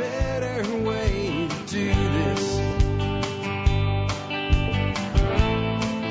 better 0.00 0.78
way 0.78 1.48
to 1.48 1.66
do 1.66 1.88
this. 1.92 2.58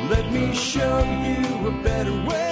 Let 0.10 0.32
me 0.32 0.54
show 0.54 1.00
you 1.00 1.68
a 1.68 1.84
better 1.84 2.12
way. 2.12 2.50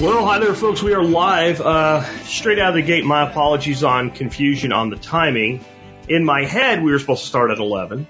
Well, 0.00 0.24
hi 0.24 0.38
there, 0.38 0.54
folks. 0.54 0.80
We 0.80 0.94
are 0.94 1.02
live. 1.02 1.60
Uh, 1.60 2.04
straight 2.22 2.60
out 2.60 2.68
of 2.68 2.74
the 2.76 2.82
gate, 2.82 3.04
my 3.04 3.28
apologies 3.28 3.82
on 3.82 4.12
confusion 4.12 4.72
on 4.72 4.90
the 4.90 4.96
timing. 4.96 5.64
In 6.08 6.24
my 6.24 6.44
head, 6.44 6.84
we 6.84 6.92
were 6.92 7.00
supposed 7.00 7.22
to 7.22 7.28
start 7.28 7.50
at 7.50 7.58
11. 7.58 8.06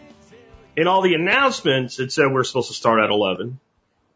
In 0.76 0.86
all 0.86 1.00
the 1.00 1.14
announcements, 1.14 1.98
it 1.98 2.12
said 2.12 2.26
we 2.26 2.36
are 2.38 2.44
supposed 2.44 2.68
to 2.68 2.74
start 2.74 3.00
at 3.00 3.08
11. 3.08 3.58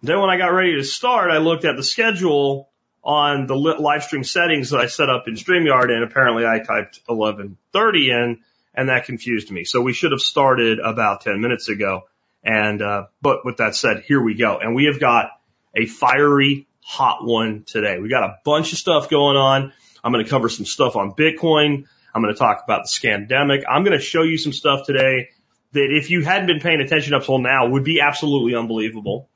Then 0.02 0.20
when 0.20 0.28
I 0.28 0.36
got 0.36 0.48
ready 0.48 0.74
to 0.76 0.84
start, 0.84 1.30
I 1.30 1.38
looked 1.38 1.64
at 1.64 1.76
the 1.76 1.82
schedule 1.82 2.68
on 3.04 3.46
the 3.46 3.56
li- 3.56 3.76
live 3.78 4.04
stream 4.04 4.24
settings 4.24 4.70
that 4.70 4.80
I 4.80 4.86
set 4.86 5.08
up 5.10 5.24
in 5.26 5.34
StreamYard, 5.34 5.90
and 5.90 6.04
apparently 6.04 6.46
I 6.46 6.60
typed 6.60 7.00
11:30 7.08 8.10
in, 8.10 8.38
and 8.74 8.88
that 8.88 9.06
confused 9.06 9.50
me. 9.50 9.64
So 9.64 9.80
we 9.80 9.92
should 9.92 10.12
have 10.12 10.20
started 10.20 10.78
about 10.78 11.22
10 11.22 11.40
minutes 11.40 11.68
ago. 11.68 12.02
And 12.44 12.82
uh, 12.82 13.06
but 13.20 13.44
with 13.44 13.58
that 13.58 13.74
said, 13.74 14.04
here 14.06 14.20
we 14.20 14.34
go, 14.34 14.58
and 14.58 14.74
we 14.74 14.86
have 14.86 15.00
got 15.00 15.30
a 15.76 15.86
fiery 15.86 16.66
hot 16.80 17.24
one 17.24 17.64
today. 17.64 17.98
We 17.98 18.08
got 18.08 18.24
a 18.24 18.38
bunch 18.44 18.72
of 18.72 18.78
stuff 18.78 19.08
going 19.08 19.36
on. 19.36 19.72
I'm 20.02 20.12
going 20.12 20.24
to 20.24 20.30
cover 20.30 20.48
some 20.48 20.66
stuff 20.66 20.96
on 20.96 21.12
Bitcoin. 21.12 21.86
I'm 22.14 22.22
going 22.22 22.34
to 22.34 22.38
talk 22.38 22.62
about 22.64 22.82
the 22.84 22.88
scandemic. 22.88 23.62
I'm 23.68 23.84
going 23.84 23.96
to 23.96 24.04
show 24.04 24.22
you 24.22 24.36
some 24.36 24.52
stuff 24.52 24.86
today 24.86 25.30
that 25.72 25.88
if 25.90 26.10
you 26.10 26.22
hadn't 26.22 26.46
been 26.46 26.60
paying 26.60 26.80
attention 26.80 27.14
up 27.14 27.24
till 27.24 27.38
now 27.38 27.68
would 27.68 27.84
be 27.84 28.00
absolutely 28.00 28.54
unbelievable. 28.54 29.28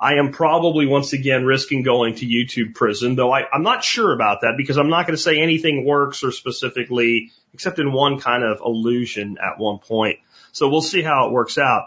I 0.00 0.14
am 0.14 0.30
probably 0.30 0.86
once 0.86 1.12
again 1.12 1.44
risking 1.44 1.82
going 1.82 2.14
to 2.16 2.26
YouTube 2.26 2.74
prison, 2.74 3.16
though 3.16 3.32
I, 3.32 3.44
I'm 3.52 3.64
not 3.64 3.82
sure 3.82 4.12
about 4.12 4.42
that 4.42 4.54
because 4.56 4.78
I'm 4.78 4.90
not 4.90 5.06
going 5.06 5.16
to 5.16 5.22
say 5.22 5.40
anything 5.40 5.84
works 5.84 6.22
or 6.22 6.30
specifically, 6.30 7.32
except 7.52 7.80
in 7.80 7.92
one 7.92 8.20
kind 8.20 8.44
of 8.44 8.60
illusion 8.64 9.38
at 9.42 9.58
one 9.58 9.78
point. 9.78 10.20
So 10.52 10.68
we'll 10.68 10.82
see 10.82 11.02
how 11.02 11.26
it 11.26 11.32
works 11.32 11.58
out. 11.58 11.86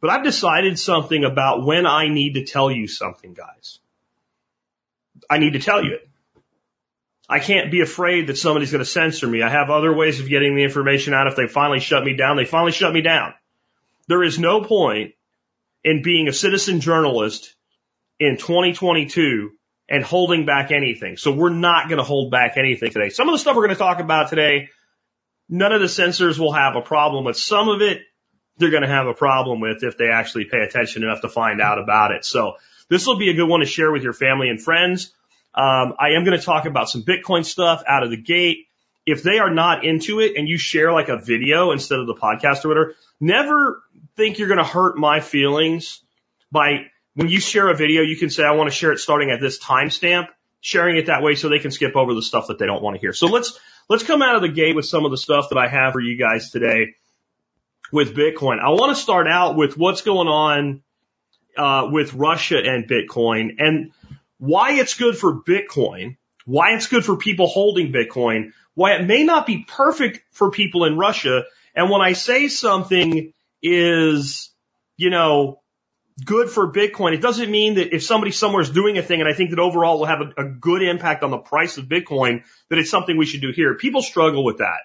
But 0.00 0.10
I've 0.10 0.24
decided 0.24 0.76
something 0.78 1.24
about 1.24 1.64
when 1.64 1.86
I 1.86 2.08
need 2.08 2.34
to 2.34 2.44
tell 2.44 2.68
you 2.68 2.88
something, 2.88 3.32
guys. 3.32 3.78
I 5.30 5.38
need 5.38 5.52
to 5.52 5.60
tell 5.60 5.84
you 5.84 5.94
it. 5.94 6.08
I 7.28 7.38
can't 7.38 7.70
be 7.70 7.80
afraid 7.80 8.26
that 8.26 8.36
somebody's 8.36 8.72
going 8.72 8.84
to 8.84 8.90
censor 8.90 9.28
me. 9.28 9.42
I 9.42 9.48
have 9.48 9.70
other 9.70 9.94
ways 9.94 10.18
of 10.18 10.28
getting 10.28 10.56
the 10.56 10.64
information 10.64 11.14
out. 11.14 11.28
If 11.28 11.36
they 11.36 11.46
finally 11.46 11.78
shut 11.78 12.04
me 12.04 12.16
down, 12.16 12.36
they 12.36 12.44
finally 12.44 12.72
shut 12.72 12.92
me 12.92 13.02
down. 13.02 13.34
There 14.08 14.24
is 14.24 14.38
no 14.40 14.62
point 14.62 15.14
in 15.84 16.02
being 16.02 16.28
a 16.28 16.32
citizen 16.32 16.80
journalist 16.80 17.54
in 18.18 18.36
2022 18.36 19.50
and 19.88 20.04
holding 20.04 20.46
back 20.46 20.70
anything. 20.70 21.16
So 21.16 21.32
we're 21.32 21.50
not 21.50 21.88
going 21.88 21.98
to 21.98 22.04
hold 22.04 22.30
back 22.30 22.56
anything 22.56 22.92
today. 22.92 23.08
Some 23.08 23.28
of 23.28 23.34
the 23.34 23.38
stuff 23.38 23.56
we're 23.56 23.66
going 23.66 23.76
to 23.76 23.82
talk 23.82 24.00
about 24.00 24.30
today, 24.30 24.70
none 25.48 25.72
of 25.72 25.80
the 25.80 25.88
censors 25.88 26.38
will 26.38 26.52
have 26.52 26.76
a 26.76 26.80
problem 26.80 27.24
with. 27.24 27.36
Some 27.36 27.68
of 27.68 27.82
it, 27.82 28.02
they're 28.58 28.70
going 28.70 28.84
to 28.84 28.88
have 28.88 29.06
a 29.06 29.14
problem 29.14 29.60
with 29.60 29.82
if 29.82 29.98
they 29.98 30.08
actually 30.08 30.44
pay 30.44 30.60
attention 30.60 31.02
enough 31.02 31.22
to 31.22 31.28
find 31.28 31.60
out 31.60 31.78
about 31.78 32.12
it. 32.12 32.24
So 32.24 32.54
this 32.88 33.06
will 33.06 33.18
be 33.18 33.30
a 33.30 33.34
good 33.34 33.48
one 33.48 33.60
to 33.60 33.66
share 33.66 33.90
with 33.90 34.02
your 34.02 34.12
family 34.12 34.48
and 34.48 34.62
friends. 34.62 35.12
Um, 35.54 35.94
I 35.98 36.10
am 36.16 36.24
going 36.24 36.38
to 36.38 36.44
talk 36.44 36.64
about 36.64 36.88
some 36.88 37.02
Bitcoin 37.02 37.44
stuff 37.44 37.82
out 37.86 38.02
of 38.02 38.10
the 38.10 38.16
gate. 38.16 38.68
If 39.04 39.22
they 39.22 39.38
are 39.40 39.50
not 39.50 39.84
into 39.84 40.20
it 40.20 40.36
and 40.36 40.48
you 40.48 40.58
share 40.58 40.92
like 40.92 41.08
a 41.08 41.18
video 41.18 41.72
instead 41.72 41.98
of 41.98 42.06
the 42.06 42.14
podcast 42.14 42.64
or 42.64 42.68
whatever, 42.68 42.94
never 43.20 43.82
think 44.16 44.38
you're 44.38 44.48
going 44.48 44.58
to 44.58 44.64
hurt 44.64 44.96
my 44.96 45.20
feelings 45.20 46.02
by 46.50 46.86
when 47.14 47.28
you 47.28 47.40
share 47.40 47.68
a 47.68 47.76
video, 47.76 48.02
you 48.02 48.16
can 48.16 48.30
say, 48.30 48.44
I 48.44 48.52
want 48.52 48.70
to 48.70 48.74
share 48.74 48.92
it 48.92 48.98
starting 48.98 49.30
at 49.30 49.40
this 49.40 49.58
timestamp, 49.58 50.28
sharing 50.60 50.96
it 50.96 51.06
that 51.06 51.22
way 51.22 51.34
so 51.34 51.48
they 51.48 51.58
can 51.58 51.70
skip 51.70 51.96
over 51.96 52.14
the 52.14 52.22
stuff 52.22 52.48
that 52.48 52.58
they 52.58 52.66
don't 52.66 52.82
want 52.82 52.96
to 52.96 53.00
hear. 53.00 53.12
So 53.12 53.26
let's, 53.26 53.58
let's 53.88 54.02
come 54.02 54.22
out 54.22 54.36
of 54.36 54.42
the 54.42 54.48
gate 54.48 54.76
with 54.76 54.86
some 54.86 55.04
of 55.04 55.10
the 55.10 55.18
stuff 55.18 55.50
that 55.50 55.58
I 55.58 55.68
have 55.68 55.92
for 55.92 56.00
you 56.00 56.16
guys 56.18 56.50
today 56.50 56.94
with 57.92 58.14
Bitcoin. 58.14 58.60
I 58.60 58.70
want 58.70 58.96
to 58.96 59.02
start 59.02 59.26
out 59.28 59.56
with 59.56 59.76
what's 59.76 60.02
going 60.02 60.28
on, 60.28 60.82
uh, 61.56 61.88
with 61.90 62.14
Russia 62.14 62.58
and 62.58 62.88
Bitcoin 62.88 63.56
and 63.58 63.92
why 64.38 64.72
it's 64.72 64.94
good 64.94 65.16
for 65.16 65.42
Bitcoin, 65.42 66.16
why 66.46 66.74
it's 66.74 66.86
good 66.86 67.04
for 67.04 67.16
people 67.16 67.46
holding 67.46 67.92
Bitcoin, 67.92 68.52
why 68.74 68.94
it 68.94 69.06
may 69.06 69.22
not 69.22 69.46
be 69.46 69.64
perfect 69.68 70.22
for 70.30 70.50
people 70.50 70.84
in 70.84 70.96
Russia. 70.96 71.44
And 71.74 71.90
when 71.90 72.00
I 72.00 72.14
say 72.14 72.48
something 72.48 73.34
is, 73.62 74.50
you 74.96 75.10
know, 75.10 75.60
good 76.24 76.50
for 76.50 76.72
Bitcoin, 76.72 77.14
it 77.14 77.22
doesn't 77.22 77.50
mean 77.50 77.74
that 77.74 77.94
if 77.94 78.02
somebody 78.02 78.32
somewhere 78.32 78.62
is 78.62 78.70
doing 78.70 78.98
a 78.98 79.02
thing 79.02 79.20
and 79.20 79.28
I 79.28 79.34
think 79.34 79.50
that 79.50 79.58
overall 79.58 79.98
will 79.98 80.06
have 80.06 80.20
a, 80.20 80.42
a 80.42 80.48
good 80.48 80.82
impact 80.82 81.22
on 81.22 81.30
the 81.30 81.38
price 81.38 81.78
of 81.78 81.86
Bitcoin, 81.86 82.42
that 82.68 82.78
it's 82.78 82.90
something 82.90 83.16
we 83.16 83.26
should 83.26 83.40
do 83.40 83.52
here. 83.52 83.74
People 83.74 84.02
struggle 84.02 84.44
with 84.44 84.58
that. 84.58 84.80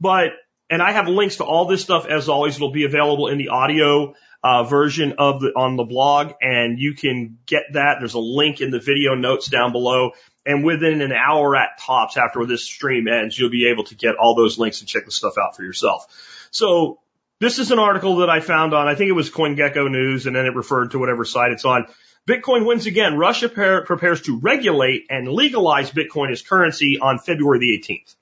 But, 0.00 0.30
and 0.68 0.82
I 0.82 0.92
have 0.92 1.08
links 1.08 1.36
to 1.36 1.44
all 1.44 1.66
this 1.66 1.82
stuff 1.82 2.06
as 2.06 2.28
always. 2.28 2.56
It'll 2.56 2.72
be 2.72 2.84
available 2.84 3.28
in 3.28 3.38
the 3.38 3.48
audio 3.48 4.14
uh, 4.42 4.64
version 4.64 5.14
of 5.18 5.40
the 5.40 5.48
on 5.56 5.76
the 5.76 5.84
blog, 5.84 6.34
and 6.40 6.78
you 6.78 6.94
can 6.94 7.38
get 7.46 7.64
that. 7.72 7.96
There's 7.98 8.14
a 8.14 8.20
link 8.20 8.60
in 8.60 8.70
the 8.70 8.80
video 8.80 9.14
notes 9.14 9.48
down 9.48 9.72
below. 9.72 10.12
And 10.44 10.62
within 10.64 11.00
an 11.00 11.12
hour 11.12 11.56
at 11.56 11.78
tops 11.80 12.16
after 12.16 12.46
this 12.46 12.64
stream 12.64 13.08
ends, 13.08 13.36
you'll 13.36 13.50
be 13.50 13.68
able 13.70 13.84
to 13.84 13.96
get 13.96 14.14
all 14.14 14.36
those 14.36 14.58
links 14.58 14.80
and 14.80 14.88
check 14.88 15.04
the 15.04 15.10
stuff 15.10 15.34
out 15.38 15.56
for 15.56 15.64
yourself. 15.64 16.06
So 16.52 17.00
this 17.38 17.58
is 17.58 17.70
an 17.70 17.78
article 17.78 18.16
that 18.16 18.30
I 18.30 18.40
found 18.40 18.74
on, 18.74 18.88
I 18.88 18.94
think 18.94 19.10
it 19.10 19.14
was 19.14 19.30
CoinGecko 19.30 19.90
News, 19.90 20.26
and 20.26 20.34
then 20.34 20.46
it 20.46 20.54
referred 20.54 20.92
to 20.92 20.98
whatever 20.98 21.24
site 21.24 21.52
it's 21.52 21.64
on. 21.64 21.86
Bitcoin 22.26 22.66
wins 22.66 22.86
again. 22.86 23.16
Russia 23.16 23.48
par- 23.48 23.84
prepares 23.84 24.22
to 24.22 24.38
regulate 24.38 25.06
and 25.10 25.28
legalize 25.28 25.90
Bitcoin 25.90 26.32
as 26.32 26.42
currency 26.42 26.98
on 27.00 27.18
February 27.18 27.58
the 27.58 27.78
18th. 27.78 28.14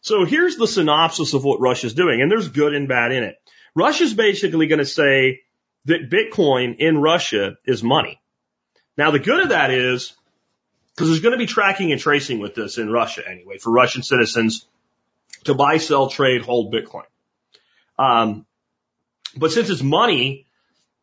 So 0.00 0.24
here's 0.24 0.56
the 0.56 0.66
synopsis 0.66 1.34
of 1.34 1.44
what 1.44 1.60
Russia's 1.60 1.94
doing, 1.94 2.22
and 2.22 2.30
there's 2.30 2.48
good 2.48 2.74
and 2.74 2.88
bad 2.88 3.12
in 3.12 3.22
it. 3.22 3.36
Russia's 3.74 4.14
basically 4.14 4.66
going 4.66 4.78
to 4.78 4.86
say 4.86 5.42
that 5.84 6.10
Bitcoin 6.10 6.76
in 6.78 6.98
Russia 6.98 7.58
is 7.66 7.82
money. 7.82 8.20
Now 8.96 9.10
the 9.10 9.18
good 9.18 9.42
of 9.42 9.48
that 9.50 9.70
is, 9.70 10.14
because 10.94 11.08
there's 11.08 11.20
going 11.20 11.32
to 11.32 11.38
be 11.38 11.46
tracking 11.46 11.92
and 11.92 12.00
tracing 12.00 12.40
with 12.40 12.54
this 12.54 12.78
in 12.78 12.90
Russia 12.90 13.22
anyway, 13.28 13.58
for 13.58 13.70
Russian 13.70 14.02
citizens 14.02 14.66
to 15.44 15.54
buy, 15.54 15.76
sell, 15.76 16.08
trade, 16.08 16.42
hold 16.42 16.72
Bitcoin. 16.72 17.04
Um, 18.00 18.46
but 19.36 19.52
since 19.52 19.68
it's 19.68 19.82
money, 19.82 20.46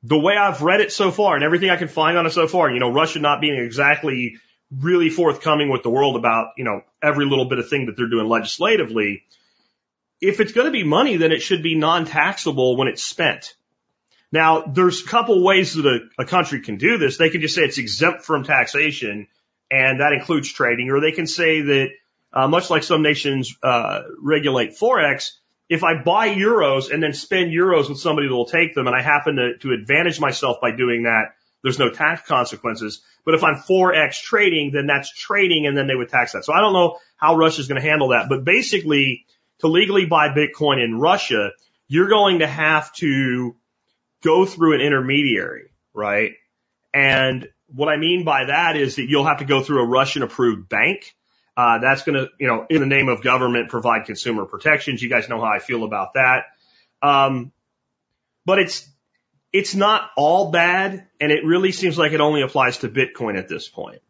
the 0.01 0.17
way 0.17 0.35
I've 0.35 0.63
read 0.63 0.81
it 0.81 0.91
so 0.91 1.11
far 1.11 1.35
and 1.35 1.43
everything 1.43 1.69
I 1.69 1.75
can 1.77 1.87
find 1.87 2.17
on 2.17 2.25
it 2.25 2.31
so 2.31 2.47
far, 2.47 2.71
you 2.71 2.79
know, 2.79 2.91
Russia 2.91 3.19
not 3.19 3.39
being 3.39 3.59
exactly 3.59 4.37
really 4.71 5.09
forthcoming 5.09 5.69
with 5.69 5.83
the 5.83 5.91
world 5.91 6.15
about, 6.15 6.53
you 6.57 6.63
know, 6.63 6.81
every 7.01 7.25
little 7.25 7.45
bit 7.45 7.59
of 7.59 7.69
thing 7.69 7.85
that 7.85 7.95
they're 7.97 8.09
doing 8.09 8.27
legislatively. 8.27 9.23
If 10.19 10.39
it's 10.39 10.53
going 10.53 10.65
to 10.65 10.71
be 10.71 10.83
money, 10.83 11.17
then 11.17 11.31
it 11.31 11.41
should 11.41 11.61
be 11.61 11.75
non-taxable 11.75 12.77
when 12.77 12.87
it's 12.87 13.03
spent. 13.03 13.55
Now, 14.31 14.63
there's 14.63 15.03
a 15.03 15.07
couple 15.07 15.43
ways 15.43 15.75
that 15.75 15.85
a, 15.85 16.23
a 16.23 16.25
country 16.25 16.61
can 16.61 16.77
do 16.77 16.97
this. 16.97 17.17
They 17.17 17.29
can 17.29 17.41
just 17.41 17.55
say 17.55 17.61
it's 17.61 17.77
exempt 17.77 18.23
from 18.25 18.43
taxation, 18.43 19.27
and 19.69 20.01
that 20.01 20.13
includes 20.13 20.51
trading, 20.51 20.89
or 20.89 20.99
they 20.99 21.11
can 21.11 21.27
say 21.27 21.61
that, 21.61 21.89
uh, 22.33 22.47
much 22.47 22.69
like 22.69 22.83
some 22.83 23.03
nations 23.03 23.55
uh, 23.63 24.01
regulate 24.19 24.71
forex, 24.71 25.31
if 25.69 25.83
I 25.83 26.01
buy 26.01 26.29
euros 26.29 26.91
and 26.91 27.03
then 27.03 27.13
spend 27.13 27.51
euros 27.51 27.89
with 27.89 27.99
somebody 27.99 28.27
that 28.27 28.35
will 28.35 28.45
take 28.45 28.73
them, 28.73 28.87
and 28.87 28.95
I 28.95 29.01
happen 29.01 29.35
to, 29.35 29.57
to 29.57 29.73
advantage 29.73 30.19
myself 30.19 30.57
by 30.61 30.71
doing 30.71 31.03
that, 31.03 31.35
there's 31.63 31.79
no 31.79 31.89
tax 31.89 32.27
consequences. 32.27 33.01
But 33.25 33.33
if 33.33 33.43
I'm 33.43 33.55
forex 33.55 34.21
trading, 34.21 34.71
then 34.71 34.87
that's 34.87 35.11
trading, 35.11 35.65
and 35.65 35.75
then 35.75 35.87
they 35.87 35.95
would 35.95 36.09
tax 36.09 36.33
that. 36.33 36.45
So 36.45 36.53
I 36.53 36.61
don't 36.61 36.73
know 36.73 36.99
how 37.17 37.35
Russia's 37.35 37.67
going 37.67 37.81
to 37.81 37.87
handle 37.87 38.09
that, 38.09 38.29
but 38.29 38.45
basically, 38.45 39.25
to 39.59 39.67
legally 39.67 40.05
buy 40.05 40.29
Bitcoin 40.29 40.83
in 40.83 40.99
Russia, 40.99 41.51
you're 41.87 42.07
going 42.07 42.39
to 42.39 42.47
have 42.47 42.93
to 42.93 43.55
go 44.23 44.45
through 44.45 44.75
an 44.75 44.81
intermediary, 44.81 45.71
right? 45.93 46.33
And 46.93 47.49
what 47.67 47.89
I 47.89 47.97
mean 47.97 48.23
by 48.23 48.45
that 48.45 48.77
is 48.77 48.95
that 48.95 49.09
you'll 49.09 49.25
have 49.25 49.39
to 49.39 49.45
go 49.45 49.61
through 49.61 49.81
a 49.81 49.87
Russian 49.87 50.23
approved 50.23 50.69
bank. 50.69 51.15
Uh, 51.57 51.79
that's 51.79 52.03
going 52.03 52.13
to, 52.13 52.29
you 52.39 52.45
know, 52.47 52.67
in 52.69 52.81
the 52.81 52.85
name 52.85 53.09
of 53.09 53.23
government, 53.23 53.69
provide 53.69 54.05
consumer 54.05 54.45
protections. 54.45 55.01
You 55.01 55.09
guys 55.09 55.27
know 55.27 55.41
how 55.41 55.47
I 55.47 55.57
feel 55.57 55.83
about 55.83 56.13
that. 56.13 56.43
Um, 57.01 57.51
but 58.45 58.59
it's, 58.59 58.87
it's 59.51 59.73
not 59.73 60.11
all 60.15 60.51
bad. 60.51 61.07
And 61.19 61.31
it 61.31 61.43
really 61.43 61.71
seems 61.71 61.97
like 61.97 62.11
it 62.11 62.21
only 62.21 62.43
applies 62.43 62.77
to 62.79 62.89
Bitcoin 62.89 63.39
at 63.39 63.49
this 63.49 63.67
point. 63.67 64.03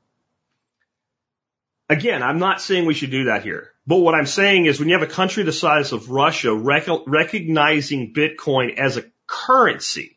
Again, 1.90 2.22
I'm 2.22 2.40
not 2.40 2.60
saying 2.60 2.86
we 2.86 2.94
should 2.94 3.12
do 3.12 3.26
that 3.26 3.44
here. 3.44 3.72
But 3.88 4.00
what 4.00 4.14
I'm 4.14 4.26
saying 4.26 4.66
is 4.66 4.78
when 4.78 4.90
you 4.90 5.00
have 5.00 5.10
a 5.10 5.12
country 5.12 5.44
the 5.44 5.54
size 5.54 5.94
of 5.94 6.12
Russia 6.12 6.54
rec- 6.54 7.08
recognizing 7.08 8.14
Bitcoin 8.14 8.78
as 8.78 8.98
a 8.98 9.06
currency, 9.26 10.17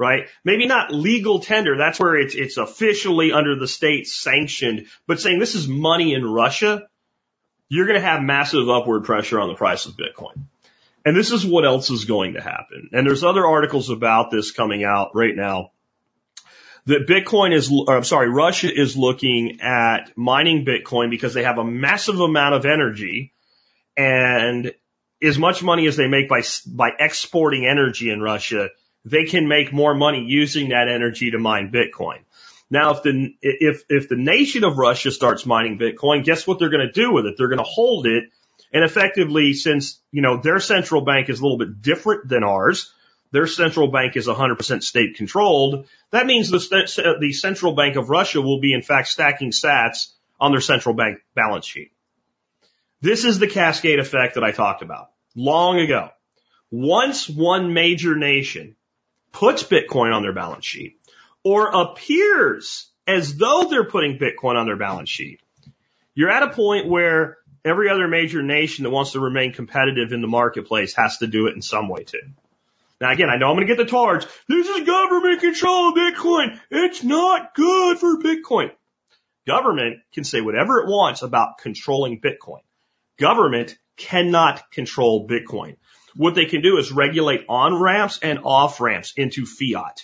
right? 0.00 0.28
Maybe 0.44 0.66
not 0.66 0.94
legal 0.94 1.40
tender. 1.40 1.76
That's 1.76 2.00
where 2.00 2.16
it's, 2.16 2.34
it's 2.34 2.56
officially 2.56 3.32
under 3.32 3.54
the 3.54 3.68
state 3.68 4.06
sanctioned, 4.08 4.86
but 5.06 5.20
saying 5.20 5.38
this 5.38 5.54
is 5.54 5.68
money 5.68 6.14
in 6.14 6.24
Russia, 6.24 6.88
you're 7.68 7.86
going 7.86 8.00
to 8.00 8.06
have 8.06 8.22
massive 8.22 8.68
upward 8.68 9.04
pressure 9.04 9.38
on 9.38 9.48
the 9.48 9.54
price 9.54 9.84
of 9.84 9.98
Bitcoin. 9.98 10.44
And 11.04 11.14
this 11.14 11.32
is 11.32 11.44
what 11.44 11.66
else 11.66 11.90
is 11.90 12.06
going 12.06 12.32
to 12.32 12.40
happen. 12.40 12.88
And 12.92 13.06
there's 13.06 13.22
other 13.22 13.46
articles 13.46 13.90
about 13.90 14.30
this 14.30 14.52
coming 14.52 14.84
out 14.84 15.10
right 15.14 15.36
now. 15.36 15.72
that 16.86 17.06
Bitcoin 17.06 17.52
is, 17.52 17.70
or 17.70 17.96
I'm 17.96 18.04
sorry, 18.04 18.28
Russia 18.28 18.68
is 18.72 18.96
looking 18.96 19.60
at 19.60 20.16
mining 20.16 20.64
Bitcoin 20.64 21.10
because 21.10 21.34
they 21.34 21.44
have 21.44 21.58
a 21.58 21.64
massive 21.64 22.20
amount 22.20 22.54
of 22.54 22.64
energy 22.64 23.32
and 23.96 24.72
as 25.22 25.38
much 25.38 25.62
money 25.62 25.86
as 25.86 25.96
they 25.96 26.08
make 26.08 26.28
by, 26.28 26.42
by 26.66 26.90
exporting 26.98 27.66
energy 27.66 28.10
in 28.10 28.20
Russia, 28.20 28.70
they 29.04 29.24
can 29.24 29.48
make 29.48 29.72
more 29.72 29.94
money 29.94 30.24
using 30.26 30.70
that 30.70 30.88
energy 30.88 31.30
to 31.30 31.38
mine 31.38 31.72
Bitcoin. 31.72 32.18
Now, 32.70 32.92
if 32.92 33.02
the, 33.02 33.34
if, 33.42 33.84
if 33.88 34.08
the 34.08 34.16
nation 34.16 34.62
of 34.62 34.78
Russia 34.78 35.10
starts 35.10 35.44
mining 35.44 35.78
Bitcoin, 35.78 36.24
guess 36.24 36.46
what 36.46 36.58
they're 36.58 36.70
going 36.70 36.86
to 36.86 36.92
do 36.92 37.12
with 37.12 37.26
it? 37.26 37.34
They're 37.36 37.48
going 37.48 37.58
to 37.58 37.64
hold 37.64 38.06
it. 38.06 38.24
And 38.72 38.84
effectively, 38.84 39.54
since, 39.54 39.98
you 40.12 40.22
know, 40.22 40.36
their 40.36 40.60
central 40.60 41.00
bank 41.00 41.28
is 41.28 41.40
a 41.40 41.42
little 41.42 41.58
bit 41.58 41.82
different 41.82 42.28
than 42.28 42.44
ours, 42.44 42.92
their 43.32 43.46
central 43.46 43.88
bank 43.88 44.16
is 44.16 44.28
100% 44.28 44.82
state 44.82 45.16
controlled. 45.16 45.86
That 46.10 46.26
means 46.26 46.50
the, 46.50 47.16
the 47.20 47.32
central 47.32 47.74
bank 47.74 47.96
of 47.96 48.10
Russia 48.10 48.40
will 48.40 48.60
be 48.60 48.72
in 48.72 48.82
fact 48.82 49.08
stacking 49.08 49.50
sats 49.50 50.12
on 50.38 50.52
their 50.52 50.60
central 50.60 50.94
bank 50.94 51.18
balance 51.34 51.66
sheet. 51.66 51.92
This 53.00 53.24
is 53.24 53.38
the 53.38 53.46
cascade 53.46 53.98
effect 53.98 54.34
that 54.34 54.44
I 54.44 54.52
talked 54.52 54.82
about 54.82 55.10
long 55.34 55.78
ago. 55.78 56.10
Once 56.70 57.28
one 57.28 57.72
major 57.72 58.14
nation 58.14 58.76
puts 59.32 59.62
Bitcoin 59.62 60.14
on 60.14 60.22
their 60.22 60.32
balance 60.32 60.64
sheet 60.64 60.98
or 61.44 61.68
appears 61.68 62.90
as 63.06 63.36
though 63.36 63.64
they're 63.70 63.84
putting 63.84 64.18
Bitcoin 64.18 64.56
on 64.56 64.66
their 64.66 64.76
balance 64.76 65.08
sheet, 65.08 65.40
you're 66.14 66.30
at 66.30 66.42
a 66.42 66.50
point 66.50 66.88
where 66.88 67.38
every 67.64 67.88
other 67.88 68.08
major 68.08 68.42
nation 68.42 68.84
that 68.84 68.90
wants 68.90 69.12
to 69.12 69.20
remain 69.20 69.52
competitive 69.52 70.12
in 70.12 70.20
the 70.20 70.28
marketplace 70.28 70.94
has 70.94 71.18
to 71.18 71.26
do 71.26 71.46
it 71.46 71.54
in 71.54 71.62
some 71.62 71.88
way 71.88 72.04
too. 72.04 72.18
Now 73.00 73.12
again, 73.12 73.30
I 73.30 73.36
know 73.36 73.48
I'm 73.48 73.56
going 73.56 73.66
to 73.66 73.74
get 73.74 73.82
the 73.82 73.90
charge. 73.90 74.26
This 74.48 74.68
is 74.68 74.86
government 74.86 75.40
control 75.40 75.88
of 75.88 75.94
Bitcoin. 75.94 76.58
It's 76.70 77.02
not 77.02 77.54
good 77.54 77.98
for 77.98 78.18
Bitcoin. 78.18 78.70
Government 79.46 80.00
can 80.12 80.24
say 80.24 80.40
whatever 80.40 80.80
it 80.80 80.86
wants 80.86 81.22
about 81.22 81.58
controlling 81.58 82.20
Bitcoin. 82.20 82.60
Government 83.18 83.76
cannot 83.96 84.70
control 84.70 85.26
Bitcoin. 85.26 85.76
What 86.20 86.34
they 86.34 86.44
can 86.44 86.60
do 86.60 86.76
is 86.76 86.92
regulate 86.92 87.46
on 87.48 87.80
ramps 87.80 88.18
and 88.22 88.40
off 88.44 88.78
ramps 88.78 89.14
into 89.16 89.46
fiat. 89.46 90.02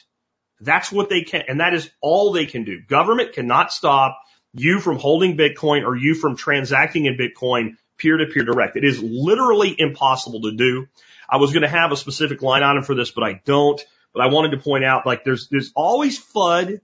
That's 0.61 0.91
what 0.91 1.11
they 1.11 1.21
can, 1.21 1.43
and 1.47 1.61
that 1.61 1.75
is 1.75 1.91
all 2.01 2.33
they 2.33 2.47
can 2.47 2.65
do. 2.65 2.81
Government 2.81 3.35
cannot 3.35 3.71
stop 3.71 4.19
you 4.55 4.81
from 4.81 4.99
holding 4.99 5.37
Bitcoin 5.37 5.85
or 5.85 5.95
you 5.95 6.15
from 6.15 6.35
transacting 6.35 7.05
in 7.05 7.19
Bitcoin 7.19 7.77
peer 7.99 8.17
to 8.17 8.25
peer 8.33 8.45
direct. 8.45 8.79
It 8.79 8.85
is 8.85 9.03
literally 9.03 9.75
impossible 9.79 10.41
to 10.41 10.57
do. 10.57 10.87
I 11.29 11.37
was 11.37 11.53
going 11.53 11.65
to 11.65 11.69
have 11.69 11.93
a 11.93 11.99
specific 11.99 12.41
line 12.41 12.63
item 12.63 12.83
for 12.83 12.95
this, 12.95 13.11
but 13.11 13.23
I 13.23 13.43
don't. 13.45 13.79
But 14.15 14.23
I 14.23 14.29
wanted 14.29 14.53
to 14.53 14.63
point 14.63 14.87
out, 14.87 15.05
like, 15.05 15.23
there's, 15.23 15.49
there's 15.51 15.71
always 15.77 16.19
FUD 16.19 16.81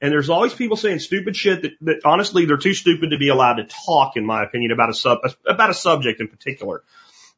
and 0.00 0.12
there's 0.12 0.30
always 0.30 0.54
people 0.54 0.76
saying 0.76 1.00
stupid 1.00 1.34
shit 1.34 1.62
that, 1.62 1.72
that 1.80 2.00
honestly 2.04 2.44
they're 2.44 2.56
too 2.56 2.74
stupid 2.74 3.10
to 3.10 3.18
be 3.18 3.30
allowed 3.30 3.54
to 3.54 3.64
talk, 3.64 4.16
in 4.16 4.24
my 4.24 4.44
opinion, 4.44 4.70
about 4.70 4.90
a 4.90 4.94
sub, 4.94 5.18
about 5.44 5.70
a 5.70 5.74
subject 5.74 6.20
in 6.20 6.28
particular. 6.28 6.84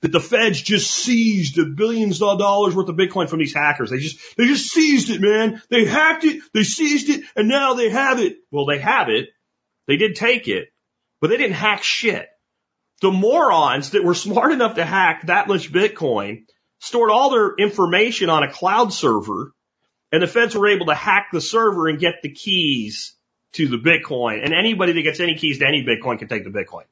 That 0.03 0.12
the 0.12 0.21
feds 0.21 0.62
just 0.62 0.91
seized 0.93 1.56
the 1.56 1.65
billions 1.65 2.23
of 2.23 2.39
dollars 2.39 2.77
worth 2.77 2.89
of 2.89 2.97
Bitcoin 2.97 3.29
from 3.29 3.41
these 3.41 3.55
hackers. 3.55 3.91
They 3.91 3.99
just, 3.99 4.19
they 4.37 4.47
just 4.47 4.71
seized 4.71 5.11
it, 5.11 5.21
man. 5.21 5.61
They 5.71 5.87
hacked 5.87 6.25
it, 6.25 6.41
they 6.55 6.62
seized 6.62 7.09
it, 7.09 7.25
and 7.35 7.49
now 7.49 7.75
they 7.75 7.89
have 7.91 8.21
it. 8.21 8.37
Well, 8.53 8.67
they 8.67 8.79
have 8.79 9.09
it. 9.09 9.29
They 9.89 9.97
did 9.97 10.15
take 10.15 10.47
it, 10.47 10.69
but 11.21 11.31
they 11.31 11.37
didn't 11.37 11.55
hack 11.55 11.83
shit. 11.83 12.29
The 13.00 13.11
morons 13.11 13.91
that 13.91 14.05
were 14.05 14.15
smart 14.15 14.53
enough 14.53 14.77
to 14.77 14.85
hack 14.85 15.27
that 15.27 15.49
much 15.49 15.73
Bitcoin 15.73 16.44
stored 16.79 17.11
all 17.11 17.31
their 17.31 17.55
information 17.56 18.31
on 18.31 18.44
a 18.44 18.53
cloud 18.53 18.93
server 18.93 19.53
and 20.12 20.23
the 20.23 20.27
feds 20.27 20.55
were 20.55 20.69
able 20.69 20.87
to 20.87 20.94
hack 20.94 21.29
the 21.33 21.41
server 21.41 21.89
and 21.89 21.99
get 21.99 22.23
the 22.23 22.31
keys 22.31 23.15
to 23.53 23.69
the 23.69 23.77
Bitcoin. 23.77 24.43
And 24.44 24.55
anybody 24.55 24.93
that 24.93 25.03
gets 25.03 25.21
any 25.21 25.35
keys 25.35 25.59
to 25.59 25.67
any 25.67 25.85
Bitcoin 25.85 26.19
can 26.19 26.29
take 26.29 26.44
the 26.44 26.51
Bitcoin. 26.51 26.85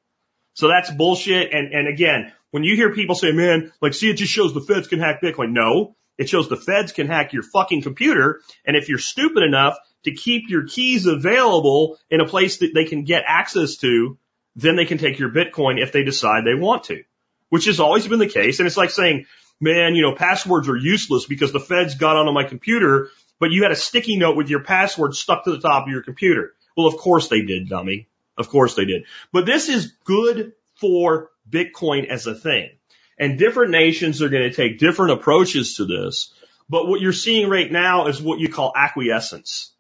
So 0.55 0.69
that's 0.69 0.91
bullshit. 0.91 1.53
And, 1.53 1.73
and 1.73 1.89
again, 1.89 2.33
when 2.51 2.65
you 2.65 2.77
hear 2.77 2.95
people 2.95 3.15
say, 3.15 3.33
man, 3.33 3.73
like, 3.81 3.95
see, 3.95 4.11
it 4.11 4.17
just 4.17 4.33
shows 4.33 4.55
the 4.55 4.61
feds 4.61 4.89
can 4.89 4.99
hack 4.99 5.21
Bitcoin. 5.23 5.53
No, 5.53 5.97
it 6.19 6.29
shows 6.29 6.49
the 6.49 6.57
feds 6.57 6.93
can 6.93 7.07
hack 7.07 7.33
your 7.33 7.43
fucking 7.43 7.83
computer. 7.83 8.41
And 8.65 8.77
if 8.77 8.89
you're 8.89 8.99
stupid 8.99 9.43
enough 9.43 9.77
to 10.05 10.13
keep 10.13 10.49
your 10.49 10.67
keys 10.67 11.07
available 11.07 11.99
in 12.11 12.21
a 12.21 12.27
place 12.27 12.59
that 12.59 12.73
they 12.75 12.85
can 12.85 13.05
get 13.05 13.25
access 13.27 13.77
to, 13.79 14.19
then 14.55 14.77
they 14.77 14.87
can 14.87 14.99
take 14.99 15.19
your 15.19 15.31
Bitcoin 15.31 15.81
if 15.81 15.93
they 15.93 16.03
decide 16.03 16.45
they 16.45 16.55
want 16.55 16.85
to, 16.85 17.03
which 17.51 17.67
has 17.67 17.81
always 17.81 18.07
been 18.07 18.19
the 18.19 18.29
case. 18.29 18.59
And 18.59 18.67
it's 18.67 18.77
like 18.77 18.91
saying, 18.91 19.27
man, 19.61 19.95
you 19.95 20.03
know, 20.03 20.15
passwords 20.15 20.69
are 20.69 20.77
useless 20.77 21.27
because 21.27 21.53
the 21.53 21.61
feds 21.61 21.97
got 21.97 22.17
onto 22.17 22.33
my 22.33 22.45
computer, 22.45 23.11
but 23.39 23.51
you 23.51 23.63
had 23.63 23.73
a 23.73 23.77
sticky 23.77 24.17
note 24.17 24.37
with 24.37 24.49
your 24.49 24.63
password 24.63 25.15
stuck 25.15 25.45
to 25.45 25.51
the 25.51 25.61
top 25.61 25.87
of 25.87 25.93
your 25.93 26.03
computer. 26.03 26.55
Well, 26.77 26.87
of 26.87 26.97
course 26.97 27.29
they 27.29 27.43
did, 27.43 27.69
dummy. 27.69 28.09
Of 28.39 28.49
course 28.49 28.75
they 28.75 28.85
did. 28.85 29.05
But 29.33 29.47
this 29.47 29.69
is 29.69 29.93
good 30.05 30.53
for 30.81 31.31
Bitcoin 31.49 32.07
as 32.07 32.27
a 32.27 32.35
thing. 32.35 32.71
And 33.19 33.39
different 33.39 33.71
nations 33.71 34.21
are 34.23 34.29
going 34.29 34.51
to 34.51 34.55
take 34.55 34.79
different 34.79 35.13
approaches 35.13 35.77
to 35.77 35.85
this. 35.87 36.33
But 36.69 36.87
what 36.87 37.01
you're 37.01 37.13
seeing 37.13 37.49
right 37.49 37.71
now 37.71 38.09
is 38.09 38.21
what 38.21 38.41
you 38.41 38.49
call 38.49 38.73
acquiescence. 38.77 39.73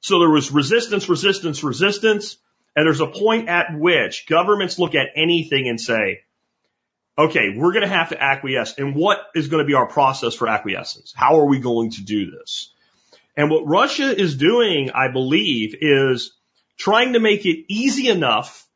So 0.00 0.18
there 0.18 0.30
was 0.30 0.50
resistance, 0.50 1.08
resistance, 1.08 1.62
resistance. 1.62 2.36
And 2.74 2.86
there's 2.86 3.00
a 3.00 3.06
point 3.06 3.48
at 3.48 3.78
which 3.78 4.26
governments 4.28 4.78
look 4.78 4.94
at 4.94 5.08
anything 5.14 5.68
and 5.68 5.80
say, 5.80 6.20
okay, 7.18 7.54
we're 7.54 7.72
going 7.72 7.82
to 7.82 7.88
have 7.88 8.10
to 8.10 8.22
acquiesce. 8.22 8.74
And 8.78 8.94
what 8.94 9.18
is 9.34 9.48
going 9.48 9.62
to 9.62 9.66
be 9.66 9.74
our 9.74 9.86
process 9.86 10.34
for 10.34 10.48
acquiescence? 10.48 11.12
How 11.14 11.38
are 11.40 11.46
we 11.46 11.58
going 11.58 11.90
to 11.92 12.02
do 12.02 12.30
this? 12.30 12.72
And 13.36 13.50
what 13.50 13.66
Russia 13.66 14.18
is 14.18 14.36
doing, 14.36 14.90
I 14.92 15.08
believe, 15.08 15.76
is 15.80 16.32
trying 16.76 17.12
to 17.12 17.20
make 17.20 17.44
it 17.44 17.66
easy 17.68 18.08
enough 18.08 18.66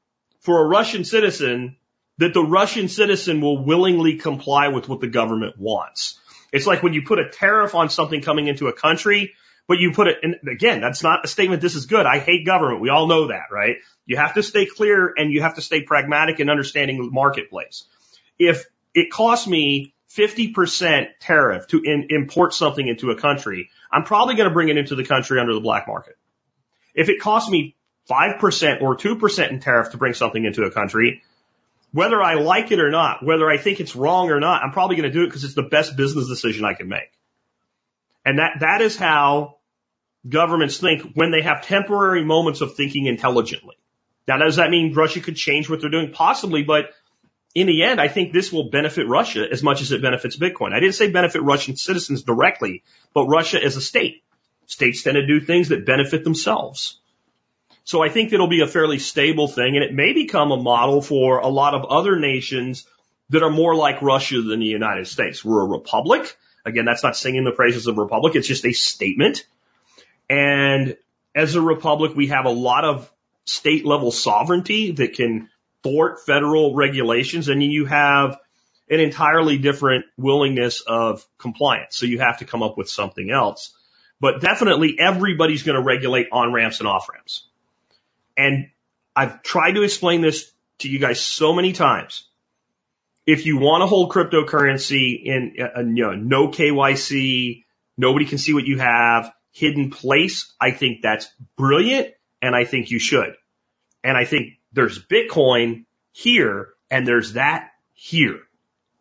for 0.40 0.60
a 0.60 0.68
Russian 0.68 1.04
citizen 1.04 1.76
that 2.18 2.34
the 2.34 2.42
Russian 2.42 2.88
citizen 2.88 3.40
will 3.40 3.64
willingly 3.64 4.16
comply 4.16 4.68
with 4.68 4.88
what 4.88 5.00
the 5.00 5.08
government 5.08 5.58
wants. 5.58 6.18
It's 6.52 6.66
like 6.66 6.82
when 6.82 6.94
you 6.94 7.02
put 7.02 7.18
a 7.18 7.28
tariff 7.28 7.74
on 7.74 7.90
something 7.90 8.22
coming 8.22 8.46
into 8.46 8.68
a 8.68 8.72
country, 8.72 9.34
but 9.66 9.78
you 9.78 9.92
put 9.92 10.06
it, 10.06 10.18
and 10.22 10.36
again, 10.48 10.80
that's 10.80 11.02
not 11.02 11.24
a 11.24 11.28
statement, 11.28 11.62
this 11.62 11.74
is 11.74 11.86
good. 11.86 12.06
I 12.06 12.18
hate 12.18 12.46
government. 12.46 12.80
We 12.80 12.90
all 12.90 13.06
know 13.06 13.28
that, 13.28 13.46
right? 13.50 13.76
You 14.06 14.16
have 14.18 14.34
to 14.34 14.42
stay 14.42 14.66
clear 14.66 15.12
and 15.16 15.32
you 15.32 15.42
have 15.42 15.56
to 15.56 15.62
stay 15.62 15.82
pragmatic 15.82 16.38
in 16.38 16.50
understanding 16.50 16.98
the 16.98 17.10
marketplace. 17.10 17.84
If 18.38 18.66
it 18.94 19.10
costs 19.10 19.46
me 19.46 19.94
50% 20.16 21.08
tariff 21.20 21.66
to 21.68 21.82
in, 21.82 22.06
import 22.10 22.54
something 22.54 22.86
into 22.86 23.10
a 23.10 23.16
country, 23.16 23.70
I'm 23.90 24.04
probably 24.04 24.36
going 24.36 24.48
to 24.48 24.54
bring 24.54 24.68
it 24.68 24.76
into 24.76 24.94
the 24.94 25.04
country 25.04 25.40
under 25.40 25.54
the 25.54 25.60
black 25.60 25.88
market. 25.88 26.16
If 26.94 27.08
it 27.08 27.20
costs 27.20 27.50
me 27.50 27.74
5% 28.08 28.82
or 28.82 28.96
2% 28.96 29.50
in 29.50 29.60
tariff 29.60 29.90
to 29.90 29.96
bring 29.96 30.14
something 30.14 30.44
into 30.44 30.62
a 30.62 30.70
country, 30.70 31.22
whether 31.94 32.20
I 32.20 32.34
like 32.34 32.72
it 32.72 32.80
or 32.80 32.90
not, 32.90 33.24
whether 33.24 33.48
I 33.48 33.56
think 33.56 33.78
it's 33.78 33.94
wrong 33.94 34.28
or 34.28 34.40
not, 34.40 34.64
I'm 34.64 34.72
probably 34.72 34.96
going 34.96 35.08
to 35.08 35.16
do 35.16 35.22
it 35.22 35.26
because 35.26 35.44
it's 35.44 35.54
the 35.54 35.62
best 35.62 35.96
business 35.96 36.26
decision 36.26 36.64
I 36.64 36.74
can 36.74 36.88
make. 36.88 37.08
And 38.26 38.40
that, 38.40 38.54
that 38.60 38.80
is 38.80 38.96
how 38.96 39.58
governments 40.28 40.78
think 40.78 41.12
when 41.14 41.30
they 41.30 41.42
have 41.42 41.64
temporary 41.64 42.24
moments 42.24 42.62
of 42.62 42.74
thinking 42.74 43.06
intelligently. 43.06 43.76
Now, 44.26 44.38
does 44.38 44.56
that 44.56 44.70
mean 44.70 44.92
Russia 44.92 45.20
could 45.20 45.36
change 45.36 45.70
what 45.70 45.80
they're 45.80 45.88
doing? 45.88 46.10
Possibly, 46.10 46.64
but 46.64 46.86
in 47.54 47.68
the 47.68 47.84
end, 47.84 48.00
I 48.00 48.08
think 48.08 48.32
this 48.32 48.52
will 48.52 48.70
benefit 48.70 49.06
Russia 49.06 49.46
as 49.48 49.62
much 49.62 49.80
as 49.80 49.92
it 49.92 50.02
benefits 50.02 50.36
Bitcoin. 50.36 50.72
I 50.72 50.80
didn't 50.80 50.96
say 50.96 51.12
benefit 51.12 51.42
Russian 51.42 51.76
citizens 51.76 52.24
directly, 52.24 52.82
but 53.14 53.26
Russia 53.26 53.62
as 53.62 53.76
a 53.76 53.80
state. 53.80 54.24
States 54.66 55.04
tend 55.04 55.14
to 55.14 55.24
do 55.24 55.40
things 55.40 55.68
that 55.68 55.86
benefit 55.86 56.24
themselves. 56.24 56.98
So 57.84 58.02
I 58.02 58.08
think 58.08 58.32
it'll 58.32 58.48
be 58.48 58.62
a 58.62 58.66
fairly 58.66 58.98
stable 58.98 59.46
thing 59.46 59.76
and 59.76 59.84
it 59.84 59.92
may 59.92 60.12
become 60.12 60.50
a 60.50 60.56
model 60.56 61.02
for 61.02 61.38
a 61.38 61.48
lot 61.48 61.74
of 61.74 61.84
other 61.84 62.18
nations 62.18 62.86
that 63.28 63.42
are 63.42 63.50
more 63.50 63.74
like 63.74 64.02
Russia 64.02 64.40
than 64.40 64.60
the 64.60 64.66
United 64.66 65.06
States. 65.06 65.44
We're 65.44 65.62
a 65.62 65.68
republic. 65.68 66.36
Again, 66.64 66.86
that's 66.86 67.02
not 67.02 67.16
singing 67.16 67.44
the 67.44 67.52
praises 67.52 67.86
of 67.86 67.98
republic. 67.98 68.34
It's 68.36 68.48
just 68.48 68.64
a 68.64 68.72
statement. 68.72 69.46
And 70.30 70.96
as 71.34 71.54
a 71.54 71.60
republic, 71.60 72.12
we 72.16 72.28
have 72.28 72.46
a 72.46 72.50
lot 72.50 72.84
of 72.84 73.10
state 73.44 73.84
level 73.84 74.10
sovereignty 74.10 74.92
that 74.92 75.12
can 75.14 75.50
thwart 75.82 76.24
federal 76.24 76.74
regulations 76.74 77.48
and 77.48 77.62
you 77.62 77.84
have 77.84 78.38
an 78.88 79.00
entirely 79.00 79.58
different 79.58 80.06
willingness 80.16 80.80
of 80.80 81.26
compliance. 81.36 81.96
So 81.96 82.06
you 82.06 82.20
have 82.20 82.38
to 82.38 82.46
come 82.46 82.62
up 82.62 82.78
with 82.78 82.88
something 82.88 83.30
else. 83.30 83.74
But 84.20 84.40
definitely 84.40 84.96
everybody's 84.98 85.64
going 85.64 85.76
to 85.76 85.82
regulate 85.82 86.28
on 86.32 86.52
ramps 86.52 86.78
and 86.78 86.88
off 86.88 87.08
ramps. 87.10 87.46
And 88.36 88.70
I've 89.14 89.42
tried 89.42 89.72
to 89.72 89.82
explain 89.82 90.20
this 90.20 90.50
to 90.80 90.88
you 90.88 90.98
guys 90.98 91.20
so 91.20 91.52
many 91.52 91.72
times. 91.72 92.26
If 93.26 93.46
you 93.46 93.58
want 93.58 93.82
to 93.82 93.86
hold 93.86 94.12
cryptocurrency 94.12 95.24
in 95.24 95.56
a, 95.58 95.82
you 95.82 96.02
know, 96.04 96.14
no 96.14 96.48
KYC, 96.48 97.64
nobody 97.96 98.26
can 98.26 98.38
see 98.38 98.52
what 98.52 98.66
you 98.66 98.78
have, 98.78 99.32
hidden 99.52 99.90
place, 99.90 100.52
I 100.60 100.72
think 100.72 101.00
that's 101.00 101.28
brilliant 101.56 102.08
and 102.42 102.54
I 102.54 102.64
think 102.64 102.90
you 102.90 102.98
should. 102.98 103.34
And 104.02 104.16
I 104.16 104.24
think 104.24 104.54
there's 104.72 105.02
Bitcoin 105.02 105.86
here 106.12 106.70
and 106.90 107.06
there's 107.06 107.34
that 107.34 107.70
here. 107.94 108.40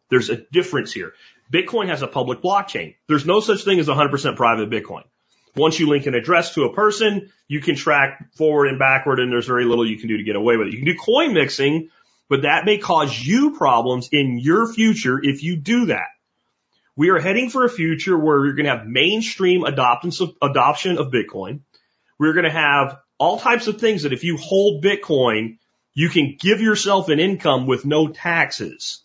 There's 0.10 0.30
a 0.30 0.38
difference 0.38 0.94
here. 0.94 1.14
Bitcoin 1.52 1.90
has 1.90 2.02
a 2.02 2.08
public 2.08 2.42
blockchain. 2.42 2.96
There's 3.08 3.26
no 3.26 3.40
such 3.40 3.64
thing 3.64 3.80
as 3.80 3.88
100% 3.88 4.36
private 4.36 4.70
Bitcoin. 4.70 5.04
Once 5.56 5.80
you 5.80 5.88
link 5.88 6.06
an 6.08 6.16
address 6.16 6.56
to 6.56 6.64
a 6.64 6.74
person, 6.74 7.32
you 7.48 7.60
can 7.60 7.76
track 7.76 8.34
forward 8.36 8.68
and 8.68 8.80
backward 8.80 9.20
and 9.20 9.32
there's 9.32 9.46
very 9.46 9.66
little 9.66 9.88
you 9.88 9.98
can 9.98 10.08
do 10.08 10.18
to 10.18 10.24
get 10.24 10.36
away 10.36 10.58
with 10.58 10.68
it. 10.68 10.74
You 10.74 10.80
can 10.80 10.88
do 10.88 10.98
coin 10.98 11.34
mixing, 11.34 11.90
but 12.28 12.42
that 12.42 12.66
may 12.66 12.80
cause 12.80 13.20
you 13.20 13.52
problems 13.52 14.10
in 14.12 14.40
your 14.40 14.72
future 14.72 15.20
if 15.22 15.44
you 15.44 15.56
do 15.56 15.88
that. 15.88 16.08
We 16.96 17.10
are 17.10 17.20
heading 17.20 17.50
for 17.50 17.66
a 17.66 17.70
future 17.70 18.18
where 18.18 18.46
you're 18.46 18.54
going 18.54 18.66
to 18.66 18.78
have 18.78 18.88
mainstream 18.88 19.64
adoption 19.64 20.12
of 20.98 21.12
Bitcoin. 21.12 21.62
We're 22.20 22.34
going 22.34 22.46
to 22.46 22.52
have 22.52 23.00
all 23.18 23.40
types 23.40 23.68
of 23.68 23.80
things 23.80 24.04
that 24.04 24.14
if 24.14 24.24
you 24.24 24.38
hold 24.38 24.84
Bitcoin, 24.84 25.58
you 25.94 26.10
can 26.10 26.38
give 26.40 26.62
yourself 26.62 27.10
an 27.10 27.20
income 27.20 27.68
with 27.68 27.86
no 27.86 28.08
taxes 28.08 29.02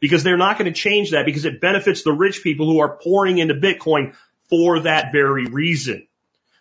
because 0.00 0.24
they're 0.24 0.36
not 0.36 0.58
going 0.58 0.72
to 0.72 0.78
change 0.78 1.12
that 1.12 1.26
because 1.26 1.44
it 1.44 1.60
benefits 1.60 2.02
the 2.02 2.12
rich 2.12 2.42
people 2.42 2.66
who 2.66 2.80
are 2.80 2.96
pouring 2.96 3.38
into 3.38 3.54
Bitcoin 3.54 4.14
for 4.52 4.80
that 4.80 5.12
very 5.12 5.46
reason. 5.46 6.06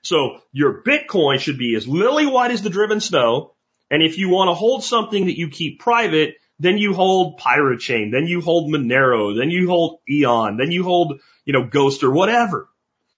So 0.02 0.40
your 0.54 0.82
Bitcoin 0.82 1.40
should 1.40 1.58
be 1.58 1.76
as 1.76 1.86
lily 1.86 2.26
white 2.26 2.52
as 2.52 2.62
the 2.62 2.70
driven 2.70 3.02
snow. 3.02 3.52
And 3.90 4.02
if 4.02 4.18
you 4.18 4.30
want 4.30 4.48
to 4.48 4.54
hold 4.54 4.86
something 4.86 5.26
that 5.26 5.38
you 5.38 5.50
keep 5.50 5.82
private, 5.82 6.36
then 6.58 6.78
you 6.78 6.94
hold 6.94 7.38
Pirate 7.38 7.82
Chain, 7.82 8.10
then 8.10 8.28
you 8.28 8.40
hold 8.40 8.72
Monero, 8.72 9.38
then 9.38 9.50
you 9.50 9.68
hold 9.68 10.00
Eon, 10.10 10.56
then 10.56 10.72
you 10.72 10.86
hold, 10.86 11.20
you 11.44 11.52
know, 11.52 11.66
Ghost 11.66 12.04
or 12.04 12.12
whatever. 12.12 12.70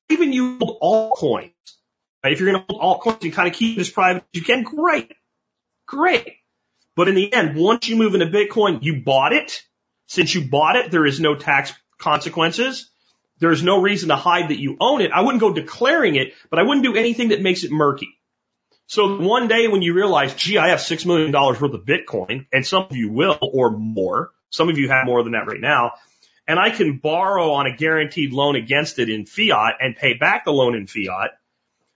Even 0.09 0.33
you 0.33 0.57
hold 0.57 0.79
altcoins. 0.81 1.51
If 2.23 2.39
you're 2.39 2.51
going 2.51 2.65
to 2.65 2.73
hold 2.73 2.99
altcoins 3.03 3.21
and 3.21 3.33
kind 3.33 3.47
of 3.47 3.53
keep 3.53 3.77
this 3.77 3.91
private, 3.91 4.23
you 4.33 4.41
can, 4.41 4.63
great. 4.63 5.13
Great. 5.85 6.37
But 6.95 7.09
in 7.09 7.13
the 7.13 7.31
end, 7.31 7.55
once 7.55 7.87
you 7.87 7.95
move 7.95 8.15
into 8.15 8.25
Bitcoin, 8.25 8.81
you 8.81 9.03
bought 9.03 9.33
it. 9.33 9.61
Since 10.07 10.33
you 10.33 10.49
bought 10.49 10.77
it, 10.77 10.89
there 10.89 11.05
is 11.05 11.19
no 11.19 11.35
tax 11.35 11.73
consequences. 11.99 12.89
There's 13.43 13.63
no 13.63 13.81
reason 13.81 14.09
to 14.09 14.15
hide 14.15 14.49
that 14.49 14.59
you 14.59 14.77
own 14.79 15.01
it. 15.01 15.11
I 15.11 15.21
wouldn't 15.21 15.41
go 15.41 15.53
declaring 15.53 16.15
it, 16.15 16.33
but 16.49 16.59
I 16.59 16.63
wouldn't 16.63 16.85
do 16.85 16.95
anything 16.95 17.29
that 17.29 17.41
makes 17.41 17.63
it 17.63 17.71
murky. 17.71 18.17
So 18.87 19.17
one 19.17 19.47
day 19.47 19.67
when 19.67 19.81
you 19.81 19.93
realize, 19.93 20.33
gee, 20.33 20.57
I 20.57 20.69
have 20.69 20.81
six 20.81 21.05
million 21.05 21.31
dollars 21.31 21.59
worth 21.59 21.73
of 21.73 21.85
Bitcoin, 21.85 22.47
and 22.53 22.65
some 22.65 22.83
of 22.89 22.95
you 22.95 23.11
will 23.11 23.37
or 23.41 23.71
more. 23.71 24.31
Some 24.49 24.69
of 24.69 24.77
you 24.77 24.89
have 24.89 25.05
more 25.05 25.23
than 25.23 25.33
that 25.33 25.47
right 25.47 25.59
now. 25.59 25.93
And 26.47 26.59
I 26.59 26.69
can 26.69 26.97
borrow 26.97 27.51
on 27.51 27.67
a 27.67 27.75
guaranteed 27.75 28.33
loan 28.33 28.55
against 28.55 28.99
it 28.99 29.09
in 29.09 29.25
fiat 29.25 29.75
and 29.79 29.95
pay 29.95 30.13
back 30.13 30.45
the 30.45 30.51
loan 30.51 30.75
in 30.75 30.87
fiat 30.87 31.31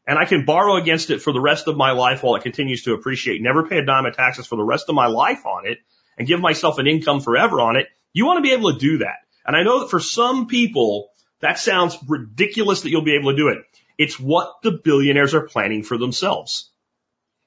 and 0.07 0.17
I 0.17 0.25
can 0.25 0.45
borrow 0.45 0.77
against 0.77 1.09
it 1.11 1.21
for 1.21 1.33
the 1.33 1.41
rest 1.41 1.67
of 1.67 1.75
my 1.75 1.91
life 1.91 2.23
while 2.23 2.35
it 2.35 2.43
continues 2.43 2.83
to 2.83 2.93
appreciate, 2.93 3.41
never 3.41 3.67
pay 3.67 3.77
a 3.77 3.85
dime 3.85 4.05
of 4.05 4.15
taxes 4.15 4.47
for 4.47 4.55
the 4.55 4.63
rest 4.63 4.87
of 4.87 4.95
my 4.95 5.07
life 5.07 5.45
on 5.45 5.67
it 5.67 5.79
and 6.17 6.27
give 6.27 6.39
myself 6.39 6.79
an 6.79 6.87
income 6.87 7.19
forever 7.19 7.59
on 7.59 7.75
it. 7.75 7.87
You 8.13 8.25
want 8.25 8.37
to 8.37 8.41
be 8.41 8.53
able 8.53 8.71
to 8.71 8.79
do 8.79 8.99
that. 8.99 9.17
And 9.45 9.55
I 9.55 9.63
know 9.63 9.81
that 9.81 9.89
for 9.89 9.99
some 9.99 10.47
people, 10.47 11.09
that 11.41 11.59
sounds 11.59 11.97
ridiculous 12.07 12.81
that 12.81 12.89
you'll 12.89 13.03
be 13.03 13.15
able 13.15 13.31
to 13.31 13.37
do 13.37 13.49
it. 13.49 13.59
It's 13.97 14.19
what 14.19 14.55
the 14.63 14.71
billionaires 14.71 15.33
are 15.33 15.41
planning 15.41 15.83
for 15.83 15.97
themselves. 15.97 16.71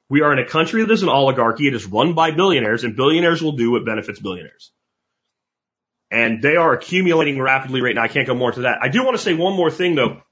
We 0.08 0.22
are 0.22 0.32
in 0.32 0.40
a 0.40 0.46
country 0.46 0.82
that 0.82 0.92
is 0.92 1.02
an 1.04 1.08
oligarchy. 1.08 1.68
It 1.68 1.74
is 1.74 1.86
run 1.86 2.14
by 2.14 2.32
billionaires 2.32 2.82
and 2.82 2.96
billionaires 2.96 3.42
will 3.42 3.52
do 3.52 3.70
what 3.70 3.84
benefits 3.84 4.18
billionaires. 4.18 4.72
And 6.10 6.42
they 6.42 6.56
are 6.56 6.72
accumulating 6.72 7.40
rapidly 7.40 7.80
right 7.80 7.94
now. 7.94 8.02
I 8.02 8.08
can't 8.08 8.26
go 8.26 8.34
more 8.34 8.50
to 8.50 8.62
that. 8.62 8.78
I 8.82 8.88
do 8.88 9.04
want 9.04 9.16
to 9.16 9.22
say 9.22 9.34
one 9.34 9.54
more 9.54 9.70
thing 9.70 9.94
though. 9.94 10.22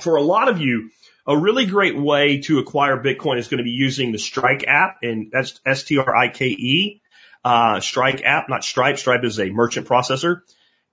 For 0.00 0.16
a 0.16 0.22
lot 0.22 0.48
of 0.48 0.60
you, 0.60 0.90
a 1.24 1.36
really 1.36 1.66
great 1.66 1.96
way 1.96 2.40
to 2.42 2.58
acquire 2.58 2.96
Bitcoin 3.00 3.38
is 3.38 3.46
going 3.46 3.58
to 3.58 3.64
be 3.64 3.70
using 3.70 4.10
the 4.10 4.18
Strike 4.18 4.64
app 4.66 4.98
and 5.02 5.30
that's 5.30 5.60
S-T-R-I-K-E, 5.64 7.02
uh, 7.44 7.78
Strike 7.78 8.22
app, 8.24 8.48
not 8.48 8.64
Stripe. 8.64 8.98
Stripe 8.98 9.22
is 9.22 9.38
a 9.38 9.50
merchant 9.50 9.86
processor. 9.86 10.40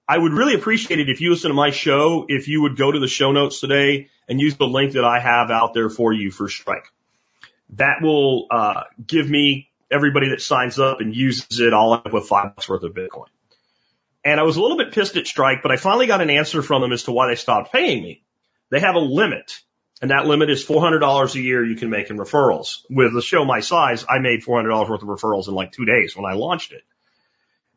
I 0.10 0.18
would 0.18 0.34
really 0.34 0.56
appreciate 0.56 1.00
it 1.00 1.08
if 1.08 1.22
you 1.22 1.30
listen 1.30 1.50
to 1.50 1.56
my 1.56 1.70
show, 1.70 2.26
if 2.28 2.48
you 2.48 2.64
would 2.64 2.76
go 2.76 2.92
to 2.92 3.00
the 3.00 3.08
show 3.08 3.32
notes 3.32 3.60
today 3.60 4.10
and 4.28 4.42
use 4.42 4.58
the 4.58 4.66
link 4.66 4.94
that 4.94 5.06
I 5.06 5.20
have 5.20 5.52
out 5.52 5.76
there 5.76 5.88
for 5.88 6.12
you 6.12 6.32
for 6.32 6.50
Strike. 6.50 6.92
That 7.74 8.02
will, 8.02 8.48
uh, 8.50 8.86
give 9.06 9.30
me 9.30 9.70
everybody 9.92 10.32
that 10.32 10.42
signs 10.42 10.80
up 10.80 11.00
and 11.00 11.16
uses 11.16 11.60
it 11.60 11.74
all 11.74 11.94
up 11.94 12.12
with 12.12 12.26
five 12.26 12.56
bucks 12.56 12.68
worth 12.68 12.82
of 12.82 12.94
Bitcoin. 12.94 13.28
And 14.26 14.40
I 14.40 14.44
was 14.44 14.58
a 14.58 14.62
little 14.64 14.78
bit 14.78 14.94
pissed 14.94 15.16
at 15.16 15.28
Strike, 15.28 15.62
but 15.62 15.72
I 15.72 15.76
finally 15.76 16.08
got 16.08 16.22
an 16.22 16.32
answer 16.32 16.64
from 16.64 16.82
them 16.82 16.92
as 16.92 17.04
to 17.04 17.12
why 17.12 17.28
they 17.28 17.36
stopped 17.36 17.72
paying 17.72 18.02
me. 18.02 18.24
They 18.72 18.80
have 18.80 18.96
a 18.96 19.00
limit 19.00 19.60
and 20.02 20.12
that 20.12 20.26
limit 20.26 20.50
is 20.50 20.66
$400 20.66 21.36
a 21.36 21.40
year 21.40 21.64
you 21.64 21.76
can 21.76 21.90
make 21.90 22.10
in 22.10 22.18
referrals. 22.18 22.80
With 22.90 23.16
a 23.16 23.22
show 23.22 23.44
my 23.44 23.60
size, 23.60 24.06
I 24.10 24.20
made 24.20 24.44
$400 24.44 24.90
worth 24.90 25.02
of 25.02 25.08
referrals 25.08 25.48
in 25.48 25.54
like 25.54 25.72
two 25.72 25.86
days 25.86 26.16
when 26.16 26.26
I 26.26 26.34
launched 26.34 26.72
it. 26.72 26.84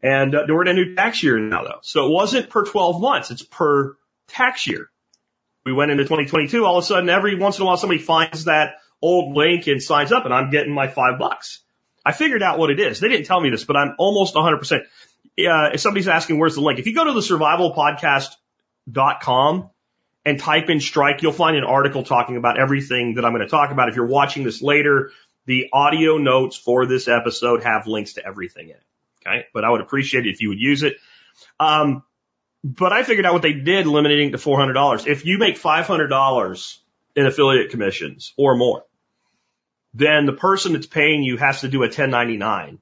And 0.03 0.35
uh, 0.35 0.45
we're 0.49 0.63
in 0.63 0.69
a 0.69 0.75
new 0.75 0.95
tax 0.95 1.23
year 1.23 1.39
now 1.39 1.65
though. 1.65 1.81
So 1.83 2.07
it 2.07 2.11
wasn't 2.11 2.49
per 2.51 2.65
12 2.65 3.01
months. 3.01 3.31
It's 3.31 3.43
per 3.43 3.97
tax 4.29 4.67
year. 4.67 4.91
We 5.65 5.73
went 5.73 5.93
into 5.93 6.03
2022. 6.05 6.65
All 6.65 6.79
of 6.79 6.85
a 6.85 6.87
sudden, 6.87 7.09
every 7.09 7.37
once 7.37 7.59
in 7.59 7.63
a 7.63 7.67
while, 7.67 7.77
somebody 7.77 8.01
finds 8.01 8.47
that 8.47 8.79
old 9.01 9.37
link 9.37 9.69
and 9.69 9.81
signs 9.83 10.13
up 10.13 10.25
and 10.25 10.35
I'm 10.35 10.51
getting 10.51 10.73
my 10.73 10.89
five 10.89 11.19
bucks. 11.19 11.61
I 12.05 12.13
figured 12.13 12.43
out 12.43 12.59
what 12.59 12.71
it 12.71 12.81
is. 12.81 12.99
They 12.99 13.09
didn't 13.09 13.27
tell 13.27 13.41
me 13.41 13.51
this, 13.51 13.63
but 13.65 13.77
I'm 13.77 13.95
almost 13.99 14.35
100%. 14.35 14.83
Uh, 14.83 15.71
if 15.73 15.81
somebody's 15.81 16.09
asking 16.09 16.39
where's 16.39 16.57
the 16.57 16.61
link, 16.61 16.81
if 16.81 16.87
you 16.87 16.95
go 16.95 17.05
to 17.05 17.13
the 17.13 17.21
survivalpodcast.com, 17.21 19.71
and 20.25 20.39
type 20.39 20.71
in 20.71 20.81
strike, 20.81 21.23
you'll 21.23 21.33
find 21.33 21.57
an 21.57 21.65
article 21.65 22.05
talking 22.05 22.37
about 22.37 22.59
everything 22.59 23.15
that 23.15 23.25
I'm 23.25 23.33
going 23.33 23.43
to 23.43 23.49
talk 23.49 23.71
about. 23.71 23.89
If 23.89 23.97
you're 23.97 24.07
watching 24.07 24.45
this 24.45 24.63
later, 24.63 25.11
the 25.47 25.69
audio 25.73 26.19
notes 26.19 26.57
for 26.57 26.87
this 26.87 27.09
episode 27.09 27.65
have 27.65 27.87
links 27.87 28.15
to 28.15 28.25
everything 28.25 28.69
in 28.69 28.77
it. 28.77 28.85
Okay. 29.27 29.47
But 29.55 29.65
I 29.65 29.71
would 29.71 29.81
appreciate 29.81 30.27
it 30.27 30.31
if 30.31 30.41
you 30.41 30.51
would 30.51 30.61
use 30.61 30.83
it. 30.83 30.97
Um, 31.59 32.03
but 32.65 32.93
I 32.93 33.03
figured 33.03 33.27
out 33.27 33.33
what 33.33 33.43
they 33.43 33.55
did 33.55 33.87
limiting 33.87 34.33
to 34.33 34.39
$400. 34.39 35.07
If 35.07 35.25
you 35.25 35.39
make 35.39 35.59
$500 35.59 36.79
in 37.17 37.27
affiliate 37.27 37.71
commissions 37.71 38.33
or 38.37 38.57
more, 38.57 38.85
then 39.95 40.27
the 40.27 40.33
person 40.33 40.73
that's 40.73 40.87
paying 40.87 41.23
you 41.23 41.37
has 41.37 41.61
to 41.61 41.69
do 41.69 41.79
a 41.79 41.87
1099 41.87 42.79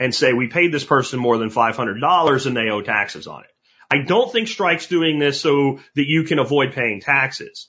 and 0.00 0.14
say, 0.14 0.32
we 0.32 0.48
paid 0.48 0.72
this 0.72 0.84
person 0.84 1.20
more 1.20 1.38
than 1.38 1.50
$500 1.50 2.46
and 2.46 2.56
they 2.56 2.68
owe 2.68 2.82
taxes 2.82 3.26
on 3.26 3.44
it. 3.44 3.50
I 3.90 4.04
don't 4.04 4.32
think 4.32 4.48
Strike's 4.48 4.86
doing 4.86 5.18
this 5.18 5.40
so 5.40 5.78
that 5.94 6.08
you 6.08 6.24
can 6.24 6.38
avoid 6.38 6.72
paying 6.72 7.00
taxes. 7.00 7.68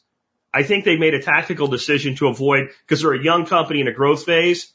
I 0.54 0.64
think 0.64 0.86
they 0.86 0.98
made 0.98 1.14
a 1.14 1.22
tactical 1.22 1.68
decision 1.68 2.16
to 2.16 2.28
avoid, 2.28 2.70
because 2.82 3.02
they're 3.02 3.14
a 3.14 3.24
young 3.24 3.46
company 3.46 3.82
in 3.82 3.88
a 3.88 3.94
growth 3.94 4.24
phase, 4.24 4.72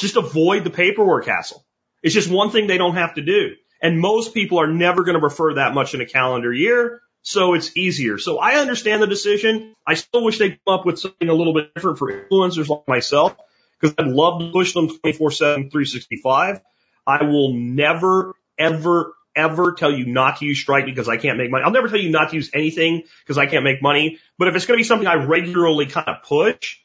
just 0.00 0.16
avoid 0.16 0.64
the 0.64 0.70
paperwork 0.70 1.26
hassle. 1.26 1.64
It's 2.02 2.14
just 2.14 2.30
one 2.30 2.50
thing 2.50 2.66
they 2.66 2.78
don't 2.78 2.94
have 2.94 3.14
to 3.14 3.22
do. 3.22 3.54
And 3.82 3.98
most 3.98 4.34
people 4.34 4.60
are 4.60 4.66
never 4.66 5.04
going 5.04 5.18
to 5.18 5.22
refer 5.22 5.54
that 5.54 5.74
much 5.74 5.94
in 5.94 6.00
a 6.00 6.06
calendar 6.06 6.52
year. 6.52 7.00
So 7.22 7.54
it's 7.54 7.76
easier. 7.76 8.18
So 8.18 8.38
I 8.38 8.56
understand 8.56 9.02
the 9.02 9.06
decision. 9.06 9.74
I 9.86 9.94
still 9.94 10.24
wish 10.24 10.38
they'd 10.38 10.58
come 10.66 10.78
up 10.78 10.86
with 10.86 10.98
something 10.98 11.28
a 11.28 11.34
little 11.34 11.52
bit 11.52 11.74
different 11.74 11.98
for 11.98 12.10
influencers 12.10 12.68
like 12.68 12.88
myself, 12.88 13.36
because 13.78 13.94
I'd 13.98 14.06
love 14.06 14.40
to 14.40 14.50
push 14.52 14.72
them 14.72 14.88
24-7, 14.88 15.70
365. 15.70 16.60
I 17.06 17.24
will 17.24 17.54
never, 17.54 18.34
ever, 18.58 19.14
ever 19.36 19.72
tell 19.72 19.92
you 19.92 20.06
not 20.06 20.38
to 20.38 20.46
use 20.46 20.60
Stripe 20.60 20.86
because 20.86 21.08
I 21.08 21.18
can't 21.18 21.36
make 21.36 21.50
money. 21.50 21.64
I'll 21.64 21.72
never 21.72 21.88
tell 21.88 22.00
you 22.00 22.10
not 22.10 22.30
to 22.30 22.36
use 22.36 22.50
anything 22.54 23.02
because 23.22 23.36
I 23.36 23.46
can't 23.46 23.64
make 23.64 23.82
money. 23.82 24.18
But 24.38 24.48
if 24.48 24.56
it's 24.56 24.64
going 24.64 24.78
to 24.78 24.80
be 24.80 24.88
something 24.88 25.06
I 25.06 25.24
regularly 25.24 25.86
kind 25.86 26.08
of 26.08 26.22
push, 26.22 26.78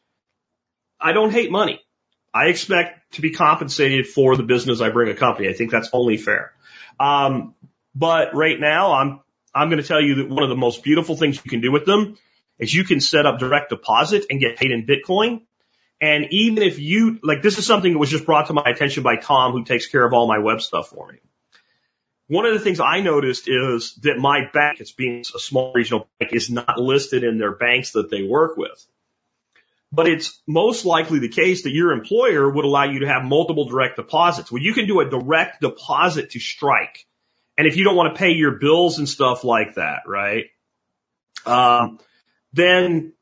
I 1.00 1.14
don't 1.14 1.32
hate 1.32 1.52
money. 1.52 1.82
I 2.36 2.48
expect 2.48 3.14
to 3.14 3.22
be 3.22 3.32
compensated 3.32 4.08
for 4.08 4.36
the 4.36 4.44
business 4.44 4.82
I 4.82 4.90
bring 4.90 5.10
a 5.10 5.16
company. 5.16 5.48
I 5.48 5.54
think 5.54 5.72
that's 5.72 5.90
only 5.94 6.18
fair. 6.18 6.52
Um, 7.00 7.56
but 7.96 8.36
right 8.36 8.60
now 8.60 8.92
I'm, 8.92 9.22
I'm 9.54 9.70
going 9.70 9.82
to 9.82 9.88
tell 9.88 10.02
you 10.02 10.16
that 10.16 10.30
one 10.30 10.44
of 10.44 10.50
the 10.50 10.58
most 10.58 10.84
beautiful 10.84 11.16
things 11.16 11.40
you 11.44 11.50
can 11.50 11.62
do 11.62 11.72
with 11.72 11.86
them 11.86 12.18
is 12.60 12.74
you 12.74 12.84
can 12.84 13.00
set 13.00 13.26
up 13.26 13.40
direct 13.40 13.70
deposit 13.70 14.26
and 14.30 14.42
get 14.42 14.58
paid 14.58 14.72
in 14.72 14.86
Bitcoin. 14.86 15.44
And 16.02 16.28
even 16.32 16.62
if 16.62 16.78
you, 16.78 17.20
like 17.24 17.42
this 17.42 17.58
is 17.58 17.66
something 17.66 17.94
that 17.94 18.00
was 18.00 18.10
just 18.10 18.26
brought 18.26 18.48
to 18.48 18.54
my 18.54 18.66
attention 18.66 19.02
by 19.02 19.16
Tom 19.16 19.54
who 19.54 19.64
takes 19.64 19.88
care 19.88 20.06
of 20.06 20.12
all 20.12 20.28
my 20.28 20.40
web 20.40 20.62
stuff 20.62 20.90
for 20.90 21.10
me. 21.10 21.20
One 22.28 22.46
of 22.46 22.54
the 22.54 22.60
things 22.60 22.82
I 22.82 23.00
noticed 23.00 23.48
is 23.48 23.96
that 24.02 24.18
my 24.18 24.50
bank, 24.52 24.82
it's 24.82 24.92
being 24.92 25.24
a 25.34 25.40
small 25.40 25.72
regional 25.74 26.10
bank, 26.20 26.34
is 26.34 26.50
not 26.50 26.78
listed 26.78 27.24
in 27.24 27.38
their 27.38 27.56
banks 27.56 27.92
that 27.92 28.12
they 28.12 28.24
work 28.24 28.58
with. 28.58 28.86
But 29.96 30.08
it's 30.10 30.42
most 30.46 30.84
likely 30.84 31.20
the 31.20 31.30
case 31.30 31.64
that 31.64 31.72
your 31.72 31.92
employer 31.94 32.50
would 32.50 32.66
allow 32.66 32.84
you 32.84 33.00
to 33.00 33.08
have 33.08 33.24
multiple 33.24 33.66
direct 33.66 33.96
deposits. 33.96 34.52
Well, 34.52 34.62
you 34.62 34.74
can 34.74 34.88
do 34.88 35.00
a 35.00 35.10
direct 35.10 35.62
deposit 35.62 36.32
to 36.32 36.40
strike. 36.40 37.06
And 37.58 37.66
if 37.66 37.78
you 37.78 37.86
don't 37.86 37.96
want 37.96 38.14
to 38.14 38.20
pay 38.20 38.32
your 38.32 38.52
bills 38.52 39.00
and 39.00 39.08
stuff 39.08 39.46
like 39.46 39.76
that, 39.76 40.02
right? 40.06 40.48
Um, 41.46 42.00
then 42.52 43.14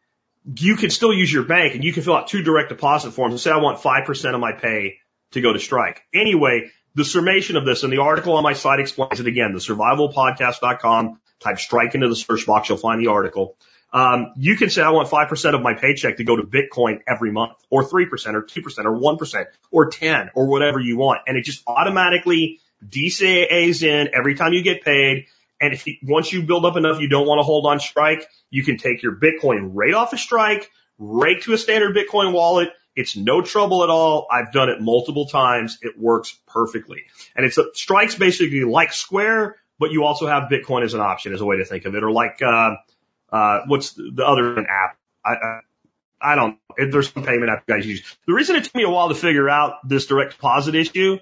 you 0.56 0.75
can 0.75 0.89
still 0.89 1.13
use 1.13 1.32
your 1.32 1.44
bank 1.44 1.75
and 1.75 1.84
you 1.84 1.94
can 1.94 2.01
fill 2.01 2.15
out 2.15 2.27
two 2.27 2.42
direct 2.42 2.70
deposit 2.70 3.12
forms 3.12 3.34
and 3.34 3.39
say, 3.39 3.51
I 3.51 3.58
want 3.58 3.80
5% 3.80 4.34
of 4.34 4.39
my 4.39 4.53
pay 4.53 4.98
to 5.32 5.42
go 5.42 5.53
to 5.53 5.60
strike. 5.60 6.01
Anyway, 6.13 6.72
the 6.96 7.06
summation 7.06 7.56
of 7.56 7.65
this 7.65 7.84
and 7.84 7.94
the 7.94 8.01
article 8.01 8.36
on 8.36 8.44
my 8.44 8.53
site 8.53 8.80
explains 8.80 9.20
it 9.20 9.27
again, 9.27 9.53
the 9.53 9.60
survivalpodcast.com, 9.60 11.20
type 11.39 11.60
strike 11.60 11.96
into 11.96 12.10
the 12.10 12.15
search 12.15 12.46
box, 12.46 12.70
you'll 12.70 12.77
find 12.77 13.01
the 13.01 13.12
article. 13.12 13.58
Um, 13.93 14.33
you 14.38 14.57
can 14.57 14.71
say, 14.71 14.81
I 14.81 14.89
want 14.89 15.07
5% 15.09 15.53
of 15.53 15.62
my 15.62 15.75
paycheck 15.75 16.17
to 16.17 16.23
go 16.23 16.35
to 16.35 16.43
Bitcoin 16.43 17.01
every 17.07 17.31
month 17.31 17.53
or 17.69 17.83
3% 17.88 18.09
or 18.33 18.41
2% 18.41 18.85
or 18.85 19.17
1% 19.17 19.45
or 19.71 19.89
10 19.91 20.31
or 20.33 20.47
whatever 20.47 20.79
you 20.79 20.97
want. 20.97 21.21
And 21.27 21.38
it 21.38 21.43
just 21.43 21.63
automatically 21.67 22.59
DCAs 22.83 23.83
in 23.83 24.09
every 24.15 24.35
time 24.35 24.53
you 24.53 24.63
get 24.63 24.83
paid 24.83 25.27
And 25.62 25.73
if 25.73 25.88
you, 25.88 25.95
once 26.03 26.33
you 26.33 26.43
build 26.43 26.65
up 26.65 26.75
enough, 26.75 27.00
you 27.00 27.07
don't 27.07 27.27
want 27.27 27.39
to 27.39 27.43
hold 27.43 27.65
on 27.65 27.79
strike, 27.79 28.27
you 28.50 28.63
can 28.63 28.77
take 28.77 29.01
your 29.03 29.15
Bitcoin 29.15 29.69
right 29.73 29.93
off 29.93 30.12
a 30.12 30.17
strike, 30.17 30.69
right 30.97 31.41
to 31.43 31.53
a 31.53 31.57
standard 31.57 31.95
Bitcoin 31.95 32.33
wallet. 32.33 32.69
It's 32.95 33.15
no 33.15 33.41
trouble 33.41 33.83
at 33.83 33.89
all. 33.89 34.27
I've 34.31 34.51
done 34.51 34.69
it 34.69 34.81
multiple 34.81 35.27
times. 35.27 35.79
It 35.81 35.97
works 35.97 36.38
perfectly. 36.47 37.03
And 37.35 37.45
it's 37.45 37.57
a, 37.57 37.65
strikes 37.75 38.15
basically 38.15 38.63
like 38.63 38.91
Square, 38.93 39.55
but 39.79 39.91
you 39.91 40.03
also 40.03 40.27
have 40.27 40.50
Bitcoin 40.50 40.83
as 40.83 40.93
an 40.93 41.00
option 41.00 41.33
as 41.33 41.41
a 41.41 41.45
way 41.45 41.57
to 41.57 41.65
think 41.65 41.85
of 41.85 41.95
it 41.95 42.03
or 42.03 42.12
like, 42.12 42.41
uh, 42.41 42.75
uh, 43.34 43.62
what's 43.68 43.94
the 43.94 44.24
other 44.25 44.60
app? 44.60 44.98
I, 45.25 45.32
I, 45.32 45.60
I 46.22 46.36
don't, 46.36 46.58
there's 46.78 47.12
some 47.12 47.24
payment 47.24 47.50
app 47.52 47.63
you 47.68 47.75
guys 47.75 47.86
use. 47.86 48.18
The 48.28 48.34
reason 48.34 48.56
it 48.56 48.66
took 48.66 48.75
me 48.75 48.84
a 48.84 48.90
while 48.90 49.10
to 49.10 49.16
figure 49.16 49.50
out 49.50 49.88
this 49.88 50.06
direct 50.06 50.34
deposit 50.34 50.75
issue 50.75 51.18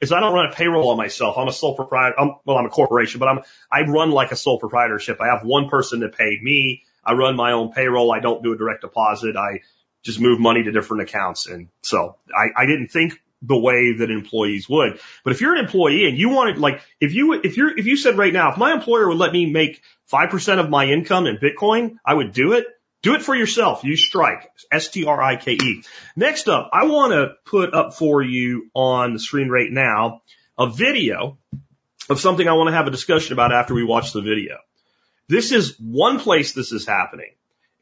is 0.00 0.12
I 0.12 0.20
don't 0.20 0.34
run 0.34 0.46
a 0.46 0.52
payroll 0.52 0.90
on 0.90 0.98
myself. 0.98 1.38
I'm 1.38 1.48
a 1.48 1.52
sole 1.52 1.74
proprietor. 1.74 2.20
I'm, 2.20 2.34
well, 2.44 2.58
I'm 2.58 2.66
a 2.66 2.70
corporation, 2.70 3.18
but 3.18 3.28
I'm, 3.28 3.40
I 3.72 3.80
run 3.90 4.10
like 4.10 4.30
a 4.30 4.36
sole 4.36 4.60
proprietorship. 4.60 5.20
I 5.20 5.28
have 5.34 5.44
one 5.44 5.68
person 5.70 6.00
that 6.00 6.14
paid 6.16 6.42
me. 6.42 6.84
I 7.02 7.14
run 7.14 7.36
my 7.36 7.52
own 7.52 7.72
payroll. 7.72 8.12
I 8.12 8.20
don't 8.20 8.42
do 8.42 8.52
a 8.52 8.56
direct 8.58 8.82
deposit. 8.82 9.36
I 9.36 9.62
just 10.02 10.20
move 10.20 10.38
money 10.38 10.62
to 10.62 10.70
different 10.70 11.04
accounts. 11.04 11.46
And 11.46 11.68
so 11.82 12.16
I, 12.32 12.62
I 12.62 12.66
didn't 12.66 12.88
think 12.88 13.20
the 13.46 13.58
way 13.58 13.94
that 13.98 14.10
employees 14.10 14.68
would. 14.68 14.98
But 15.24 15.32
if 15.32 15.40
you're 15.40 15.54
an 15.54 15.64
employee 15.64 16.06
and 16.06 16.18
you 16.18 16.30
wanted, 16.30 16.58
like, 16.58 16.80
if 17.00 17.14
you, 17.14 17.34
if 17.34 17.56
you're, 17.56 17.76
if 17.76 17.86
you 17.86 17.96
said 17.96 18.18
right 18.18 18.32
now, 18.32 18.52
if 18.52 18.58
my 18.58 18.72
employer 18.72 19.08
would 19.08 19.18
let 19.18 19.32
me 19.32 19.46
make 19.46 19.82
5% 20.12 20.58
of 20.58 20.70
my 20.70 20.86
income 20.86 21.26
in 21.26 21.38
Bitcoin, 21.38 21.96
I 22.04 22.14
would 22.14 22.32
do 22.32 22.52
it. 22.52 22.66
Do 23.02 23.14
it 23.14 23.22
for 23.22 23.34
yourself. 23.36 23.84
Use 23.84 24.04
Strike. 24.04 24.50
S-T-R-I-K-E. 24.72 25.84
Next 26.16 26.48
up, 26.48 26.70
I 26.72 26.86
want 26.86 27.12
to 27.12 27.34
put 27.44 27.72
up 27.72 27.94
for 27.94 28.22
you 28.22 28.68
on 28.74 29.12
the 29.12 29.20
screen 29.20 29.48
right 29.48 29.70
now 29.70 30.22
a 30.58 30.68
video 30.68 31.38
of 32.08 32.20
something 32.20 32.48
I 32.48 32.54
want 32.54 32.68
to 32.68 32.74
have 32.74 32.86
a 32.86 32.90
discussion 32.90 33.32
about 33.32 33.52
after 33.52 33.74
we 33.74 33.84
watch 33.84 34.12
the 34.12 34.22
video. 34.22 34.56
This 35.28 35.52
is 35.52 35.76
one 35.78 36.20
place 36.20 36.52
this 36.52 36.72
is 36.72 36.86
happening. 36.86 37.32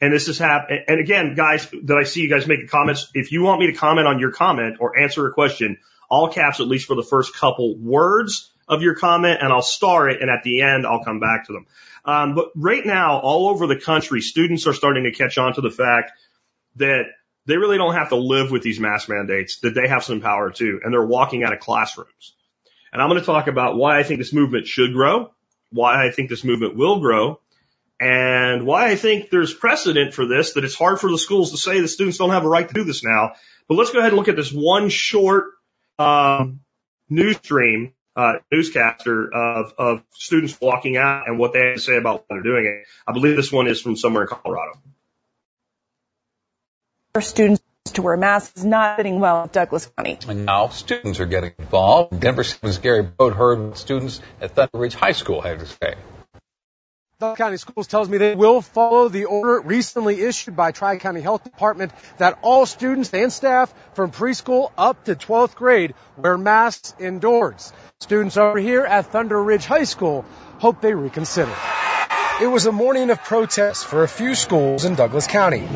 And 0.00 0.12
this 0.12 0.28
is 0.28 0.38
hap- 0.38 0.68
and 0.70 1.00
again, 1.00 1.34
guys, 1.34 1.68
that 1.84 1.96
I 1.96 2.04
see 2.04 2.20
you 2.22 2.30
guys 2.30 2.46
making 2.46 2.68
comments. 2.68 3.10
If 3.14 3.32
you 3.32 3.42
want 3.42 3.60
me 3.60 3.68
to 3.68 3.72
comment 3.72 4.06
on 4.06 4.18
your 4.18 4.32
comment 4.32 4.76
or 4.80 4.98
answer 4.98 5.26
a 5.26 5.32
question, 5.32 5.78
all 6.10 6.28
caps 6.32 6.60
at 6.60 6.66
least 6.66 6.86
for 6.86 6.96
the 6.96 7.02
first 7.02 7.34
couple 7.34 7.76
words 7.76 8.50
of 8.68 8.82
your 8.82 8.94
comment, 8.94 9.38
and 9.40 9.52
I'll 9.52 9.62
star 9.62 10.08
it, 10.08 10.20
and 10.20 10.30
at 10.30 10.42
the 10.42 10.62
end 10.62 10.86
I'll 10.86 11.04
come 11.04 11.20
back 11.20 11.46
to 11.46 11.52
them. 11.52 11.66
Um, 12.04 12.34
but 12.34 12.50
right 12.54 12.84
now, 12.84 13.18
all 13.18 13.48
over 13.48 13.66
the 13.66 13.78
country, 13.78 14.20
students 14.20 14.66
are 14.66 14.74
starting 14.74 15.04
to 15.04 15.12
catch 15.12 15.38
on 15.38 15.54
to 15.54 15.60
the 15.60 15.70
fact 15.70 16.12
that 16.76 17.04
they 17.46 17.56
really 17.56 17.76
don't 17.76 17.94
have 17.94 18.08
to 18.10 18.16
live 18.16 18.50
with 18.50 18.62
these 18.62 18.80
mask 18.80 19.08
mandates, 19.08 19.60
that 19.60 19.74
they 19.74 19.88
have 19.88 20.04
some 20.04 20.20
power 20.20 20.50
too, 20.50 20.80
and 20.82 20.92
they're 20.92 21.04
walking 21.04 21.44
out 21.44 21.52
of 21.52 21.60
classrooms. 21.60 22.34
And 22.92 23.02
I'm 23.02 23.08
going 23.08 23.20
to 23.20 23.26
talk 23.26 23.48
about 23.48 23.76
why 23.76 23.98
I 23.98 24.02
think 24.02 24.18
this 24.18 24.32
movement 24.32 24.66
should 24.66 24.92
grow, 24.92 25.32
why 25.70 26.06
I 26.06 26.10
think 26.10 26.30
this 26.30 26.44
movement 26.44 26.76
will 26.76 27.00
grow, 27.00 27.40
and 28.00 28.66
why 28.66 28.90
I 28.90 28.96
think 28.96 29.30
there's 29.30 29.54
precedent 29.54 30.14
for 30.14 30.26
this, 30.26 30.54
that 30.54 30.64
it's 30.64 30.74
hard 30.74 31.00
for 31.00 31.10
the 31.10 31.18
schools 31.18 31.52
to 31.52 31.56
say 31.56 31.80
the 31.80 31.88
students 31.88 32.18
don't 32.18 32.30
have 32.30 32.44
a 32.44 32.48
right 32.48 32.66
to 32.66 32.74
do 32.74 32.84
this 32.84 33.04
now. 33.04 33.32
But 33.68 33.76
let's 33.76 33.90
go 33.90 33.98
ahead 33.98 34.10
and 34.10 34.18
look 34.18 34.28
at 34.28 34.36
this 34.36 34.52
one 34.52 34.88
short 34.88 35.52
um, 35.98 36.60
news 37.08 37.36
stream 37.36 37.92
uh, 38.16 38.34
newscaster 38.50 39.28
of, 39.32 39.74
of 39.78 40.02
students 40.12 40.58
walking 40.60 40.96
out 40.96 41.24
and 41.26 41.38
what 41.38 41.52
they 41.52 41.60
have 41.60 41.74
to 41.74 41.80
say 41.80 41.96
about 41.96 42.24
why 42.26 42.36
they're 42.36 42.42
doing 42.42 42.66
it. 42.66 42.86
I 43.06 43.12
believe 43.12 43.36
this 43.36 43.50
one 43.50 43.66
is 43.66 43.80
from 43.80 43.96
somewhere 43.96 44.22
in 44.22 44.28
Colorado. 44.28 44.78
For 47.14 47.20
students 47.20 47.62
to 47.92 48.02
wear 48.02 48.16
masks 48.16 48.58
is 48.58 48.64
not 48.64 48.96
fitting 48.96 49.20
well 49.20 49.44
at 49.44 49.52
Douglas 49.52 49.90
County. 49.96 50.18
And 50.28 50.46
now 50.46 50.68
students 50.68 51.20
are 51.20 51.26
getting 51.26 51.52
involved. 51.58 52.18
Denver 52.20 52.42
7's 52.42 52.78
Gary 52.78 53.04
Brode 53.04 53.34
heard 53.34 53.60
what 53.60 53.78
students 53.78 54.20
at 54.40 54.52
Thunder 54.52 54.78
Ridge 54.78 54.94
High 54.94 55.12
School 55.12 55.40
had 55.40 55.60
to 55.60 55.66
say. 55.66 55.94
County 57.37 57.57
Schools 57.57 57.87
tells 57.87 58.09
me 58.09 58.19
they 58.19 58.35
will 58.35 58.61
follow 58.61 59.09
the 59.09 59.25
order 59.25 59.61
recently 59.61 60.21
issued 60.21 60.57
by 60.57 60.73
Tri-County 60.73 61.21
Health 61.21 61.45
Department 61.45 61.93
that 62.19 62.38
all 62.43 62.66
students 62.66 63.12
and 63.14 63.33
staff 63.33 63.73
from 63.95 64.11
preschool 64.11 64.71
up 64.76 65.04
to 65.04 65.14
12th 65.14 65.54
grade 65.54 65.95
wear 66.16 66.37
masks 66.37 66.95
indoors. 66.99 67.73
Students 68.00 68.37
over 68.37 68.58
here 68.58 68.82
at 68.82 69.06
Thunder 69.06 69.43
Ridge 69.43 69.65
High 69.65 69.84
School 69.84 70.25
hope 70.58 70.80
they 70.80 70.95
reconsider. 70.95 71.54
It 72.41 72.49
was 72.49 72.67
a 72.67 72.73
morning 72.73 73.10
of 73.10 73.23
protests 73.23 73.84
for 73.84 74.02
a 74.02 74.08
few 74.08 74.34
schools 74.34 74.84
in 74.84 74.97
Douglas 74.97 75.26
County, 75.28 75.67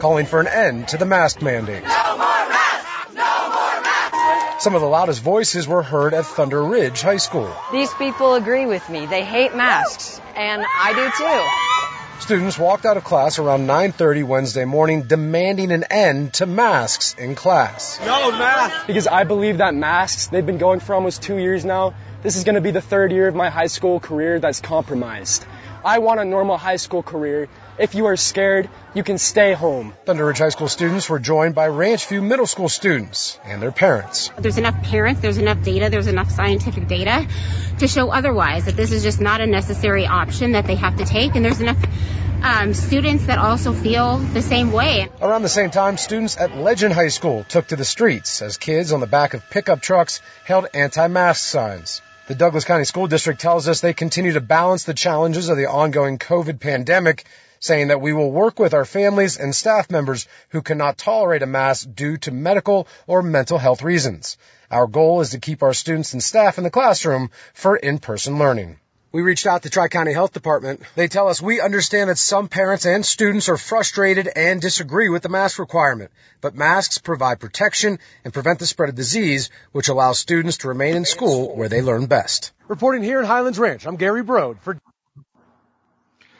calling 0.00 0.26
for 0.26 0.40
an 0.40 0.46
end 0.46 0.88
to 0.88 0.96
the 0.96 1.04
mask 1.04 1.42
mandate. 1.42 1.82
No 1.82 2.16
more 2.16 2.48
masks! 2.48 3.14
No 3.14 3.48
more 3.50 3.82
masks! 3.82 4.51
Some 4.62 4.76
of 4.76 4.80
the 4.80 4.86
loudest 4.86 5.20
voices 5.22 5.66
were 5.66 5.82
heard 5.82 6.14
at 6.14 6.24
Thunder 6.24 6.62
Ridge 6.62 7.02
High 7.02 7.16
School. 7.16 7.52
These 7.72 7.92
people 7.94 8.34
agree 8.34 8.64
with 8.64 8.88
me. 8.88 9.06
They 9.06 9.24
hate 9.24 9.56
masks, 9.56 10.20
and 10.36 10.64
I 10.64 10.92
do 10.92 11.10
too. 11.18 12.20
Students 12.20 12.56
walked 12.56 12.86
out 12.86 12.96
of 12.96 13.02
class 13.02 13.40
around 13.40 13.66
9:30 13.66 14.22
Wednesday 14.22 14.64
morning 14.64 15.02
demanding 15.02 15.72
an 15.72 15.82
end 15.90 16.34
to 16.34 16.46
masks 16.46 17.16
in 17.18 17.34
class. 17.34 17.98
No 18.06 18.30
masks. 18.30 18.86
Because 18.86 19.08
I 19.08 19.24
believe 19.24 19.58
that 19.58 19.74
masks, 19.74 20.28
they've 20.28 20.46
been 20.46 20.58
going 20.58 20.78
for 20.78 20.94
almost 20.94 21.22
2 21.22 21.38
years 21.38 21.64
now. 21.64 21.92
This 22.22 22.36
is 22.36 22.44
going 22.44 22.54
to 22.54 22.60
be 22.60 22.70
the 22.70 22.80
third 22.80 23.10
year 23.10 23.26
of 23.26 23.34
my 23.34 23.50
high 23.50 23.66
school 23.66 23.98
career 23.98 24.38
that's 24.38 24.60
compromised. 24.60 25.44
I 25.84 25.98
want 25.98 26.20
a 26.20 26.24
normal 26.24 26.56
high 26.56 26.76
school 26.76 27.02
career. 27.02 27.48
If 27.78 27.96
you 27.96 28.06
are 28.06 28.16
scared, 28.16 28.70
you 28.94 29.02
can 29.02 29.18
stay 29.18 29.54
home. 29.54 29.92
Thunder 30.04 30.26
Ridge 30.26 30.38
High 30.38 30.50
School 30.50 30.68
students 30.68 31.08
were 31.08 31.18
joined 31.18 31.56
by 31.56 31.66
Ranchview 31.66 32.22
Middle 32.22 32.46
School 32.46 32.68
students 32.68 33.40
and 33.42 33.60
their 33.60 33.72
parents. 33.72 34.30
There's 34.38 34.56
enough 34.56 34.84
parents, 34.84 35.20
there's 35.20 35.38
enough 35.38 35.64
data, 35.64 35.88
there's 35.90 36.06
enough 36.06 36.30
scientific 36.30 36.86
data 36.86 37.26
to 37.80 37.88
show 37.88 38.10
otherwise, 38.10 38.66
that 38.66 38.76
this 38.76 38.92
is 38.92 39.02
just 39.02 39.20
not 39.20 39.40
a 39.40 39.46
necessary 39.48 40.06
option 40.06 40.52
that 40.52 40.68
they 40.68 40.76
have 40.76 40.98
to 40.98 41.04
take, 41.04 41.34
and 41.34 41.44
there's 41.44 41.60
enough 41.60 41.84
um, 42.44 42.72
students 42.72 43.26
that 43.26 43.38
also 43.38 43.72
feel 43.72 44.18
the 44.18 44.42
same 44.42 44.70
way. 44.70 45.08
Around 45.20 45.42
the 45.42 45.48
same 45.48 45.70
time, 45.70 45.96
students 45.96 46.38
at 46.38 46.56
Legend 46.56 46.94
High 46.94 47.08
School 47.08 47.42
took 47.42 47.66
to 47.68 47.74
the 47.74 47.84
streets 47.84 48.42
as 48.42 48.58
kids 48.58 48.92
on 48.92 49.00
the 49.00 49.08
back 49.08 49.34
of 49.34 49.50
pickup 49.50 49.80
trucks 49.80 50.20
held 50.44 50.68
anti-mask 50.72 51.44
signs. 51.44 52.00
The 52.32 52.38
Douglas 52.38 52.64
County 52.64 52.84
School 52.84 53.08
District 53.08 53.38
tells 53.38 53.68
us 53.68 53.82
they 53.82 53.92
continue 53.92 54.32
to 54.32 54.40
balance 54.40 54.84
the 54.84 54.94
challenges 54.94 55.50
of 55.50 55.58
the 55.58 55.66
ongoing 55.66 56.16
COVID 56.16 56.60
pandemic, 56.60 57.26
saying 57.60 57.88
that 57.88 58.00
we 58.00 58.14
will 58.14 58.32
work 58.32 58.58
with 58.58 58.72
our 58.72 58.86
families 58.86 59.36
and 59.36 59.54
staff 59.54 59.90
members 59.90 60.26
who 60.48 60.62
cannot 60.62 60.96
tolerate 60.96 61.42
a 61.42 61.46
mask 61.46 61.90
due 61.94 62.16
to 62.16 62.30
medical 62.30 62.88
or 63.06 63.20
mental 63.20 63.58
health 63.58 63.82
reasons. 63.82 64.38
Our 64.70 64.86
goal 64.86 65.20
is 65.20 65.32
to 65.32 65.40
keep 65.40 65.62
our 65.62 65.74
students 65.74 66.14
and 66.14 66.22
staff 66.22 66.56
in 66.56 66.64
the 66.64 66.70
classroom 66.70 67.30
for 67.52 67.76
in-person 67.76 68.38
learning. 68.38 68.78
We 69.12 69.20
reached 69.20 69.46
out 69.46 69.64
to 69.64 69.70
Tri-County 69.70 70.14
Health 70.14 70.32
Department. 70.32 70.80
They 70.96 71.06
tell 71.06 71.28
us 71.28 71.42
we 71.42 71.60
understand 71.60 72.08
that 72.08 72.16
some 72.16 72.48
parents 72.48 72.86
and 72.86 73.04
students 73.04 73.50
are 73.50 73.58
frustrated 73.58 74.26
and 74.26 74.58
disagree 74.58 75.10
with 75.10 75.22
the 75.22 75.28
mask 75.28 75.58
requirement, 75.58 76.10
but 76.40 76.54
masks 76.54 76.96
provide 76.96 77.38
protection 77.38 77.98
and 78.24 78.32
prevent 78.32 78.58
the 78.58 78.66
spread 78.66 78.88
of 78.88 78.94
disease, 78.94 79.50
which 79.72 79.90
allows 79.90 80.18
students 80.18 80.58
to 80.58 80.68
remain 80.68 80.96
in 80.96 81.04
school 81.04 81.54
where 81.54 81.68
they 81.68 81.82
learn 81.82 82.06
best. 82.06 82.52
Reporting 82.68 83.02
here 83.02 83.20
in 83.20 83.26
Highlands 83.26 83.58
Ranch, 83.58 83.86
I'm 83.86 83.96
Gary 83.96 84.24
Brode 84.24 84.58
for 84.60 84.78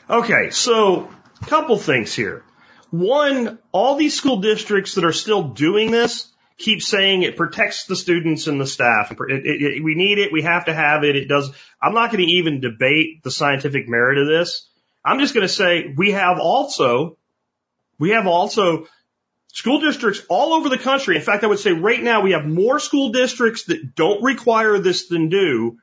Okay, 0.08 0.48
so 0.48 1.10
a 1.42 1.44
couple 1.44 1.76
things 1.76 2.14
here. 2.14 2.42
One, 2.90 3.58
all 3.72 3.96
these 3.96 4.16
school 4.16 4.38
districts 4.38 4.94
that 4.94 5.04
are 5.04 5.12
still 5.12 5.42
doing 5.42 5.90
this 5.90 6.31
keep 6.62 6.82
saying 6.82 7.22
it 7.22 7.36
protects 7.36 7.84
the 7.84 7.96
students 7.96 8.46
and 8.46 8.60
the 8.60 8.66
staff. 8.66 9.10
It, 9.10 9.18
it, 9.28 9.62
it, 9.62 9.84
we 9.84 9.94
need 9.94 10.18
it. 10.18 10.32
We 10.32 10.42
have 10.42 10.66
to 10.66 10.74
have 10.74 11.04
it. 11.04 11.16
It 11.16 11.28
does. 11.28 11.50
I'm 11.80 11.94
not 11.94 12.10
going 12.10 12.24
to 12.24 12.32
even 12.32 12.60
debate 12.60 13.22
the 13.22 13.30
scientific 13.30 13.88
merit 13.88 14.18
of 14.18 14.28
this. 14.28 14.68
I'm 15.04 15.18
just 15.18 15.34
going 15.34 15.46
to 15.46 15.52
say 15.52 15.92
we 15.96 16.12
have 16.12 16.38
also, 16.38 17.18
we 17.98 18.10
have 18.10 18.26
also 18.26 18.86
school 19.52 19.80
districts 19.80 20.22
all 20.28 20.54
over 20.54 20.68
the 20.68 20.78
country. 20.78 21.16
In 21.16 21.22
fact, 21.22 21.44
I 21.44 21.48
would 21.48 21.58
say 21.58 21.72
right 21.72 22.02
now 22.02 22.22
we 22.22 22.32
have 22.32 22.46
more 22.46 22.78
school 22.78 23.10
districts 23.10 23.64
that 23.64 23.94
don't 23.94 24.22
require 24.22 24.78
this 24.78 25.08
than 25.08 25.28
do, 25.28 25.78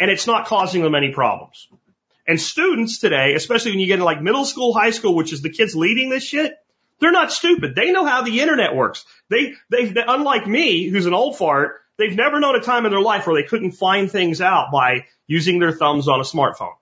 and 0.00 0.10
it's 0.10 0.26
not 0.26 0.46
causing 0.46 0.82
them 0.82 0.94
any 0.94 1.12
problems. 1.12 1.68
And 2.26 2.40
students 2.40 2.98
today, 2.98 3.34
especially 3.34 3.72
when 3.72 3.80
you 3.80 3.86
get 3.86 3.94
into 3.94 4.04
like 4.04 4.22
middle 4.22 4.44
school, 4.44 4.72
high 4.72 4.90
school, 4.90 5.14
which 5.14 5.32
is 5.32 5.42
the 5.42 5.50
kids 5.50 5.76
leading 5.76 6.10
this 6.10 6.24
shit, 6.24 6.54
they're 7.04 7.12
not 7.12 7.30
stupid. 7.30 7.74
They 7.74 7.92
know 7.92 8.06
how 8.06 8.22
the 8.22 8.40
internet 8.40 8.74
works. 8.74 9.04
They, 9.28 9.52
they, 9.70 9.84
they, 9.86 10.02
unlike 10.06 10.46
me, 10.46 10.88
who's 10.88 11.04
an 11.04 11.12
old 11.12 11.36
fart, 11.36 11.82
they've 11.98 12.16
never 12.16 12.40
known 12.40 12.56
a 12.56 12.62
time 12.62 12.86
in 12.86 12.92
their 12.92 13.00
life 13.00 13.26
where 13.26 13.40
they 13.40 13.46
couldn't 13.46 13.72
find 13.72 14.10
things 14.10 14.40
out 14.40 14.72
by 14.72 15.04
using 15.26 15.58
their 15.58 15.72
thumbs 15.72 16.08
on 16.08 16.20
a 16.20 16.24
smartphone. 16.24 16.72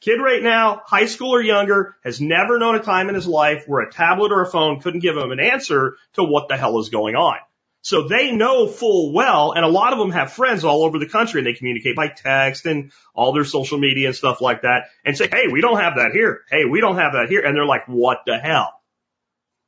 Kid 0.00 0.20
right 0.20 0.42
now, 0.42 0.82
high 0.84 1.06
school 1.06 1.34
or 1.34 1.40
younger, 1.40 1.94
has 2.02 2.20
never 2.20 2.58
known 2.58 2.74
a 2.74 2.82
time 2.82 3.08
in 3.08 3.14
his 3.14 3.28
life 3.28 3.64
where 3.68 3.82
a 3.82 3.92
tablet 3.92 4.32
or 4.32 4.42
a 4.42 4.50
phone 4.50 4.80
couldn't 4.80 5.00
give 5.00 5.16
him 5.16 5.30
an 5.30 5.40
answer 5.40 5.96
to 6.14 6.24
what 6.24 6.48
the 6.48 6.56
hell 6.56 6.80
is 6.80 6.88
going 6.88 7.14
on. 7.14 7.36
So 7.82 8.08
they 8.08 8.32
know 8.32 8.66
full 8.66 9.12
well, 9.12 9.52
and 9.52 9.64
a 9.64 9.68
lot 9.68 9.92
of 9.92 10.00
them 10.00 10.10
have 10.10 10.32
friends 10.32 10.64
all 10.64 10.82
over 10.82 10.98
the 10.98 11.08
country 11.08 11.40
and 11.40 11.46
they 11.46 11.52
communicate 11.52 11.94
by 11.94 12.08
text 12.08 12.66
and 12.66 12.90
all 13.14 13.32
their 13.32 13.44
social 13.44 13.78
media 13.78 14.08
and 14.08 14.16
stuff 14.16 14.40
like 14.40 14.62
that 14.62 14.86
and 15.04 15.16
say, 15.16 15.28
hey, 15.28 15.46
we 15.50 15.60
don't 15.60 15.80
have 15.80 15.94
that 15.96 16.10
here. 16.12 16.40
Hey, 16.50 16.64
we 16.64 16.80
don't 16.80 16.96
have 16.96 17.12
that 17.12 17.28
here. 17.28 17.40
And 17.40 17.56
they're 17.56 17.64
like, 17.64 17.86
what 17.86 18.18
the 18.26 18.36
hell? 18.36 18.77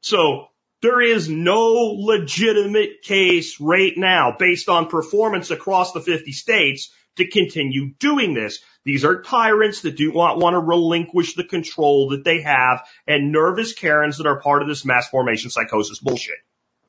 So 0.01 0.49
there 0.83 1.01
is 1.01 1.29
no 1.29 1.95
legitimate 1.99 3.03
case 3.03 3.61
right 3.61 3.93
now 3.97 4.35
based 4.39 4.69
on 4.69 4.89
performance 4.89 5.51
across 5.51 5.93
the 5.93 6.01
50 6.01 6.33
states 6.33 6.91
to 7.17 7.27
continue 7.27 7.93
doing 7.99 8.35
this. 8.35 8.61
These 8.85 9.05
are 9.05 9.23
tyrants 9.23 9.83
that 9.83 9.97
do 9.97 10.13
not 10.13 10.39
want 10.39 10.55
to 10.55 10.61
relinquish 10.61 11.35
the 11.35 11.45
control 11.45 12.11
that 12.11 12.25
they 12.25 12.41
have 12.41 12.83
and 13.07 13.31
nervous 13.31 13.75
Karens 13.75 14.19
that 14.19 14.27
are 14.27 14.41
part 14.41 14.63
of 14.63 14.69
this 14.69 14.87
mass 14.87 15.09
formation 15.09 15.51
psychosis 15.51 15.99
bullshit. 15.99 16.39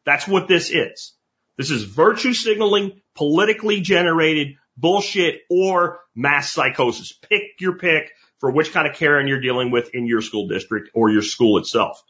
That's 0.06 0.28
what 0.28 0.48
this 0.48 0.70
is. 0.70 1.14
This 1.58 1.70
is 1.70 1.84
virtue 1.84 2.34
signaling, 2.34 3.02
politically 3.14 3.82
generated 3.82 4.56
bullshit 4.78 5.42
or 5.50 6.00
mass 6.16 6.52
psychosis. 6.52 7.12
Pick 7.12 7.60
your 7.60 7.78
pick 7.78 8.12
for 8.40 8.52
which 8.52 8.72
kind 8.72 8.88
of 8.88 8.96
Karen 8.96 9.28
you're 9.28 9.42
dealing 9.42 9.70
with 9.70 9.94
in 9.94 10.08
your 10.08 10.22
school 10.22 10.48
district 10.48 10.90
or 10.94 11.12
your 11.12 11.22
school 11.22 11.58
itself. 11.58 12.02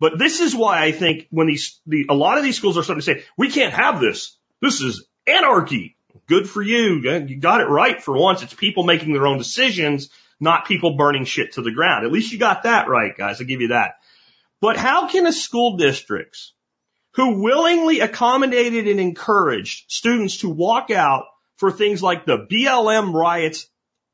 But 0.00 0.18
this 0.18 0.40
is 0.40 0.54
why 0.54 0.84
I 0.84 0.92
think 0.92 1.26
when 1.30 1.48
these, 1.48 1.80
the, 1.86 2.06
a 2.08 2.14
lot 2.14 2.38
of 2.38 2.44
these 2.44 2.56
schools 2.56 2.78
are 2.78 2.82
starting 2.82 3.02
to 3.02 3.04
say, 3.04 3.24
we 3.36 3.50
can't 3.50 3.74
have 3.74 4.00
this. 4.00 4.36
This 4.60 4.80
is 4.80 5.04
anarchy. 5.26 5.96
Good 6.28 6.48
for 6.48 6.62
you. 6.62 7.00
You 7.02 7.36
got 7.36 7.60
it 7.60 7.68
right 7.68 8.02
for 8.02 8.16
once. 8.16 8.42
It's 8.42 8.54
people 8.54 8.84
making 8.84 9.12
their 9.12 9.26
own 9.26 9.38
decisions, 9.38 10.10
not 10.40 10.66
people 10.66 10.96
burning 10.96 11.24
shit 11.24 11.52
to 11.52 11.62
the 11.62 11.72
ground. 11.72 12.04
At 12.04 12.12
least 12.12 12.32
you 12.32 12.38
got 12.38 12.64
that 12.64 12.88
right, 12.88 13.16
guys. 13.16 13.40
I'll 13.40 13.46
give 13.46 13.60
you 13.60 13.68
that. 13.68 13.94
But 14.60 14.76
how 14.76 15.08
can 15.08 15.26
a 15.26 15.32
school 15.32 15.76
districts 15.76 16.52
who 17.14 17.42
willingly 17.42 18.00
accommodated 18.00 18.86
and 18.86 19.00
encouraged 19.00 19.90
students 19.90 20.38
to 20.38 20.48
walk 20.48 20.90
out 20.90 21.24
for 21.56 21.72
things 21.72 22.02
like 22.02 22.24
the 22.24 22.38
BLM 22.38 23.12
riots 23.12 23.66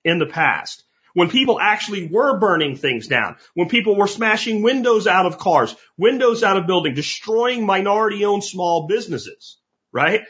in 0.05 0.19
the 0.19 0.27
past, 0.27 0.84
when 1.15 1.31
people 1.31 1.59
actually 1.59 2.09
were 2.09 2.39
burning 2.39 2.77
things 2.77 3.09
down, 3.09 3.37
when 3.55 3.69
people 3.69 3.97
were 3.97 4.07
smashing 4.07 4.63
windows 4.63 5.07
out 5.07 5.27
of 5.27 5.39
cars, 5.39 5.75
windows 5.97 6.43
out 6.43 6.57
of 6.57 6.67
buildings, 6.67 6.97
destroying 6.97 7.65
minority 7.65 8.25
owned 8.25 8.45
small 8.45 8.87
businesses, 8.87 9.57
right? 9.93 10.23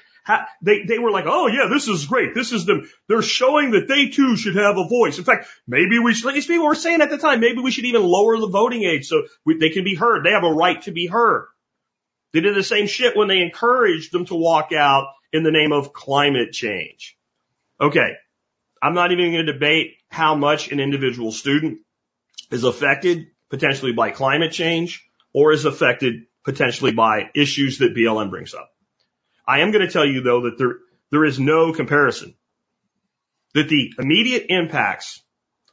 they, 0.63 0.85
they 0.85 0.99
were 0.99 1.11
like, 1.11 1.25
oh 1.27 1.49
yeah, 1.49 1.69
this 1.71 1.89
is 1.89 2.07
great. 2.07 2.35
This 2.35 2.53
is 2.53 2.65
them. 2.65 2.89
They're 3.09 3.23
showing 3.23 3.73
that 3.73 3.89
they 3.89 4.09
too 4.09 4.37
should 4.37 4.57
have 4.57 4.79
a 4.79 4.89
voice. 4.89 5.19
In 5.19 5.25
fact, 5.25 5.49
maybe 5.67 5.99
we 5.99 6.15
should, 6.15 6.35
these 6.35 6.47
people 6.47 6.67
were 6.67 6.75
saying 6.75 7.03
at 7.03 7.11
the 7.11 7.19
time, 7.19 7.41
maybe 7.41 7.61
we 7.61 7.71
should 7.71 7.85
even 7.85 8.03
lower 8.03 8.39
the 8.39 8.49
voting 8.49 8.85
age 8.85 9.07
so 9.07 9.25
we, 9.45 9.59
they 9.59 9.71
can 9.71 9.85
be 9.85 9.95
heard. 9.95 10.25
They 10.25 10.31
have 10.31 10.45
a 10.45 10.53
right 10.53 10.81
to 10.83 10.93
be 10.93 11.07
heard. 11.07 11.49
They 12.33 12.41
did 12.41 12.57
the 12.57 12.63
same 12.63 12.87
shit 12.87 13.17
when 13.17 13.29
they 13.29 13.41
encouraged 13.41 14.13
them 14.13 14.25
to 14.27 14.35
walk 14.35 14.73
out 14.73 15.09
in 15.33 15.43
the 15.43 15.53
name 15.53 15.73
of 15.73 15.93
climate 15.93 16.53
change. 16.53 17.17
Okay. 17.81 18.15
I'm 18.85 18.93
not 18.93 19.13
even 19.13 19.33
going 19.33 19.47
to 19.47 19.53
debate 19.55 19.97
how 20.11 20.35
much 20.35 20.71
an 20.71 20.79
individual 20.79 21.33
student 21.33 21.79
is 22.51 22.65
affected 22.65 23.29
potentially 23.49 23.93
by 23.93 24.11
climate 24.11 24.53
change 24.53 25.09
or 25.33 25.53
is 25.53 25.65
affected 25.65 26.27
potentially 26.45 26.93
by 26.93 27.31
issues 27.35 27.79
that 27.79 27.95
BLM 27.97 28.29
brings 28.29 28.53
up. 28.53 28.69
I 29.49 29.61
am 29.61 29.71
going 29.71 29.87
to 29.87 29.91
tell 29.91 30.05
you 30.05 30.21
though 30.21 30.43
that 30.43 30.59
there, 30.59 30.81
there 31.11 31.25
is 31.25 31.41
no 31.41 31.73
comparison 31.73 32.35
that 33.55 33.71
the 33.71 33.95
immediate 33.99 34.47
impacts 34.51 35.23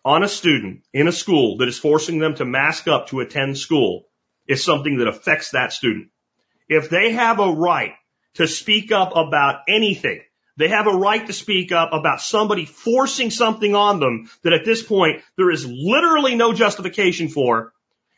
on 0.05 0.23
a 0.23 0.29
student 0.29 0.83
in 0.93 1.09
a 1.09 1.11
school 1.11 1.57
that 1.57 1.67
is 1.67 1.77
forcing 1.77 2.17
them 2.17 2.35
to 2.35 2.45
mask 2.45 2.87
up 2.87 3.07
to 3.07 3.19
attend 3.19 3.57
school 3.57 4.05
is 4.47 4.63
something 4.63 4.99
that 4.99 5.09
affects 5.09 5.51
that 5.51 5.73
student. 5.73 6.07
If 6.69 6.89
they 6.89 7.11
have 7.11 7.41
a 7.41 7.51
right 7.51 7.91
to 8.35 8.47
speak 8.47 8.93
up 8.93 9.17
about 9.17 9.63
anything, 9.67 10.21
they 10.61 10.69
have 10.69 10.87
a 10.87 10.97
right 10.97 11.25
to 11.27 11.33
speak 11.33 11.71
up 11.71 11.93
about 11.93 12.21
somebody 12.21 12.65
forcing 12.65 13.29
something 13.29 13.75
on 13.75 13.99
them 13.99 14.29
that 14.43 14.53
at 14.53 14.65
this 14.65 14.83
point 14.83 15.21
there 15.37 15.51
is 15.51 15.65
literally 15.67 16.35
no 16.35 16.53
justification 16.53 17.27
for. 17.29 17.73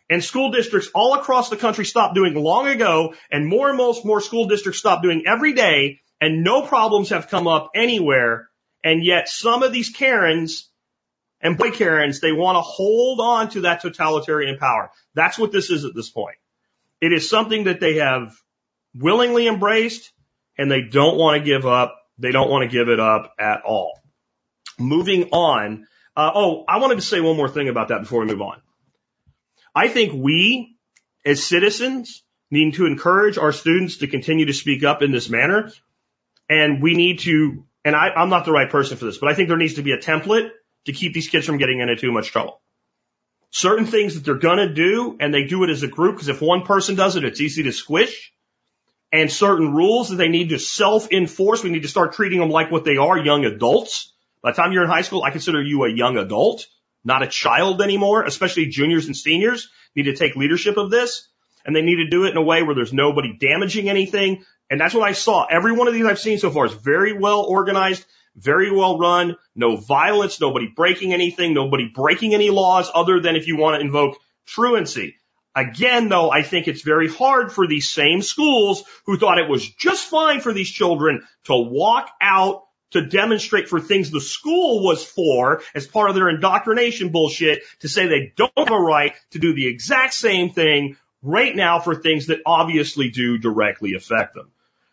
And 0.10 0.24
school 0.24 0.52
districts 0.52 0.90
all 0.94 1.14
across 1.14 1.50
the 1.50 1.58
country 1.58 1.86
stopped 1.86 2.16
doing 2.16 2.36
long 2.36 2.68
ago 2.68 3.14
and 3.32 3.48
more 3.48 3.70
and 3.70 3.78
most 3.78 4.06
more 4.06 4.22
school 4.22 4.48
districts 4.48 4.80
stop 4.80 5.02
doing 5.02 5.24
every 5.26 5.54
day 5.54 6.02
and 6.20 6.44
no 6.44 6.62
problems 6.62 7.10
have 7.10 7.30
come 7.30 7.48
up 7.48 7.72
anywhere. 7.76 8.50
And 8.84 9.04
yet 9.04 9.30
some 9.30 9.64
of 9.64 9.72
these 9.72 9.90
Karens 9.90 10.70
and 11.42 11.58
boy 11.58 11.72
Karens, 11.72 12.22
they 12.22 12.32
want 12.32 12.56
to 12.56 12.62
hold 12.62 13.20
on 13.20 13.50
to 13.50 13.62
that 13.62 13.82
totalitarian 13.82 14.58
power. 14.58 14.92
That's 15.14 15.38
what 15.38 15.52
this 15.52 15.70
is 15.70 15.84
at 15.84 15.94
this 15.94 16.10
point. 16.10 16.38
It 17.02 17.12
is 17.12 17.30
something 17.30 17.66
that 17.66 17.82
they 17.82 17.96
have 17.96 18.34
willingly 18.96 19.48
embraced 19.48 20.12
and 20.58 20.72
they 20.72 20.82
don't 20.82 21.18
want 21.18 21.40
to 21.40 21.46
give 21.46 21.66
up. 21.66 22.00
They 22.18 22.32
don't 22.32 22.50
want 22.50 22.70
to 22.70 22.76
give 22.76 22.90
it 22.90 23.00
up 23.00 23.34
at 23.40 23.64
all. 23.64 24.00
Moving 24.80 25.30
on. 25.32 25.88
Uh, 26.16 26.32
oh, 26.34 26.64
I 26.68 26.78
wanted 26.78 26.96
to 26.96 27.02
say 27.02 27.22
one 27.22 27.38
more 27.38 27.50
thing 27.50 27.70
about 27.70 27.88
that 27.88 28.02
before 28.02 28.22
we 28.22 28.28
move 28.28 28.42
on. 28.42 28.62
I 29.76 29.88
think 29.88 30.14
we 30.14 30.78
as 31.26 31.44
citizens 31.44 32.24
need 32.52 32.76
to 32.76 32.86
encourage 32.86 33.38
our 33.38 33.52
students 33.52 33.98
to 33.98 34.08
continue 34.08 34.46
to 34.46 34.54
speak 34.54 34.84
up 34.84 35.02
in 35.02 35.12
this 35.12 35.30
manner. 35.30 35.72
And 36.50 36.82
we 36.82 36.96
need 36.96 37.20
to, 37.20 37.66
and 37.84 37.96
I, 37.96 38.10
I'm 38.10 38.30
not 38.30 38.46
the 38.46 38.52
right 38.52 38.70
person 38.70 38.98
for 38.98 39.06
this, 39.06 39.18
but 39.18 39.30
I 39.30 39.34
think 39.34 39.48
there 39.48 39.58
needs 39.58 39.76
to 39.76 39.82
be 39.82 39.94
a 39.94 39.98
template 39.98 40.50
to 40.86 40.94
keep 40.94 41.14
these 41.14 41.30
kids 41.30 41.46
from 41.46 41.58
getting 41.58 41.80
into 41.80 41.96
too 41.96 42.12
much 42.12 42.32
trouble. 42.32 42.62
Certain 43.50 43.86
things 43.86 44.16
that 44.16 44.26
they're 44.26 44.36
gonna 44.36 44.74
do, 44.74 45.18
and 45.20 45.34
they 45.34 45.46
do 45.46 45.64
it 45.64 45.70
as 45.70 45.84
a 45.84 45.88
group, 45.88 46.16
because 46.16 46.28
if 46.28 46.42
one 46.42 46.64
person 46.64 46.96
does 46.96 47.16
it, 47.16 47.24
it's 47.24 47.40
easy 47.40 47.64
to 47.64 47.72
squish. 47.72 48.34
And 49.14 49.32
certain 49.32 49.74
rules 49.74 50.10
that 50.10 50.16
they 50.16 50.28
need 50.28 50.50
to 50.50 50.60
self-enforce, 50.60 51.64
we 51.64 51.70
need 51.70 51.84
to 51.84 51.88
start 51.88 52.14
treating 52.14 52.40
them 52.40 52.50
like 52.50 52.72
what 52.72 52.84
they 52.84 52.98
are, 52.98 53.18
young 53.18 53.46
adults. 53.46 54.12
By 54.42 54.52
the 54.52 54.58
time 54.58 54.74
you're 54.74 54.84
in 54.84 54.90
high 54.90 55.04
school, 55.04 55.24
I 55.24 55.30
consider 55.30 55.62
you 55.62 55.86
a 55.86 55.90
young 55.90 56.18
adult 56.18 56.66
not 57.04 57.24
a 57.24 57.28
child 57.28 57.82
anymore, 57.82 58.24
especially 58.24 58.68
juniors 58.68 59.08
and 59.08 59.16
seniors 59.16 59.70
need 59.96 60.04
to 60.04 60.16
take 60.16 60.36
leadership 60.36 60.78
of 60.78 60.90
this 60.90 61.28
and 61.66 61.76
they 61.76 61.82
need 61.82 61.98
to 61.98 62.10
do 62.10 62.26
it 62.26 62.32
in 62.32 62.38
a 62.38 62.42
way 62.42 62.64
where 62.64 62.76
there's 62.76 62.94
nobody 62.94 63.38
damaging 63.38 63.90
anything. 63.90 64.44
And 64.70 64.80
that's 64.80 64.94
what 64.94 65.08
I 65.08 65.14
saw. 65.14 65.46
Every 65.46 65.72
one 65.72 65.88
of 65.88 65.94
these 65.94 66.06
I've 66.06 66.20
seen 66.20 66.40
so 66.40 66.50
far 66.50 66.66
is 66.66 66.74
very 66.74 67.14
well 67.14 67.42
organized, 67.42 68.06
very 68.36 68.72
well 68.72 68.98
run, 68.98 69.36
no 69.56 69.76
violence, 69.76 70.40
nobody 70.40 70.68
breaking 70.68 71.14
anything, 71.14 71.54
nobody 71.54 71.92
breaking 71.94 72.34
any 72.34 72.50
laws 72.50 72.90
other 72.94 73.20
than 73.20 73.36
if 73.36 73.48
you 73.48 73.58
want 73.58 73.76
to 73.76 73.86
invoke 73.86 74.18
truancy. 74.46 75.16
Again, 75.56 76.10
though, 76.10 76.32
I 76.32 76.42
think 76.42 76.68
it's 76.68 76.82
very 76.82 77.08
hard 77.08 77.52
for 77.52 77.68
these 77.68 77.90
same 77.90 78.22
schools 78.22 78.84
who 79.06 79.18
thought 79.18 79.38
it 79.38 79.50
was 79.50 79.68
just 79.68 80.10
fine 80.10 80.42
for 80.42 80.52
these 80.52 80.70
children 80.70 81.24
to 81.46 81.56
walk 81.56 82.10
out 82.20 82.64
to 82.92 83.06
demonstrate 83.06 83.68
for 83.68 83.80
things 83.80 84.10
the 84.10 84.22
school 84.22 84.84
was 84.84 85.04
for 85.04 85.62
as 85.76 85.88
part 85.88 86.10
of 86.10 86.16
their 86.16 86.30
indoctrination 86.30 87.10
bullshit 87.10 87.64
to 87.80 87.90
say 87.90 88.08
they 88.08 88.34
don't 88.36 88.58
have 88.58 88.72
a 88.72 88.80
right 88.80 89.14
to 89.32 89.40
do 89.40 89.54
the 89.54 89.68
exact 89.68 90.14
same 90.14 90.50
thing 90.52 90.96
right 91.22 91.56
now 91.56 91.80
for 91.80 91.96
things 91.96 92.28
that 92.28 92.42
obviously 92.46 93.10
do 93.10 93.38
directly 93.38 93.94
affect 93.96 94.36
them. 94.36 94.52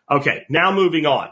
Okay, 0.09 0.45
now 0.49 0.73
moving 0.73 1.05
on. 1.05 1.29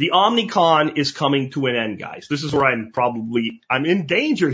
The 0.00 0.12
Omnicon 0.14 0.96
is 0.96 1.12
coming 1.12 1.50
to 1.50 1.66
an 1.66 1.76
end, 1.76 1.98
guys. 1.98 2.26
This 2.26 2.42
is 2.42 2.54
where 2.54 2.64
I'm 2.64 2.90
probably, 2.90 3.60
I'm 3.68 3.84
in 3.84 4.06
danger 4.06 4.48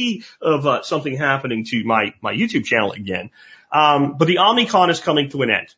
of 0.40 0.64
uh, 0.64 0.82
something 0.84 1.16
happening 1.16 1.64
to 1.70 1.82
my, 1.82 2.14
my 2.22 2.32
YouTube 2.32 2.64
channel 2.64 2.92
again. 2.92 3.30
Um, 3.72 4.16
but 4.16 4.28
the 4.28 4.36
Omnicon 4.36 4.90
is 4.90 5.00
coming 5.00 5.28
to 5.30 5.42
an 5.42 5.50
end. 5.50 5.74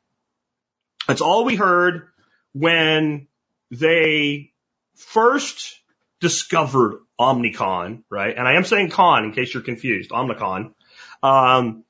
That's 1.09 1.23
all 1.23 1.47
we 1.47 1.57
heard 1.57 2.09
when 2.53 3.27
they 3.71 4.53
first 4.97 5.75
discovered 6.21 7.01
Omnicon, 7.19 8.03
right? 8.11 8.37
And 8.37 8.47
I 8.47 8.57
am 8.57 8.65
saying 8.65 8.91
con 8.91 9.25
in 9.25 9.33
case 9.33 9.55
you're 9.55 9.63
confused, 9.63 10.11
Omnicon. 10.11 10.75
Um, 11.23 11.85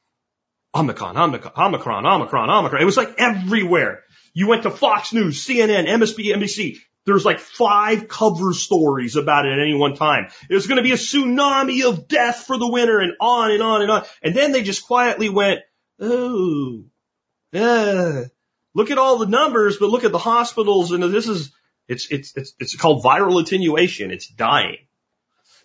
Omicron, 0.72 1.16
Omicron, 1.16 1.52
Omicron, 1.56 2.06
Omicron, 2.06 2.48
Omicron. 2.48 2.80
It 2.80 2.84
was 2.84 2.96
like 2.96 3.16
everywhere. 3.18 4.04
You 4.34 4.46
went 4.46 4.62
to 4.62 4.70
Fox 4.70 5.12
News, 5.12 5.44
CNN, 5.44 5.88
MSB, 5.88 6.32
NBC. 6.32 6.78
There's 7.06 7.24
like 7.24 7.38
five 7.38 8.08
cover 8.08 8.52
stories 8.54 9.16
about 9.16 9.46
it 9.46 9.52
at 9.52 9.58
any 9.58 9.74
one 9.74 9.94
time. 9.94 10.28
It 10.48 10.54
was 10.54 10.66
going 10.66 10.78
to 10.78 10.82
be 10.82 10.92
a 10.92 10.96
tsunami 10.96 11.86
of 11.86 12.08
death 12.08 12.44
for 12.46 12.56
the 12.56 12.70
winter 12.70 12.98
and 12.98 13.12
on 13.20 13.50
and 13.50 13.62
on 13.62 13.82
and 13.82 13.90
on. 13.90 14.04
And 14.22 14.34
then 14.34 14.52
they 14.52 14.62
just 14.62 14.86
quietly 14.86 15.28
went, 15.28 15.60
oh, 16.00 16.84
uh, 17.52 18.22
look 18.72 18.90
at 18.90 18.98
all 18.98 19.18
the 19.18 19.26
numbers, 19.26 19.76
but 19.78 19.90
look 19.90 20.04
at 20.04 20.12
the 20.12 20.18
hospitals 20.18 20.92
and 20.92 21.02
this 21.02 21.28
is, 21.28 21.52
it's, 21.88 22.10
it's, 22.10 22.34
it's, 22.36 22.54
it's 22.58 22.76
called 22.76 23.04
viral 23.04 23.40
attenuation. 23.40 24.10
It's 24.10 24.26
dying. 24.26 24.78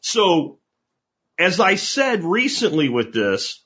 So 0.02 0.60
as 1.38 1.62
I 1.62 1.76
said 1.76 2.24
recently 2.26 2.90
with 2.90 3.14
this, 3.14 3.64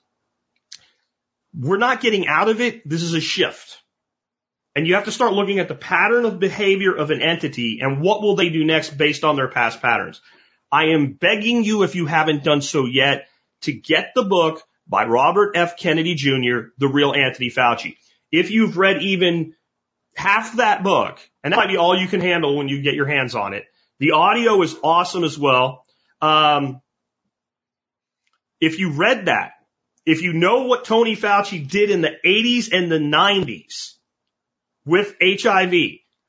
we're 1.55 1.77
not 1.77 2.01
getting 2.01 2.27
out 2.27 2.49
of 2.49 2.61
it. 2.61 2.87
This 2.87 3.01
is 3.01 3.15
a 3.15 3.21
shift. 3.21 3.82
And 4.75 4.87
you 4.87 4.95
have 4.95 5.05
to 5.05 5.11
start 5.11 5.33
looking 5.33 5.59
at 5.59 5.67
the 5.67 5.75
pattern 5.75 6.25
of 6.25 6.39
behavior 6.39 6.95
of 6.95 7.11
an 7.11 7.21
entity 7.21 7.79
and 7.81 8.01
what 8.01 8.21
will 8.21 8.35
they 8.35 8.49
do 8.49 8.63
next 8.63 8.97
based 8.97 9.23
on 9.23 9.35
their 9.35 9.47
past 9.47 9.81
patterns. 9.81 10.19
I 10.71 10.85
am 10.85 11.13
begging 11.13 11.63
you, 11.63 11.83
if 11.83 11.95
you 11.95 12.07
haven't 12.07 12.43
done 12.43 12.61
so 12.61 12.85
yet, 12.85 13.27
to 13.61 13.71
get 13.71 14.13
the 14.15 14.23
book 14.23 14.63
by 14.87 15.05
Robert 15.05 15.55
F. 15.55 15.77
Kennedy 15.77 16.15
Jr., 16.15 16.69
The 16.79 16.87
Real 16.87 17.13
Anthony 17.13 17.51
Fauci. 17.51 17.97
If 18.31 18.49
you've 18.49 18.77
read 18.77 19.03
even 19.03 19.53
half 20.15 20.57
that 20.57 20.83
book, 20.83 21.19
and 21.43 21.53
that 21.53 21.57
might 21.57 21.69
be 21.69 21.77
all 21.77 21.95
you 21.95 22.07
can 22.07 22.21
handle 22.21 22.57
when 22.57 22.67
you 22.67 22.81
get 22.81 22.95
your 22.95 23.07
hands 23.07 23.35
on 23.35 23.53
it. 23.53 23.65
The 23.99 24.11
audio 24.11 24.61
is 24.63 24.75
awesome 24.83 25.23
as 25.23 25.37
well. 25.37 25.85
Um, 26.21 26.81
if 28.59 28.79
you 28.79 28.91
read 28.91 29.27
that, 29.27 29.51
if 30.05 30.21
you 30.21 30.33
know 30.33 30.63
what 30.63 30.85
Tony 30.85 31.15
Fauci 31.15 31.67
did 31.69 31.89
in 31.89 32.01
the 32.01 32.15
80s 32.25 32.73
and 32.73 32.91
the 32.91 32.97
90s 32.97 33.92
with 34.85 35.15
HIV, 35.21 35.73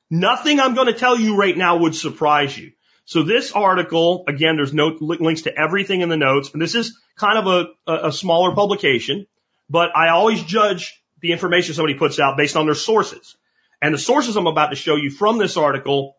nothing 0.09 0.59
I'm 0.59 0.75
going 0.75 0.87
to 0.87 0.93
tell 0.93 1.19
you 1.19 1.35
right 1.35 1.55
now 1.57 1.77
would 1.77 1.95
surprise 1.95 2.57
you. 2.57 2.71
So 3.05 3.21
this 3.21 3.51
article, 3.51 4.23
again, 4.27 4.55
there's 4.55 4.73
no 4.73 4.97
links 4.99 5.43
to 5.43 5.57
everything 5.57 6.01
in 6.01 6.09
the 6.09 6.17
notes, 6.17 6.51
and 6.53 6.61
this 6.61 6.73
is 6.73 6.97
kind 7.17 7.37
of 7.37 7.69
a, 7.87 8.07
a, 8.07 8.11
smaller 8.11 8.55
publication, 8.55 9.27
but 9.69 9.95
I 9.95 10.09
always 10.09 10.41
judge 10.41 10.99
the 11.21 11.31
information 11.31 11.75
somebody 11.75 11.93
puts 11.93 12.19
out 12.19 12.35
based 12.35 12.55
on 12.55 12.65
their 12.65 12.75
sources. 12.75 13.37
And 13.81 13.93
the 13.93 13.99
sources 13.99 14.35
I'm 14.35 14.47
about 14.47 14.71
to 14.71 14.75
show 14.75 14.95
you 14.95 15.11
from 15.11 15.37
this 15.37 15.55
article, 15.55 16.17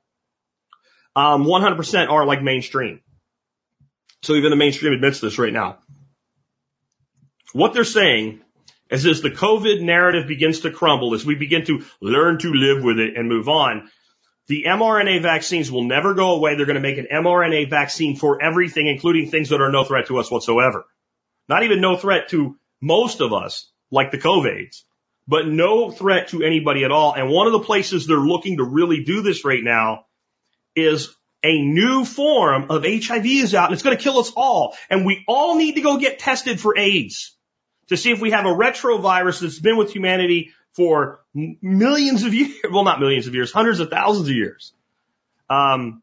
um, 1.16 1.44
100% 1.44 2.08
are 2.08 2.24
like 2.24 2.42
mainstream. 2.42 3.00
So 4.22 4.34
even 4.34 4.50
the 4.50 4.56
mainstream 4.56 4.92
admits 4.92 5.20
this 5.20 5.38
right 5.38 5.52
now. 5.52 5.78
What 7.52 7.74
they're 7.74 7.84
saying 7.84 8.42
is 8.90 9.06
as 9.06 9.20
the 9.20 9.30
COVID 9.30 9.82
narrative 9.82 10.26
begins 10.28 10.60
to 10.60 10.70
crumble, 10.70 11.14
as 11.14 11.24
we 11.24 11.34
begin 11.34 11.64
to 11.66 11.84
learn 12.00 12.38
to 12.38 12.52
live 12.52 12.82
with 12.82 12.98
it 12.98 13.16
and 13.16 13.28
move 13.28 13.48
on, 13.48 13.90
the 14.48 14.64
mRNA 14.64 15.22
vaccines 15.22 15.70
will 15.70 15.84
never 15.84 16.14
go 16.14 16.36
away. 16.36 16.54
They're 16.54 16.66
going 16.66 16.74
to 16.76 16.80
make 16.80 16.98
an 16.98 17.08
mRNA 17.12 17.68
vaccine 17.68 18.16
for 18.16 18.40
everything, 18.40 18.86
including 18.86 19.30
things 19.30 19.48
that 19.48 19.60
are 19.60 19.72
no 19.72 19.84
threat 19.84 20.06
to 20.06 20.18
us 20.18 20.30
whatsoever. 20.30 20.84
Not 21.48 21.64
even 21.64 21.80
no 21.80 21.96
threat 21.96 22.28
to 22.28 22.56
most 22.80 23.20
of 23.20 23.32
us, 23.32 23.70
like 23.90 24.12
the 24.12 24.18
COVIDs, 24.18 24.82
but 25.26 25.48
no 25.48 25.90
threat 25.90 26.28
to 26.28 26.42
anybody 26.42 26.84
at 26.84 26.92
all. 26.92 27.14
And 27.14 27.28
one 27.28 27.46
of 27.46 27.52
the 27.52 27.60
places 27.60 28.06
they're 28.06 28.18
looking 28.18 28.58
to 28.58 28.64
really 28.64 29.02
do 29.02 29.22
this 29.22 29.44
right 29.44 29.62
now 29.62 30.06
is 30.76 31.14
a 31.42 31.60
new 31.62 32.04
form 32.04 32.70
of 32.70 32.84
HIV 32.84 33.26
is 33.26 33.54
out 33.54 33.66
and 33.66 33.74
it's 33.74 33.82
going 33.82 33.96
to 33.96 34.02
kill 34.02 34.18
us 34.18 34.32
all. 34.36 34.76
And 34.90 35.04
we 35.04 35.24
all 35.26 35.56
need 35.56 35.74
to 35.74 35.80
go 35.80 35.98
get 35.98 36.18
tested 36.18 36.60
for 36.60 36.78
AIDS 36.78 37.35
to 37.88 37.96
see 37.96 38.10
if 38.10 38.20
we 38.20 38.30
have 38.30 38.46
a 38.46 38.54
retrovirus 38.54 39.40
that's 39.40 39.58
been 39.58 39.76
with 39.76 39.92
humanity 39.92 40.52
for 40.72 41.20
millions 41.34 42.24
of 42.24 42.34
years. 42.34 42.54
Well, 42.70 42.84
not 42.84 43.00
millions 43.00 43.26
of 43.26 43.34
years, 43.34 43.52
hundreds 43.52 43.80
of 43.80 43.90
thousands 43.90 44.28
of 44.28 44.34
years. 44.34 44.72
Um, 45.48 46.02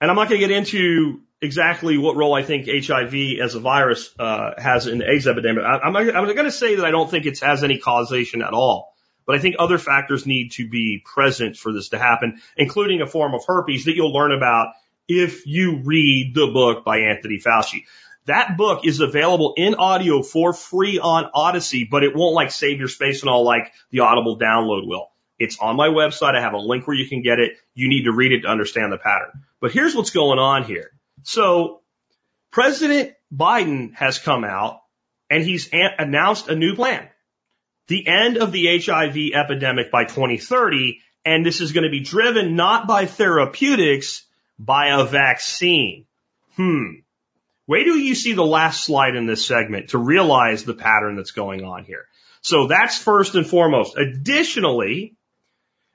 and 0.00 0.10
I'm 0.10 0.16
not 0.16 0.28
going 0.28 0.40
to 0.40 0.46
get 0.46 0.56
into 0.56 1.20
exactly 1.40 1.98
what 1.98 2.16
role 2.16 2.34
I 2.34 2.42
think 2.42 2.66
HIV 2.66 3.40
as 3.40 3.54
a 3.54 3.60
virus 3.60 4.14
uh, 4.18 4.52
has 4.58 4.86
in 4.86 4.98
the 4.98 5.10
AIDS 5.10 5.26
epidemic. 5.26 5.64
I, 5.64 5.78
I'm 5.78 5.92
going 5.92 6.36
to 6.44 6.52
say 6.52 6.76
that 6.76 6.84
I 6.84 6.90
don't 6.90 7.10
think 7.10 7.26
it 7.26 7.40
has 7.40 7.64
any 7.64 7.78
causation 7.78 8.42
at 8.42 8.52
all. 8.52 8.92
But 9.26 9.36
I 9.36 9.38
think 9.38 9.56
other 9.58 9.78
factors 9.78 10.26
need 10.26 10.52
to 10.52 10.68
be 10.68 11.02
present 11.04 11.56
for 11.56 11.72
this 11.72 11.90
to 11.90 11.98
happen, 11.98 12.40
including 12.56 13.02
a 13.02 13.06
form 13.06 13.34
of 13.34 13.44
herpes 13.46 13.84
that 13.84 13.94
you'll 13.94 14.12
learn 14.12 14.32
about 14.32 14.74
if 15.08 15.46
you 15.46 15.82
read 15.84 16.34
the 16.34 16.48
book 16.48 16.84
by 16.84 16.98
Anthony 16.98 17.38
Fauci. 17.38 17.84
That 18.26 18.56
book 18.56 18.86
is 18.86 19.00
available 19.00 19.54
in 19.56 19.74
audio 19.74 20.22
for 20.22 20.52
free 20.52 20.98
on 20.98 21.30
Odysee, 21.34 21.88
but 21.90 22.04
it 22.04 22.14
won't 22.14 22.34
like 22.34 22.52
save 22.52 22.78
your 22.78 22.88
space 22.88 23.22
and 23.22 23.30
all 23.30 23.44
like 23.44 23.72
the 23.90 24.00
Audible 24.00 24.38
download 24.38 24.86
will. 24.86 25.08
It's 25.38 25.58
on 25.58 25.74
my 25.74 25.88
website. 25.88 26.36
I 26.36 26.40
have 26.40 26.52
a 26.52 26.58
link 26.58 26.86
where 26.86 26.96
you 26.96 27.08
can 27.08 27.22
get 27.22 27.40
it. 27.40 27.54
You 27.74 27.88
need 27.88 28.04
to 28.04 28.12
read 28.12 28.32
it 28.32 28.42
to 28.42 28.48
understand 28.48 28.92
the 28.92 28.98
pattern. 28.98 29.42
But 29.60 29.72
here's 29.72 29.94
what's 29.94 30.10
going 30.10 30.38
on 30.38 30.62
here. 30.64 30.90
So 31.24 31.80
President 32.52 33.14
Biden 33.34 33.94
has 33.94 34.18
come 34.18 34.44
out 34.44 34.82
and 35.28 35.42
he's 35.42 35.70
announced 35.72 36.48
a 36.48 36.54
new 36.54 36.76
plan. 36.76 37.08
The 37.88 38.06
end 38.06 38.36
of 38.36 38.52
the 38.52 38.78
HIV 38.78 39.32
epidemic 39.34 39.90
by 39.90 40.04
2030. 40.04 41.00
And 41.24 41.44
this 41.44 41.60
is 41.60 41.72
going 41.72 41.84
to 41.84 41.90
be 41.90 42.00
driven 42.00 42.54
not 42.54 42.86
by 42.86 43.06
therapeutics, 43.06 44.24
by 44.58 44.88
a 44.88 45.04
vaccine. 45.04 46.06
Hmm. 46.56 47.00
Wait 47.66 47.84
till 47.84 47.96
you 47.96 48.14
see 48.14 48.32
the 48.32 48.44
last 48.44 48.84
slide 48.84 49.14
in 49.14 49.26
this 49.26 49.46
segment 49.46 49.90
to 49.90 49.98
realize 49.98 50.64
the 50.64 50.74
pattern 50.74 51.16
that's 51.16 51.30
going 51.30 51.64
on 51.64 51.84
here. 51.84 52.06
So 52.40 52.66
that's 52.66 52.98
first 52.98 53.36
and 53.36 53.46
foremost. 53.46 53.96
Additionally, 53.96 55.16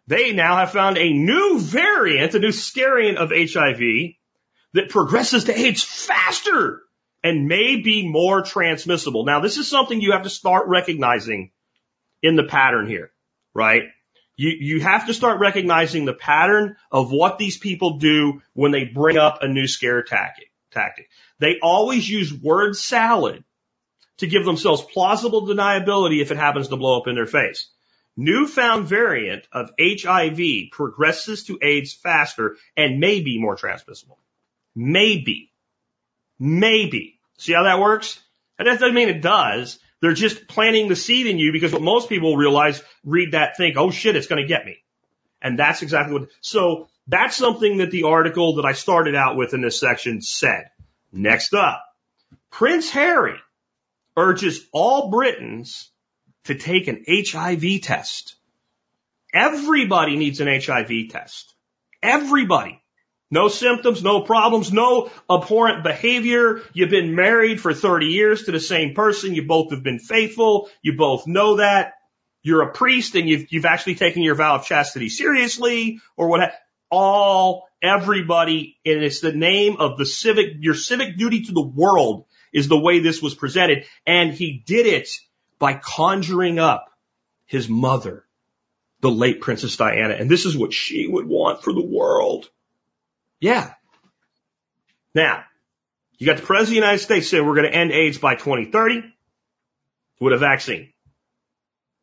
they 0.07 0.31
now 0.31 0.55
have 0.57 0.71
found 0.71 0.97
a 0.97 1.11
new 1.11 1.59
variant, 1.59 2.33
a 2.33 2.39
new 2.39 2.53
scariant 2.53 3.17
of 3.17 3.31
HIV 3.31 4.15
that 4.73 4.89
progresses 4.89 5.45
to 5.45 5.59
AIDS 5.59 5.83
faster 5.83 6.81
and 7.23 7.47
may 7.47 7.75
be 7.81 8.07
more 8.07 8.41
transmissible. 8.41 9.25
Now, 9.25 9.41
this 9.41 9.57
is 9.57 9.67
something 9.67 9.99
you 9.99 10.13
have 10.13 10.23
to 10.23 10.29
start 10.29 10.67
recognizing 10.67 11.51
in 12.23 12.37
the 12.37 12.43
pattern 12.43 12.87
here, 12.87 13.11
right? 13.53 13.83
You, 14.37 14.51
you 14.57 14.81
have 14.81 15.07
to 15.07 15.13
start 15.13 15.41
recognizing 15.41 16.05
the 16.05 16.13
pattern 16.13 16.77
of 16.91 17.11
what 17.11 17.37
these 17.37 17.57
people 17.57 17.97
do 17.97 18.41
when 18.53 18.71
they 18.71 18.85
bring 18.85 19.17
up 19.17 19.39
a 19.41 19.47
new 19.47 19.67
scare 19.67 20.03
tactic. 20.03 20.51
Tactic. 20.77 21.09
They 21.39 21.59
always 21.61 22.09
use 22.09 22.33
word 22.33 22.75
salad 22.75 23.43
to 24.17 24.27
give 24.27 24.45
themselves 24.45 24.81
plausible 24.81 25.47
deniability 25.47 26.21
if 26.21 26.31
it 26.31 26.37
happens 26.37 26.67
to 26.69 26.77
blow 26.77 26.99
up 26.99 27.07
in 27.07 27.15
their 27.15 27.25
face. 27.25 27.69
Newfound 28.15 28.87
variant 28.87 29.47
of 29.51 29.71
HIV 29.79 30.71
progresses 30.71 31.43
to 31.45 31.59
AIDS 31.61 31.93
faster 31.93 32.57
and 32.75 32.99
may 32.99 33.21
be 33.21 33.39
more 33.39 33.55
transmissible. 33.55 34.17
Maybe. 34.75 35.51
Maybe. 36.39 37.19
See 37.37 37.53
how 37.53 37.63
that 37.63 37.79
works? 37.79 38.19
And 38.57 38.67
that 38.67 38.79
doesn't 38.79 38.95
mean 38.95 39.09
it 39.09 39.21
does. 39.21 39.79
They're 40.01 40.13
just 40.13 40.47
planting 40.47 40.87
the 40.87 40.95
seed 40.95 41.27
in 41.27 41.37
you 41.37 41.51
because 41.51 41.73
what 41.73 41.81
most 41.81 42.09
people 42.09 42.37
realize, 42.37 42.83
read 43.03 43.33
that, 43.33 43.57
think, 43.57 43.77
oh 43.77 43.91
shit, 43.91 44.15
it's 44.15 44.27
going 44.27 44.41
to 44.41 44.47
get 44.47 44.65
me. 44.65 44.77
And 45.41 45.57
that's 45.57 45.83
exactly 45.83 46.13
what, 46.13 46.29
so 46.41 46.87
that's 47.07 47.37
something 47.37 47.77
that 47.77 47.91
the 47.91 48.03
article 48.03 48.55
that 48.55 48.65
I 48.65 48.73
started 48.73 49.15
out 49.15 49.37
with 49.37 49.53
in 49.53 49.61
this 49.61 49.79
section 49.79 50.21
said. 50.21 50.69
Next 51.11 51.53
up, 51.53 51.83
Prince 52.51 52.89
Harry 52.91 53.39
urges 54.17 54.65
all 54.73 55.09
Britons 55.09 55.89
to 56.45 56.55
take 56.55 56.87
an 56.87 57.05
HIV 57.07 57.81
test. 57.81 58.35
Everybody 59.33 60.15
needs 60.15 60.41
an 60.41 60.47
HIV 60.47 61.09
test. 61.09 61.53
Everybody. 62.01 62.81
No 63.29 63.49
symptoms, 63.49 64.01
no 64.01 64.21
problems, 64.21 64.71
no 64.71 65.11
abhorrent 65.29 65.83
behavior. 65.83 66.61
You've 66.73 66.89
been 66.89 67.13
married 67.13 67.59
for 67.59 67.73
30 67.73 68.05
years 68.07 68.43
to 68.43 68.53
the 68.53 68.59
same 68.59 68.95
person. 68.95 69.35
You 69.35 69.45
both 69.45 69.71
have 69.71 69.83
been 69.83 69.99
faithful. 69.99 70.69
You 70.81 70.93
both 70.93 71.27
know 71.27 71.57
that. 71.57 71.93
You're 72.41 72.61
a 72.61 72.71
priest 72.71 73.15
and 73.15 73.27
you've, 73.27 73.51
you've 73.51 73.65
actually 73.65 73.95
taken 73.95 74.23
your 74.23 74.35
vow 74.35 74.55
of 74.55 74.65
chastity 74.65 75.09
seriously 75.09 75.99
or 76.15 76.29
what 76.29 76.53
all, 76.89 77.67
everybody, 77.81 78.77
and 78.85 79.03
it's 79.03 79.19
the 79.19 79.31
name 79.31 79.77
of 79.79 79.97
the 79.97 80.05
civic, 80.05 80.55
your 80.59 80.75
civic 80.75 81.17
duty 81.17 81.43
to 81.43 81.51
the 81.51 81.65
world 81.65 82.25
is 82.53 82.67
the 82.67 82.79
way 82.79 82.99
this 82.99 83.21
was 83.21 83.35
presented. 83.35 83.85
And 84.05 84.33
he 84.33 84.63
did 84.65 84.85
it 84.85 85.09
by 85.59 85.73
conjuring 85.73 86.59
up 86.59 86.91
his 87.45 87.69
mother, 87.69 88.25
the 89.01 89.11
late 89.11 89.41
Princess 89.41 89.77
Diana. 89.77 90.13
And 90.13 90.29
this 90.29 90.45
is 90.45 90.57
what 90.57 90.73
she 90.73 91.07
would 91.07 91.25
want 91.25 91.63
for 91.63 91.73
the 91.73 91.85
world. 91.85 92.49
Yeah. 93.39 93.73
Now, 95.13 95.43
you 96.17 96.25
got 96.25 96.37
the 96.37 96.43
President 96.43 96.69
of 96.69 96.69
the 96.69 96.87
United 96.87 97.03
States 97.03 97.29
saying 97.29 97.45
we're 97.45 97.55
going 97.55 97.71
to 97.71 97.77
end 97.77 97.91
AIDS 97.91 98.17
by 98.17 98.35
2030 98.35 99.03
with 100.19 100.33
a 100.33 100.37
vaccine. 100.37 100.91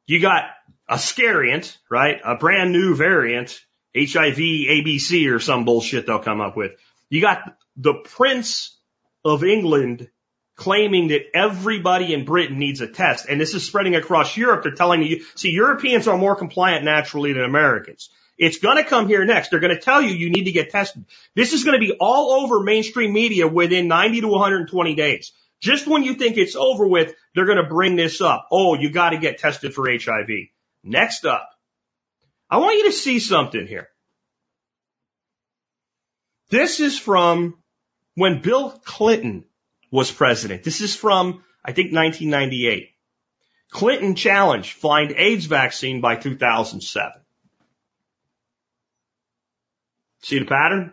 You 0.06 0.20
got 0.20 0.44
a 0.88 0.98
scariant, 0.98 1.76
right? 1.90 2.20
A 2.24 2.36
brand 2.36 2.72
new 2.72 2.94
variant 2.94 3.60
HIV 3.96 4.36
ABC 4.36 5.32
or 5.32 5.38
some 5.38 5.64
bullshit 5.64 6.06
they'll 6.06 6.18
come 6.18 6.40
up 6.40 6.56
with. 6.56 6.72
You 7.08 7.20
got 7.20 7.56
the 7.76 7.94
Prince 7.94 8.76
of 9.24 9.44
England 9.44 10.08
claiming 10.56 11.08
that 11.08 11.22
everybody 11.34 12.14
in 12.14 12.24
Britain 12.24 12.58
needs 12.58 12.80
a 12.80 12.86
test. 12.86 13.26
And 13.28 13.40
this 13.40 13.54
is 13.54 13.66
spreading 13.66 13.96
across 13.96 14.36
Europe. 14.36 14.62
They're 14.62 14.72
telling 14.72 15.02
you, 15.02 15.24
see, 15.34 15.50
Europeans 15.50 16.06
are 16.06 16.16
more 16.16 16.36
compliant 16.36 16.84
naturally 16.84 17.32
than 17.32 17.42
Americans. 17.42 18.10
It's 18.36 18.58
going 18.58 18.76
to 18.76 18.88
come 18.88 19.08
here 19.08 19.24
next. 19.24 19.50
They're 19.50 19.60
going 19.60 19.74
to 19.74 19.80
tell 19.80 20.02
you 20.02 20.10
you 20.10 20.30
need 20.30 20.44
to 20.44 20.52
get 20.52 20.70
tested. 20.70 21.04
This 21.34 21.52
is 21.52 21.64
going 21.64 21.80
to 21.80 21.86
be 21.86 21.96
all 22.00 22.42
over 22.42 22.62
mainstream 22.62 23.12
media 23.12 23.46
within 23.46 23.88
90 23.88 24.22
to 24.22 24.28
120 24.28 24.94
days. 24.94 25.32
Just 25.60 25.86
when 25.86 26.02
you 26.02 26.14
think 26.14 26.36
it's 26.36 26.56
over 26.56 26.86
with, 26.86 27.14
they're 27.34 27.46
going 27.46 27.62
to 27.62 27.68
bring 27.68 27.96
this 27.96 28.20
up. 28.20 28.48
Oh, 28.50 28.74
you 28.74 28.90
got 28.90 29.10
to 29.10 29.18
get 29.18 29.38
tested 29.38 29.72
for 29.72 29.88
HIV. 29.88 30.28
Next 30.82 31.24
up, 31.24 31.48
I 32.54 32.58
want 32.58 32.76
you 32.76 32.84
to 32.84 32.92
see 32.92 33.18
something 33.18 33.66
here. 33.66 33.88
This 36.50 36.78
is 36.78 36.96
from 36.96 37.58
when 38.14 38.42
Bill 38.42 38.70
Clinton 38.84 39.44
was 39.90 40.12
president. 40.12 40.62
This 40.62 40.80
is 40.80 40.94
from, 40.94 41.42
I 41.64 41.72
think, 41.72 41.92
1998. 41.92 42.90
Clinton 43.72 44.14
challenged 44.14 44.70
find 44.70 45.10
AIDS 45.16 45.46
vaccine 45.46 46.00
by 46.00 46.14
2007. 46.14 47.12
See 50.22 50.38
the 50.38 50.44
pattern? 50.44 50.92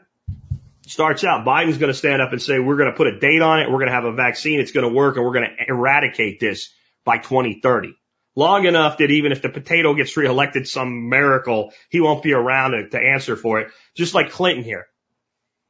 Starts 0.88 1.24
out, 1.24 1.45
Biden's 1.45 1.78
going 1.78 1.91
to 1.91 1.97
stand 1.97 2.24
up 2.24 2.32
and 2.32 2.41
say, 2.41 2.58
we're 2.58 2.78
going 2.78 2.89
to 2.89 2.97
put 2.97 3.06
a 3.06 3.19
date 3.19 3.43
on 3.43 3.60
it. 3.60 3.69
We're 3.69 3.78
going 3.78 3.89
to 3.89 3.93
have 3.93 4.06
a 4.06 4.13
vaccine. 4.13 4.60
It's 4.60 4.71
going 4.71 4.89
to 4.89 4.95
work 4.95 5.15
and 5.15 5.24
we're 5.24 5.34
going 5.34 5.56
to 5.60 5.71
eradicate 5.71 6.39
this 6.39 6.74
by 7.06 7.19
2030 7.19 7.93
long 8.36 8.65
enough 8.65 8.98
that 8.98 9.12
even 9.12 9.32
if 9.32 9.41
the 9.41 9.50
potato 9.50 9.94
gets 9.94 10.15
reelected 10.17 10.67
some 10.67 11.10
miracle, 11.10 11.74
he 11.89 12.00
won't 12.00 12.24
be 12.24 12.34
around 12.34 12.72
to, 12.72 12.89
to 12.89 13.00
answer 13.00 13.36
for 13.36 13.60
it. 13.60 13.70
Just 13.96 14.13
like 14.13 14.32
Clinton 14.32 14.63
here. 14.63 14.88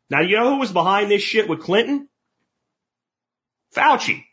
Now, 0.10 0.21
you 0.21 0.36
know 0.38 0.54
who 0.54 0.60
was 0.60 0.71
behind 0.71 1.10
this 1.10 1.21
shit 1.21 1.50
with 1.50 1.62
Clinton? 1.62 2.10
Fauci. 3.76 4.24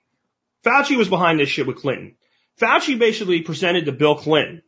Fauci 0.65 0.97
was 0.97 1.09
behind 1.09 1.39
this 1.41 1.49
shit 1.49 1.67
with 1.67 1.77
Clinton. 1.77 2.17
Fauci 2.61 2.99
basically 2.99 3.43
presented 3.43 3.85
to 3.87 3.93
Bill 3.93 4.17
Clinton. 4.17 4.63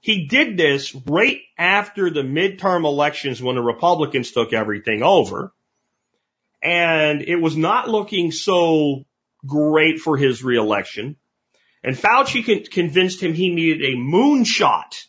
He 0.00 0.26
did 0.26 0.56
this 0.56 0.94
right 1.06 1.40
after 1.58 2.10
the 2.10 2.22
midterm 2.22 2.84
elections 2.84 3.42
when 3.42 3.56
the 3.56 3.62
Republicans 3.62 4.32
took 4.32 4.52
everything 4.52 5.02
over. 5.02 5.52
and 6.62 7.22
it 7.22 7.36
was 7.36 7.56
not 7.56 7.88
looking 7.88 8.32
so 8.32 9.04
great 9.46 9.98
for 10.00 10.16
his 10.16 10.42
reelection. 10.42 11.16
And 11.86 11.96
Fauci 11.96 12.44
con- 12.44 12.64
convinced 12.64 13.22
him 13.22 13.32
he 13.32 13.48
needed 13.48 13.82
a 13.84 13.96
moonshot 13.96 15.04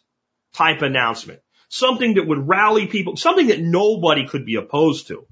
type 0.54 0.84
announcement, 0.84 1.42
something 1.70 2.14
that 2.14 2.28
would 2.28 2.48
rally 2.48 2.86
people, 2.86 3.18
something 3.18 3.48
that 3.48 3.60
nobody 3.60 4.28
could 4.28 4.46
be 4.46 4.56
opposed 4.56 5.08
to. 5.08 5.26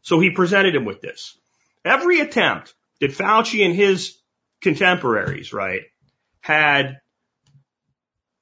So 0.00 0.18
he 0.18 0.30
presented 0.30 0.74
him 0.74 0.86
with 0.86 1.02
this. 1.02 1.38
Every 1.84 2.20
attempt 2.20 2.74
that 3.00 3.12
Fauci 3.12 3.62
and 3.62 3.74
his 3.74 4.16
contemporaries, 4.62 5.52
right, 5.52 5.82
had 6.40 7.00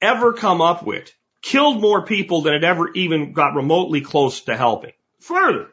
ever 0.01 0.31
come 0.31 0.61
up 0.61 0.81
with 0.83 1.13
killed 1.41 1.81
more 1.81 2.05
people 2.05 2.41
than 2.41 2.53
it 2.53 2.63
ever 2.63 2.89
even 2.93 3.33
got 3.33 3.53
remotely 3.53 3.99
close 3.99 4.41
to 4.41 4.55
helping. 4.55 4.93
Further, 5.19 5.67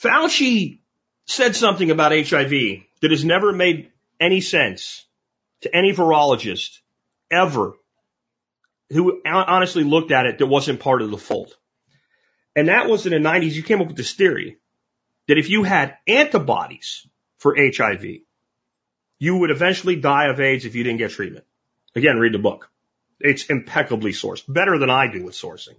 Fauci 0.00 0.78
said 1.26 1.56
something 1.56 1.90
about 1.90 2.12
HIV 2.12 2.52
that 3.00 3.10
has 3.10 3.24
never 3.24 3.52
made 3.52 3.90
any 4.20 4.40
sense 4.40 5.04
to 5.62 5.74
any 5.74 5.92
virologist 5.92 6.78
ever 7.30 7.74
who 8.90 9.20
honestly 9.24 9.84
looked 9.84 10.10
at 10.10 10.26
it 10.26 10.38
that 10.38 10.46
wasn't 10.46 10.80
part 10.80 11.02
of 11.02 11.10
the 11.10 11.18
fold. 11.18 11.54
And 12.56 12.68
that 12.68 12.88
was 12.88 13.06
in 13.06 13.12
the 13.12 13.28
90s, 13.28 13.52
you 13.52 13.62
came 13.62 13.80
up 13.80 13.88
with 13.88 13.96
this 13.96 14.14
theory 14.14 14.58
that 15.26 15.38
if 15.38 15.50
you 15.50 15.62
had 15.62 15.96
antibodies 16.06 17.06
for 17.36 17.56
HIV, 17.56 18.04
you 19.18 19.36
would 19.36 19.50
eventually 19.50 19.96
die 19.96 20.28
of 20.28 20.40
AIDS 20.40 20.64
if 20.64 20.74
you 20.74 20.84
didn't 20.84 20.98
get 20.98 21.10
treatment. 21.10 21.44
Again, 21.94 22.18
read 22.18 22.32
the 22.32 22.38
book. 22.38 22.70
It's 23.20 23.46
impeccably 23.46 24.12
sourced, 24.12 24.42
better 24.48 24.78
than 24.78 24.90
I 24.90 25.08
do 25.08 25.24
with 25.24 25.34
sourcing. 25.34 25.76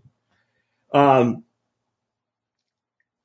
Um, 0.94 1.44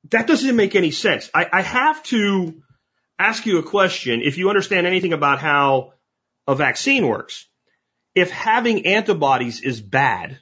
that 0.09 0.27
doesn't 0.27 0.55
make 0.55 0.75
any 0.75 0.91
sense. 0.91 1.29
I, 1.33 1.47
I 1.51 1.61
have 1.61 2.01
to 2.03 2.61
ask 3.17 3.45
you 3.45 3.59
a 3.59 3.63
question. 3.63 4.21
If 4.21 4.37
you 4.37 4.49
understand 4.49 4.87
anything 4.87 5.13
about 5.13 5.39
how 5.39 5.93
a 6.47 6.55
vaccine 6.55 7.07
works, 7.07 7.47
if 8.13 8.31
having 8.31 8.85
antibodies 8.85 9.61
is 9.61 9.81
bad, 9.81 10.39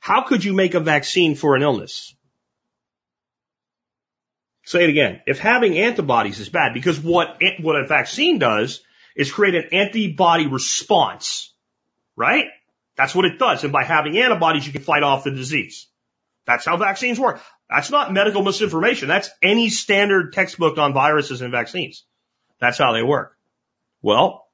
how 0.00 0.22
could 0.22 0.44
you 0.44 0.52
make 0.52 0.74
a 0.74 0.80
vaccine 0.80 1.34
for 1.34 1.56
an 1.56 1.62
illness? 1.62 2.14
Say 4.64 4.84
it 4.84 4.90
again. 4.90 5.20
If 5.26 5.38
having 5.38 5.78
antibodies 5.78 6.40
is 6.40 6.48
bad, 6.48 6.72
because 6.72 6.98
what, 6.98 7.40
what 7.60 7.76
a 7.76 7.86
vaccine 7.86 8.38
does 8.38 8.82
is 9.14 9.30
create 9.30 9.54
an 9.54 9.68
antibody 9.72 10.46
response, 10.46 11.52
right? 12.16 12.46
That's 12.96 13.14
what 13.14 13.24
it 13.24 13.38
does. 13.38 13.64
And 13.64 13.72
by 13.72 13.84
having 13.84 14.16
antibodies, 14.18 14.66
you 14.66 14.72
can 14.72 14.82
fight 14.82 15.02
off 15.02 15.24
the 15.24 15.30
disease. 15.30 15.86
That's 16.46 16.64
how 16.64 16.76
vaccines 16.76 17.18
work. 17.18 17.40
That's 17.68 17.90
not 17.90 18.12
medical 18.12 18.42
misinformation. 18.42 19.08
That's 19.08 19.30
any 19.42 19.70
standard 19.70 20.32
textbook 20.32 20.78
on 20.78 20.92
viruses 20.92 21.40
and 21.40 21.50
vaccines. 21.50 22.04
That's 22.60 22.78
how 22.78 22.92
they 22.92 23.02
work. 23.02 23.36
Well, 24.02 24.46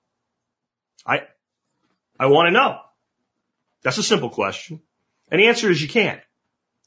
I, 1.07 1.23
I 2.19 2.27
want 2.27 2.49
to 2.49 2.53
know. 2.53 2.79
That's 3.83 3.99
a 3.99 4.03
simple 4.03 4.31
question. 4.31 4.81
And 5.31 5.41
the 5.41 5.47
answer 5.47 5.71
is 5.71 5.83
you 5.83 5.89
can't. 5.89 6.21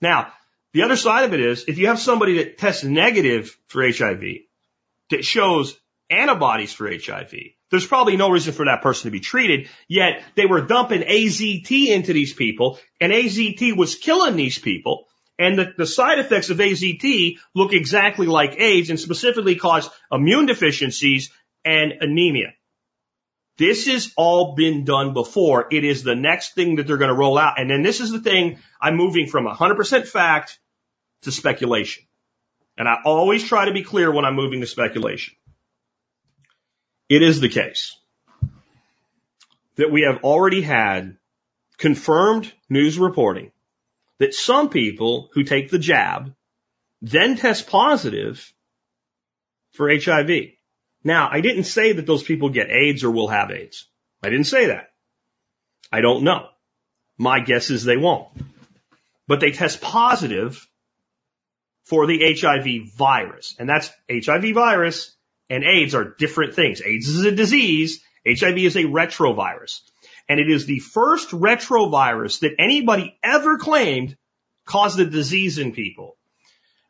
Now, 0.02 0.32
the 0.74 0.84
other 0.84 0.96
side 0.96 1.26
of 1.26 1.34
it 1.34 1.40
is 1.40 1.66
if 1.68 1.78
you 1.78 1.88
have 1.88 2.00
somebody 2.00 2.38
that 2.38 2.58
tests 2.58 2.84
negative 2.84 3.58
for 3.68 3.84
HIV, 3.84 4.24
that 5.12 5.24
shows 5.26 5.78
antibodies 6.10 6.74
for 6.74 6.90
HIV, 6.90 7.34
there's 7.70 7.88
probably 7.88 8.18
no 8.18 8.30
reason 8.30 8.54
for 8.54 8.66
that 8.66 8.82
person 8.82 9.06
to 9.08 9.12
be 9.12 9.20
treated, 9.20 9.70
yet 9.88 10.24
they 10.36 10.46
were 10.46 10.62
dumping 10.62 11.02
AZT 11.02 11.88
into 11.88 12.14
these 12.14 12.34
people, 12.34 12.80
and 13.00 13.12
AZT 13.12 13.76
was 13.76 13.96
killing 13.96 14.36
these 14.36 14.60
people, 14.60 15.08
and 15.40 15.58
the, 15.58 15.74
the 15.78 15.88
side 15.88 16.20
effects 16.20 16.50
of 16.50 16.58
AZT 16.58 17.38
look 17.56 17.74
exactly 17.74 18.28
like 18.28 18.60
AIDS 18.60 18.90
and 18.90 19.00
specifically 19.00 19.56
cause 19.56 19.90
immune 20.12 20.46
deficiencies 20.46 21.32
and 21.66 21.94
anemia. 22.02 22.54
This 23.58 23.88
has 23.88 24.12
all 24.18 24.56
been 24.56 24.84
done 24.84 25.14
before. 25.14 25.68
It 25.72 25.84
is 25.84 26.04
the 26.04 26.16
next 26.16 26.56
thing 26.56 26.78
that 26.78 26.88
they're 26.88 26.98
going 26.98 27.12
to 27.12 27.16
roll 27.16 27.38
out. 27.38 27.60
And 27.60 27.70
then 27.70 27.84
this 27.84 28.00
is 28.00 28.12
the 28.12 28.20
thing 28.20 28.60
I'm 28.82 28.96
moving 28.96 29.28
from 29.28 29.46
100% 29.46 30.08
fact 30.08 30.60
to 31.22 31.32
speculation. 31.32 32.04
And 32.78 32.88
I 32.88 32.98
always 33.06 33.48
try 33.48 33.66
to 33.66 33.74
be 33.74 33.84
clear 33.84 34.12
when 34.12 34.26
I'm 34.26 34.36
moving 34.36 34.62
to 34.62 34.68
speculation. 34.68 35.36
It 37.10 37.22
is 37.22 37.40
the 37.40 37.50
case 37.50 37.96
that 39.76 39.92
we 39.92 40.02
have 40.02 40.24
already 40.24 40.62
had 40.62 41.18
confirmed 41.78 42.52
news 42.70 42.98
reporting 42.98 43.52
that 44.24 44.34
some 44.34 44.70
people 44.70 45.30
who 45.34 45.44
take 45.44 45.70
the 45.70 45.78
jab 45.78 46.34
then 47.02 47.36
test 47.36 47.68
positive 47.68 48.54
for 49.74 49.90
HIV. 49.94 50.30
Now, 51.04 51.28
I 51.30 51.42
didn't 51.42 51.66
say 51.66 51.92
that 51.92 52.06
those 52.06 52.24
people 52.24 52.48
get 52.48 52.70
AIDS 52.70 53.04
or 53.04 53.12
will 53.12 53.28
have 53.28 53.52
AIDS. 53.52 53.86
I 54.24 54.30
didn't 54.30 54.46
say 54.46 54.68
that. 54.68 54.94
I 55.92 56.00
don't 56.00 56.24
know. 56.24 56.48
My 57.18 57.42
guess 57.42 57.70
is 57.70 57.84
they 57.84 57.98
won't. 57.98 58.30
But 59.28 59.42
they 59.42 59.52
test 59.52 59.82
positive 59.82 60.66
for 61.84 62.08
the 62.08 62.34
HIV 62.40 62.94
virus. 62.96 63.58
And 63.60 63.68
that's 63.68 63.92
HIV 64.10 64.54
virus 64.54 65.14
and 65.50 65.66
AIDS 65.66 65.96
are 65.96 66.16
different 66.18 66.54
things. 66.54 66.82
AIDS 66.82 67.10
is 67.10 67.26
a 67.26 67.32
disease. 67.32 68.02
HIV 68.26 68.58
is 68.60 68.78
a 68.78 68.86
retrovirus. 68.86 69.82
And 70.30 70.40
it 70.40 70.50
is 70.50 70.66
the 70.66 70.80
first 70.80 71.30
retrovirus 71.30 72.40
that 72.40 72.56
anybody 72.58 73.18
ever 73.24 73.58
claimed 73.58 74.16
caused 74.66 75.00
a 75.00 75.06
disease 75.06 75.58
in 75.58 75.74
people. 75.74 76.16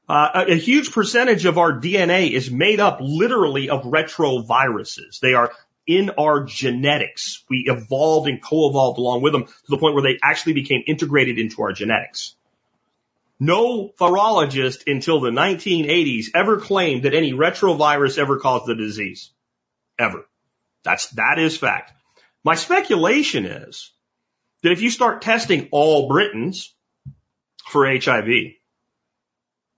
Uh, 0.07 0.45
a, 0.47 0.51
a, 0.51 0.55
huge 0.55 0.91
percentage 0.91 1.45
of 1.45 1.57
our 1.57 1.71
DNA 1.79 2.31
is 2.31 2.51
made 2.51 2.79
up 2.79 2.99
literally 3.01 3.69
of 3.69 3.83
retroviruses. 3.83 5.19
They 5.21 5.33
are 5.33 5.53
in 5.87 6.11
our 6.11 6.43
genetics. 6.43 7.43
We 7.49 7.65
evolved 7.67 8.27
and 8.27 8.41
co-evolved 8.41 8.99
along 8.99 9.21
with 9.21 9.33
them 9.33 9.45
to 9.45 9.69
the 9.69 9.77
point 9.77 9.95
where 9.95 10.03
they 10.03 10.19
actually 10.21 10.53
became 10.53 10.83
integrated 10.87 11.39
into 11.39 11.61
our 11.61 11.71
genetics. 11.71 12.35
No 13.39 13.89
virologist 13.99 14.91
until 14.91 15.19
the 15.19 15.29
1980s 15.29 16.27
ever 16.33 16.59
claimed 16.59 17.03
that 17.03 17.13
any 17.13 17.33
retrovirus 17.33 18.17
ever 18.17 18.39
caused 18.39 18.67
the 18.67 18.75
disease. 18.75 19.31
Ever. 19.97 20.25
That's, 20.83 21.07
that 21.11 21.39
is 21.39 21.57
fact. 21.57 21.91
My 22.43 22.55
speculation 22.55 23.45
is 23.45 23.91
that 24.61 24.71
if 24.71 24.81
you 24.81 24.89
start 24.89 25.21
testing 25.21 25.69
all 25.71 26.09
Britons 26.09 26.73
for 27.69 27.85
HIV, 27.85 28.27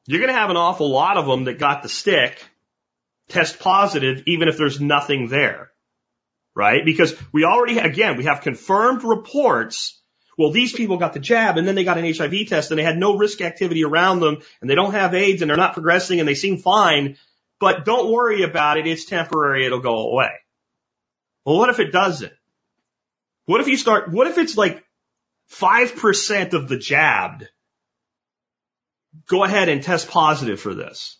you're 0.07 0.19
going 0.19 0.33
to 0.33 0.39
have 0.39 0.49
an 0.49 0.57
awful 0.57 0.89
lot 0.89 1.17
of 1.17 1.25
them 1.27 1.45
that 1.45 1.59
got 1.59 1.83
the 1.83 1.89
stick 1.89 2.43
test 3.29 3.59
positive 3.59 4.23
even 4.27 4.47
if 4.47 4.57
there's 4.57 4.79
nothing 4.79 5.27
there. 5.27 5.71
Right? 6.55 6.85
Because 6.85 7.13
we 7.33 7.43
already, 7.43 7.79
again, 7.79 8.17
we 8.17 8.23
have 8.23 8.41
confirmed 8.41 9.03
reports. 9.03 10.01
Well, 10.37 10.51
these 10.51 10.73
people 10.73 10.97
got 10.97 11.13
the 11.13 11.19
jab 11.19 11.57
and 11.57 11.67
then 11.67 11.75
they 11.75 11.83
got 11.83 11.97
an 11.97 12.11
HIV 12.11 12.47
test 12.47 12.71
and 12.71 12.79
they 12.79 12.83
had 12.83 12.97
no 12.97 13.17
risk 13.17 13.41
activity 13.41 13.83
around 13.83 14.21
them 14.21 14.37
and 14.61 14.69
they 14.69 14.75
don't 14.75 14.93
have 14.93 15.13
AIDS 15.13 15.41
and 15.41 15.49
they're 15.49 15.57
not 15.57 15.73
progressing 15.73 16.19
and 16.19 16.27
they 16.27 16.35
seem 16.35 16.57
fine. 16.57 17.17
But 17.59 17.85
don't 17.85 18.11
worry 18.11 18.43
about 18.43 18.77
it. 18.77 18.87
It's 18.87 19.05
temporary. 19.05 19.65
It'll 19.65 19.79
go 19.81 20.09
away. 20.11 20.31
Well, 21.45 21.57
what 21.57 21.69
if 21.69 21.79
it 21.79 21.91
doesn't? 21.91 22.33
What 23.45 23.61
if 23.61 23.67
you 23.67 23.77
start, 23.77 24.11
what 24.11 24.27
if 24.27 24.37
it's 24.37 24.57
like 24.57 24.83
5% 25.51 26.53
of 26.53 26.67
the 26.67 26.77
jabbed 26.77 27.47
go 29.27 29.43
ahead 29.43 29.69
and 29.69 29.81
test 29.83 30.09
positive 30.09 30.59
for 30.59 30.73
this? 30.73 31.17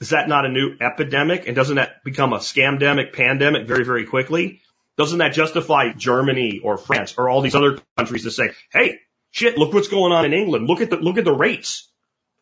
Is 0.00 0.10
that 0.10 0.28
not 0.28 0.44
a 0.44 0.48
new 0.48 0.76
epidemic? 0.80 1.46
And 1.46 1.56
doesn't 1.56 1.76
that 1.76 2.04
become 2.04 2.32
a 2.32 2.38
scamdemic, 2.38 3.12
pandemic 3.12 3.66
very, 3.66 3.84
very 3.84 4.04
quickly? 4.04 4.60
Doesn't 4.98 5.18
that 5.18 5.32
justify 5.32 5.92
Germany 5.92 6.60
or 6.62 6.76
France 6.76 7.14
or 7.16 7.28
all 7.28 7.40
these 7.40 7.54
other 7.54 7.78
countries 7.96 8.24
to 8.24 8.30
say, 8.30 8.50
hey, 8.72 8.98
shit, 9.30 9.56
look 9.56 9.72
what's 9.72 9.88
going 9.88 10.12
on 10.12 10.24
in 10.24 10.32
England. 10.32 10.66
Look 10.66 10.80
at 10.80 10.90
the, 10.90 10.96
look 10.96 11.18
at 11.18 11.24
the 11.24 11.34
rates. 11.34 11.88